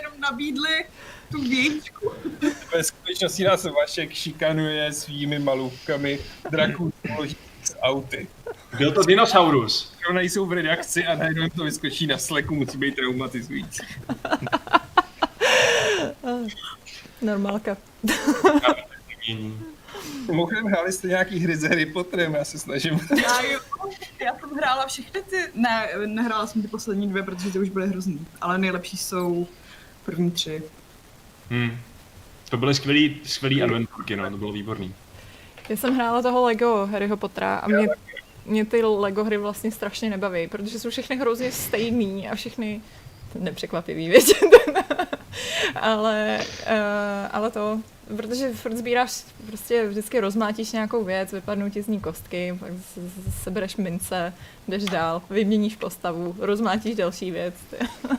jenom 0.01 0.19
nabídli 0.19 0.85
tu 1.31 1.41
věčku. 1.41 2.11
Ve 2.73 2.83
skutečnosti 2.83 3.43
nás 3.43 3.63
Vašek 3.65 4.13
šikanuje 4.13 4.93
svými 4.93 5.39
malůvkami 5.39 6.19
draků 6.51 6.93
z 7.63 7.75
auty. 7.81 8.27
Byl 8.77 8.91
to 8.91 9.03
dinosaurus. 9.03 9.93
Oni 10.09 10.15
nejsou 10.15 10.45
v 10.45 10.53
redakci 10.53 11.05
a 11.05 11.15
najednou 11.15 11.49
to 11.49 11.63
vyskočí 11.63 12.07
na 12.07 12.17
sleku, 12.17 12.55
musí 12.55 12.77
být 12.77 12.95
traumatizující. 12.95 13.83
Normálka. 17.21 17.77
Mimochodem 20.27 20.65
hráli 20.65 20.91
jste 20.91 21.07
nějaký 21.07 21.39
hry 21.39 21.55
s 21.55 21.63
Harry 21.63 21.85
Potterem, 21.85 22.33
já 22.35 22.45
se 22.45 22.59
snažím. 22.59 22.93
Já 23.23 23.41
jo, 23.41 23.59
Já 24.25 24.35
jsem 24.39 24.49
hrála 24.49 24.87
všechny 24.87 25.21
ty, 25.21 25.37
ne, 25.55 25.87
nehrála 26.05 26.47
jsem 26.47 26.61
ty 26.61 26.67
poslední 26.67 27.09
dvě, 27.09 27.23
protože 27.23 27.51
ty 27.51 27.59
už 27.59 27.69
byly 27.69 27.87
hrozný, 27.87 28.27
ale 28.41 28.57
nejlepší 28.57 28.97
jsou 28.97 29.47
první 30.05 30.31
tři. 30.31 30.63
Hmm. 31.49 31.77
To 32.49 32.57
byly 32.57 32.75
skvělý, 32.75 33.21
skvělý 33.23 33.63
adventurky, 33.63 34.15
no, 34.15 34.31
to 34.31 34.37
bylo 34.37 34.51
výborný. 34.51 34.95
Já 35.69 35.77
jsem 35.77 35.95
hrála 35.95 36.21
toho 36.21 36.45
Lego 36.45 36.85
Harryho 36.91 37.17
Pottera 37.17 37.55
a 37.55 37.67
mě, 37.67 37.87
mě 38.45 38.65
ty 38.65 38.83
Lego 38.83 39.23
hry 39.23 39.37
vlastně 39.37 39.71
strašně 39.71 40.09
nebaví, 40.09 40.47
protože 40.47 40.79
jsou 40.79 40.89
všechny 40.89 41.17
hrozně 41.17 41.51
stejný 41.51 42.29
a 42.29 42.35
všechny 42.35 42.81
nepřekvapivý 43.39 44.09
věci. 44.09 44.33
ale, 45.75 46.39
uh, 46.67 47.29
ale 47.31 47.51
to, 47.51 47.79
protože 48.17 48.53
furt 48.53 48.77
sbíráš, 48.77 49.23
prostě 49.47 49.87
vždycky 49.87 50.19
rozmátíš 50.19 50.71
nějakou 50.71 51.03
věc, 51.03 51.31
vypadnou 51.31 51.69
ti 51.69 51.81
z 51.81 51.87
ní 51.87 51.99
kostky, 51.99 52.57
pak 52.59 52.71
sebereš 53.43 53.75
mince, 53.75 54.33
jdeš 54.67 54.83
dál, 54.83 55.21
vyměníš 55.29 55.75
postavu, 55.75 56.35
rozmátíš 56.39 56.95
další 56.95 57.31
věc. 57.31 57.55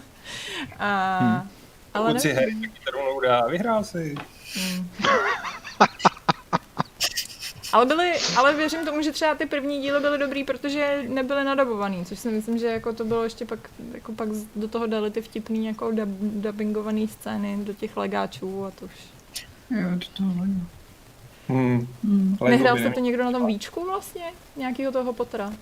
a, 0.79 1.19
hmm. 1.19 1.51
ale 1.95 2.07
Pokud 2.09 2.21
si 2.21 2.33
hry, 2.33 2.57
dá, 3.27 3.47
vyhrál 3.47 3.85
si. 3.85 4.15
Hmm. 4.55 4.91
Ale, 7.77 7.87
byly, 7.87 8.13
ale 8.37 8.55
věřím 8.55 8.85
tomu, 8.85 9.03
že 9.03 9.13
třeba 9.13 9.35
ty 9.35 9.47
první 9.47 9.83
díly 9.83 10.01
byly 10.01 10.19
dobrý, 10.19 10.45
protože 10.45 11.05
nebyly 11.09 11.45
nadabovaný, 11.45 12.05
což 12.05 12.19
si 12.19 12.29
myslím, 12.29 12.59
že 12.59 12.67
jako 12.67 12.93
to 12.93 13.05
bylo 13.05 13.25
ještě 13.25 13.45
pak, 13.45 13.59
jako 13.93 14.13
pak 14.13 14.29
do 14.57 14.69
toho 14.69 14.87
dali 14.87 15.11
ty 15.11 15.23
vtipný 15.23 15.67
jako 15.67 15.91
dub, 15.91 16.09
dubbingované 16.21 17.09
scény 17.09 17.65
do 17.65 17.73
těch 17.73 17.97
legáčů 17.97 18.65
a 18.65 18.71
to 18.71 18.85
už. 18.85 18.91
Jo, 19.71 19.91
do 19.91 20.07
toho 20.17 20.31
Hmm. 21.49 21.89
Hmm. 22.05 22.37
Nehrál 22.49 22.79
jste 22.79 22.91
to 22.91 23.01
někdo 23.01 23.25
na 23.25 23.33
tom 23.33 23.47
víčku 23.47 23.85
vlastně? 23.85 24.25
Nějakýho 24.57 24.93
toho 24.93 25.13
Pottera? 25.13 25.53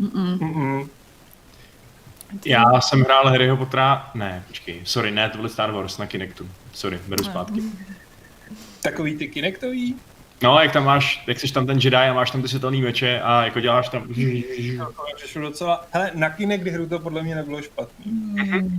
Mm-mm. 0.00 0.38
Mm-mm. 0.38 0.88
Já 2.44 2.80
jsem 2.80 3.00
hrál 3.00 3.28
Harryho 3.28 3.56
Pottera, 3.56 4.10
ne, 4.14 4.44
počkej, 4.48 4.80
sorry, 4.84 5.10
ne, 5.10 5.30
to 5.30 5.38
byl 5.38 5.48
Star 5.48 5.72
Wars 5.72 5.98
na 5.98 6.06
Kinectu. 6.06 6.48
Sorry, 6.72 7.00
beru 7.08 7.24
zpátky. 7.24 7.62
Takový 8.82 9.16
ty 9.16 9.28
Kinectový? 9.28 9.96
No, 10.42 10.60
jak 10.60 10.72
tam 10.72 10.84
máš, 10.84 11.24
jak 11.26 11.40
jsi 11.40 11.52
tam 11.52 11.66
ten 11.66 11.78
Jedi 11.78 11.96
a 11.96 12.14
máš 12.14 12.30
tam 12.30 12.42
ty 12.42 12.48
světelný 12.48 12.82
meče 12.82 13.20
a 13.20 13.44
jako 13.44 13.60
děláš 13.60 13.88
tam... 13.88 14.08
No, 14.78 14.92
to 15.32 15.40
docela... 15.40 15.86
Hele, 15.90 16.10
na 16.14 16.30
kine, 16.30 16.58
kdy 16.58 16.70
hru 16.70 16.86
to 16.86 16.98
podle 16.98 17.22
mě 17.22 17.34
nebylo 17.34 17.62
špatný. 17.62 18.12
Mm. 18.12 18.78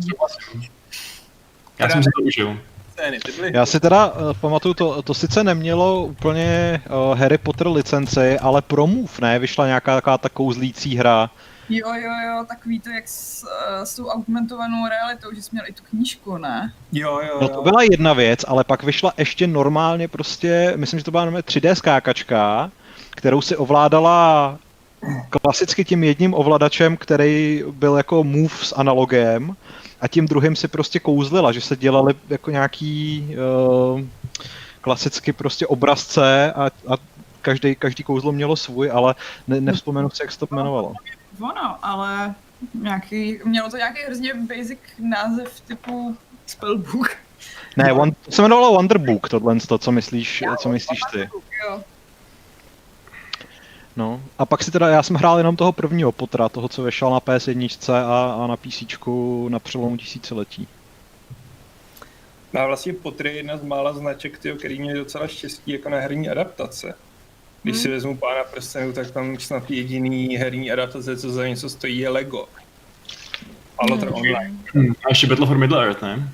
Já 1.79 1.89
jsem 1.89 2.03
si 2.03 2.09
to 2.17 2.23
užil. 2.23 2.57
Já 3.53 3.65
si 3.65 3.79
teda 3.79 4.07
uh, 4.07 4.34
pamatuju, 4.34 4.73
to, 4.73 5.01
to 5.01 5.13
sice 5.13 5.43
nemělo 5.43 6.05
úplně 6.05 6.81
uh, 6.89 7.19
Harry 7.19 7.38
Potter 7.38 7.67
licenci, 7.67 8.39
ale 8.39 8.61
pro 8.61 8.88
Move, 8.88 9.13
ne? 9.21 9.39
Vyšla 9.39 9.67
nějaká 9.67 9.95
taková 9.95 10.17
ta 10.17 10.29
kouzlící 10.29 10.97
hra, 10.97 11.29
Jo, 11.69 11.94
jo, 11.94 12.11
jo, 12.27 12.45
takový 12.48 12.80
to, 12.80 12.89
jak 12.89 13.07
s, 13.07 13.44
uh, 13.44 13.84
s 13.84 13.95
tou 13.95 14.07
augmentovanou 14.07 14.88
realitou, 14.89 15.34
že 15.35 15.41
jsi 15.41 15.49
měl 15.52 15.65
i 15.68 15.73
tu 15.73 15.84
knížku, 15.89 16.38
ne? 16.38 16.73
Jo, 16.91 17.19
jo, 17.27 17.38
No 17.41 17.48
to 17.48 17.61
byla 17.61 17.84
jedna 17.91 18.14
věc, 18.14 18.45
ale 18.48 18.64
pak 18.64 18.84
vyšla 18.84 19.14
ještě 19.18 19.48
normálně 19.48 20.07
prostě, 20.07 20.73
myslím, 20.76 20.99
že 20.99 21.03
to 21.03 21.11
byla 21.11 21.26
3D 21.26 21.73
skákačka, 21.73 22.72
kterou 23.10 23.41
si 23.41 23.56
ovládala 23.56 24.57
klasicky 25.30 25.85
tím 25.85 26.03
jedním 26.03 26.34
ovladačem, 26.34 26.98
který 26.98 27.64
byl 27.72 27.98
jako 27.98 28.23
move 28.23 28.56
s 28.64 28.76
analogem 28.77 29.56
a 30.02 30.07
tím 30.07 30.27
druhým 30.27 30.56
si 30.56 30.68
prostě 30.68 30.99
kouzlila, 30.99 31.52
že 31.52 31.61
se 31.61 31.76
dělali 31.76 32.14
jako 32.30 32.52
nějaký 32.52 33.27
uh, 33.94 34.02
klasicky 34.81 35.34
prostě 35.34 35.68
obrazce 35.68 36.53
a, 36.53 36.65
a 36.65 36.98
každý, 37.41 37.76
každý 37.76 38.03
kouzlo 38.03 38.31
mělo 38.31 38.56
svůj, 38.56 38.91
ale 38.91 39.15
ne, 39.48 39.61
nevzpomenu 39.61 40.10
si, 40.10 40.23
jak 40.23 40.31
se 40.31 40.39
to 40.39 40.48
jmenovalo 40.52 40.94
ono, 41.39 41.85
ale 41.85 42.35
nějaký, 42.73 43.39
mělo 43.45 43.69
to 43.69 43.77
nějaký 43.77 44.01
hrozně 44.01 44.34
basic 44.34 44.80
název 44.99 45.61
typu 45.61 46.18
spellbook. 46.45 47.18
Ne, 47.77 47.93
one, 47.93 48.11
to 48.11 48.31
se 48.31 48.41
jmenovalo 48.41 48.73
Wonderbook, 48.73 49.30
tohle, 49.30 49.59
to, 49.68 49.77
co 49.77 49.91
myslíš, 49.91 50.41
jo, 50.41 50.55
co 50.55 50.69
myslíš 50.69 50.99
ty. 51.11 51.30
Jo. 51.65 51.84
No, 53.95 54.22
a 54.38 54.45
pak 54.45 54.64
si 54.64 54.72
teda, 54.72 54.88
já 54.88 55.03
jsem 55.03 55.15
hrál 55.15 55.38
jenom 55.38 55.55
toho 55.55 55.72
prvního 55.72 56.11
potra, 56.11 56.49
toho, 56.49 56.68
co 56.68 56.84
vyšel 56.84 57.09
na 57.09 57.19
PS1 57.19 57.93
a, 57.93 58.43
a 58.43 58.47
na 58.47 58.57
PC 58.57 58.84
na 59.49 59.59
přelomu 59.59 59.97
tisíciletí. 59.97 60.68
A 62.59 62.65
vlastně 62.65 62.93
Potr 62.93 63.27
je 63.27 63.34
jedna 63.34 63.57
z 63.57 63.64
mála 63.64 63.93
značek, 63.93 64.38
tyjo, 64.38 64.55
který 64.55 64.80
měl 64.80 64.97
docela 64.97 65.27
štěstí 65.27 65.72
jako 65.72 65.89
na 65.89 65.99
herní 65.99 66.30
adaptace. 66.30 66.95
Když 67.63 67.75
hmm. 67.75 67.81
si 67.81 67.89
vezmu 67.89 68.17
pána 68.17 68.43
prstenů, 68.43 68.93
tak 68.93 69.11
tam 69.11 69.39
snad 69.39 69.71
jediný 69.71 70.38
herní 70.38 70.71
adaptace, 70.71 71.17
co 71.17 71.29
za 71.29 71.47
něco 71.47 71.69
stojí, 71.69 71.99
je 71.99 72.09
Lego. 72.09 72.49
Ale 73.77 73.97
hmm. 73.97 74.13
online. 74.13 74.55
Hmm. 74.73 74.93
A 75.05 75.09
ještě 75.09 75.27
Battle 75.27 75.47
for 75.47 75.57
Middle 75.57 75.85
Earth, 75.85 76.01
ne? 76.01 76.34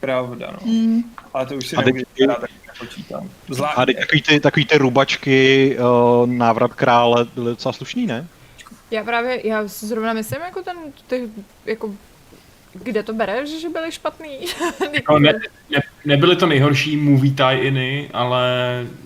Pravda, 0.00 0.50
no. 0.52 0.58
Hmm. 0.72 1.02
Ale 1.34 1.46
to 1.46 1.54
už 1.54 1.66
si 1.66 1.76
nemůžu 1.76 2.04
hrát, 2.22 2.40
tak 2.40 2.50
nepočítám. 2.66 3.30
Zvláště. 3.48 3.80
A 3.80 4.00
takový 4.00 4.22
ty, 4.22 4.40
takový 4.40 4.66
ty 4.66 4.78
rubačky, 4.78 5.76
uh, 5.78 6.26
návrat 6.26 6.74
krále, 6.74 7.26
byly 7.34 7.46
docela 7.46 7.72
slušný, 7.72 8.06
ne? 8.06 8.26
Já 8.90 9.04
právě, 9.04 9.48
já 9.48 9.66
zrovna 9.66 10.12
myslím, 10.12 10.40
jako 10.40 10.62
ten, 10.62 10.76
ty, 11.06 11.28
jako 11.64 11.94
kde 12.72 13.02
to 13.02 13.12
bereš, 13.12 13.60
že 13.60 13.68
byly 13.68 13.92
špatný? 13.92 14.38
jako 14.92 15.18
ne, 15.18 15.32
ne, 15.70 15.80
nebyly 16.04 16.36
to 16.36 16.46
nejhorší 16.46 16.96
movie 16.96 17.34
tie-iny, 17.34 18.10
ale 18.12 18.42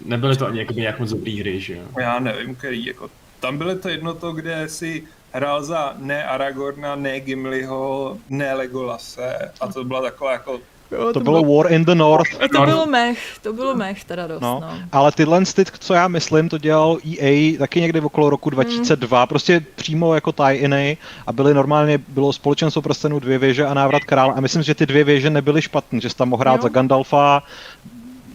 nebyly 0.04 0.36
to 0.36 0.46
ani 0.46 0.66
nějak 0.74 0.98
moc 0.98 1.10
dobrý 1.10 1.40
hry, 1.40 1.60
že 1.60 1.74
jo? 1.74 1.82
Já 2.00 2.18
nevím, 2.18 2.54
který, 2.54 2.84
jako 2.84 3.10
tam 3.40 3.58
bylo 3.58 3.78
to 3.78 3.88
jedno 3.88 4.14
to, 4.14 4.32
kde 4.32 4.68
si 4.68 5.04
hrál 5.32 5.62
za 5.64 5.94
ne 5.98 6.24
Aragorna, 6.24 6.96
ne 6.96 7.20
Gimliho, 7.20 8.18
ne 8.28 8.54
Legolase 8.54 9.52
a 9.60 9.72
to 9.72 9.84
byla 9.84 10.02
taková 10.02 10.32
jako 10.32 10.60
Jo, 10.92 10.98
to, 10.98 11.12
to 11.12 11.20
bylo, 11.20 11.42
bylo 11.42 11.56
War 11.56 11.72
in 11.72 11.84
the 11.84 11.94
North. 11.94 12.42
A 12.44 12.48
to 12.48 12.64
bylo 12.64 12.86
mech, 12.86 13.38
to 13.42 13.52
bylo 13.52 13.74
mech 13.74 14.04
teda 14.04 14.26
dost, 14.26 14.40
no. 14.40 14.58
no. 14.62 14.78
Ale 14.92 15.12
tyhle, 15.12 15.44
ty, 15.44 15.64
co 15.78 15.94
já 15.94 16.08
myslím, 16.08 16.48
to 16.48 16.58
dělal 16.58 16.98
EA 17.20 17.58
taky 17.58 17.80
někdy 17.80 18.00
okolo 18.00 18.30
roku 18.30 18.50
2002, 18.50 19.20
mm. 19.20 19.26
prostě 19.26 19.60
přímo 19.74 20.14
jako 20.14 20.32
tie-iny 20.32 20.96
a 21.26 21.32
byly 21.32 21.54
normálně, 21.54 21.98
bylo 21.98 22.32
společenstvo 22.32 22.82
prstenů 22.82 23.20
dvě 23.20 23.38
věže 23.38 23.66
a 23.66 23.74
návrat 23.74 24.04
krále 24.04 24.34
a 24.34 24.40
myslím, 24.40 24.62
že 24.62 24.74
ty 24.74 24.86
dvě 24.86 25.04
věže 25.04 25.30
nebyly 25.30 25.62
špatné, 25.62 26.00
že 26.00 26.10
jsi 26.10 26.16
tam 26.16 26.28
mohl 26.28 26.40
hrát 26.40 26.56
jo. 26.56 26.62
za 26.62 26.68
Gandalfa 26.68 27.42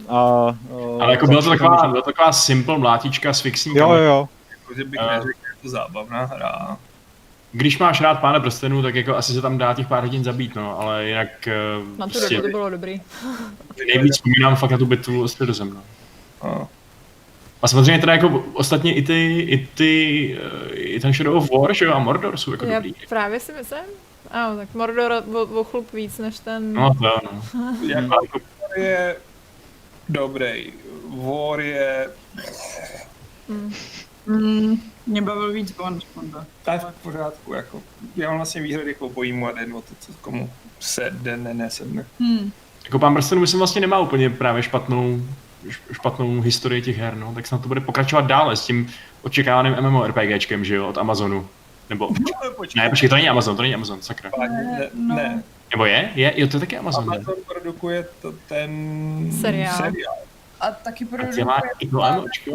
a... 0.08 0.54
Ale 1.00 1.10
jako 1.10 1.26
byla 1.26 1.42
to 1.42 1.50
taková, 1.50 1.88
byla 1.88 2.02
to 2.02 2.12
taková 2.12 2.32
simple 2.32 2.78
mlátička 2.78 3.32
s 3.32 3.40
fixníkama. 3.40 3.94
Jo, 3.94 4.02
jo. 4.02 4.28
Jako, 4.50 4.74
že 4.74 4.84
bych 4.84 5.00
uh. 5.00 5.06
neřekl, 5.06 5.38
to 5.62 5.68
zábavná 5.68 6.24
hra 6.24 6.76
když 7.54 7.78
máš 7.78 8.00
rád 8.00 8.20
pána 8.20 8.40
prstenů, 8.40 8.82
tak 8.82 8.94
jako 8.94 9.16
asi 9.16 9.32
se 9.32 9.42
tam 9.42 9.58
dá 9.58 9.74
těch 9.74 9.86
pár 9.86 10.02
hodin 10.02 10.24
zabít, 10.24 10.54
no, 10.54 10.80
ale 10.80 11.08
jinak... 11.08 11.48
Na 11.96 12.06
tu 12.06 12.12
prostě, 12.12 12.36
dobu 12.36 12.48
to 12.48 12.50
bylo 12.50 12.70
dobrý. 12.70 13.00
Nejvíc 13.94 14.14
vzpomínám 14.14 14.56
fakt 14.56 14.70
na 14.70 14.78
tu 14.78 14.86
bitvu 14.86 15.28
s 15.28 15.60
no. 15.64 15.82
A. 16.42 16.68
a 17.62 17.68
samozřejmě 17.68 17.98
teda 18.00 18.12
jako 18.12 18.44
ostatně 18.52 18.94
i 18.94 19.02
ty, 19.02 19.40
i 19.40 19.68
ty, 19.74 20.38
eh, 20.70 20.74
i 20.74 21.00
ten 21.00 21.12
Shadow 21.12 21.36
of 21.36 21.50
War, 21.50 21.74
že 21.74 21.84
jo, 21.84 21.92
a 21.92 21.98
Mordor 21.98 22.36
jsou 22.36 22.52
jako 22.52 22.66
Já 22.66 22.74
dobrý. 22.74 22.94
právě 23.08 23.40
si 23.40 23.52
myslím. 23.52 23.84
Ano, 24.30 24.56
tak 24.56 24.74
Mordor 24.74 25.12
o, 25.12 25.42
o 25.42 25.64
chlup 25.64 25.92
víc 25.92 26.18
než 26.18 26.38
ten... 26.38 26.72
No 26.72 26.94
to 26.94 27.04
no. 27.04 27.42
jako 27.88 28.38
je 28.76 29.16
dobrý. 30.08 30.72
War 31.08 31.60
je... 31.60 32.10
Hmm. 33.48 33.74
Mm, 34.26 34.80
mě 35.06 35.22
bavil 35.22 35.52
víc 35.52 35.72
Bond. 35.72 36.04
To 36.64 36.70
je 36.70 36.78
v 36.78 37.02
pořádku, 37.02 37.54
jako. 37.54 37.82
Já 38.16 38.28
mám 38.28 38.36
vlastně 38.36 38.62
výhrady 38.62 38.94
k 38.94 39.02
obojímu 39.02 39.46
a 39.46 39.52
den 39.52 39.74
o 39.74 39.80
to, 39.80 39.94
co 40.00 40.12
komu 40.20 40.50
se 40.80 41.10
den 41.10 41.42
ne, 41.42 41.54
ne 41.54 41.70
sedne. 41.70 42.06
Hmm. 42.20 42.52
Jako 42.84 42.98
pán 42.98 43.14
Prstenů 43.14 43.40
myslím 43.40 43.58
vlastně 43.58 43.80
nemá 43.80 43.98
úplně 43.98 44.30
právě 44.30 44.62
špatnou, 44.62 45.22
špatnou 45.92 46.40
historii 46.40 46.82
těch 46.82 46.98
her, 46.98 47.16
no, 47.16 47.34
tak 47.34 47.46
snad 47.46 47.62
to 47.62 47.68
bude 47.68 47.80
pokračovat 47.80 48.26
dále 48.26 48.56
s 48.56 48.66
tím 48.66 48.90
očekávaným 49.22 49.76
MMORPGčkem, 49.80 50.64
že 50.64 50.74
jo, 50.74 50.88
od 50.88 50.98
Amazonu. 50.98 51.48
Nebo, 51.90 52.08
no, 52.10 52.50
ne, 52.76 52.90
počkej, 52.90 53.08
to 53.08 53.14
není 53.14 53.28
Amazon, 53.28 53.56
to 53.56 53.62
není 53.62 53.74
Amazon, 53.74 54.02
sakra. 54.02 54.30
Ne, 54.38 54.90
no. 54.94 55.14
ne. 55.14 55.42
Nebo 55.70 55.84
je? 55.84 56.10
Je? 56.14 56.32
Jo, 56.36 56.46
to 56.46 56.56
je 56.56 56.60
taky 56.60 56.78
Amazon. 56.78 57.04
Amazon 57.04 57.34
ne? 57.38 57.54
produkuje 57.54 58.06
to 58.22 58.32
ten 58.48 58.70
seriál. 59.40 59.76
seriál 59.76 60.14
a 60.64 60.70
taky 60.70 61.04
produkuje 61.04 61.44
New 61.44 61.92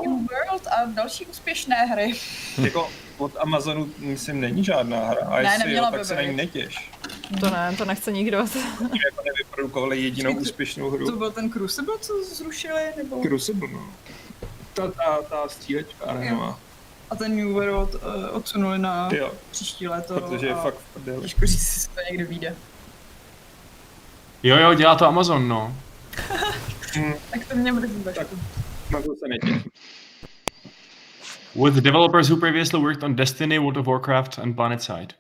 World 0.04 0.68
a 0.68 0.86
další 0.86 1.26
úspěšné 1.26 1.76
hry. 1.76 2.14
jako 2.62 2.90
od 3.18 3.32
Amazonu 3.40 3.90
myslím 3.98 4.42
není 4.42 4.64
žádná 4.64 5.00
hra 5.00 5.28
a 5.28 5.42
ne, 5.42 5.54
jestli 5.54 5.74
jo, 5.74 5.88
tak 5.92 6.06
se 6.06 6.16
na 6.16 6.22
ní 6.22 6.36
netěš. 6.36 6.92
To 7.40 7.50
ne, 7.50 7.76
to 7.78 7.86
nechce 7.86 8.12
nikdo. 8.12 8.38
jako 8.82 9.24
nevyprodukovali 9.26 10.02
jedinou 10.02 10.34
úspěšnou 10.34 10.90
hru. 10.90 11.06
To 11.06 11.18
byl 11.18 11.32
ten 11.32 11.52
Crucible, 11.52 12.00
co 12.02 12.24
zrušili? 12.24 12.82
Nebo... 12.98 13.22
Crucible, 13.22 13.70
no. 13.74 13.90
Ta, 14.74 14.92
ta, 14.92 15.22
ta 15.30 15.50
střílečka, 15.50 16.14
nemá. 16.14 16.60
A 17.10 17.16
ten 17.16 17.38
New 17.38 17.54
World 17.54 17.96
uh, 17.96 18.02
odsunuli 18.32 18.80
na 18.80 19.10
jo. 19.12 19.32
příští 19.52 19.88
léto. 19.88 20.14
Protože 20.22 20.48
je 20.48 20.56
fakt 20.56 20.78
v 20.96 21.22
Těžko 21.22 21.46
říct, 21.46 21.76
jestli 21.76 21.94
to 21.94 22.02
někde 22.12 22.24
vyjde. 22.24 22.56
Jo, 24.44 24.58
jo, 24.58 24.74
dělá 24.74 24.96
to 24.96 25.08
Amazon, 25.08 25.48
no. 25.48 25.76
tak 27.32 27.46
to 27.48 27.56
mě 27.56 27.72
mrzí 27.72 28.04
Tak 28.04 28.28
na 28.92 29.02
to 29.02 29.16
se 29.16 29.28
netěším. 29.28 29.72
With 31.64 31.74
developers 31.74 32.30
who 32.30 32.38
previously 32.38 32.80
worked 32.80 33.04
on 33.04 33.16
Destiny, 33.16 33.60
World 33.60 33.78
of 33.78 33.88
Warcraft 33.88 34.40
and 34.40 34.56
PlanetSide. 34.56 35.14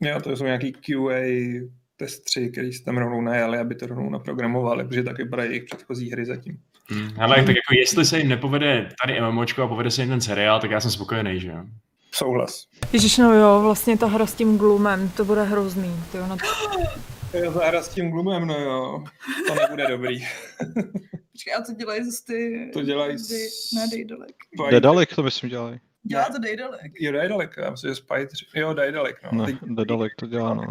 Jo, 0.00 0.20
to 0.20 0.36
jsou 0.36 0.44
nějaký 0.44 0.72
QA 0.72 1.68
testři, 1.96 2.50
který 2.50 2.72
se 2.72 2.84
tam 2.84 2.96
rovnou 2.96 3.20
najali, 3.20 3.58
aby 3.58 3.74
to 3.74 3.86
rovnou 3.86 4.10
naprogramovali, 4.10 4.84
protože 4.84 5.02
tak 5.02 5.18
vypadají 5.18 5.50
jejich 5.50 5.64
předchozí 5.64 6.10
hry 6.10 6.26
zatím. 6.26 6.58
Hmm. 6.88 7.08
Ale 7.18 7.36
tak 7.36 7.48
jako 7.48 7.74
jestli 7.80 8.04
se 8.04 8.18
jim 8.18 8.28
nepovede 8.28 8.88
tady 9.04 9.20
MMOčko 9.20 9.62
a 9.62 9.68
povede 9.68 9.90
se 9.90 10.02
jim 10.02 10.10
ten 10.10 10.20
seriál, 10.20 10.60
tak 10.60 10.70
já 10.70 10.80
jsem 10.80 10.90
spokojený, 10.90 11.40
že 11.40 11.48
jo? 11.48 11.64
Souhlas. 12.10 12.66
Ježiš, 12.92 13.18
no 13.18 13.34
jo, 13.34 13.60
vlastně 13.62 13.96
ta 13.96 14.06
hra 14.06 14.26
s 14.26 14.34
tím 14.34 14.58
Gloomem, 14.58 15.08
to 15.08 15.24
bude 15.24 15.42
hrozný. 15.42 15.96
Tyjo, 16.12 16.26
no 16.26 16.36
to... 16.36 16.44
Jo, 17.42 17.52
ta 17.52 17.66
hra 17.68 17.82
s 17.82 17.88
tím 17.88 18.10
Gloomem, 18.10 18.46
no 18.46 18.60
jo, 18.60 19.04
to 19.48 19.54
nebude 19.54 19.88
dobrý. 19.88 20.18
Počkej, 21.32 21.54
a 21.58 21.62
co 21.62 21.72
dělají 21.74 22.04
zase 22.04 22.24
ty... 22.26 22.70
To 22.72 22.82
dělají 22.82 23.16
Dy, 23.16 23.48
ne, 23.74 23.86
Daedalek. 23.92 24.34
Dedalek 24.70 25.14
to 25.14 25.22
myslím 25.22 25.50
dělají. 25.50 25.80
Dělá 26.02 26.24
to 26.24 26.38
Daedalek. 26.38 26.92
Jo, 27.00 27.12
Daedalek, 27.12 27.54
já 27.58 27.70
myslím, 27.70 27.90
že 27.90 27.94
Spy 27.94 28.26
3. 28.26 28.46
Jo, 28.54 28.74
Daedalek, 28.74 29.16
no. 29.22 29.38
Ne, 29.38 29.44
Teď- 29.46 29.58
Dedalek 29.62 30.12
to 30.16 30.26
dělá, 30.26 30.54
no. 30.54 30.62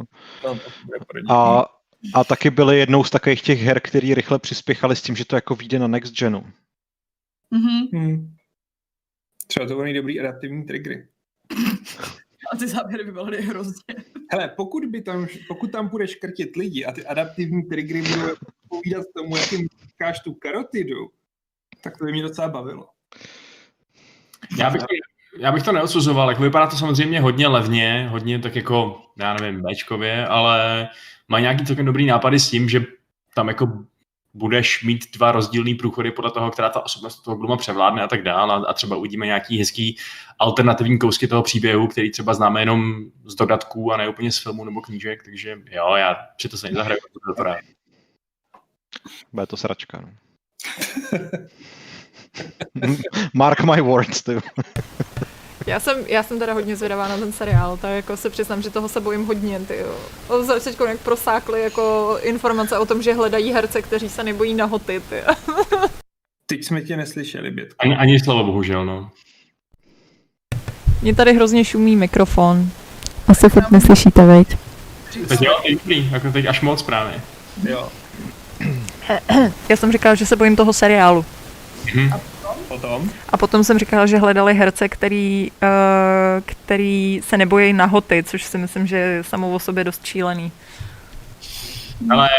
no, 0.43 0.59
to. 1.27 1.33
A, 1.33 1.65
a 2.15 2.23
taky 2.23 2.49
byly 2.49 2.79
jednou 2.79 3.03
z 3.03 3.09
takových 3.09 3.41
těch 3.41 3.61
her, 3.61 3.79
který 3.79 4.13
rychle 4.13 4.39
přispěchali 4.39 4.95
s 4.95 5.01
tím, 5.01 5.15
že 5.15 5.25
to 5.25 5.35
jako 5.35 5.55
vyjde 5.55 5.79
na 5.79 5.87
next 5.87 6.13
genu. 6.15 6.45
Mhm. 7.51 7.87
Hmm. 7.93 8.35
Třeba 9.47 9.67
to 9.67 9.75
budou 9.75 9.93
dobrý 9.93 10.19
adaptivní 10.19 10.63
triggery. 10.65 11.07
A 12.53 12.57
ty 12.57 12.67
záběry 12.67 13.03
by 13.03 13.11
byly 13.11 13.41
hrozně. 13.41 13.95
Hele, 14.31 14.47
pokud, 14.47 14.85
by 14.85 15.01
tam, 15.01 15.27
pokud 15.47 15.71
tam 15.71 15.87
budeš 15.87 16.11
škrtit 16.11 16.55
lidi 16.55 16.85
a 16.85 16.91
ty 16.91 17.05
adaptivní 17.05 17.63
triggery 17.63 18.01
budou 18.01 18.35
povídat 18.69 19.05
tomu, 19.15 19.37
jak 19.37 19.51
jim 19.51 19.67
říkáš 19.87 20.19
tu 20.19 20.33
karotidu, 20.33 21.09
tak 21.83 21.97
to 21.97 22.05
by 22.05 22.11
mě 22.11 22.21
docela 22.21 22.49
bavilo. 22.49 22.89
Já 24.57 24.69
bych, 24.69 24.81
já 25.37 25.51
bych 25.51 25.63
to 25.63 25.71
neodsuzoval, 25.71 26.29
jako 26.29 26.43
vypadá 26.43 26.67
to 26.67 26.77
samozřejmě 26.77 27.21
hodně 27.21 27.47
levně, 27.47 28.07
hodně 28.11 28.39
tak 28.39 28.55
jako, 28.55 29.01
já 29.19 29.33
nevím, 29.33 29.61
Bčkově, 29.61 30.27
ale 30.27 30.89
má 31.27 31.39
nějaký 31.39 31.65
celkem 31.65 31.85
dobrý 31.85 32.05
nápady 32.05 32.39
s 32.39 32.49
tím, 32.49 32.69
že 32.69 32.85
tam 33.35 33.47
jako 33.47 33.85
budeš 34.33 34.83
mít 34.83 35.17
dva 35.17 35.31
rozdílný 35.31 35.75
průchody 35.75 36.11
podle 36.11 36.31
toho, 36.31 36.51
která 36.51 36.69
ta 36.69 36.85
osobnost 36.85 37.21
toho 37.21 37.37
Gluma 37.37 37.57
převládne 37.57 38.03
a 38.03 38.07
tak 38.07 38.23
dále 38.23 38.65
a, 38.67 38.73
třeba 38.73 38.95
uvidíme 38.95 39.25
nějaký 39.25 39.59
hezký 39.59 39.97
alternativní 40.39 40.99
kousky 40.99 41.27
toho 41.27 41.43
příběhu, 41.43 41.87
který 41.87 42.11
třeba 42.11 42.33
známe 42.33 42.61
jenom 42.61 43.05
z 43.25 43.35
dodatků 43.35 43.93
a 43.93 43.97
ne 43.97 44.09
úplně 44.09 44.31
z 44.31 44.37
filmu 44.37 44.65
nebo 44.65 44.81
knížek, 44.81 45.23
takže 45.23 45.57
jo, 45.71 45.95
já 45.95 46.15
si 46.41 46.49
to 46.49 46.57
se 46.57 46.67
nezahraju, 46.67 46.99
to 47.13 47.43
to. 47.43 47.59
Bude 49.33 49.45
to 49.47 49.57
sračka, 49.57 50.01
no. 50.01 50.09
Mark 53.33 53.63
my 53.63 53.81
words, 53.81 54.23
ty. 54.23 54.41
Já 55.67 55.79
jsem, 55.79 55.97
já 56.07 56.23
jsem 56.23 56.39
teda 56.39 56.53
hodně 56.53 56.75
zvědavá 56.75 57.07
na 57.07 57.17
ten 57.17 57.33
seriál, 57.33 57.77
tak 57.77 57.91
jako 57.91 58.17
se 58.17 58.29
přiznám, 58.29 58.61
že 58.61 58.69
toho 58.69 58.89
se 58.89 58.99
bojím 58.99 59.25
hodně, 59.25 59.59
ty 59.59 59.77
jo. 59.77 59.95
Teď 60.63 60.77
jak 60.87 60.99
prosákly 60.99 61.61
jako 61.61 62.17
informace 62.21 62.77
o 62.77 62.85
tom, 62.85 63.01
že 63.01 63.13
hledají 63.13 63.51
herce, 63.53 63.81
kteří 63.81 64.09
se 64.09 64.23
nebojí 64.23 64.53
nahoty, 64.53 65.01
ty. 65.09 65.15
Teď 66.45 66.63
jsme 66.63 66.81
tě 66.81 66.97
neslyšeli, 66.97 67.51
Bětko. 67.51 67.75
Ani, 67.79 67.95
ani 67.95 68.19
slovo, 68.19 68.43
bohužel, 68.43 68.85
no. 68.85 69.09
Mně 71.01 71.15
tady 71.15 71.33
hrozně 71.33 71.65
šumí 71.65 71.95
mikrofon. 71.95 72.69
Asi 73.27 73.49
furt 73.49 73.71
neslyšíte, 73.71 74.25
veď? 74.25 74.47
Teď 75.27 75.41
jo, 75.41 75.53
je 75.63 75.75
dobrý, 75.75 76.09
jako 76.11 76.31
teď 76.31 76.45
až 76.45 76.61
moc 76.61 76.81
právě. 76.81 77.21
Jo. 77.69 77.89
Já 79.69 79.77
jsem 79.77 79.91
říkala, 79.91 80.15
že 80.15 80.25
se 80.25 80.35
bojím 80.35 80.55
toho 80.55 80.73
seriálu. 80.73 81.25
Potom? 82.73 83.09
A 83.29 83.37
potom 83.37 83.63
jsem 83.63 83.79
říkala, 83.79 84.05
že 84.05 84.17
hledali 84.17 84.53
herce, 84.53 84.89
který, 84.89 85.51
uh, 85.51 86.41
který 86.45 87.21
se 87.23 87.37
nebojí 87.37 87.73
nahoty, 87.73 88.23
což 88.23 88.43
si 88.43 88.57
myslím, 88.57 88.87
že 88.87 88.97
je 88.97 89.23
samou 89.23 89.53
o 89.53 89.59
sobě 89.59 89.83
dost 89.83 90.05
šílený. 90.05 90.51
Ale 92.09 92.29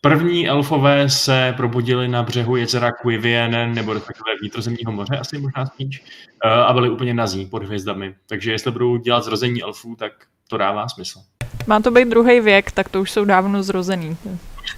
první 0.00 0.48
elfové 0.48 1.10
se 1.10 1.54
probudili 1.56 2.08
na 2.08 2.22
břehu 2.22 2.56
jezera 2.56 2.92
Quivienen, 2.92 3.74
nebo 3.74 3.92
respektive 3.92 4.36
vnitrozemního 4.40 4.92
moře, 4.92 5.16
asi 5.16 5.38
možná 5.38 5.66
spíš, 5.66 6.04
eh, 6.44 6.50
a 6.50 6.72
byli 6.72 6.90
úplně 6.90 7.14
nazí 7.14 7.46
pod 7.46 7.62
hvězdami. 7.62 8.14
Takže 8.26 8.52
jestli 8.52 8.70
budou 8.70 8.96
dělat 8.96 9.24
zrození 9.24 9.62
elfů, 9.62 9.96
tak 9.96 10.12
to 10.48 10.56
dává 10.56 10.88
smysl. 10.88 11.20
Má 11.66 11.80
to 11.80 11.90
být 11.90 12.08
druhý 12.08 12.40
věk, 12.40 12.72
tak 12.72 12.88
to 12.88 13.00
už 13.00 13.10
jsou 13.10 13.24
dávno 13.24 13.62
zrozený. 13.62 14.16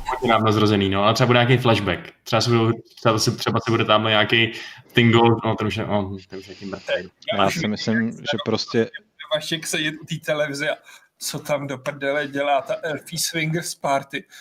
Hodně 0.08 0.28
dávno 0.28 0.52
zrozený, 0.52 0.88
no, 0.88 1.04
ale 1.04 1.14
třeba 1.14 1.26
bude 1.26 1.38
nějaký 1.38 1.62
flashback. 1.62 2.00
Třeba 2.22 2.40
se, 2.40 2.50
budou, 2.50 2.72
třeba 2.96 3.18
se, 3.18 3.36
třeba 3.36 3.60
se 3.60 3.70
bude 3.70 3.84
tam 3.84 4.04
nějaký 4.04 4.52
Tingle, 4.92 5.30
no 5.44 5.54
ten 5.54 5.66
už 5.66 5.76
je, 5.76 5.86
no, 5.86 6.16
ten 6.28 6.38
už 6.38 6.48
je 6.48 6.54
tím 6.54 6.70
mrtvý. 6.70 7.10
Já 7.38 7.50
si 7.50 7.68
myslím, 7.68 8.12
že 8.12 8.36
prostě 8.44 8.90
Vašek 9.34 9.66
sedět 9.66 9.94
u 10.02 10.04
té 10.04 10.14
televize 10.24 10.70
a 10.70 10.76
co 11.18 11.38
tam 11.38 11.66
do 11.66 11.78
prdele 11.78 12.28
dělá 12.28 12.60
ta 12.60 12.74
Elfie 12.82 13.20
Swingers 13.20 13.74
Party. 13.74 14.24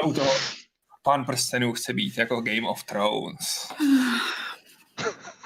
A 0.00 0.06
u 0.06 0.14
toho 0.14 0.30
pán 1.02 1.24
prstenů 1.24 1.72
chce 1.72 1.92
být 1.92 2.18
jako 2.18 2.40
Game 2.40 2.68
of 2.68 2.84
Thrones. 2.84 3.68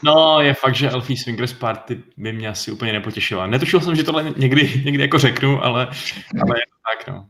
No, 0.02 0.40
je 0.40 0.54
fakt, 0.54 0.74
že 0.74 0.90
Elfie 0.90 1.16
Swingers 1.16 1.52
Party 1.52 1.98
by 2.16 2.32
mě 2.32 2.48
asi 2.48 2.70
úplně 2.70 2.92
nepotěšila. 2.92 3.46
Netušil 3.46 3.80
jsem, 3.80 3.96
že 3.96 4.04
tohle 4.04 4.34
někdy, 4.36 4.82
někdy 4.84 5.02
jako 5.02 5.18
řeknu, 5.18 5.64
ale, 5.64 5.88
ale 6.42 6.58
je 6.58 6.64
to 6.66 7.04
tak, 7.04 7.08
no. 7.08 7.26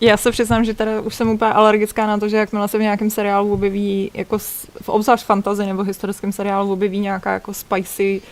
Já 0.00 0.16
se 0.16 0.30
přiznám, 0.30 0.64
že 0.64 0.74
teda 0.74 1.00
už 1.00 1.14
jsem 1.14 1.28
úplně 1.28 1.52
alergická 1.52 2.06
na 2.06 2.18
to, 2.18 2.28
že 2.28 2.36
jakmile 2.36 2.68
se 2.68 2.78
v 2.78 2.82
nějakém 2.82 3.10
seriálu 3.10 3.52
objeví, 3.52 4.10
jako 4.14 4.38
v 4.82 4.88
obzvlášť 4.88 5.24
fantasy 5.24 5.66
nebo 5.66 5.82
historickém 5.82 6.32
seriálu 6.32 6.72
objeví 6.72 6.98
nějaká 6.98 7.32
jako 7.32 7.54
spicy 7.54 8.22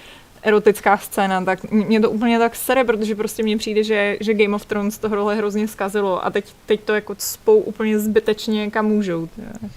erotická 0.43 0.99
scéna, 0.99 1.45
tak 1.45 1.71
mě 1.71 2.01
to 2.01 2.11
úplně 2.11 2.39
tak 2.39 2.57
sere, 2.57 2.85
protože 2.85 3.15
prostě 3.15 3.43
mně 3.43 3.57
přijde, 3.57 3.85
že, 3.85 4.17
že 4.21 4.35
Game 4.35 4.55
of 4.55 4.65
Thrones 4.65 4.99
tohle 4.99 5.37
hrozně 5.37 5.69
zkazilo 5.69 6.25
a 6.25 6.31
teď, 6.31 6.45
teď 6.67 6.81
to 6.81 6.95
jako 6.95 7.15
spou 7.19 7.59
úplně 7.59 7.99
zbytečně 7.99 8.71
kam 8.71 8.87
můžou. 8.87 9.27
tyjo. 9.27 9.71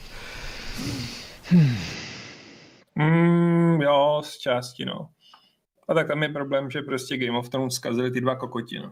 Mm, 2.95 3.81
jo, 3.81 4.21
z 4.25 4.37
části, 4.37 4.85
no. 4.85 5.09
A 5.89 5.93
tak 5.93 6.07
tam 6.07 6.23
je 6.23 6.29
problém, 6.29 6.71
že 6.71 6.81
prostě 6.81 7.17
Game 7.17 7.37
of 7.37 7.49
Thrones 7.49 7.73
zkazili 7.73 8.11
ty 8.11 8.21
dva 8.21 8.35
kokoti, 8.35 8.79
no. 8.79 8.91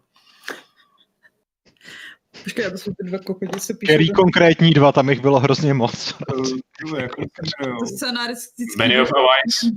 Počkej, 2.44 2.72
to 2.72 2.78
jsou 2.78 2.92
ty 2.92 3.08
dva 3.10 3.18
kokoti, 3.20 3.60
se 3.60 3.74
píšou. 3.74 3.94
který 3.94 4.10
konkrétní 4.10 4.72
dva, 4.72 4.92
tam 4.92 5.10
jich 5.10 5.22
bylo 5.22 5.40
hrozně 5.40 5.74
moc. 5.74 6.14
To 6.14 7.86
scénaristický. 7.96 8.78
Benny 8.78 9.02
of 9.02 9.10
Ice. 9.48 9.72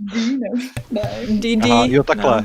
Ne. 0.91 1.01
D&D, 1.29 1.69
jo, 1.87 2.03
takhle. 2.03 2.45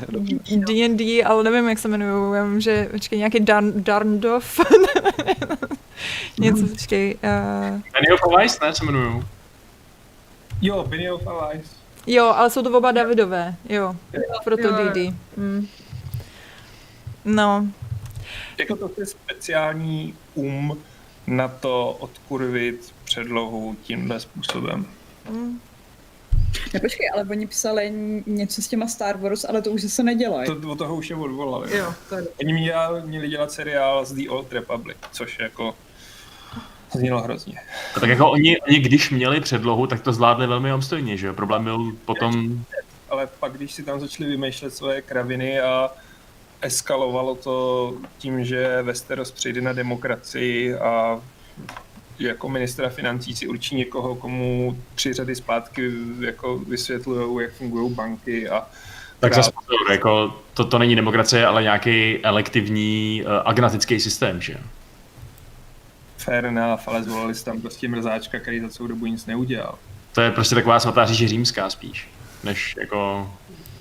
D&D, 0.58 1.24
ale 1.24 1.44
nevím, 1.44 1.70
jak 1.70 1.80
se 1.80 1.88
jmenují. 1.88 2.38
Já 2.38 2.44
vím, 2.44 2.62
že, 2.62 2.90
počkej, 2.91 3.20
nějaký 3.20 3.40
Darn, 3.40 3.84
Darndorf. 3.84 4.60
Něco, 6.40 6.68
počkej. 6.68 7.16
Uh, 7.24 7.82
Benny 7.91 8.12
of 8.14 8.44
Ice, 8.45 8.66
ne, 8.66 8.74
se 8.74 8.84
jmenují. 8.84 9.24
Jo, 10.61 10.83
Benny 10.88 11.11
of 11.11 11.21
Ice. 11.55 11.69
jo, 12.07 12.25
ale 12.25 12.49
jsou 12.49 12.61
to 12.63 12.77
oba 12.77 12.91
Davidové, 12.91 13.55
jo. 13.69 13.95
Proto 14.43 14.67
jo, 14.67 14.77
jo. 14.77 14.89
D&D. 14.89 15.13
Hmm. 15.38 15.67
No, 17.25 17.67
Jako 18.57 18.75
to 18.75 18.89
je 18.97 19.05
speciální 19.05 20.15
um 20.35 20.77
na 21.27 21.47
to 21.47 21.91
odkurvit 21.99 22.93
předlohu 23.03 23.75
tímhle 23.83 24.19
způsobem. 24.19 24.85
mm. 25.29 25.59
Ne, 26.73 26.79
počkej, 26.79 27.09
ale 27.13 27.23
oni 27.29 27.47
psali 27.47 27.93
něco 28.25 28.61
s 28.61 28.67
těma 28.67 28.88
Star 28.88 29.17
Wars, 29.17 29.45
ale 29.45 29.61
to 29.61 29.71
už 29.71 29.81
se 29.81 30.03
nedělají. 30.03 30.47
To, 30.47 30.69
od 30.71 30.77
toho 30.77 30.95
už 30.95 31.09
je 31.09 31.15
odvolali. 31.15 31.77
Jo, 31.77 31.93
to 32.09 32.15
je 32.15 32.23
Oni 32.41 32.53
měli, 32.53 33.01
měli 33.01 33.27
dělat 33.29 33.51
seriál 33.51 34.05
z 34.05 34.13
The 34.13 34.29
Old 34.29 34.53
Republic, 34.53 34.97
což 35.11 35.39
jako 35.39 35.75
znělo 36.93 37.22
hrozně. 37.22 37.59
A 37.95 37.99
tak 37.99 38.09
jako 38.09 38.31
oni, 38.31 38.61
oni, 38.61 38.80
když 38.80 39.09
měli 39.09 39.41
předlohu, 39.41 39.88
tak 39.88 40.01
to 40.01 40.13
zvládli 40.13 40.47
velmi 40.47 40.73
obstojně, 40.73 41.18
že 41.18 41.27
jo? 41.27 41.34
Problém 41.34 41.63
byl 41.63 41.91
potom, 42.05 42.65
Ale 43.09 43.27
pak, 43.39 43.53
když 43.53 43.72
si 43.72 43.84
tam 43.84 43.99
začali 43.99 44.30
vymýšlet 44.30 44.73
svoje 44.73 45.01
kraviny 45.01 45.59
a 45.59 45.89
eskalovalo 46.61 47.35
to 47.35 47.93
tím, 48.18 48.45
že 48.45 48.81
Westeros 48.81 49.31
přejde 49.31 49.61
na 49.61 49.73
demokracii 49.73 50.76
a 50.76 51.19
jako 52.19 52.49
ministra 52.49 52.89
financí 52.89 53.35
si 53.35 53.47
určí 53.47 53.76
někoho, 53.76 54.15
komu 54.15 54.77
tři 54.95 55.13
řady 55.13 55.35
zpátky 55.35 55.91
jako 56.19 56.57
vysvětlují, 56.57 57.43
jak 57.43 57.53
fungují 57.53 57.93
banky 57.93 58.49
a 58.49 58.68
tak 59.19 59.34
zase 59.34 59.51
jako 59.91 60.34
to, 60.53 60.65
to 60.65 60.80
není 60.80 60.95
demokracie, 60.95 61.45
ale 61.45 61.63
nějaký 61.63 62.19
elektivní 62.23 63.23
uh, 63.26 63.31
agnatický 63.45 63.99
systém, 63.99 64.41
že 64.41 64.53
jo? 64.53 64.59
Fair 66.23 66.45
enough, 66.45 66.81
ale 66.88 67.03
zvolili 67.03 67.35
si 67.35 67.45
tam 67.45 67.61
prostě 67.61 67.88
mrzáčka, 67.88 68.39
který 68.39 68.60
za 68.60 68.69
celou 68.69 68.88
dobu 68.88 69.06
nic 69.06 69.26
neudělal. 69.26 69.76
To 70.11 70.22
je 70.22 70.31
prostě 70.31 70.56
taková 70.56 70.80
svatá 70.80 71.06
říše 71.06 71.27
římská 71.27 71.69
spíš, 71.69 72.10
než 72.43 72.76
jako 72.80 73.31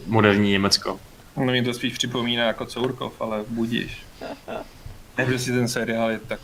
moderní 0.06 0.50
Německo. 0.50 1.00
No 1.36 1.44
mě 1.44 1.62
to 1.62 1.74
spíš 1.74 1.92
připomíná 1.92 2.44
jako 2.44 2.66
Courkov, 2.66 3.20
ale 3.20 3.44
budíš. 3.48 4.02
Ne, 5.18 5.26
prostě 5.26 5.52
ten 5.52 5.68
seriál 5.68 6.10
je 6.10 6.18
tak... 6.18 6.40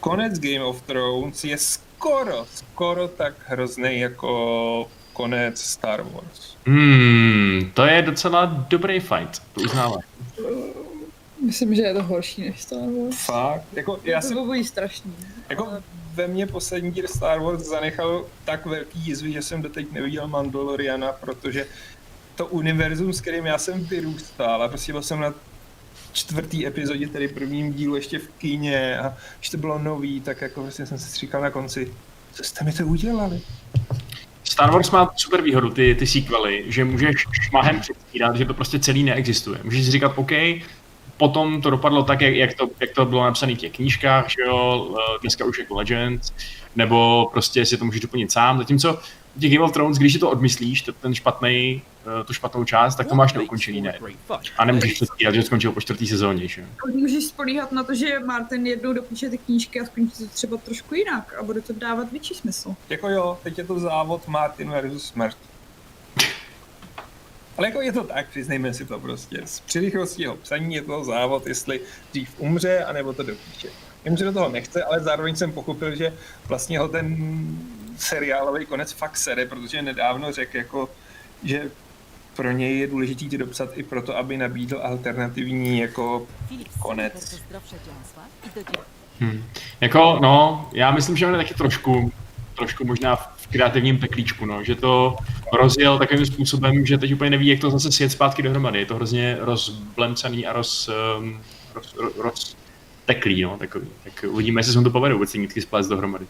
Konec 0.00 0.38
Game 0.38 0.64
of 0.64 0.82
Thrones 0.82 1.44
je 1.44 1.58
skoro 1.58 1.86
skoro, 1.96 2.46
skoro 2.54 3.08
tak 3.08 3.34
hrozný 3.46 4.00
jako 4.00 4.88
konec 5.12 5.60
Star 5.60 6.02
Wars. 6.02 6.56
Hmm, 6.66 7.70
to 7.74 7.84
je 7.84 8.02
docela 8.02 8.44
dobrý 8.44 9.00
fight, 9.00 9.42
to 9.52 9.60
uznávám. 9.60 10.00
Myslím, 11.44 11.74
že 11.74 11.82
je 11.82 11.94
to 11.94 12.02
horší 12.02 12.48
než 12.48 12.62
Star 12.62 12.78
Wars. 12.78 13.16
Fakt? 13.24 13.64
Jako, 13.72 14.00
já 14.04 14.20
to 14.20 14.26
jsem, 14.26 14.36
bylo 14.36 14.64
strašný. 14.64 15.14
jako 15.48 15.68
ve 16.14 16.26
mně 16.26 16.46
poslední 16.46 16.92
díl 16.92 17.08
Star 17.08 17.40
Wars 17.40 17.62
zanechal 17.62 18.24
tak 18.44 18.66
velký 18.66 18.98
jizvy, 18.98 19.32
že 19.32 19.42
jsem 19.42 19.62
doteď 19.62 19.92
neviděl 19.92 20.28
Mandaloriana, 20.28 21.12
protože 21.12 21.66
to 22.34 22.46
univerzum, 22.46 23.12
s 23.12 23.20
kterým 23.20 23.46
já 23.46 23.58
jsem 23.58 23.84
vyrůstal 23.84 24.62
a 24.62 24.68
prostě 24.68 24.92
byl 24.92 25.02
jsem 25.02 25.20
na 25.20 25.34
čtvrtý 26.12 26.66
epizodě, 26.66 27.08
tedy 27.08 27.28
prvním 27.28 27.72
dílu 27.72 27.96
ještě 27.96 28.18
v 28.18 28.28
kíně 28.28 28.98
a 28.98 29.16
když 29.38 29.50
to 29.50 29.56
bylo 29.56 29.78
nový, 29.78 30.20
tak 30.20 30.40
jako 30.40 30.62
vlastně 30.62 30.86
jsem 30.86 30.98
si 30.98 31.18
říkal 31.18 31.40
na 31.40 31.50
konci, 31.50 31.92
co 32.32 32.44
jste 32.44 32.64
mi 32.64 32.72
to 32.72 32.86
udělali? 32.86 33.40
Star 34.44 34.70
Wars 34.70 34.90
má 34.90 35.12
super 35.16 35.42
výhodu, 35.42 35.70
ty, 35.70 35.94
ty 35.94 36.06
sequely, 36.06 36.64
že 36.66 36.84
můžeš 36.84 37.26
šmahem 37.48 37.80
předstírat, 37.80 38.36
že 38.36 38.44
to 38.44 38.54
prostě 38.54 38.78
celý 38.78 39.02
neexistuje. 39.02 39.60
Můžeš 39.64 39.84
si 39.84 39.90
říkat, 39.90 40.12
OK, 40.16 40.32
potom 41.16 41.62
to 41.62 41.70
dopadlo 41.70 42.02
tak, 42.02 42.20
jak, 42.20 42.34
jak, 42.34 42.54
to, 42.54 42.68
jak 42.80 42.90
to 42.90 43.04
bylo 43.04 43.24
napsané 43.24 43.54
v 43.54 43.58
těch 43.58 43.72
knížkách, 43.72 44.28
že 44.28 44.42
jo, 44.46 44.94
dneska 45.20 45.44
už 45.44 45.58
jako 45.58 45.74
Legends, 45.74 46.32
nebo 46.76 47.28
prostě 47.32 47.66
si 47.66 47.76
to 47.76 47.84
můžeš 47.84 48.00
doplnit 48.00 48.32
sám, 48.32 48.58
zatímco 48.58 48.98
těch 49.40 49.52
Game 49.52 49.64
of 49.64 49.72
Thrones, 49.72 49.98
když 49.98 50.12
si 50.12 50.18
to 50.18 50.30
odmyslíš, 50.30 50.90
ten 51.00 51.14
špatný, 51.14 51.82
eh, 52.20 52.24
tu 52.24 52.32
špatnou 52.32 52.64
část, 52.64 52.96
tak 52.96 53.06
to 53.06 53.14
máš 53.14 53.32
neukončený, 53.32 53.80
ne? 53.80 53.98
A 54.58 54.64
nemůžeš 54.64 54.92
předstírat, 54.92 55.34
že 55.34 55.42
skončil 55.42 55.72
po 55.72 55.80
čtvrtý 55.80 56.06
sezóně, 56.06 56.48
že? 56.48 56.66
Můžeš 56.94 57.24
spolíhat 57.24 57.72
na 57.72 57.84
to, 57.84 57.94
že 57.94 58.18
Martin 58.18 58.66
jednou 58.66 58.92
dopíše 58.92 59.30
ty 59.30 59.38
knížky 59.38 59.80
a 59.80 59.84
skončí 59.84 60.18
to 60.18 60.26
třeba 60.26 60.56
trošku 60.56 60.94
jinak 60.94 61.34
a 61.40 61.42
bude 61.42 61.60
to 61.60 61.72
dávat 61.72 62.10
větší 62.10 62.34
smysl. 62.34 62.74
Jako 62.88 63.08
jo, 63.08 63.38
teď 63.42 63.58
je 63.58 63.64
to 63.64 63.78
závod 63.78 64.28
Martin 64.28 64.70
versus 64.70 65.06
smrt. 65.06 65.36
Ale 67.58 67.68
jako 67.68 67.80
je 67.80 67.92
to 67.92 68.04
tak, 68.04 68.28
přiznejme 68.28 68.74
si 68.74 68.84
to 68.84 69.00
prostě. 69.00 69.42
Při 69.66 69.80
rychlosti 69.80 70.22
jeho 70.22 70.36
psaní 70.36 70.74
je 70.74 70.82
to 70.82 71.04
závod, 71.04 71.46
jestli 71.46 71.80
dřív 72.10 72.34
umře, 72.38 72.84
anebo 72.84 73.12
to 73.12 73.22
dopíše. 73.22 73.68
Vím, 74.04 74.16
že 74.16 74.24
do 74.24 74.32
toho 74.32 74.48
nechce, 74.48 74.84
ale 74.84 75.00
zároveň 75.00 75.36
jsem 75.36 75.52
pochopil, 75.52 75.96
že 75.96 76.12
vlastně 76.48 76.78
ho 76.78 76.88
ten 76.88 77.16
seriálový 77.98 78.66
konec 78.66 78.92
fakt 78.92 79.16
sere, 79.16 79.46
protože 79.46 79.82
nedávno 79.82 80.32
řekl, 80.32 80.56
jako, 80.56 80.90
že 81.44 81.70
pro 82.36 82.50
něj 82.50 82.78
je 82.78 82.86
důležitý 82.86 83.28
to 83.28 83.36
dopsat 83.36 83.70
i 83.74 83.82
proto, 83.82 84.16
aby 84.16 84.36
nabídl 84.36 84.80
alternativní 84.82 85.78
jako 85.78 86.26
konec. 86.78 87.42
Hmm. 89.20 89.44
Jako, 89.80 90.18
no, 90.22 90.68
já 90.72 90.90
myslím, 90.90 91.16
že 91.16 91.26
on 91.26 91.32
je 91.32 91.38
taky 91.38 91.54
trošku, 91.54 92.12
trošku 92.56 92.84
možná 92.84 93.16
v 93.16 93.35
kreativním 93.50 93.98
peklíčku, 93.98 94.46
no, 94.46 94.64
že 94.64 94.74
to 94.74 95.16
rozjel 95.52 95.98
takovým 95.98 96.26
způsobem, 96.26 96.86
že 96.86 96.98
teď 96.98 97.14
úplně 97.14 97.30
neví, 97.30 97.46
jak 97.46 97.60
to 97.60 97.70
zase 97.70 97.92
sjet 97.92 98.12
zpátky 98.12 98.42
dohromady. 98.42 98.78
Je 98.78 98.86
to 98.86 98.94
hrozně 98.94 99.36
rozblemcaný 99.40 100.46
a 100.46 100.52
roz, 100.52 100.90
um, 101.18 101.40
roz, 101.74 101.94
roz, 101.94 102.16
roz 102.16 102.56
teklý, 103.06 103.42
no, 103.42 103.56
takový. 103.58 103.86
Tak 104.04 104.24
uvidíme, 104.28 104.60
jestli 104.60 104.72
se 104.72 104.78
mu 104.78 104.84
to 104.84 104.90
povede 104.90 105.14
vůbec 105.14 105.34
nitky 105.34 105.60
splést 105.60 105.88
dohromady. 105.88 106.26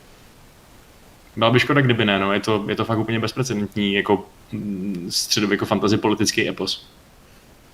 Byla 1.37 1.51
by 1.51 1.61
škoda, 1.61 1.81
kdyby 1.81 2.05
ne, 2.05 2.19
no. 2.19 2.33
Je 2.33 2.41
to, 2.41 2.65
je 2.69 2.77
to 2.77 2.85
fakt 2.85 2.99
úplně 2.99 3.21
bezprecedentní, 3.21 3.95
jako 3.95 4.27
mm, 4.53 5.07
středověko 5.11 5.67
fantasy 5.67 5.97
politický 5.97 6.49
epos. 6.49 6.87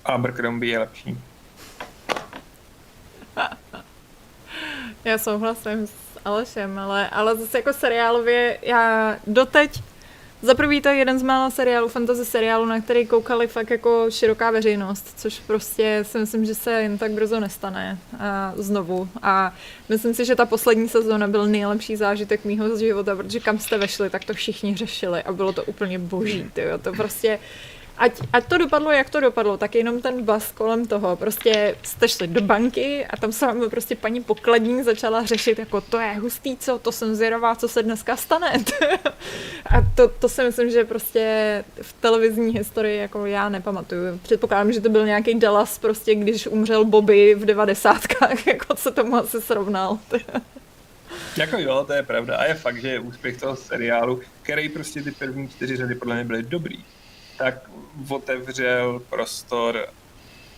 Abercrombie 0.05 0.71
je 0.71 0.79
lepší. 0.79 1.17
Já 5.05 5.17
souhlasím 5.17 5.87
s 5.87 6.02
Alešem, 6.25 6.79
ale, 6.79 7.09
ale 7.09 7.35
zase 7.35 7.57
jako 7.57 7.73
seriálově, 7.73 8.57
já 8.61 9.15
doteď 9.27 9.81
za 10.43 10.53
prvý 10.53 10.81
to 10.81 10.89
je 10.89 10.95
jeden 10.95 11.19
z 11.19 11.23
mála 11.23 11.49
seriálů, 11.49 11.87
fantasy 11.87 12.25
seriálů, 12.25 12.65
na 12.65 12.81
který 12.81 13.07
koukali 13.07 13.47
fakt 13.47 13.69
jako 13.69 14.05
široká 14.09 14.51
veřejnost, 14.51 15.13
což 15.19 15.39
prostě 15.39 15.99
si 16.07 16.17
myslím, 16.19 16.45
že 16.45 16.55
se 16.55 16.71
jen 16.71 16.97
tak 16.97 17.11
brzo 17.11 17.39
nestane 17.39 17.97
a 18.19 18.53
znovu. 18.55 19.09
A 19.21 19.53
myslím 19.89 20.13
si, 20.13 20.25
že 20.25 20.35
ta 20.35 20.45
poslední 20.45 20.89
sezóna 20.89 21.27
byl 21.27 21.45
nejlepší 21.45 21.95
zážitek 21.95 22.45
mýho 22.45 22.77
života, 22.77 23.15
protože 23.15 23.39
kam 23.39 23.59
jste 23.59 23.77
vešli, 23.77 24.09
tak 24.09 24.25
to 24.25 24.33
všichni 24.33 24.75
řešili 24.75 25.23
a 25.23 25.31
bylo 25.31 25.53
to 25.53 25.63
úplně 25.63 25.99
boží. 25.99 26.49
Tyjo. 26.53 26.77
To 26.77 26.91
prostě 26.91 27.39
ať, 27.97 28.21
ať 28.33 28.45
to 28.47 28.57
dopadlo, 28.57 28.91
jak 28.91 29.09
to 29.09 29.19
dopadlo, 29.19 29.57
tak 29.57 29.75
jenom 29.75 30.01
ten 30.01 30.23
bas 30.23 30.51
kolem 30.51 30.85
toho. 30.87 31.15
Prostě 31.15 31.75
jste 31.83 32.07
šli 32.07 32.27
do 32.27 32.41
banky 32.41 33.05
a 33.05 33.17
tam 33.17 33.31
se 33.31 33.45
vám 33.45 33.69
prostě 33.69 33.95
paní 33.95 34.23
pokladní 34.23 34.83
začala 34.83 35.25
řešit, 35.25 35.59
jako 35.59 35.81
to 35.81 35.99
je 35.99 36.13
hustý, 36.13 36.57
co, 36.57 36.79
to 36.79 36.91
jsem 36.91 37.15
zvědavá, 37.15 37.55
co 37.55 37.67
se 37.67 37.83
dneska 37.83 38.17
stane. 38.17 38.53
a 39.65 39.75
to, 39.95 40.07
to 40.07 40.29
si 40.29 40.43
myslím, 40.43 40.69
že 40.69 40.85
prostě 40.85 41.63
v 41.81 41.93
televizní 41.93 42.53
historii 42.53 42.97
jako 42.97 43.25
já 43.25 43.49
nepamatuju. 43.49 44.19
Předpokládám, 44.23 44.71
že 44.71 44.81
to 44.81 44.89
byl 44.89 45.05
nějaký 45.05 45.39
Dallas, 45.39 45.79
prostě 45.79 46.15
když 46.15 46.47
umřel 46.47 46.85
Bobby 46.85 47.35
v 47.35 47.45
devadesátkách, 47.45 48.47
jako 48.53 48.75
se 48.75 48.91
tomu 48.91 49.15
asi 49.15 49.41
srovnal. 49.41 49.97
Jako 51.37 51.57
jo, 51.57 51.83
to 51.87 51.93
je 51.93 52.03
pravda. 52.03 52.37
A 52.37 52.43
je 52.43 52.53
fakt, 52.53 52.81
že 52.81 52.87
je 52.87 52.99
úspěch 52.99 53.37
toho 53.37 53.55
seriálu, 53.55 54.21
který 54.41 54.69
prostě 54.69 55.01
ty 55.01 55.11
první 55.11 55.49
čtyři 55.49 55.77
řady 55.77 55.95
podle 55.95 56.15
mě 56.15 56.23
byly 56.23 56.43
dobrý 56.43 56.83
tak 57.37 57.69
otevřel 58.09 59.01
prostor 59.09 59.87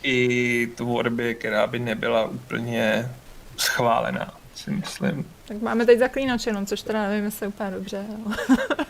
i 0.03 0.67
tvorbě, 0.75 1.33
která 1.33 1.67
by 1.67 1.79
nebyla 1.79 2.25
úplně 2.25 3.11
schválená, 3.57 4.37
si 4.55 4.71
myslím. 4.71 5.31
Tak 5.47 5.61
máme 5.61 5.85
teď 5.85 5.99
zaklínače, 5.99 6.53
no, 6.53 6.65
což 6.65 6.81
teda 6.81 7.07
nevím, 7.07 7.25
jestli 7.25 7.47
úplně 7.47 7.71
dobře. 7.71 8.05
Ale... 8.25 8.35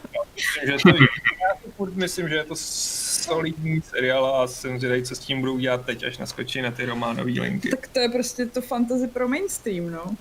myslím, 0.66 0.94
že 0.94 0.94
to, 0.98 1.04
já 1.04 1.86
myslím, 1.94 2.30
že 2.30 2.36
je 2.36 2.44
to 2.44 2.56
solidní 2.56 3.82
seriál 3.82 4.26
a 4.26 4.48
jsem 4.48 4.80
zvědavý, 4.80 5.04
co 5.04 5.16
s 5.16 5.20
tím 5.20 5.40
budou 5.40 5.58
dělat 5.58 5.86
teď, 5.86 6.04
až 6.04 6.18
naskočí 6.18 6.62
na 6.62 6.72
ty 6.72 6.86
románové 6.86 7.32
linky. 7.32 7.70
Tak 7.70 7.88
to 7.88 8.00
je 8.00 8.10
prostě 8.10 8.46
to 8.46 8.62
fantasy 8.62 9.08
pro 9.08 9.28
mainstream, 9.28 9.92
no. 9.92 10.16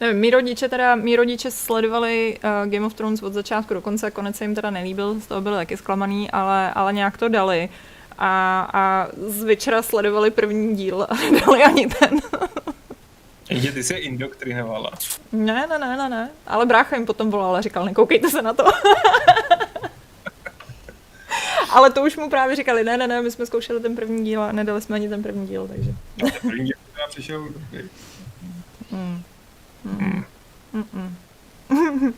Nevím, 0.00 0.20
mý 0.20 0.30
rodiče 0.30 0.68
teda, 0.68 0.94
mý 0.94 1.16
rodiče 1.16 1.50
sledovali 1.50 2.38
uh, 2.44 2.72
Game 2.72 2.86
of 2.86 2.94
Thrones 2.94 3.22
od 3.22 3.32
začátku 3.32 3.74
do 3.74 3.80
konce, 3.80 4.10
konec 4.10 4.36
se 4.36 4.44
jim 4.44 4.54
teda 4.54 4.70
nelíbil, 4.70 5.20
z 5.20 5.26
toho 5.26 5.40
byli 5.40 5.56
taky 5.56 5.76
zklamaný, 5.76 6.30
ale, 6.30 6.72
ale 6.72 6.92
nějak 6.92 7.16
to 7.16 7.28
dali. 7.28 7.68
A, 8.18 8.60
a 8.72 9.08
z 9.26 9.44
večera 9.44 9.82
sledovali 9.82 10.30
první 10.30 10.76
díl 10.76 11.06
a 11.10 11.14
nedali 11.30 11.62
ani 11.62 11.86
ten. 11.86 12.20
Jenže 13.50 13.72
ty 13.72 13.82
se 13.82 13.94
indoktrinovala. 13.94 14.90
Ne, 15.32 15.66
ne, 15.66 15.78
ne, 15.78 15.96
ne, 15.96 16.08
ne. 16.08 16.30
Ale 16.46 16.66
brácha 16.66 16.96
jim 16.96 17.06
potom 17.06 17.30
volal 17.30 17.56
a 17.56 17.60
říkal, 17.60 17.84
nekoukejte 17.84 18.30
se 18.30 18.42
na 18.42 18.52
to. 18.52 18.64
ale 21.70 21.90
to 21.90 22.02
už 22.02 22.16
mu 22.16 22.30
právě 22.30 22.56
říkali, 22.56 22.84
ne, 22.84 22.96
ne, 22.96 23.06
ne, 23.06 23.22
my 23.22 23.30
jsme 23.30 23.46
zkoušeli 23.46 23.80
ten 23.80 23.96
první 23.96 24.24
díl 24.24 24.42
a 24.42 24.52
nedali 24.52 24.82
jsme 24.82 24.96
ani 24.96 25.08
ten 25.08 25.22
první 25.22 25.46
díl, 25.46 25.68
takže. 25.68 25.90
No, 26.22 26.30
ten 26.30 26.40
první 26.40 26.64
díl 26.64 26.76
přišel 27.08 27.48
Hmm. 28.90 29.22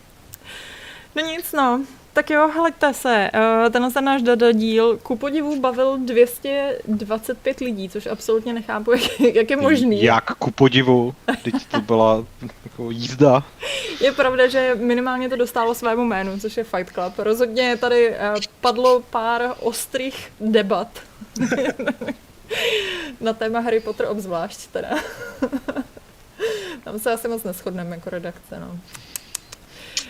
No 1.14 1.26
nic, 1.26 1.52
no. 1.52 1.80
Tak 2.12 2.30
jo, 2.30 2.48
hleďte 2.54 2.94
se. 2.94 3.30
Uh, 3.34 3.72
tenhle 3.72 3.90
ten 3.90 4.04
náš 4.04 4.22
Dada 4.22 4.52
díl 4.52 4.96
ku 4.96 5.16
podivu 5.16 5.60
bavil 5.60 5.98
225 5.98 7.60
lidí, 7.60 7.88
což 7.88 8.06
absolutně 8.06 8.52
nechápu, 8.52 8.92
jak, 9.20 9.20
jak 9.34 9.50
je 9.50 9.56
možný. 9.56 10.02
Jak 10.02 10.34
ku 10.34 10.50
podivu? 10.50 11.14
Teď 11.42 11.54
to 11.70 11.80
byla 11.80 12.24
jako 12.64 12.90
jízda. 12.90 13.44
Je 14.00 14.12
pravda, 14.12 14.48
že 14.48 14.74
minimálně 14.80 15.28
to 15.28 15.36
dostalo 15.36 15.74
svému 15.74 16.04
jménu, 16.04 16.40
což 16.40 16.56
je 16.56 16.64
Fight 16.64 16.92
Club. 16.92 17.18
Rozhodně 17.18 17.76
tady 17.76 18.10
uh, 18.10 18.16
padlo 18.60 19.00
pár 19.10 19.54
ostrých 19.60 20.32
debat. 20.40 20.88
Na 23.20 23.32
téma 23.32 23.60
Harry 23.60 23.80
Potter 23.80 24.06
obzvlášť 24.06 24.66
teda. 24.66 24.88
Tam 26.84 26.98
se 26.98 27.12
asi 27.12 27.28
moc 27.28 27.44
neschodneme 27.44 27.96
jako 27.96 28.10
redakce, 28.10 28.60
no. 28.60 28.78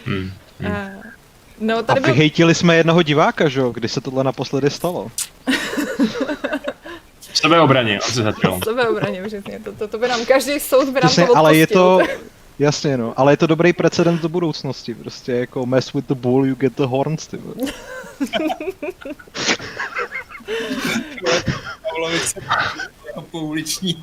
Hmm. 0.06 0.32
Hmm. 0.60 0.72
Uh, 0.72 1.02
no, 1.60 1.82
tady 1.82 2.00
A 2.00 2.06
vyhejtili 2.06 2.52
byl... 2.52 2.54
jsme 2.54 2.76
jednoho 2.76 3.02
diváka, 3.02 3.48
že 3.48 3.60
jo, 3.60 3.70
kdy 3.70 3.88
se 3.88 4.00
tohle 4.00 4.24
naposledy 4.24 4.70
stalo. 4.70 5.10
V 7.32 7.40
sebeobraně, 7.40 8.00
on 8.00 8.12
se 8.12 8.22
zatkal. 8.22 8.60
V 8.60 8.64
sebeobraně, 8.64 9.22
přesně. 9.22 9.60
To, 9.64 9.72
to, 9.72 9.88
to 9.88 9.98
by 9.98 10.08
nám 10.08 10.26
každý 10.26 10.60
soud 10.60 10.88
by 10.88 11.00
nám 11.00 11.10
přesně, 11.10 11.26
to 11.26 11.36
ale 11.36 11.56
je 11.56 11.66
to, 11.66 11.98
Jasně, 12.58 12.96
no, 12.96 13.14
ale 13.16 13.32
je 13.32 13.36
to 13.36 13.46
dobrý 13.46 13.72
precedent 13.72 14.22
do 14.22 14.28
budoucnosti, 14.28 14.94
prostě 14.94 15.32
jako 15.32 15.66
mess 15.66 15.92
with 15.92 16.06
the 16.06 16.14
bull, 16.14 16.46
you 16.46 16.54
get 16.54 16.76
the 16.76 16.82
horns, 16.82 17.26
ty 17.26 17.38
Pavlovice 21.82 22.40
pouliční. 23.30 24.02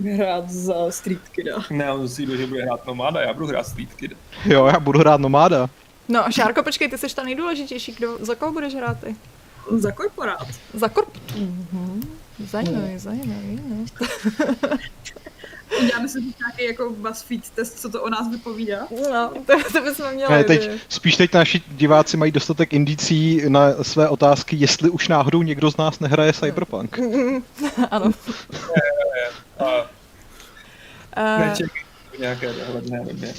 Bude 0.00 0.14
hrát 0.14 0.50
za 0.50 0.90
Street 0.90 1.28
Kida. 1.28 1.56
Ne, 1.70 1.92
on 1.92 2.08
si 2.08 2.36
že 2.36 2.46
bude 2.46 2.62
hrát 2.62 2.86
Nomáda, 2.86 3.20
já 3.20 3.32
budu 3.32 3.46
hrát 3.46 3.66
Street 3.66 3.94
Kida. 3.94 4.16
Jo, 4.44 4.66
já 4.66 4.80
budu 4.80 4.98
hrát 4.98 5.20
Nomáda. 5.20 5.70
No 6.08 6.26
a 6.26 6.30
Šárko, 6.30 6.62
počkej, 6.62 6.88
ty 6.88 6.98
jsi 6.98 7.14
ta 7.14 7.22
nejdůležitější, 7.22 7.92
kdo, 7.92 8.18
za 8.20 8.34
koho 8.34 8.52
budeš 8.52 8.74
hrát 8.74 9.00
ty? 9.00 9.16
Za 9.70 9.92
korporát. 9.92 10.46
Za 10.74 10.88
korp... 10.88 11.08
Mhm. 11.36 12.02
Zajímavý, 12.46 12.98
zajímavý, 12.98 13.60
no. 13.68 13.84
Uděláme 15.82 16.08
si 16.08 16.18
nějaký 16.18 16.64
jako 16.64 16.90
BuzzFeed 16.90 17.50
test, 17.50 17.80
co 17.80 17.88
to 17.88 18.02
o 18.02 18.10
nás 18.10 18.30
vypovídá. 18.30 18.86
No, 19.12 19.32
to, 19.46 19.72
to 19.72 19.80
bychom 19.80 20.12
měli. 20.12 20.32
Ne, 20.32 20.44
teď, 20.44 20.70
spíš 20.88 21.16
teď 21.16 21.34
naši 21.34 21.62
diváci 21.68 22.16
mají 22.16 22.32
dostatek 22.32 22.72
indicí 22.72 23.42
na 23.48 23.84
své 23.84 24.08
otázky, 24.08 24.56
jestli 24.56 24.90
už 24.90 25.08
náhodou 25.08 25.42
někdo 25.42 25.70
z 25.70 25.76
nás 25.76 26.00
nehraje 26.00 26.32
Cyberpunk. 26.32 26.98
ano. 27.90 28.10
A 31.12 31.38
nečekej 31.38 31.88
nějaké 32.18 32.52
dohledné 32.52 33.04
době. 33.04 33.34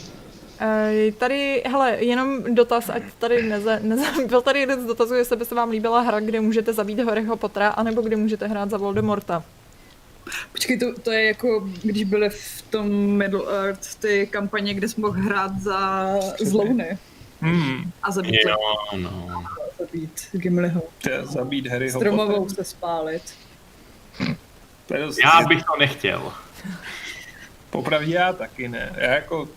Uh, 0.61 1.13
tady, 1.17 1.63
hele, 1.65 1.97
jenom 1.99 2.55
dotaz, 2.55 2.89
ať 2.89 3.03
tady 3.19 3.43
neze, 3.43 3.79
neze, 3.83 4.05
byl 4.27 4.41
tady 4.41 4.59
jeden 4.59 4.81
z 4.81 4.85
dotazů, 4.85 5.13
jestli 5.13 5.37
by 5.37 5.45
se 5.45 5.55
vám 5.55 5.69
líbila 5.69 6.01
hra, 6.01 6.19
kde 6.19 6.41
můžete 6.41 6.73
zabít 6.73 6.99
Harryho 6.99 7.37
Pottera, 7.37 7.69
anebo 7.69 8.01
kde 8.01 8.15
můžete 8.15 8.47
hrát 8.47 8.69
za 8.69 8.77
Voldemorta. 8.77 9.43
Počkej, 10.51 10.79
to, 10.79 10.99
to 10.99 11.11
je 11.11 11.23
jako, 11.27 11.59
když 11.83 12.03
byly 12.03 12.29
v 12.29 12.61
tom 12.69 12.89
Middle 13.17 13.65
Earth 13.67 13.95
ty 13.95 14.27
kampaně, 14.31 14.73
kde 14.73 14.89
jsi 14.89 15.01
mohl 15.01 15.21
hrát 15.21 15.59
za 15.59 16.05
zlouny 16.39 16.97
Hmm, 17.41 17.91
a 18.03 18.11
zabít, 18.11 18.35
Jo, 18.47 18.55
no. 18.97 19.43
zabít 19.79 20.21
Gimliho. 20.31 20.81
to 21.01 21.09
je 21.09 21.25
zabít 21.25 21.67
Harryho 21.67 21.99
Stromovou 21.99 22.49
se 22.49 22.63
spálit. 22.63 23.21
To 24.87 24.93
je 24.95 25.01
dost, 25.05 25.17
Já 25.23 25.41
bych 25.47 25.63
to 25.63 25.79
nechtěl. 25.79 26.33
Popravdě 27.69 28.13
já 28.15 28.33
taky 28.33 28.67
ne. 28.67 28.93
Já 28.97 29.11
jako 29.11 29.47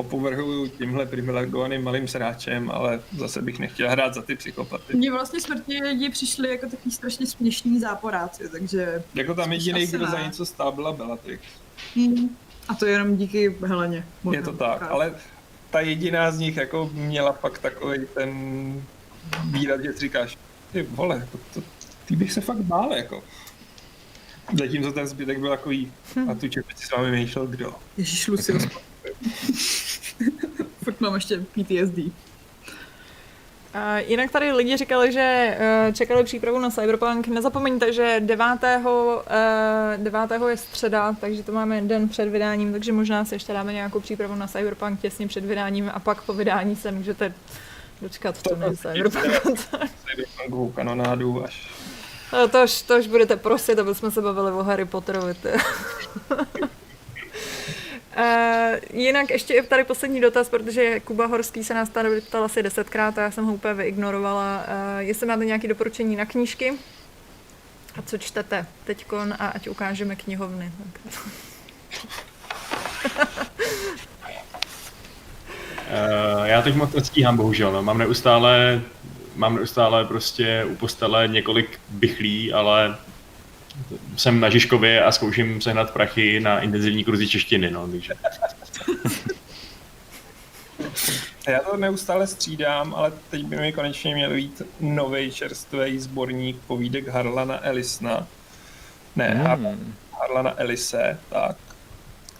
opovrhuju 0.00 0.68
tímhle 0.68 1.06
privilegovaným 1.06 1.84
malým 1.84 2.08
sráčem, 2.08 2.70
ale 2.70 3.00
zase 3.16 3.42
bych 3.42 3.58
nechtěl 3.58 3.90
hrát 3.90 4.14
za 4.14 4.22
ty 4.22 4.36
psychopaty. 4.36 4.96
Mně 4.96 5.10
vlastně 5.10 5.40
smrtní 5.40 5.82
lidi 5.82 6.10
přišli 6.10 6.48
jako 6.48 6.66
takový 6.66 6.90
strašně 6.90 7.26
směšný 7.26 7.80
záporáci, 7.80 8.48
takže... 8.48 9.02
Jako 9.14 9.34
tam 9.34 9.52
jediný, 9.52 9.86
kdo 9.86 10.06
za 10.06 10.18
ne. 10.18 10.24
něco 10.24 10.46
stál, 10.46 10.72
byla 10.72 10.92
Bellatrix. 10.92 11.42
Hmm. 11.96 12.36
A 12.68 12.74
to 12.74 12.86
jenom 12.86 13.16
díky 13.16 13.56
Heleně. 13.66 14.06
Je 14.32 14.42
to 14.42 14.52
tak, 14.52 14.82
ale 14.82 15.14
ta 15.70 15.80
jediná 15.80 16.30
z 16.30 16.38
nich 16.38 16.56
jako 16.56 16.90
měla 16.92 17.32
fakt 17.32 17.58
takový 17.58 18.06
ten 18.14 18.30
výraz, 19.44 19.80
že 19.80 19.92
si 19.92 19.98
říkáš, 19.98 20.38
ty 20.72 20.82
vole, 20.82 21.28
to, 21.32 21.38
to, 21.54 21.66
ty 22.04 22.16
bych 22.16 22.32
se 22.32 22.40
fakt 22.40 22.60
bál, 22.60 22.92
jako. 22.92 23.22
Zatímco 24.58 24.92
ten 24.92 25.06
zbytek 25.06 25.38
byl 25.38 25.50
takový, 25.50 25.92
a 26.30 26.34
tu 26.34 26.48
čepici 26.48 26.86
s 26.86 26.90
vámi 26.90 27.10
myšlel 27.10 27.46
kdo. 27.46 27.74
Ježíš, 27.96 28.28
Lucio, 28.28 28.58
Fakt 30.84 31.00
mám 31.00 31.14
ještě 31.14 31.38
PTSD. 31.38 31.98
Uh, 33.74 33.96
jinak 34.06 34.30
tady 34.30 34.52
lidi 34.52 34.76
říkali, 34.76 35.12
že 35.12 35.56
uh, 35.88 35.94
čekali 35.94 36.24
přípravu 36.24 36.58
na 36.58 36.70
Cyberpunk. 36.70 37.28
Nezapomeňte, 37.28 37.92
že 37.92 38.20
9. 38.20 38.46
Uh, 38.84 38.92
9. 39.96 40.30
je 40.48 40.56
středa, 40.56 41.16
takže 41.20 41.42
to 41.42 41.52
máme 41.52 41.80
den 41.80 42.08
před 42.08 42.28
vydáním, 42.28 42.72
takže 42.72 42.92
možná 42.92 43.24
si 43.24 43.34
ještě 43.34 43.52
dáme 43.52 43.72
nějakou 43.72 44.00
přípravu 44.00 44.34
na 44.34 44.46
Cyberpunk 44.46 45.00
těsně 45.00 45.28
před 45.28 45.44
vydáním 45.44 45.90
a 45.94 45.98
pak 45.98 46.22
po 46.22 46.32
vydání 46.32 46.76
se 46.76 46.92
můžete 46.92 47.34
dočkat 48.02 48.38
v 48.38 48.42
tom 48.42 48.58
Cyberpunku. 48.76 49.56
Cyberpunkovou 50.06 50.70
kanonádu 50.76 51.44
až 51.44 51.70
No, 52.32 52.48
to, 52.48 52.64
už, 52.64 52.82
to 52.82 52.98
už 52.98 53.06
budete 53.06 53.36
prosit, 53.36 53.78
aby 53.78 53.94
jsme 53.94 54.10
se 54.10 54.22
bavili 54.22 54.52
o 54.52 54.62
Harry 54.62 54.84
Potterovi. 54.84 55.34
Uh, 58.16 58.76
jinak 58.92 59.30
ještě 59.30 59.54
je 59.54 59.62
tady 59.62 59.84
poslední 59.84 60.20
dotaz, 60.20 60.48
protože 60.48 61.00
Kuba 61.00 61.26
Horský 61.26 61.64
se 61.64 61.74
nás 61.74 61.88
tady 61.88 62.20
ptal 62.20 62.44
asi 62.44 62.62
desetkrát 62.62 63.18
a 63.18 63.22
já 63.22 63.30
jsem 63.30 63.44
ho 63.44 63.54
úplně 63.54 63.74
vyignorovala. 63.74 64.64
Uh, 64.68 64.98
jestli 64.98 65.26
máte 65.26 65.44
nějaké 65.44 65.68
doporučení 65.68 66.16
na 66.16 66.26
knížky 66.26 66.72
a 67.96 68.02
co 68.02 68.18
čtete 68.18 68.66
teďkon 68.84 69.34
a 69.38 69.46
ať 69.46 69.68
ukážeme 69.68 70.16
knihovny. 70.16 70.72
Uh, 75.90 76.44
já 76.44 76.62
teď 76.62 76.74
moc 76.74 76.92
nestíhám, 76.92 77.36
bohužel. 77.36 77.72
No. 77.72 77.82
Mám 77.82 77.98
neustále, 77.98 78.80
mám 79.36 79.56
neustále 79.56 80.04
prostě 80.04 80.64
u 80.70 80.76
postele 80.76 81.28
několik 81.28 81.80
bychlí, 81.88 82.52
ale 82.52 82.96
jsem 84.16 84.40
na 84.40 84.50
Žižkově 84.50 85.04
a 85.04 85.12
zkouším 85.12 85.60
sehnat 85.60 85.90
prachy 85.90 86.40
na 86.40 86.60
intenzivní 86.60 87.04
kurzy 87.04 87.28
češtiny, 87.28 87.70
no, 87.70 87.88
takže. 87.88 88.14
Já 91.48 91.58
to 91.60 91.76
neustále 91.76 92.26
střídám, 92.26 92.94
ale 92.94 93.12
teď 93.30 93.44
by 93.44 93.56
mi 93.56 93.72
konečně 93.72 94.14
měl 94.14 94.34
být 94.34 94.62
nový 94.80 95.30
čerstvý 95.30 95.98
sborník 95.98 96.56
povídek 96.66 97.08
Harlana 97.08 97.66
Ellisna. 97.66 98.26
Ne, 99.16 99.28
Hmm. 99.28 99.94
Harlana 100.20 100.54
Ellise, 100.56 101.18
tak, 101.28 101.56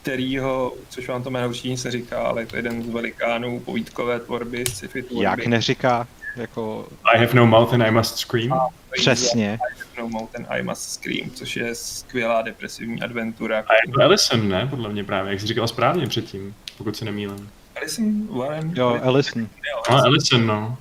kterýho, 0.02 0.74
což 0.88 1.08
vám 1.08 1.22
to 1.22 1.30
jméno 1.30 1.48
určitě 1.48 1.76
se 1.76 1.90
říká, 1.90 2.22
ale 2.22 2.42
je 2.42 2.46
to 2.46 2.56
jeden 2.56 2.82
z 2.82 2.88
velikánů 2.88 3.60
povídkové 3.60 4.20
tvorby, 4.20 4.64
sci-fi 4.66 5.02
tvorby. 5.02 5.24
Jak 5.24 5.46
neříká, 5.46 6.06
jako 6.36 6.88
I 7.04 7.18
have 7.18 7.34
no 7.34 7.46
mouth 7.46 7.72
and 7.74 7.82
I 7.82 7.90
must 7.90 8.18
scream. 8.18 8.52
Přesně. 8.92 9.58
No 9.98 10.08
Mountain 10.08 10.46
I 10.48 10.62
Must 10.62 10.82
Scream, 10.82 11.30
což 11.30 11.56
je 11.56 11.74
skvělá 11.74 12.42
depresivní 12.42 13.02
adventura. 13.02 13.58
A 13.58 13.74
je 13.74 13.92
to 13.94 14.00
Ellison, 14.00 14.48
ne? 14.48 14.66
Podle 14.66 14.88
mě 14.88 15.04
právě, 15.04 15.30
jak 15.32 15.40
jsi 15.40 15.46
říkal 15.46 15.68
správně 15.68 16.06
předtím, 16.06 16.54
pokud 16.78 16.96
se 16.96 17.04
nemýlím. 17.04 17.50
Ellison, 17.74 18.26
Warren, 18.26 18.72
Jo, 18.76 18.98
Ellison. 19.02 19.48
No, 19.90 20.04
Ellison, 20.04 20.46
no. 20.46 20.78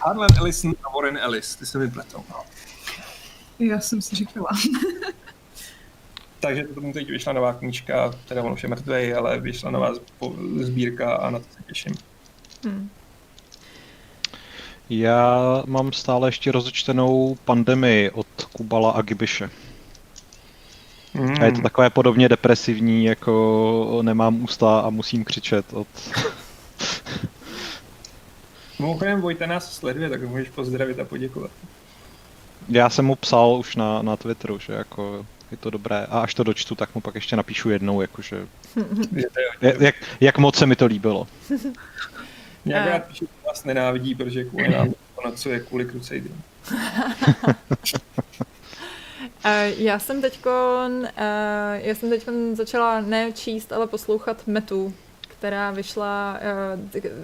Harlan 0.00 0.28
Ellison 0.38 0.74
a 0.84 0.90
Warren 0.90 1.16
Ellis, 1.16 1.56
ty 1.56 1.66
se 1.66 1.78
mi 1.78 1.90
pletou. 1.90 2.24
No. 2.30 2.36
Já 3.58 3.80
jsem 3.80 4.02
si 4.02 4.16
říkala. 4.16 4.48
Takže 6.40 6.64
to 6.64 6.80
teď 6.92 7.10
vyšla 7.10 7.32
nová 7.32 7.52
knížka, 7.52 8.12
teda 8.28 8.42
on 8.42 8.52
už 8.52 8.62
je 8.62 8.68
mrtvej, 8.68 9.14
ale 9.14 9.40
vyšla 9.40 9.70
nová 9.70 9.92
sbírka 10.60 11.14
a 11.14 11.30
na 11.30 11.38
to 11.38 11.44
se 11.44 11.62
těším. 11.68 11.94
Hmm. 12.64 12.90
Já 14.90 15.62
mám 15.66 15.92
stále 15.92 16.28
ještě 16.28 16.52
rozečtenou 16.52 17.36
pandemii 17.44 18.10
od 18.10 18.26
Kubala 18.52 18.90
a 18.90 19.02
Gibiše. 19.02 19.50
Mm. 21.14 21.34
A 21.40 21.44
je 21.44 21.52
to 21.52 21.62
takové 21.62 21.90
podobně 21.90 22.28
depresivní, 22.28 23.04
jako 23.04 23.98
nemám 24.02 24.42
ústa 24.42 24.80
a 24.80 24.90
musím 24.90 25.24
křičet 25.24 25.72
od... 25.72 25.86
Mimochodem 28.78 29.20
Vojta 29.20 29.46
nás 29.46 29.72
sleduje, 29.72 30.10
tak 30.10 30.22
ho 30.22 30.28
můžeš 30.28 30.48
pozdravit 30.48 31.00
a 31.00 31.04
poděkovat. 31.04 31.50
Já 32.68 32.90
jsem 32.90 33.04
mu 33.04 33.16
psal 33.16 33.56
už 33.60 33.76
na, 33.76 34.02
na 34.02 34.16
Twitteru, 34.16 34.58
že 34.58 34.72
jako 34.72 35.26
je 35.50 35.56
to 35.56 35.70
dobré. 35.70 36.06
A 36.10 36.20
až 36.20 36.34
to 36.34 36.44
dočtu, 36.44 36.74
tak 36.74 36.94
mu 36.94 37.00
pak 37.00 37.14
ještě 37.14 37.36
napíšu 37.36 37.70
jednou, 37.70 38.00
jakože... 38.00 38.46
Jak, 39.60 39.94
jak 40.20 40.38
moc 40.38 40.56
se 40.56 40.66
mi 40.66 40.76
to 40.76 40.86
líbilo. 40.86 41.26
Nějak 42.64 42.86
A- 42.86 42.90
rád 42.90 43.04
píšu, 43.04 43.24
že 43.24 43.46
vás 43.46 43.64
nenávidí, 43.64 44.14
protože 44.14 44.44
kvůli 44.44 44.68
nám 44.68 44.90
to 44.90 45.28
nocuje 45.28 45.60
kvůli 45.60 45.86
Crusader. 45.86 46.30
Uh, 49.44 49.80
já 49.82 49.98
jsem 49.98 50.20
teďkon, 50.20 50.92
uh, 50.92 51.06
já 51.74 51.94
jsem 51.94 52.10
teďkon 52.10 52.56
začala 52.56 53.00
ne 53.00 53.32
číst, 53.32 53.72
ale 53.72 53.86
poslouchat 53.86 54.46
Metu, 54.46 54.94
která 55.20 55.70
vyšla, 55.70 56.40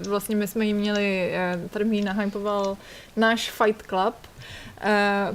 vlastně 0.09 0.37
my 0.37 0.47
jsme 0.47 0.65
ji 0.67 0.73
měli, 0.73 1.33
tady 1.71 1.85
mi 1.85 1.97
ji 1.97 2.05
nahypoval 2.05 2.77
náš 3.17 3.51
Fight 3.51 3.83
Club, 3.83 4.15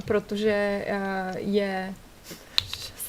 protože 0.04 0.84
je, 1.38 1.94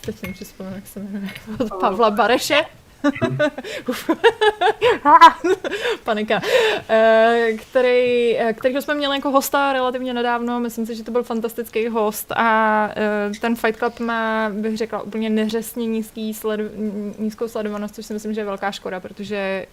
teď 0.01 0.21
nevím, 0.21 0.35
vzpomínám, 0.35 0.75
jak 0.75 0.87
se 0.87 0.99
jmenuje, 0.99 1.31
od 1.59 1.69
Pavla 1.79 2.11
Bareše. 2.11 2.61
Panika. 6.03 6.41
Eh, 6.89 7.47
který, 7.57 8.37
eh, 8.37 8.53
kterýho 8.53 8.81
jsme 8.81 8.95
měli 8.95 9.17
jako 9.17 9.31
hosta 9.31 9.73
relativně 9.73 10.13
nedávno, 10.13 10.59
myslím 10.59 10.85
si, 10.85 10.95
že 10.95 11.03
to 11.03 11.11
byl 11.11 11.23
fantastický 11.23 11.87
host 11.87 12.31
a 12.31 12.89
eh, 12.95 13.31
ten 13.41 13.55
Fight 13.55 13.79
Club 13.79 13.99
má, 13.99 14.49
bych 14.49 14.77
řekla, 14.77 15.01
úplně 15.01 15.29
neřesně 15.29 15.87
nízký 15.87 16.33
sledu, 16.33 16.63
nízkou 17.19 17.47
sledovanost, 17.47 17.95
což 17.95 18.05
si 18.05 18.13
myslím, 18.13 18.33
že 18.33 18.41
je 18.41 18.45
velká 18.45 18.71
škoda, 18.71 18.99
protože 18.99 19.65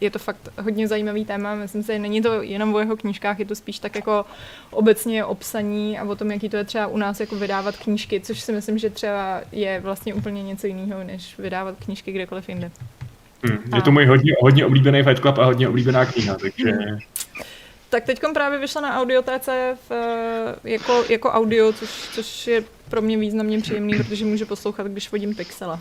je 0.00 0.10
to 0.10 0.18
fakt 0.18 0.48
hodně 0.62 0.88
zajímavý 0.88 1.24
téma, 1.24 1.54
myslím 1.54 1.82
si, 1.82 1.98
není 1.98 2.22
to 2.22 2.42
jenom 2.42 2.74
o 2.74 2.78
jeho 2.78 2.96
knížkách, 2.96 3.38
je 3.38 3.44
to 3.44 3.54
spíš 3.54 3.78
tak 3.78 3.94
jako 3.94 4.24
obecně 4.70 5.24
o 5.24 5.36
a 6.00 6.04
o 6.08 6.16
tom, 6.16 6.30
jaký 6.30 6.48
to 6.48 6.56
je 6.56 6.64
třeba 6.64 6.86
u 6.86 6.96
nás 6.96 7.20
jako 7.20 7.36
vydávat 7.36 7.76
knížky, 7.76 8.20
což 8.20 8.40
si 8.40 8.52
myslím, 8.52 8.78
že 8.78 8.90
třeba 8.90 9.40
je 9.52 9.80
vlastně 9.80 10.14
úplně 10.14 10.42
něco 10.42 10.66
jiného, 10.66 11.04
než 11.04 11.38
vydávat 11.38 11.74
knížky 11.84 12.12
kdekoliv 12.12 12.48
jinde. 12.48 12.65
Hm. 13.46 13.74
Je 13.76 13.82
to 13.82 13.92
můj 13.92 14.06
hodně, 14.06 14.32
hodně 14.40 14.66
oblíbený 14.66 15.02
Fight 15.02 15.20
Club 15.20 15.38
a 15.38 15.44
hodně 15.44 15.68
oblíbená 15.68 16.06
kniha, 16.06 16.34
takže 16.34 16.72
Tak 17.90 18.04
teď 18.04 18.20
právě 18.34 18.58
vyšla 18.58 18.80
na 18.80 19.00
audiotéce 19.00 19.76
v, 19.88 19.92
eh, 19.92 20.54
jako, 20.64 21.04
jako 21.08 21.30
audio, 21.30 21.72
což, 21.72 21.90
což 22.12 22.46
je 22.46 22.64
pro 22.88 23.02
mě 23.02 23.18
významně 23.18 23.60
příjemný, 23.60 23.94
protože 23.96 24.24
můžu 24.24 24.46
poslouchat, 24.46 24.86
když 24.86 25.12
vodím 25.12 25.34
Pixela. 25.34 25.80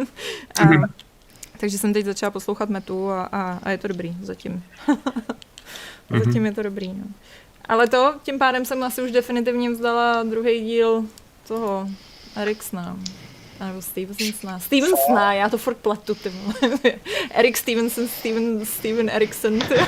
a, 0.60 0.68
takže 1.60 1.78
jsem 1.78 1.92
teď 1.92 2.04
začala 2.04 2.30
poslouchat 2.30 2.68
Metu 2.68 3.10
a, 3.10 3.24
a, 3.24 3.58
a 3.62 3.70
je 3.70 3.78
to 3.78 3.88
dobrý 3.88 4.16
zatím. 4.20 4.64
zatím 6.24 6.46
je 6.46 6.52
to 6.52 6.62
dobrý, 6.62 6.88
no. 6.88 7.04
Ale 7.64 7.88
to, 7.88 8.14
tím 8.22 8.38
pádem 8.38 8.64
jsem 8.64 8.82
asi 8.82 9.02
už 9.02 9.10
definitivně 9.10 9.70
vzdala 9.70 10.22
druhý 10.22 10.60
díl 10.60 11.04
toho 11.48 11.88
Ericssona. 13.68 13.68
nebo 13.68 13.82
Stevensona. 13.82 14.58
Stevensona, 14.58 15.34
já 15.34 15.48
to 15.48 15.58
furt 15.58 15.76
pletu, 15.76 16.14
ty 16.14 16.28
vole. 16.28 16.54
Eric 17.30 17.56
Stevenson, 17.56 18.08
Steven, 18.08 18.66
Steven 18.66 19.10
Erikson. 19.10 19.58
Ty. 19.58 19.74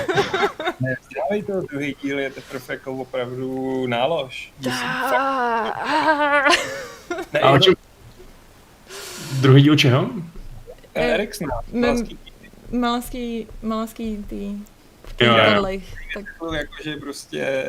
Ne, 0.81 0.97
vzdělej 1.01 1.43
to, 1.43 1.61
druhý 1.61 1.97
díl 2.03 2.19
je 2.19 2.31
teprve 2.31 2.65
jako 2.69 2.93
opravdu 2.93 3.87
nálož. 3.87 4.53
Ne, 7.33 7.41
A 7.41 7.51
o 7.51 7.59
čem... 7.59 7.75
Druhý 9.41 9.63
díl 9.63 9.77
čeho? 9.77 10.11
Erikson. 10.95 11.49
Malaský, 12.71 13.47
malaský 13.63 14.25
tý 14.29 14.57
Jo, 15.21 15.37
jo. 15.37 15.81
Tak... 16.15 16.25
Jakože 16.57 16.97
prostě 16.97 17.65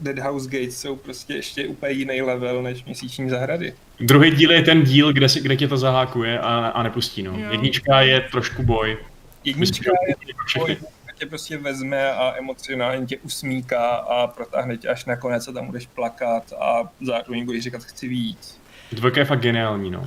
Dead 0.00 0.18
House 0.18 0.50
Gates 0.50 0.80
jsou 0.80 0.96
prostě 0.96 1.34
ještě 1.34 1.66
úplně 1.68 1.92
jiný 1.92 2.22
level 2.22 2.62
než 2.62 2.84
měsíční 2.84 3.30
zahrady. 3.30 3.74
Druhý 4.00 4.30
díl 4.30 4.50
je 4.50 4.62
ten 4.62 4.82
díl, 4.82 5.12
kde, 5.12 5.28
si, 5.28 5.40
kde 5.40 5.56
tě 5.56 5.68
to 5.68 5.76
zahákuje 5.76 6.38
a, 6.38 6.66
a 6.68 6.82
nepustí. 6.82 7.22
No. 7.22 7.38
Jednička 7.50 8.00
je 8.00 8.20
trošku 8.20 8.62
boj. 8.62 8.98
Jednička 9.44 9.90
je 10.08 10.14
boj, 10.58 10.76
tě 11.20 11.26
prostě 11.26 11.56
vezme 11.56 12.12
a 12.12 12.34
emocionálně 12.38 13.06
tě 13.06 13.18
usmíká 13.18 13.88
a 13.94 14.26
protáhne 14.26 14.76
tě 14.76 14.88
až 14.88 15.04
nakonec 15.04 15.48
a 15.48 15.52
tam 15.52 15.66
budeš 15.66 15.86
plakat 15.86 16.52
a 16.60 16.82
zároveň 17.00 17.44
budeš 17.44 17.64
říkat 17.64 17.82
chci 17.82 18.08
víc. 18.08 18.60
Dvojka 18.92 19.20
je 19.20 19.24
fakt 19.24 19.40
geniální, 19.40 19.90
no. 19.90 20.04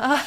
A, 0.00 0.20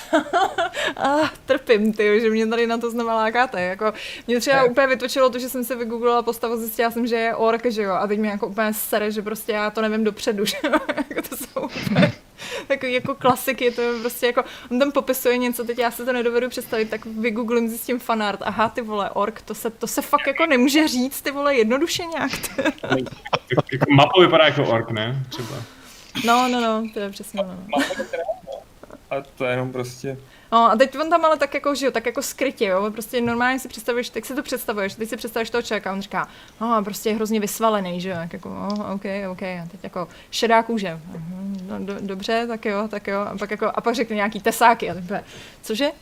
a 0.98 1.32
trpím, 1.46 1.94
ty, 1.94 2.22
že 2.22 2.30
mě 2.30 2.48
tady 2.48 2.68
na 2.68 2.78
to 2.78 2.92
znova 2.92 3.16
lákáte. 3.16 3.62
Jako, 3.62 3.94
mě 4.28 4.40
třeba 4.40 4.58
ne. 4.58 4.64
úplně 4.64 4.88
vytočilo 4.88 5.30
to, 5.30 5.40
že 5.40 5.50
jsem 5.50 5.64
se 5.64 5.76
vygooglila 5.76 6.22
postavu, 6.22 6.58
zjistila 6.58 6.92
jsem, 6.92 7.08
že 7.08 7.16
je 7.16 7.36
ork, 7.36 7.66
že 7.66 7.82
jo, 7.82 7.94
a 7.94 8.08
teď 8.08 8.20
mě 8.20 8.30
jako 8.30 8.48
úplně 8.48 8.74
sere, 8.74 9.12
že 9.12 9.22
prostě 9.22 9.52
já 9.52 9.70
to 9.70 9.82
nevím 9.82 10.04
dopředu, 10.04 10.46
že 10.52 10.58
jo, 10.64 10.80
jako 11.10 11.30
to 11.30 11.38
jsou 11.38 11.62
úplně 11.62 12.14
takový 12.68 12.94
jako 12.94 13.16
klasiky, 13.16 13.72
to 13.72 13.82
je 13.82 14.00
prostě 14.00 14.26
jako, 14.26 14.44
on 14.72 14.80
tam 14.80 14.92
popisuje 14.92 15.38
něco, 15.38 15.64
teď 15.64 15.78
já 15.78 15.92
se 15.92 16.06
to 16.06 16.14
nedovedu 16.14 16.50
představit, 16.50 16.90
tak 16.90 17.06
vygooglím, 17.06 17.70
zjistím 17.70 18.00
fanart, 18.00 18.40
aha, 18.42 18.70
ty 18.70 18.82
vole, 18.82 19.10
ork, 19.10 19.42
to 19.42 19.56
se, 19.56 19.70
to 19.70 19.88
se 19.88 20.02
fakt 20.02 20.28
jako 20.28 20.46
nemůže 20.46 20.88
říct, 20.88 21.22
ty 21.22 21.32
vole, 21.32 21.56
jednoduše 21.56 22.04
nějak. 22.06 22.32
jako 23.72 23.86
mapo 23.92 24.22
vypadá 24.22 24.46
jako 24.46 24.64
ork, 24.64 24.92
ne? 24.92 25.26
Třeba. 25.30 25.56
No, 26.26 26.48
no, 26.48 26.62
no, 26.62 26.90
to 26.94 27.00
je 27.00 27.10
přesně 27.10 27.42
ono. 27.42 27.58
A 29.12 29.22
to 29.36 29.46
je 29.46 29.52
jenom 29.52 29.72
prostě... 29.72 30.18
No 30.52 30.72
a 30.72 30.76
teď 30.76 31.00
on 31.00 31.10
tam 31.10 31.26
ale 31.26 31.38
tak 31.38 31.54
jako, 31.54 31.76
že 31.76 31.86
jo, 31.86 31.92
tak 31.92 32.06
jako 32.06 32.22
skrytě, 32.22 32.66
jo, 32.66 32.92
prostě 32.92 33.22
normálně 33.22 33.60
si 33.60 33.68
představuješ, 33.68 34.10
tak 34.10 34.26
si 34.26 34.36
to 34.36 34.44
představuješ, 34.44 34.94
teď 34.94 35.10
si 35.10 35.18
představuješ 35.18 35.50
toho 35.50 35.62
člověka 35.62 35.90
a 35.90 35.94
on 35.94 36.02
říká, 36.02 36.28
no, 36.62 36.84
prostě 36.84 37.10
je 37.10 37.16
hrozně 37.16 37.40
vysvalený, 37.40 38.02
že 38.02 38.10
jo, 38.10 38.16
jako, 38.32 38.50
oh, 38.50 38.92
OK, 38.92 39.06
OK, 39.32 39.44
a 39.44 39.68
teď 39.72 39.84
jako 39.84 40.08
šedá 40.32 40.64
kůže, 40.64 41.00
no, 41.68 41.80
do, 41.80 41.96
dobře, 42.00 42.46
tak 42.48 42.66
jo, 42.66 42.88
tak 42.88 43.08
jo, 43.08 43.20
a 43.20 43.38
pak 43.38 43.52
jako, 43.52 43.72
a 43.76 43.82
pak 43.82 43.96
řekne 43.96 44.16
nějaký 44.16 44.40
tesáky 44.42 44.90
a 44.90 44.94
teď 44.94 45.04
cože? 45.62 45.92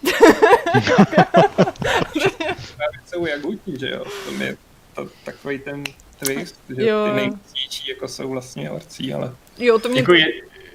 jsou 3.05 3.25
jagutní, 3.25 3.79
že 3.79 3.89
jo, 3.89 4.05
to 4.25 4.43
je 4.43 4.57
to, 4.95 5.07
takový 5.25 5.59
ten 5.59 5.83
twist, 6.19 6.59
že 6.77 6.87
jo. 6.87 7.05
ty 7.05 7.15
nejcíčí 7.15 7.89
jako 7.89 8.07
jsou 8.07 8.29
vlastně 8.29 8.71
orcí, 8.71 9.13
ale... 9.13 9.35
Jo, 9.57 9.79
to 9.79 9.89
mě, 9.89 9.99
jako 9.99 10.13
je... 10.13 10.25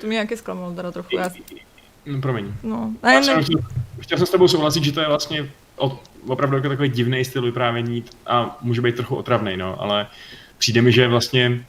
to 0.01 0.07
mě 0.07 0.15
nějaký 0.15 0.37
zklamalo 0.37 0.75
teda 0.75 0.93
trochu. 0.93 1.17
Já... 1.17 1.31
No, 2.07 2.21
promiň. 2.21 2.55
No, 2.63 2.93
ne, 3.03 3.21
ne. 3.21 3.43
Chtěl, 3.43 3.61
chtěl 4.01 4.19
jsem 4.19 4.27
s 4.27 4.31
tebou 4.31 4.49
souhlasit, 4.49 4.85
že 4.85 4.93
to 4.93 5.01
je 5.01 5.07
vlastně 5.07 5.49
od, 5.77 6.03
opravdu 6.27 6.57
jako 6.57 6.69
takový 6.69 6.89
divný 6.89 7.25
styl 7.25 7.43
vyprávění 7.43 8.05
a 8.27 8.59
může 8.61 8.81
být 8.81 8.97
trochu 8.97 9.17
otravný, 9.17 9.57
no, 9.57 9.83
ale 9.83 10.07
přijde 10.59 10.83
mi, 10.83 10.93
že 10.93 11.09
vlastně 11.09 11.65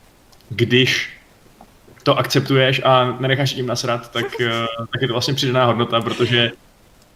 když 0.49 1.09
to 2.03 2.17
akceptuješ 2.17 2.81
a 2.83 3.17
nenecháš 3.19 3.53
tím 3.53 3.67
nasrat, 3.67 4.11
tak, 4.11 4.25
eh, 4.41 4.51
tak 4.77 5.01
je 5.01 5.07
to 5.07 5.13
vlastně 5.13 5.33
přidaná 5.33 5.65
hodnota, 5.65 6.01
protože 6.01 6.51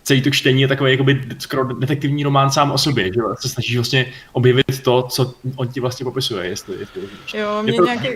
celý 0.10 0.22
to 0.22 0.30
čtení 0.30 0.61
je 0.61 0.68
takový 0.68 0.91
jakoby 0.91 1.22
skoro 1.40 1.73
detektivní 1.73 2.23
román 2.23 2.52
sám 2.52 2.72
o 2.72 2.77
sobě, 2.77 3.14
že 3.14 3.22
se 3.40 3.49
snažíš 3.49 3.76
vlastně 3.76 4.14
objevit 4.31 4.84
to, 4.84 5.03
co 5.03 5.34
on 5.56 5.68
ti 5.68 5.80
vlastně 5.80 6.03
popisuje, 6.03 6.48
jestli, 6.48 6.80
jestli 6.80 7.02
Jo, 7.34 7.64
mě, 7.64 7.73
to... 7.73 7.86
nějaký, 7.86 8.07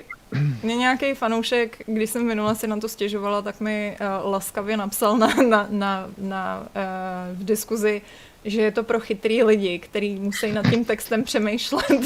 mě 0.64 0.76
nějaký 0.76 1.14
fanoušek, 1.14 1.82
když 1.86 2.10
jsem 2.10 2.26
minule 2.26 2.56
si 2.56 2.68
na 2.68 2.78
to 2.78 2.90
stěžovala, 2.90 3.42
tak 3.42 3.60
mi 3.60 3.98
uh, 4.02 4.32
laskavě 4.32 4.78
napsal 4.78 5.18
na, 5.18 5.28
na, 5.28 5.68
na, 5.70 6.08
na 6.18 6.60
uh, 6.60 7.40
v 7.40 7.46
diskuzi, 7.46 8.02
že 8.46 8.62
je 8.62 8.72
to 8.72 8.84
pro 8.84 9.00
chytrý 9.00 9.44
lidi, 9.44 9.80
kteří 9.80 10.16
musí 10.16 10.52
nad 10.52 10.70
tím 10.70 10.86
textem 10.86 11.24
přemýšlet. 11.24 11.86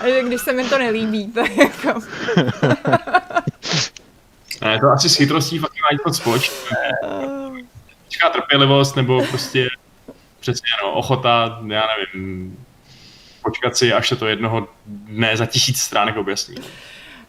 A 0.00 0.08
že 0.08 0.22
když 0.22 0.40
se 0.40 0.52
mi 0.52 0.64
to 0.64 0.78
nelíbí, 0.78 1.32
tak 1.32 1.56
jako... 1.56 2.00
Ne, 4.64 4.78
to 4.80 4.90
asi 4.90 5.08
s 5.08 5.16
chytrostí 5.16 5.58
fakt 5.58 5.72
má 5.82 5.88
něco 5.92 6.14
společného. 6.14 7.52
Čeká 8.08 8.30
trpělivost 8.30 8.96
nebo 8.96 9.22
prostě 9.30 9.68
přesně 10.40 10.68
no, 10.82 10.92
ochota, 10.92 11.60
já 11.68 11.82
nevím, 11.86 12.56
počkat 13.42 13.76
si, 13.76 13.92
až 13.92 14.08
se 14.08 14.16
to 14.16 14.26
jednoho 14.26 14.68
dne 14.86 15.36
za 15.36 15.46
tisíc 15.46 15.80
stránek 15.80 16.16
objasní. 16.16 16.56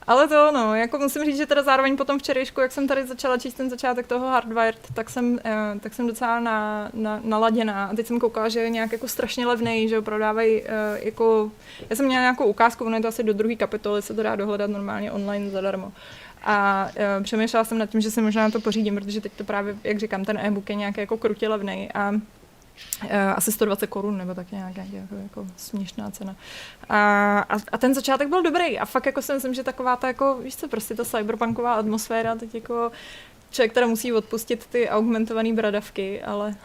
Ale 0.07 0.27
to 0.27 0.51
no, 0.51 0.75
jako 0.75 0.97
musím 0.97 1.25
říct, 1.25 1.37
že 1.37 1.45
teda 1.45 1.63
zároveň 1.63 1.97
po 1.97 2.05
tom 2.05 2.19
včerejšku, 2.19 2.61
jak 2.61 2.71
jsem 2.71 2.87
tady 2.87 3.07
začala 3.07 3.37
číst 3.37 3.53
ten 3.53 3.69
začátek 3.69 4.07
toho 4.07 4.27
Hardwired, 4.27 4.77
tak 4.93 5.09
jsem, 5.09 5.39
eh, 5.45 5.79
tak 5.79 5.93
jsem 5.93 6.07
docela 6.07 6.39
na, 6.39 6.89
na, 6.93 7.19
naladěná. 7.23 7.85
A 7.85 7.95
teď 7.95 8.07
jsem 8.07 8.19
koukala, 8.19 8.49
že 8.49 8.59
je 8.59 8.69
nějak 8.69 8.91
jako 8.91 9.07
strašně 9.07 9.47
levný, 9.47 9.89
že 9.89 9.95
ho 9.95 10.01
prodávají 10.01 10.63
eh, 10.63 10.69
jako... 11.03 11.51
Já 11.89 11.95
jsem 11.95 12.05
měla 12.05 12.21
nějakou 12.21 12.45
ukázku, 12.45 12.85
ono 12.85 12.95
je 12.95 13.01
to 13.01 13.07
asi 13.07 13.23
do 13.23 13.33
druhé 13.33 13.55
kapitoly, 13.55 14.01
se 14.01 14.13
to 14.13 14.23
dá 14.23 14.35
dohledat 14.35 14.69
normálně 14.69 15.11
online 15.11 15.49
zadarmo. 15.49 15.91
A 16.45 16.87
uh, 17.17 17.23
přemýšlela 17.23 17.63
jsem 17.63 17.77
nad 17.77 17.89
tím, 17.89 18.01
že 18.01 18.11
si 18.11 18.21
možná 18.21 18.51
to 18.51 18.61
pořídím, 18.61 18.95
protože 18.95 19.21
teď 19.21 19.31
to 19.31 19.43
právě, 19.43 19.75
jak 19.83 19.99
říkám, 19.99 20.25
ten 20.25 20.37
e-book 20.37 20.69
je 20.69 20.75
nějaký 20.75 20.99
jako 20.99 21.17
krutě 21.17 21.47
levný 21.47 21.91
a 21.91 22.13
Uh, 23.03 23.09
asi 23.35 23.51
120 23.51 23.87
korun 23.87 24.17
nebo 24.17 24.33
tak 24.33 24.51
nějak, 24.51 24.77
jako, 24.77 25.15
jako 25.23 25.47
směšná 25.57 26.11
cena. 26.11 26.35
A, 26.89 27.39
a, 27.39 27.57
a, 27.71 27.77
ten 27.77 27.93
začátek 27.93 28.27
byl 28.27 28.43
dobrý 28.43 28.79
a 28.79 28.85
fakt 28.85 29.05
jako 29.05 29.21
si 29.21 29.33
myslím, 29.33 29.53
že 29.53 29.63
taková 29.63 29.95
ta 29.95 30.07
jako, 30.07 30.37
víš 30.43 30.55
co, 30.55 30.67
prostě 30.67 30.95
ta 30.95 31.05
cyberpunková 31.05 31.73
atmosféra, 31.73 32.35
teď 32.35 32.55
jako 32.55 32.91
člověk 33.51 33.73
teda 33.73 33.87
musí 33.87 34.13
odpustit 34.13 34.65
ty 34.65 34.89
augmentované 34.89 35.53
bradavky, 35.53 36.21
ale 36.21 36.55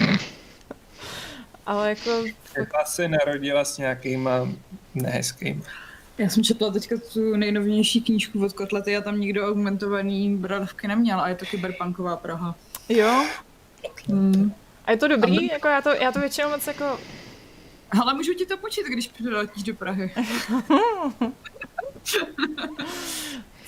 ale 1.66 1.88
jako... 1.88 2.24
Fakt... 2.42 2.86
se 2.86 3.08
narodila 3.08 3.64
s 3.64 3.78
nějakýma 3.78 4.48
nehezkýma 4.94 5.64
já 6.18 6.28
jsem 6.28 6.44
četla 6.44 6.70
teďka 6.70 6.96
tu 7.12 7.36
nejnovější 7.36 8.00
knížku 8.00 8.44
od 8.44 8.52
Kotlety 8.52 8.96
a 8.96 9.00
tam 9.00 9.20
nikdo 9.20 9.48
augmentovaný 9.48 10.36
bradavky 10.36 10.88
neměl 10.88 11.20
a 11.20 11.28
je 11.28 11.34
to 11.34 11.46
kyberpunková 11.46 12.16
Praha. 12.16 12.54
Jo? 12.88 13.24
Hmm. 14.08 14.52
A 14.84 14.90
je 14.90 14.96
to 14.96 15.08
dobrý? 15.08 15.50
A 15.50 15.52
jako 15.52 15.68
já, 15.68 15.82
to, 15.82 15.90
já 15.90 16.12
to 16.12 16.20
většinou 16.20 16.50
moc 16.50 16.66
jako... 16.66 16.98
Ale 18.00 18.14
můžu 18.14 18.34
ti 18.34 18.46
to 18.46 18.56
počít, 18.56 18.86
když 18.86 19.08
přiletíš 19.08 19.62
do 19.62 19.74
Prahy. 19.74 20.14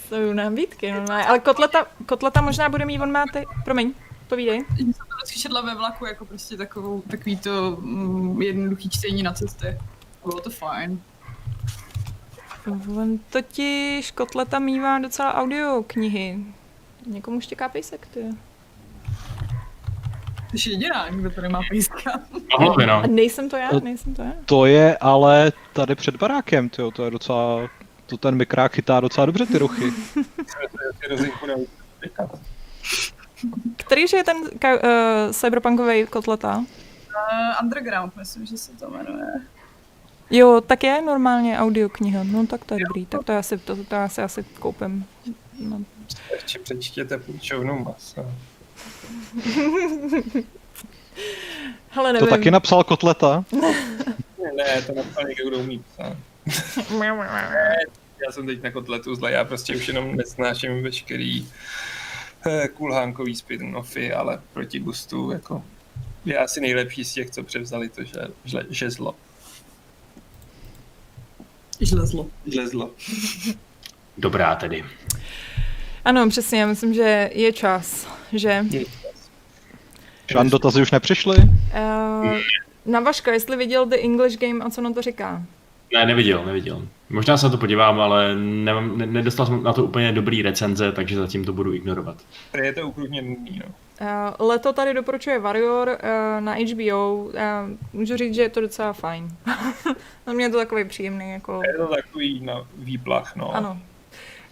Jsou 0.09 0.33
nabídky 0.33 0.93
normálně. 0.93 1.25
Ale 1.25 1.39
kotleta, 1.39 1.87
kotleta 2.07 2.41
možná 2.41 2.69
bude 2.69 2.85
mít, 2.85 3.01
on 3.01 3.13
má 3.13 3.25
ty... 3.33 3.47
Promiň, 3.65 3.95
povídej. 4.29 4.65
Já 4.71 4.77
jsem 4.77 4.93
to 4.93 5.41
četla 5.41 5.61
ve 5.61 5.75
vlaku, 5.75 6.07
jako 6.07 6.25
prostě 6.25 6.57
takovou, 6.57 7.01
takový 7.01 7.37
to 7.37 7.77
mm, 7.81 8.43
jednoduchý 8.43 8.91
čtení 8.91 9.23
na 9.23 9.33
cestě. 9.33 9.79
Bylo 10.25 10.41
to 10.41 10.51
fajn. 10.51 11.03
On 12.97 13.19
totiž 13.31 14.11
Kotleta 14.11 14.59
mývá 14.59 14.99
docela 14.99 15.35
audio 15.35 15.85
knihy. 15.87 16.39
Někomu 17.07 17.41
štěká 17.41 17.69
pejsek, 17.69 18.07
ty. 18.07 18.25
Jsi 20.53 20.71
jediná, 20.71 21.11
kdo 21.11 21.31
tady 21.31 21.49
má 21.49 21.61
pejska. 21.71 22.13
No. 22.87 22.93
A 22.93 23.07
nejsem 23.07 23.51
to 23.51 23.57
já, 23.57 23.71
nejsem 23.83 24.15
to 24.15 24.23
já. 24.23 24.33
To 24.47 24.67
je 24.67 24.97
ale 25.01 25.53
tady 25.73 25.95
před 25.95 26.17
barákem, 26.17 26.69
tyjo, 26.69 26.91
to 26.91 27.05
je 27.05 27.11
docela, 27.11 27.69
to 28.07 28.17
ten 28.17 28.35
mikrák 28.35 28.73
chytá 28.73 29.01
docela 29.01 29.27
dobře 29.27 29.47
ty 29.47 29.59
ruchy. 29.59 29.93
Který 33.77 34.05
je 34.17 34.25
ten 34.25 34.37
uh, 34.37 35.33
cyberpunkový 35.33 36.07
kotleta? 36.07 36.57
Uh, 36.57 36.65
underground, 37.63 38.17
myslím, 38.17 38.47
že 38.47 38.59
se 38.59 38.73
to 38.73 38.91
jmenuje. 38.91 39.27
Jo, 40.31 40.61
tak 40.67 40.85
je 40.85 41.03
normálně 41.03 41.59
audiokniha, 41.59 42.25
no 42.25 42.47
tak 42.47 42.65
to 42.65 42.75
je 42.75 42.81
dobrý, 42.89 43.07
tak 43.07 43.25
to 43.25 43.33
já 43.33 43.43
si, 43.43 43.59
to, 43.59 43.85
to 43.85 43.95
já 43.95 44.09
si 44.09 44.23
asi 44.23 44.45
koupím. 44.45 45.07
No. 45.61 45.81
Ještě 46.33 46.59
přečtěte 46.59 47.19
půjčovnu 47.19 47.79
masa. 47.79 48.25
Hele, 51.91 52.13
nevím. 52.13 52.29
To 52.29 52.35
taky 52.35 52.51
napsal 52.51 52.85
Kotleta? 52.85 53.45
ne, 54.43 54.53
ne, 54.57 54.83
to 54.83 54.95
napsal 54.95 55.25
někdo, 55.29 55.49
kdo 55.49 55.59
umí 55.59 55.85
psát. 55.93 56.17
já 58.27 58.33
jsem 58.33 58.47
teď 58.47 58.63
na 58.63 58.71
Kotletu 58.71 59.15
zle, 59.15 59.33
já 59.33 59.45
prostě 59.45 59.77
už 59.77 59.89
jenom 59.89 60.17
nesnáším 60.17 60.83
veškerý 60.83 61.49
eh, 62.47 62.69
kulhánkový 62.69 63.35
spin-offy, 63.35 64.17
ale 64.17 64.41
proti 64.53 64.79
gustu, 64.79 65.31
jako 65.31 65.65
je 66.25 66.39
asi 66.39 66.61
nejlepší 66.61 67.05
z 67.05 67.13
těch, 67.13 67.31
co 67.31 67.43
převzali 67.43 67.89
to 67.89 68.05
že, 68.05 68.21
že, 68.45 68.67
že 68.71 68.91
zlo. 68.91 69.15
Žlezlo. 71.81 72.27
Žlezlo. 72.47 72.91
Dobrá 74.19 74.55
tedy. 74.55 74.85
Ano, 76.05 76.29
přesně, 76.29 76.61
já 76.61 76.67
myslím, 76.67 76.95
že 76.95 77.31
je 77.35 77.53
čas, 77.53 78.09
že... 78.33 78.65
Žádné 80.31 80.51
dotazy 80.51 80.83
už 80.83 80.91
nepřišly? 80.91 81.37
Uh, 81.37 82.37
na 82.87 83.01
Vaška, 83.01 83.33
jestli 83.33 83.57
viděl 83.57 83.87
The 83.87 83.97
English 84.03 84.39
Game 84.39 84.65
a 84.65 84.71
co 84.71 84.81
na 84.81 84.93
to 84.93 85.03
říká? 85.03 85.43
Ne, 85.95 86.07
neviděl, 86.07 86.45
neviděl. 86.45 86.89
Možná 87.11 87.37
se 87.37 87.47
na 87.47 87.51
to 87.53 87.59
podívám, 87.59 88.01
ale 88.01 88.37
nemám, 88.37 88.99
ne, 88.99 89.07
nedostal 89.07 89.47
jsem 89.47 89.63
na 89.63 89.73
to 89.73 89.85
úplně 89.85 90.13
dobrý 90.13 90.43
recenze, 90.43 90.93
takže 90.93 91.17
zatím 91.17 91.45
to 91.45 91.53
budu 91.53 91.75
ignorovat. 91.75 92.17
Tady 92.53 92.67
je 92.67 92.73
to 92.73 92.89
ukrutně 92.89 93.23
nudný, 93.23 93.63
no. 93.65 93.75
Uh, 94.01 94.47
leto 94.47 94.73
tady 94.73 94.95
doporučuje 94.95 95.39
Warrior 95.39 95.89
uh, 95.89 96.45
na 96.45 96.55
HBO. 96.55 97.15
Uh, 97.15 97.33
můžu 97.93 98.17
říct, 98.17 98.35
že 98.35 98.43
je 98.43 98.49
to 98.49 98.61
docela 98.61 98.93
fajn. 98.93 99.29
no 100.27 100.35
mě 100.35 100.45
je 100.45 100.51
to 100.51 100.59
takový 100.59 100.85
příjemný. 100.85 101.31
Jako... 101.31 101.61
Je 101.67 101.75
to 101.75 101.87
takový 101.87 102.41
na 102.41 102.67
výplach, 102.77 103.37
no. 103.37 103.55
Ano. 103.55 103.79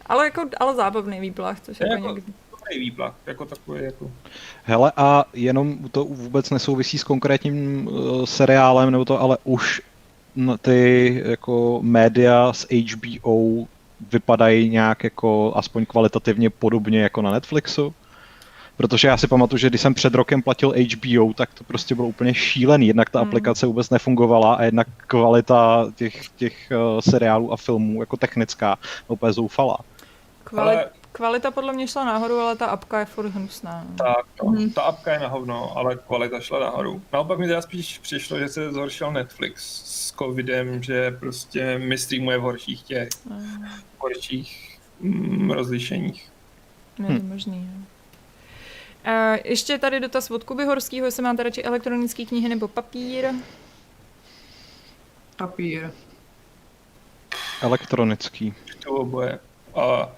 Ale, 0.07 0.25
jako, 0.25 0.43
ale 0.61 0.75
zábavný 0.75 1.21
výplach, 1.21 1.61
což 1.61 1.81
je 1.81 1.89
jako, 1.91 2.07
někdy... 2.07 2.33
Dobrý 2.51 2.79
výplach, 2.81 3.15
jako 3.27 3.45
takový 3.47 3.85
jako... 3.85 4.11
Hele, 4.65 4.93
a 4.97 5.25
jenom 5.33 5.79
to 5.89 6.05
vůbec 6.05 6.51
nesouvisí 6.51 6.99
s 6.99 7.05
konkrétním 7.05 7.87
uh, 7.87 8.25
seriálem, 8.25 8.91
nebo 8.91 9.05
to, 9.05 9.21
ale 9.21 9.39
už 9.45 9.83
ty 10.61 11.23
jako 11.27 11.81
média 11.83 12.53
z 12.53 12.67
HBO 12.71 13.67
vypadají 14.13 14.69
nějak 14.69 15.05
jako 15.05 15.53
aspoň 15.57 15.87
kvalitativně 15.87 16.51
podobně 16.51 17.03
jako 17.03 17.23
na 17.23 17.31
Netflixu? 17.31 17.95
Protože 18.77 19.09
já 19.09 19.17
si 19.17 19.27
pamatuju, 19.27 19.59
že 19.59 19.69
když 19.69 19.81
jsem 19.81 19.95
před 19.95 20.15
rokem 20.15 20.43
platil 20.43 20.75
HBO, 20.93 21.33
tak 21.35 21.55
to 21.55 21.65
prostě 21.65 21.95
bylo 21.95 22.09
úplně 22.09 22.35
šílený. 22.35 22.87
Jednak 22.87 23.11
ta 23.11 23.21
hmm. 23.21 23.29
aplikace 23.29 23.67
vůbec 23.67 23.91
nefungovala 23.91 24.55
a 24.55 24.63
jednak 24.63 24.87
kvalita 25.07 25.87
těch, 25.95 26.29
těch 26.29 26.73
uh, 26.73 27.01
seriálů 27.01 27.53
a 27.53 27.57
filmů 27.57 28.01
jako 28.01 28.17
technická 28.17 28.79
úplně 29.09 29.33
zoufala. 29.33 29.79
Kvalit, 30.45 30.79
ale... 30.79 30.91
Kvalita 31.13 31.51
podle 31.51 31.73
mě 31.73 31.89
šla 31.89 32.05
nahoru, 32.05 32.39
ale 32.39 32.57
ta 32.57 32.67
apka 32.67 32.99
je 32.99 33.05
furt 33.05 33.29
hnusná. 33.29 33.87
Tak, 33.99 34.27
no, 34.43 34.51
hmm. 34.51 34.71
ta 34.71 34.83
apka 34.83 35.13
je 35.13 35.19
na 35.19 35.29
hovno, 35.29 35.79
ale 35.79 35.97
kvalita 35.97 36.41
šla 36.41 36.61
nahoru. 36.61 37.03
Naopak 37.13 37.39
mi 37.39 37.47
teda 37.47 37.63
spíš 37.63 37.99
přišlo, 37.99 38.39
že 38.39 38.49
se 38.49 38.73
zhoršil 38.73 39.13
Netflix 39.13 39.83
s 39.85 40.13
covidem, 40.13 40.83
že 40.83 41.11
prostě 41.11 41.79
my 41.79 41.99
streamuje 41.99 42.39
v 42.39 42.43
horších 42.43 42.83
těch, 42.83 43.09
hmm. 43.31 43.67
horších 43.99 44.79
mm, 45.01 45.51
rozlišeních. 45.51 46.31
Je 46.99 47.07
to 47.07 47.13
hm. 47.13 47.29
možný, 47.29 47.71
jo. 47.75 47.87
A 49.07 49.35
ještě 49.45 49.79
tady 49.79 50.01
dotaz 50.01 50.31
od 50.31 50.45
Kuby 50.45 50.65
Horskýho, 50.65 51.07
jestli 51.07 51.23
máte 51.23 51.43
radši 51.43 51.63
elektronické 51.63 52.25
knihy 52.25 52.49
nebo 52.49 52.69
papír? 52.69 53.29
Papír. 55.37 55.91
Elektronický. 57.63 58.55
To 58.85 58.91
oboje. 58.91 59.39
A 59.75 60.09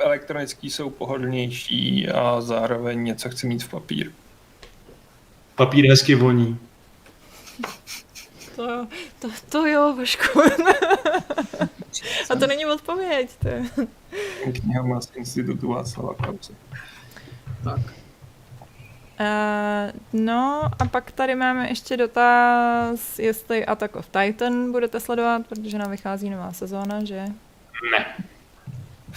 elektronický 0.00 0.70
jsou 0.70 0.90
pohodlnější 0.90 2.08
a 2.08 2.40
zároveň 2.40 3.04
něco 3.04 3.30
chci 3.30 3.46
mít 3.46 3.62
v 3.62 3.68
papír. 3.68 4.12
Papír 5.54 5.88
hezky 5.88 6.14
voní. 6.14 6.58
To, 8.56 8.86
to, 9.18 9.28
to 9.48 9.66
jo, 9.66 9.94
Vašku. 9.96 10.40
a 12.30 12.36
to 12.38 12.46
není 12.46 12.66
odpověď. 12.66 13.30
To 13.38 13.48
je... 13.48 13.64
Kniha 14.52 15.00
z 15.00 15.10
institutu 15.14 15.68
Václava 15.68 16.14
Klause. 16.14 16.52
Tak. 17.64 18.01
Uh, 19.22 19.90
no 20.12 20.62
a 20.78 20.84
pak 20.84 21.12
tady 21.12 21.34
máme 21.34 21.68
ještě 21.68 21.96
dotaz, 21.96 23.18
jestli 23.18 23.66
Attack 23.66 23.96
of 23.96 24.08
Titan 24.08 24.72
budete 24.72 25.00
sledovat, 25.00 25.46
protože 25.46 25.78
nám 25.78 25.90
vychází 25.90 26.30
nová 26.30 26.52
sezóna, 26.52 27.04
že? 27.04 27.24
Ne. 27.92 28.26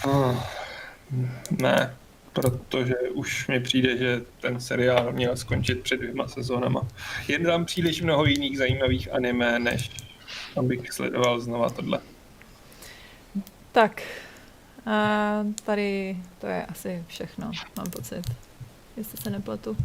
Oh, 0.04 0.42
ne, 1.62 1.96
protože 2.32 2.94
už 3.14 3.48
mi 3.48 3.60
přijde, 3.60 3.96
že 3.96 4.22
ten 4.40 4.60
seriál 4.60 5.12
měl 5.12 5.36
skončit 5.36 5.80
před 5.80 5.96
dvěma 5.96 6.28
sezónama. 6.28 6.88
Jen 7.28 7.44
tam 7.44 7.64
příliš 7.64 8.02
mnoho 8.02 8.24
jiných 8.24 8.58
zajímavých 8.58 9.14
anime, 9.14 9.58
než 9.58 9.90
abych 10.56 10.92
sledoval 10.92 11.40
znova 11.40 11.70
tohle. 11.70 12.00
Tak, 13.72 14.02
a 14.86 15.44
tady 15.64 16.16
to 16.40 16.46
je 16.46 16.66
asi 16.66 17.04
všechno, 17.08 17.50
mám 17.76 17.90
pocit 17.90 18.45
jestli 18.96 19.18
se 19.18 19.30
nepletu. 19.30 19.76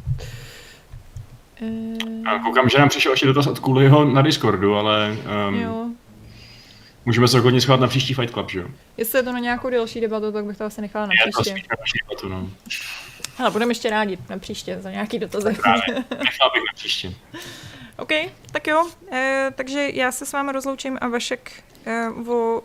E... 1.62 2.40
Koukám, 2.44 2.70
že 2.70 2.78
nám 2.78 2.90
přišel 2.90 3.12
ještě 3.12 3.26
dotaz 3.26 3.48
od 3.48 3.60
Kuliho 3.60 4.06
na 4.06 4.22
Discordu, 4.22 4.76
ale 4.76 5.18
um, 5.50 5.56
jo. 5.56 5.86
můžeme 7.06 7.28
se 7.28 7.40
hodně 7.40 7.62
schovat 7.62 7.80
na 7.80 7.88
příští 7.88 8.14
Fight 8.14 8.34
Club, 8.34 8.52
že 8.52 8.60
jo? 8.60 8.68
Jestli 8.98 9.20
je 9.20 9.24
to 9.24 9.34
na 9.34 9.40
nějakou 9.40 9.70
delší 9.70 10.02
debatu, 10.02 10.32
tak 10.32 10.46
bych 10.46 10.58
to 10.58 10.66
asi 10.66 10.82
nechala 10.82 11.06
na 11.06 11.12
příště. 11.22 11.50
Je 11.50 11.64
to 11.64 11.68
na 11.70 11.84
příští 11.84 12.00
debatu, 12.08 12.30
no. 12.30 12.50
Ale 13.38 13.52
budeme 13.52 13.72
ještě 13.72 13.90
rádi 13.90 14.18
na 14.30 14.38
příště 14.38 14.78
za 14.82 14.92
nějaký 14.92 15.20
dotazy. 15.20 15.48
Nechal 15.48 16.52
bych 16.54 16.64
na 16.68 16.74
příště. 16.76 17.14
OK, 17.98 18.12
tak 18.52 18.68
jo. 18.68 18.90
E, 19.12 19.52
takže 19.56 19.90
já 19.94 20.12
se 20.12 20.26
s 20.26 20.34
vámi 20.34 20.52
rozloučím 20.52 20.98
a 21.02 21.08
Vašek 21.08 21.64
e, 21.88 22.08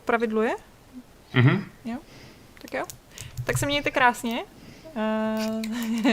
pravidluje. 0.05 0.51
Mhm. 1.35 1.65
Jo, 1.85 1.97
tak 2.63 2.75
jo. 2.75 2.85
Tak 3.45 3.59
se 3.59 3.67
mějte 3.67 3.91
krásně 3.91 4.45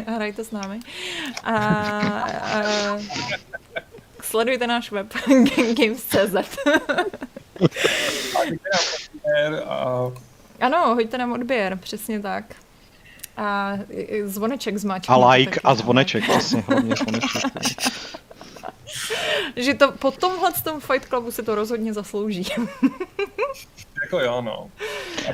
Uh, 0.03 0.15
hrajte 0.15 0.43
s 0.43 0.51
námi. 0.51 0.79
A, 1.43 1.55
uh, 2.95 3.01
sledujte 4.21 4.67
náš 4.67 4.91
web 4.91 5.13
games.cz 5.77 6.57
Ano, 10.59 10.95
hoďte 10.95 11.17
nám 11.17 11.31
odběr, 11.31 11.77
přesně 11.77 12.19
tak. 12.19 12.55
A 13.37 13.73
zvoneček 14.25 14.77
zmač. 14.77 15.05
A 15.09 15.27
like 15.27 15.59
a 15.63 15.75
zvoneček, 15.75 16.23
přesně, 16.23 16.63
hlavně 16.67 16.95
zvoneček. 16.95 17.43
že 19.55 19.73
to 19.73 19.91
po 19.91 20.11
tomhle 20.11 20.51
tom 20.63 20.79
Fight 20.79 21.07
Clubu 21.07 21.31
se 21.31 21.43
to 21.43 21.55
rozhodně 21.55 21.93
zaslouží. 21.93 22.45
Jako 24.13 24.25
jo, 24.25 24.41
no. 24.41 24.69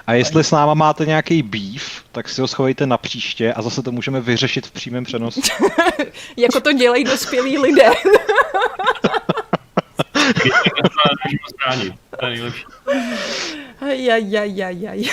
A 0.08 0.14
jestli 0.14 0.44
s 0.44 0.52
náma 0.52 0.74
máte 0.74 1.06
nějaký 1.06 1.42
beef, 1.42 2.04
tak 2.12 2.30
si 2.30 2.42
ho 2.42 2.48
schovejte 2.48 2.86
na 2.86 2.98
příště 2.98 3.54
a 3.54 3.62
zase 3.62 3.82
to 3.84 3.92
můžeme 3.92 4.22
vyřešit 4.22 4.68
v 4.68 4.72
přímém 4.72 5.04
přenosu. 5.04 5.42
jako 6.38 6.62
to 6.62 6.74
dělají 6.74 7.04
dospělí 7.04 7.58
lidé. 7.58 7.92
Jaj, 13.82 14.32
jaj, 14.32 14.56
jaj, 14.56 14.82
jaj. 14.82 15.04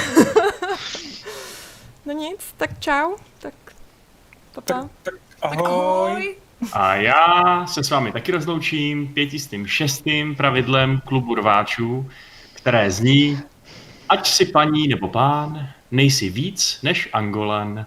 No 2.07 2.13
nic, 2.13 2.41
tak 2.57 2.81
čau. 2.81 3.15
Tak 3.39 3.55
papa. 4.53 4.75
Tak, 4.83 4.91
tak 5.03 5.15
ahoj. 5.43 5.57
Tak 5.57 5.67
ahoj. 5.67 6.37
A 6.73 6.95
já 6.95 7.67
se 7.67 7.85
s 7.85 7.91
vámi 7.91 8.13
taky 8.13 8.33
rozloučím 8.33 9.09
pětistým 9.09 9.67
šestým 9.67 10.35
pravidlem 10.35 11.01
klubu 11.05 11.35
rváčů, 11.35 12.11
které 12.55 12.91
zní, 12.91 13.41
Ať 14.09 14.29
si 14.29 14.45
paní 14.47 14.89
nebo 14.89 15.09
pán, 15.09 15.69
nejsi 15.91 16.31
víc 16.31 16.79
než 16.83 17.09
Angolan. 17.13 17.87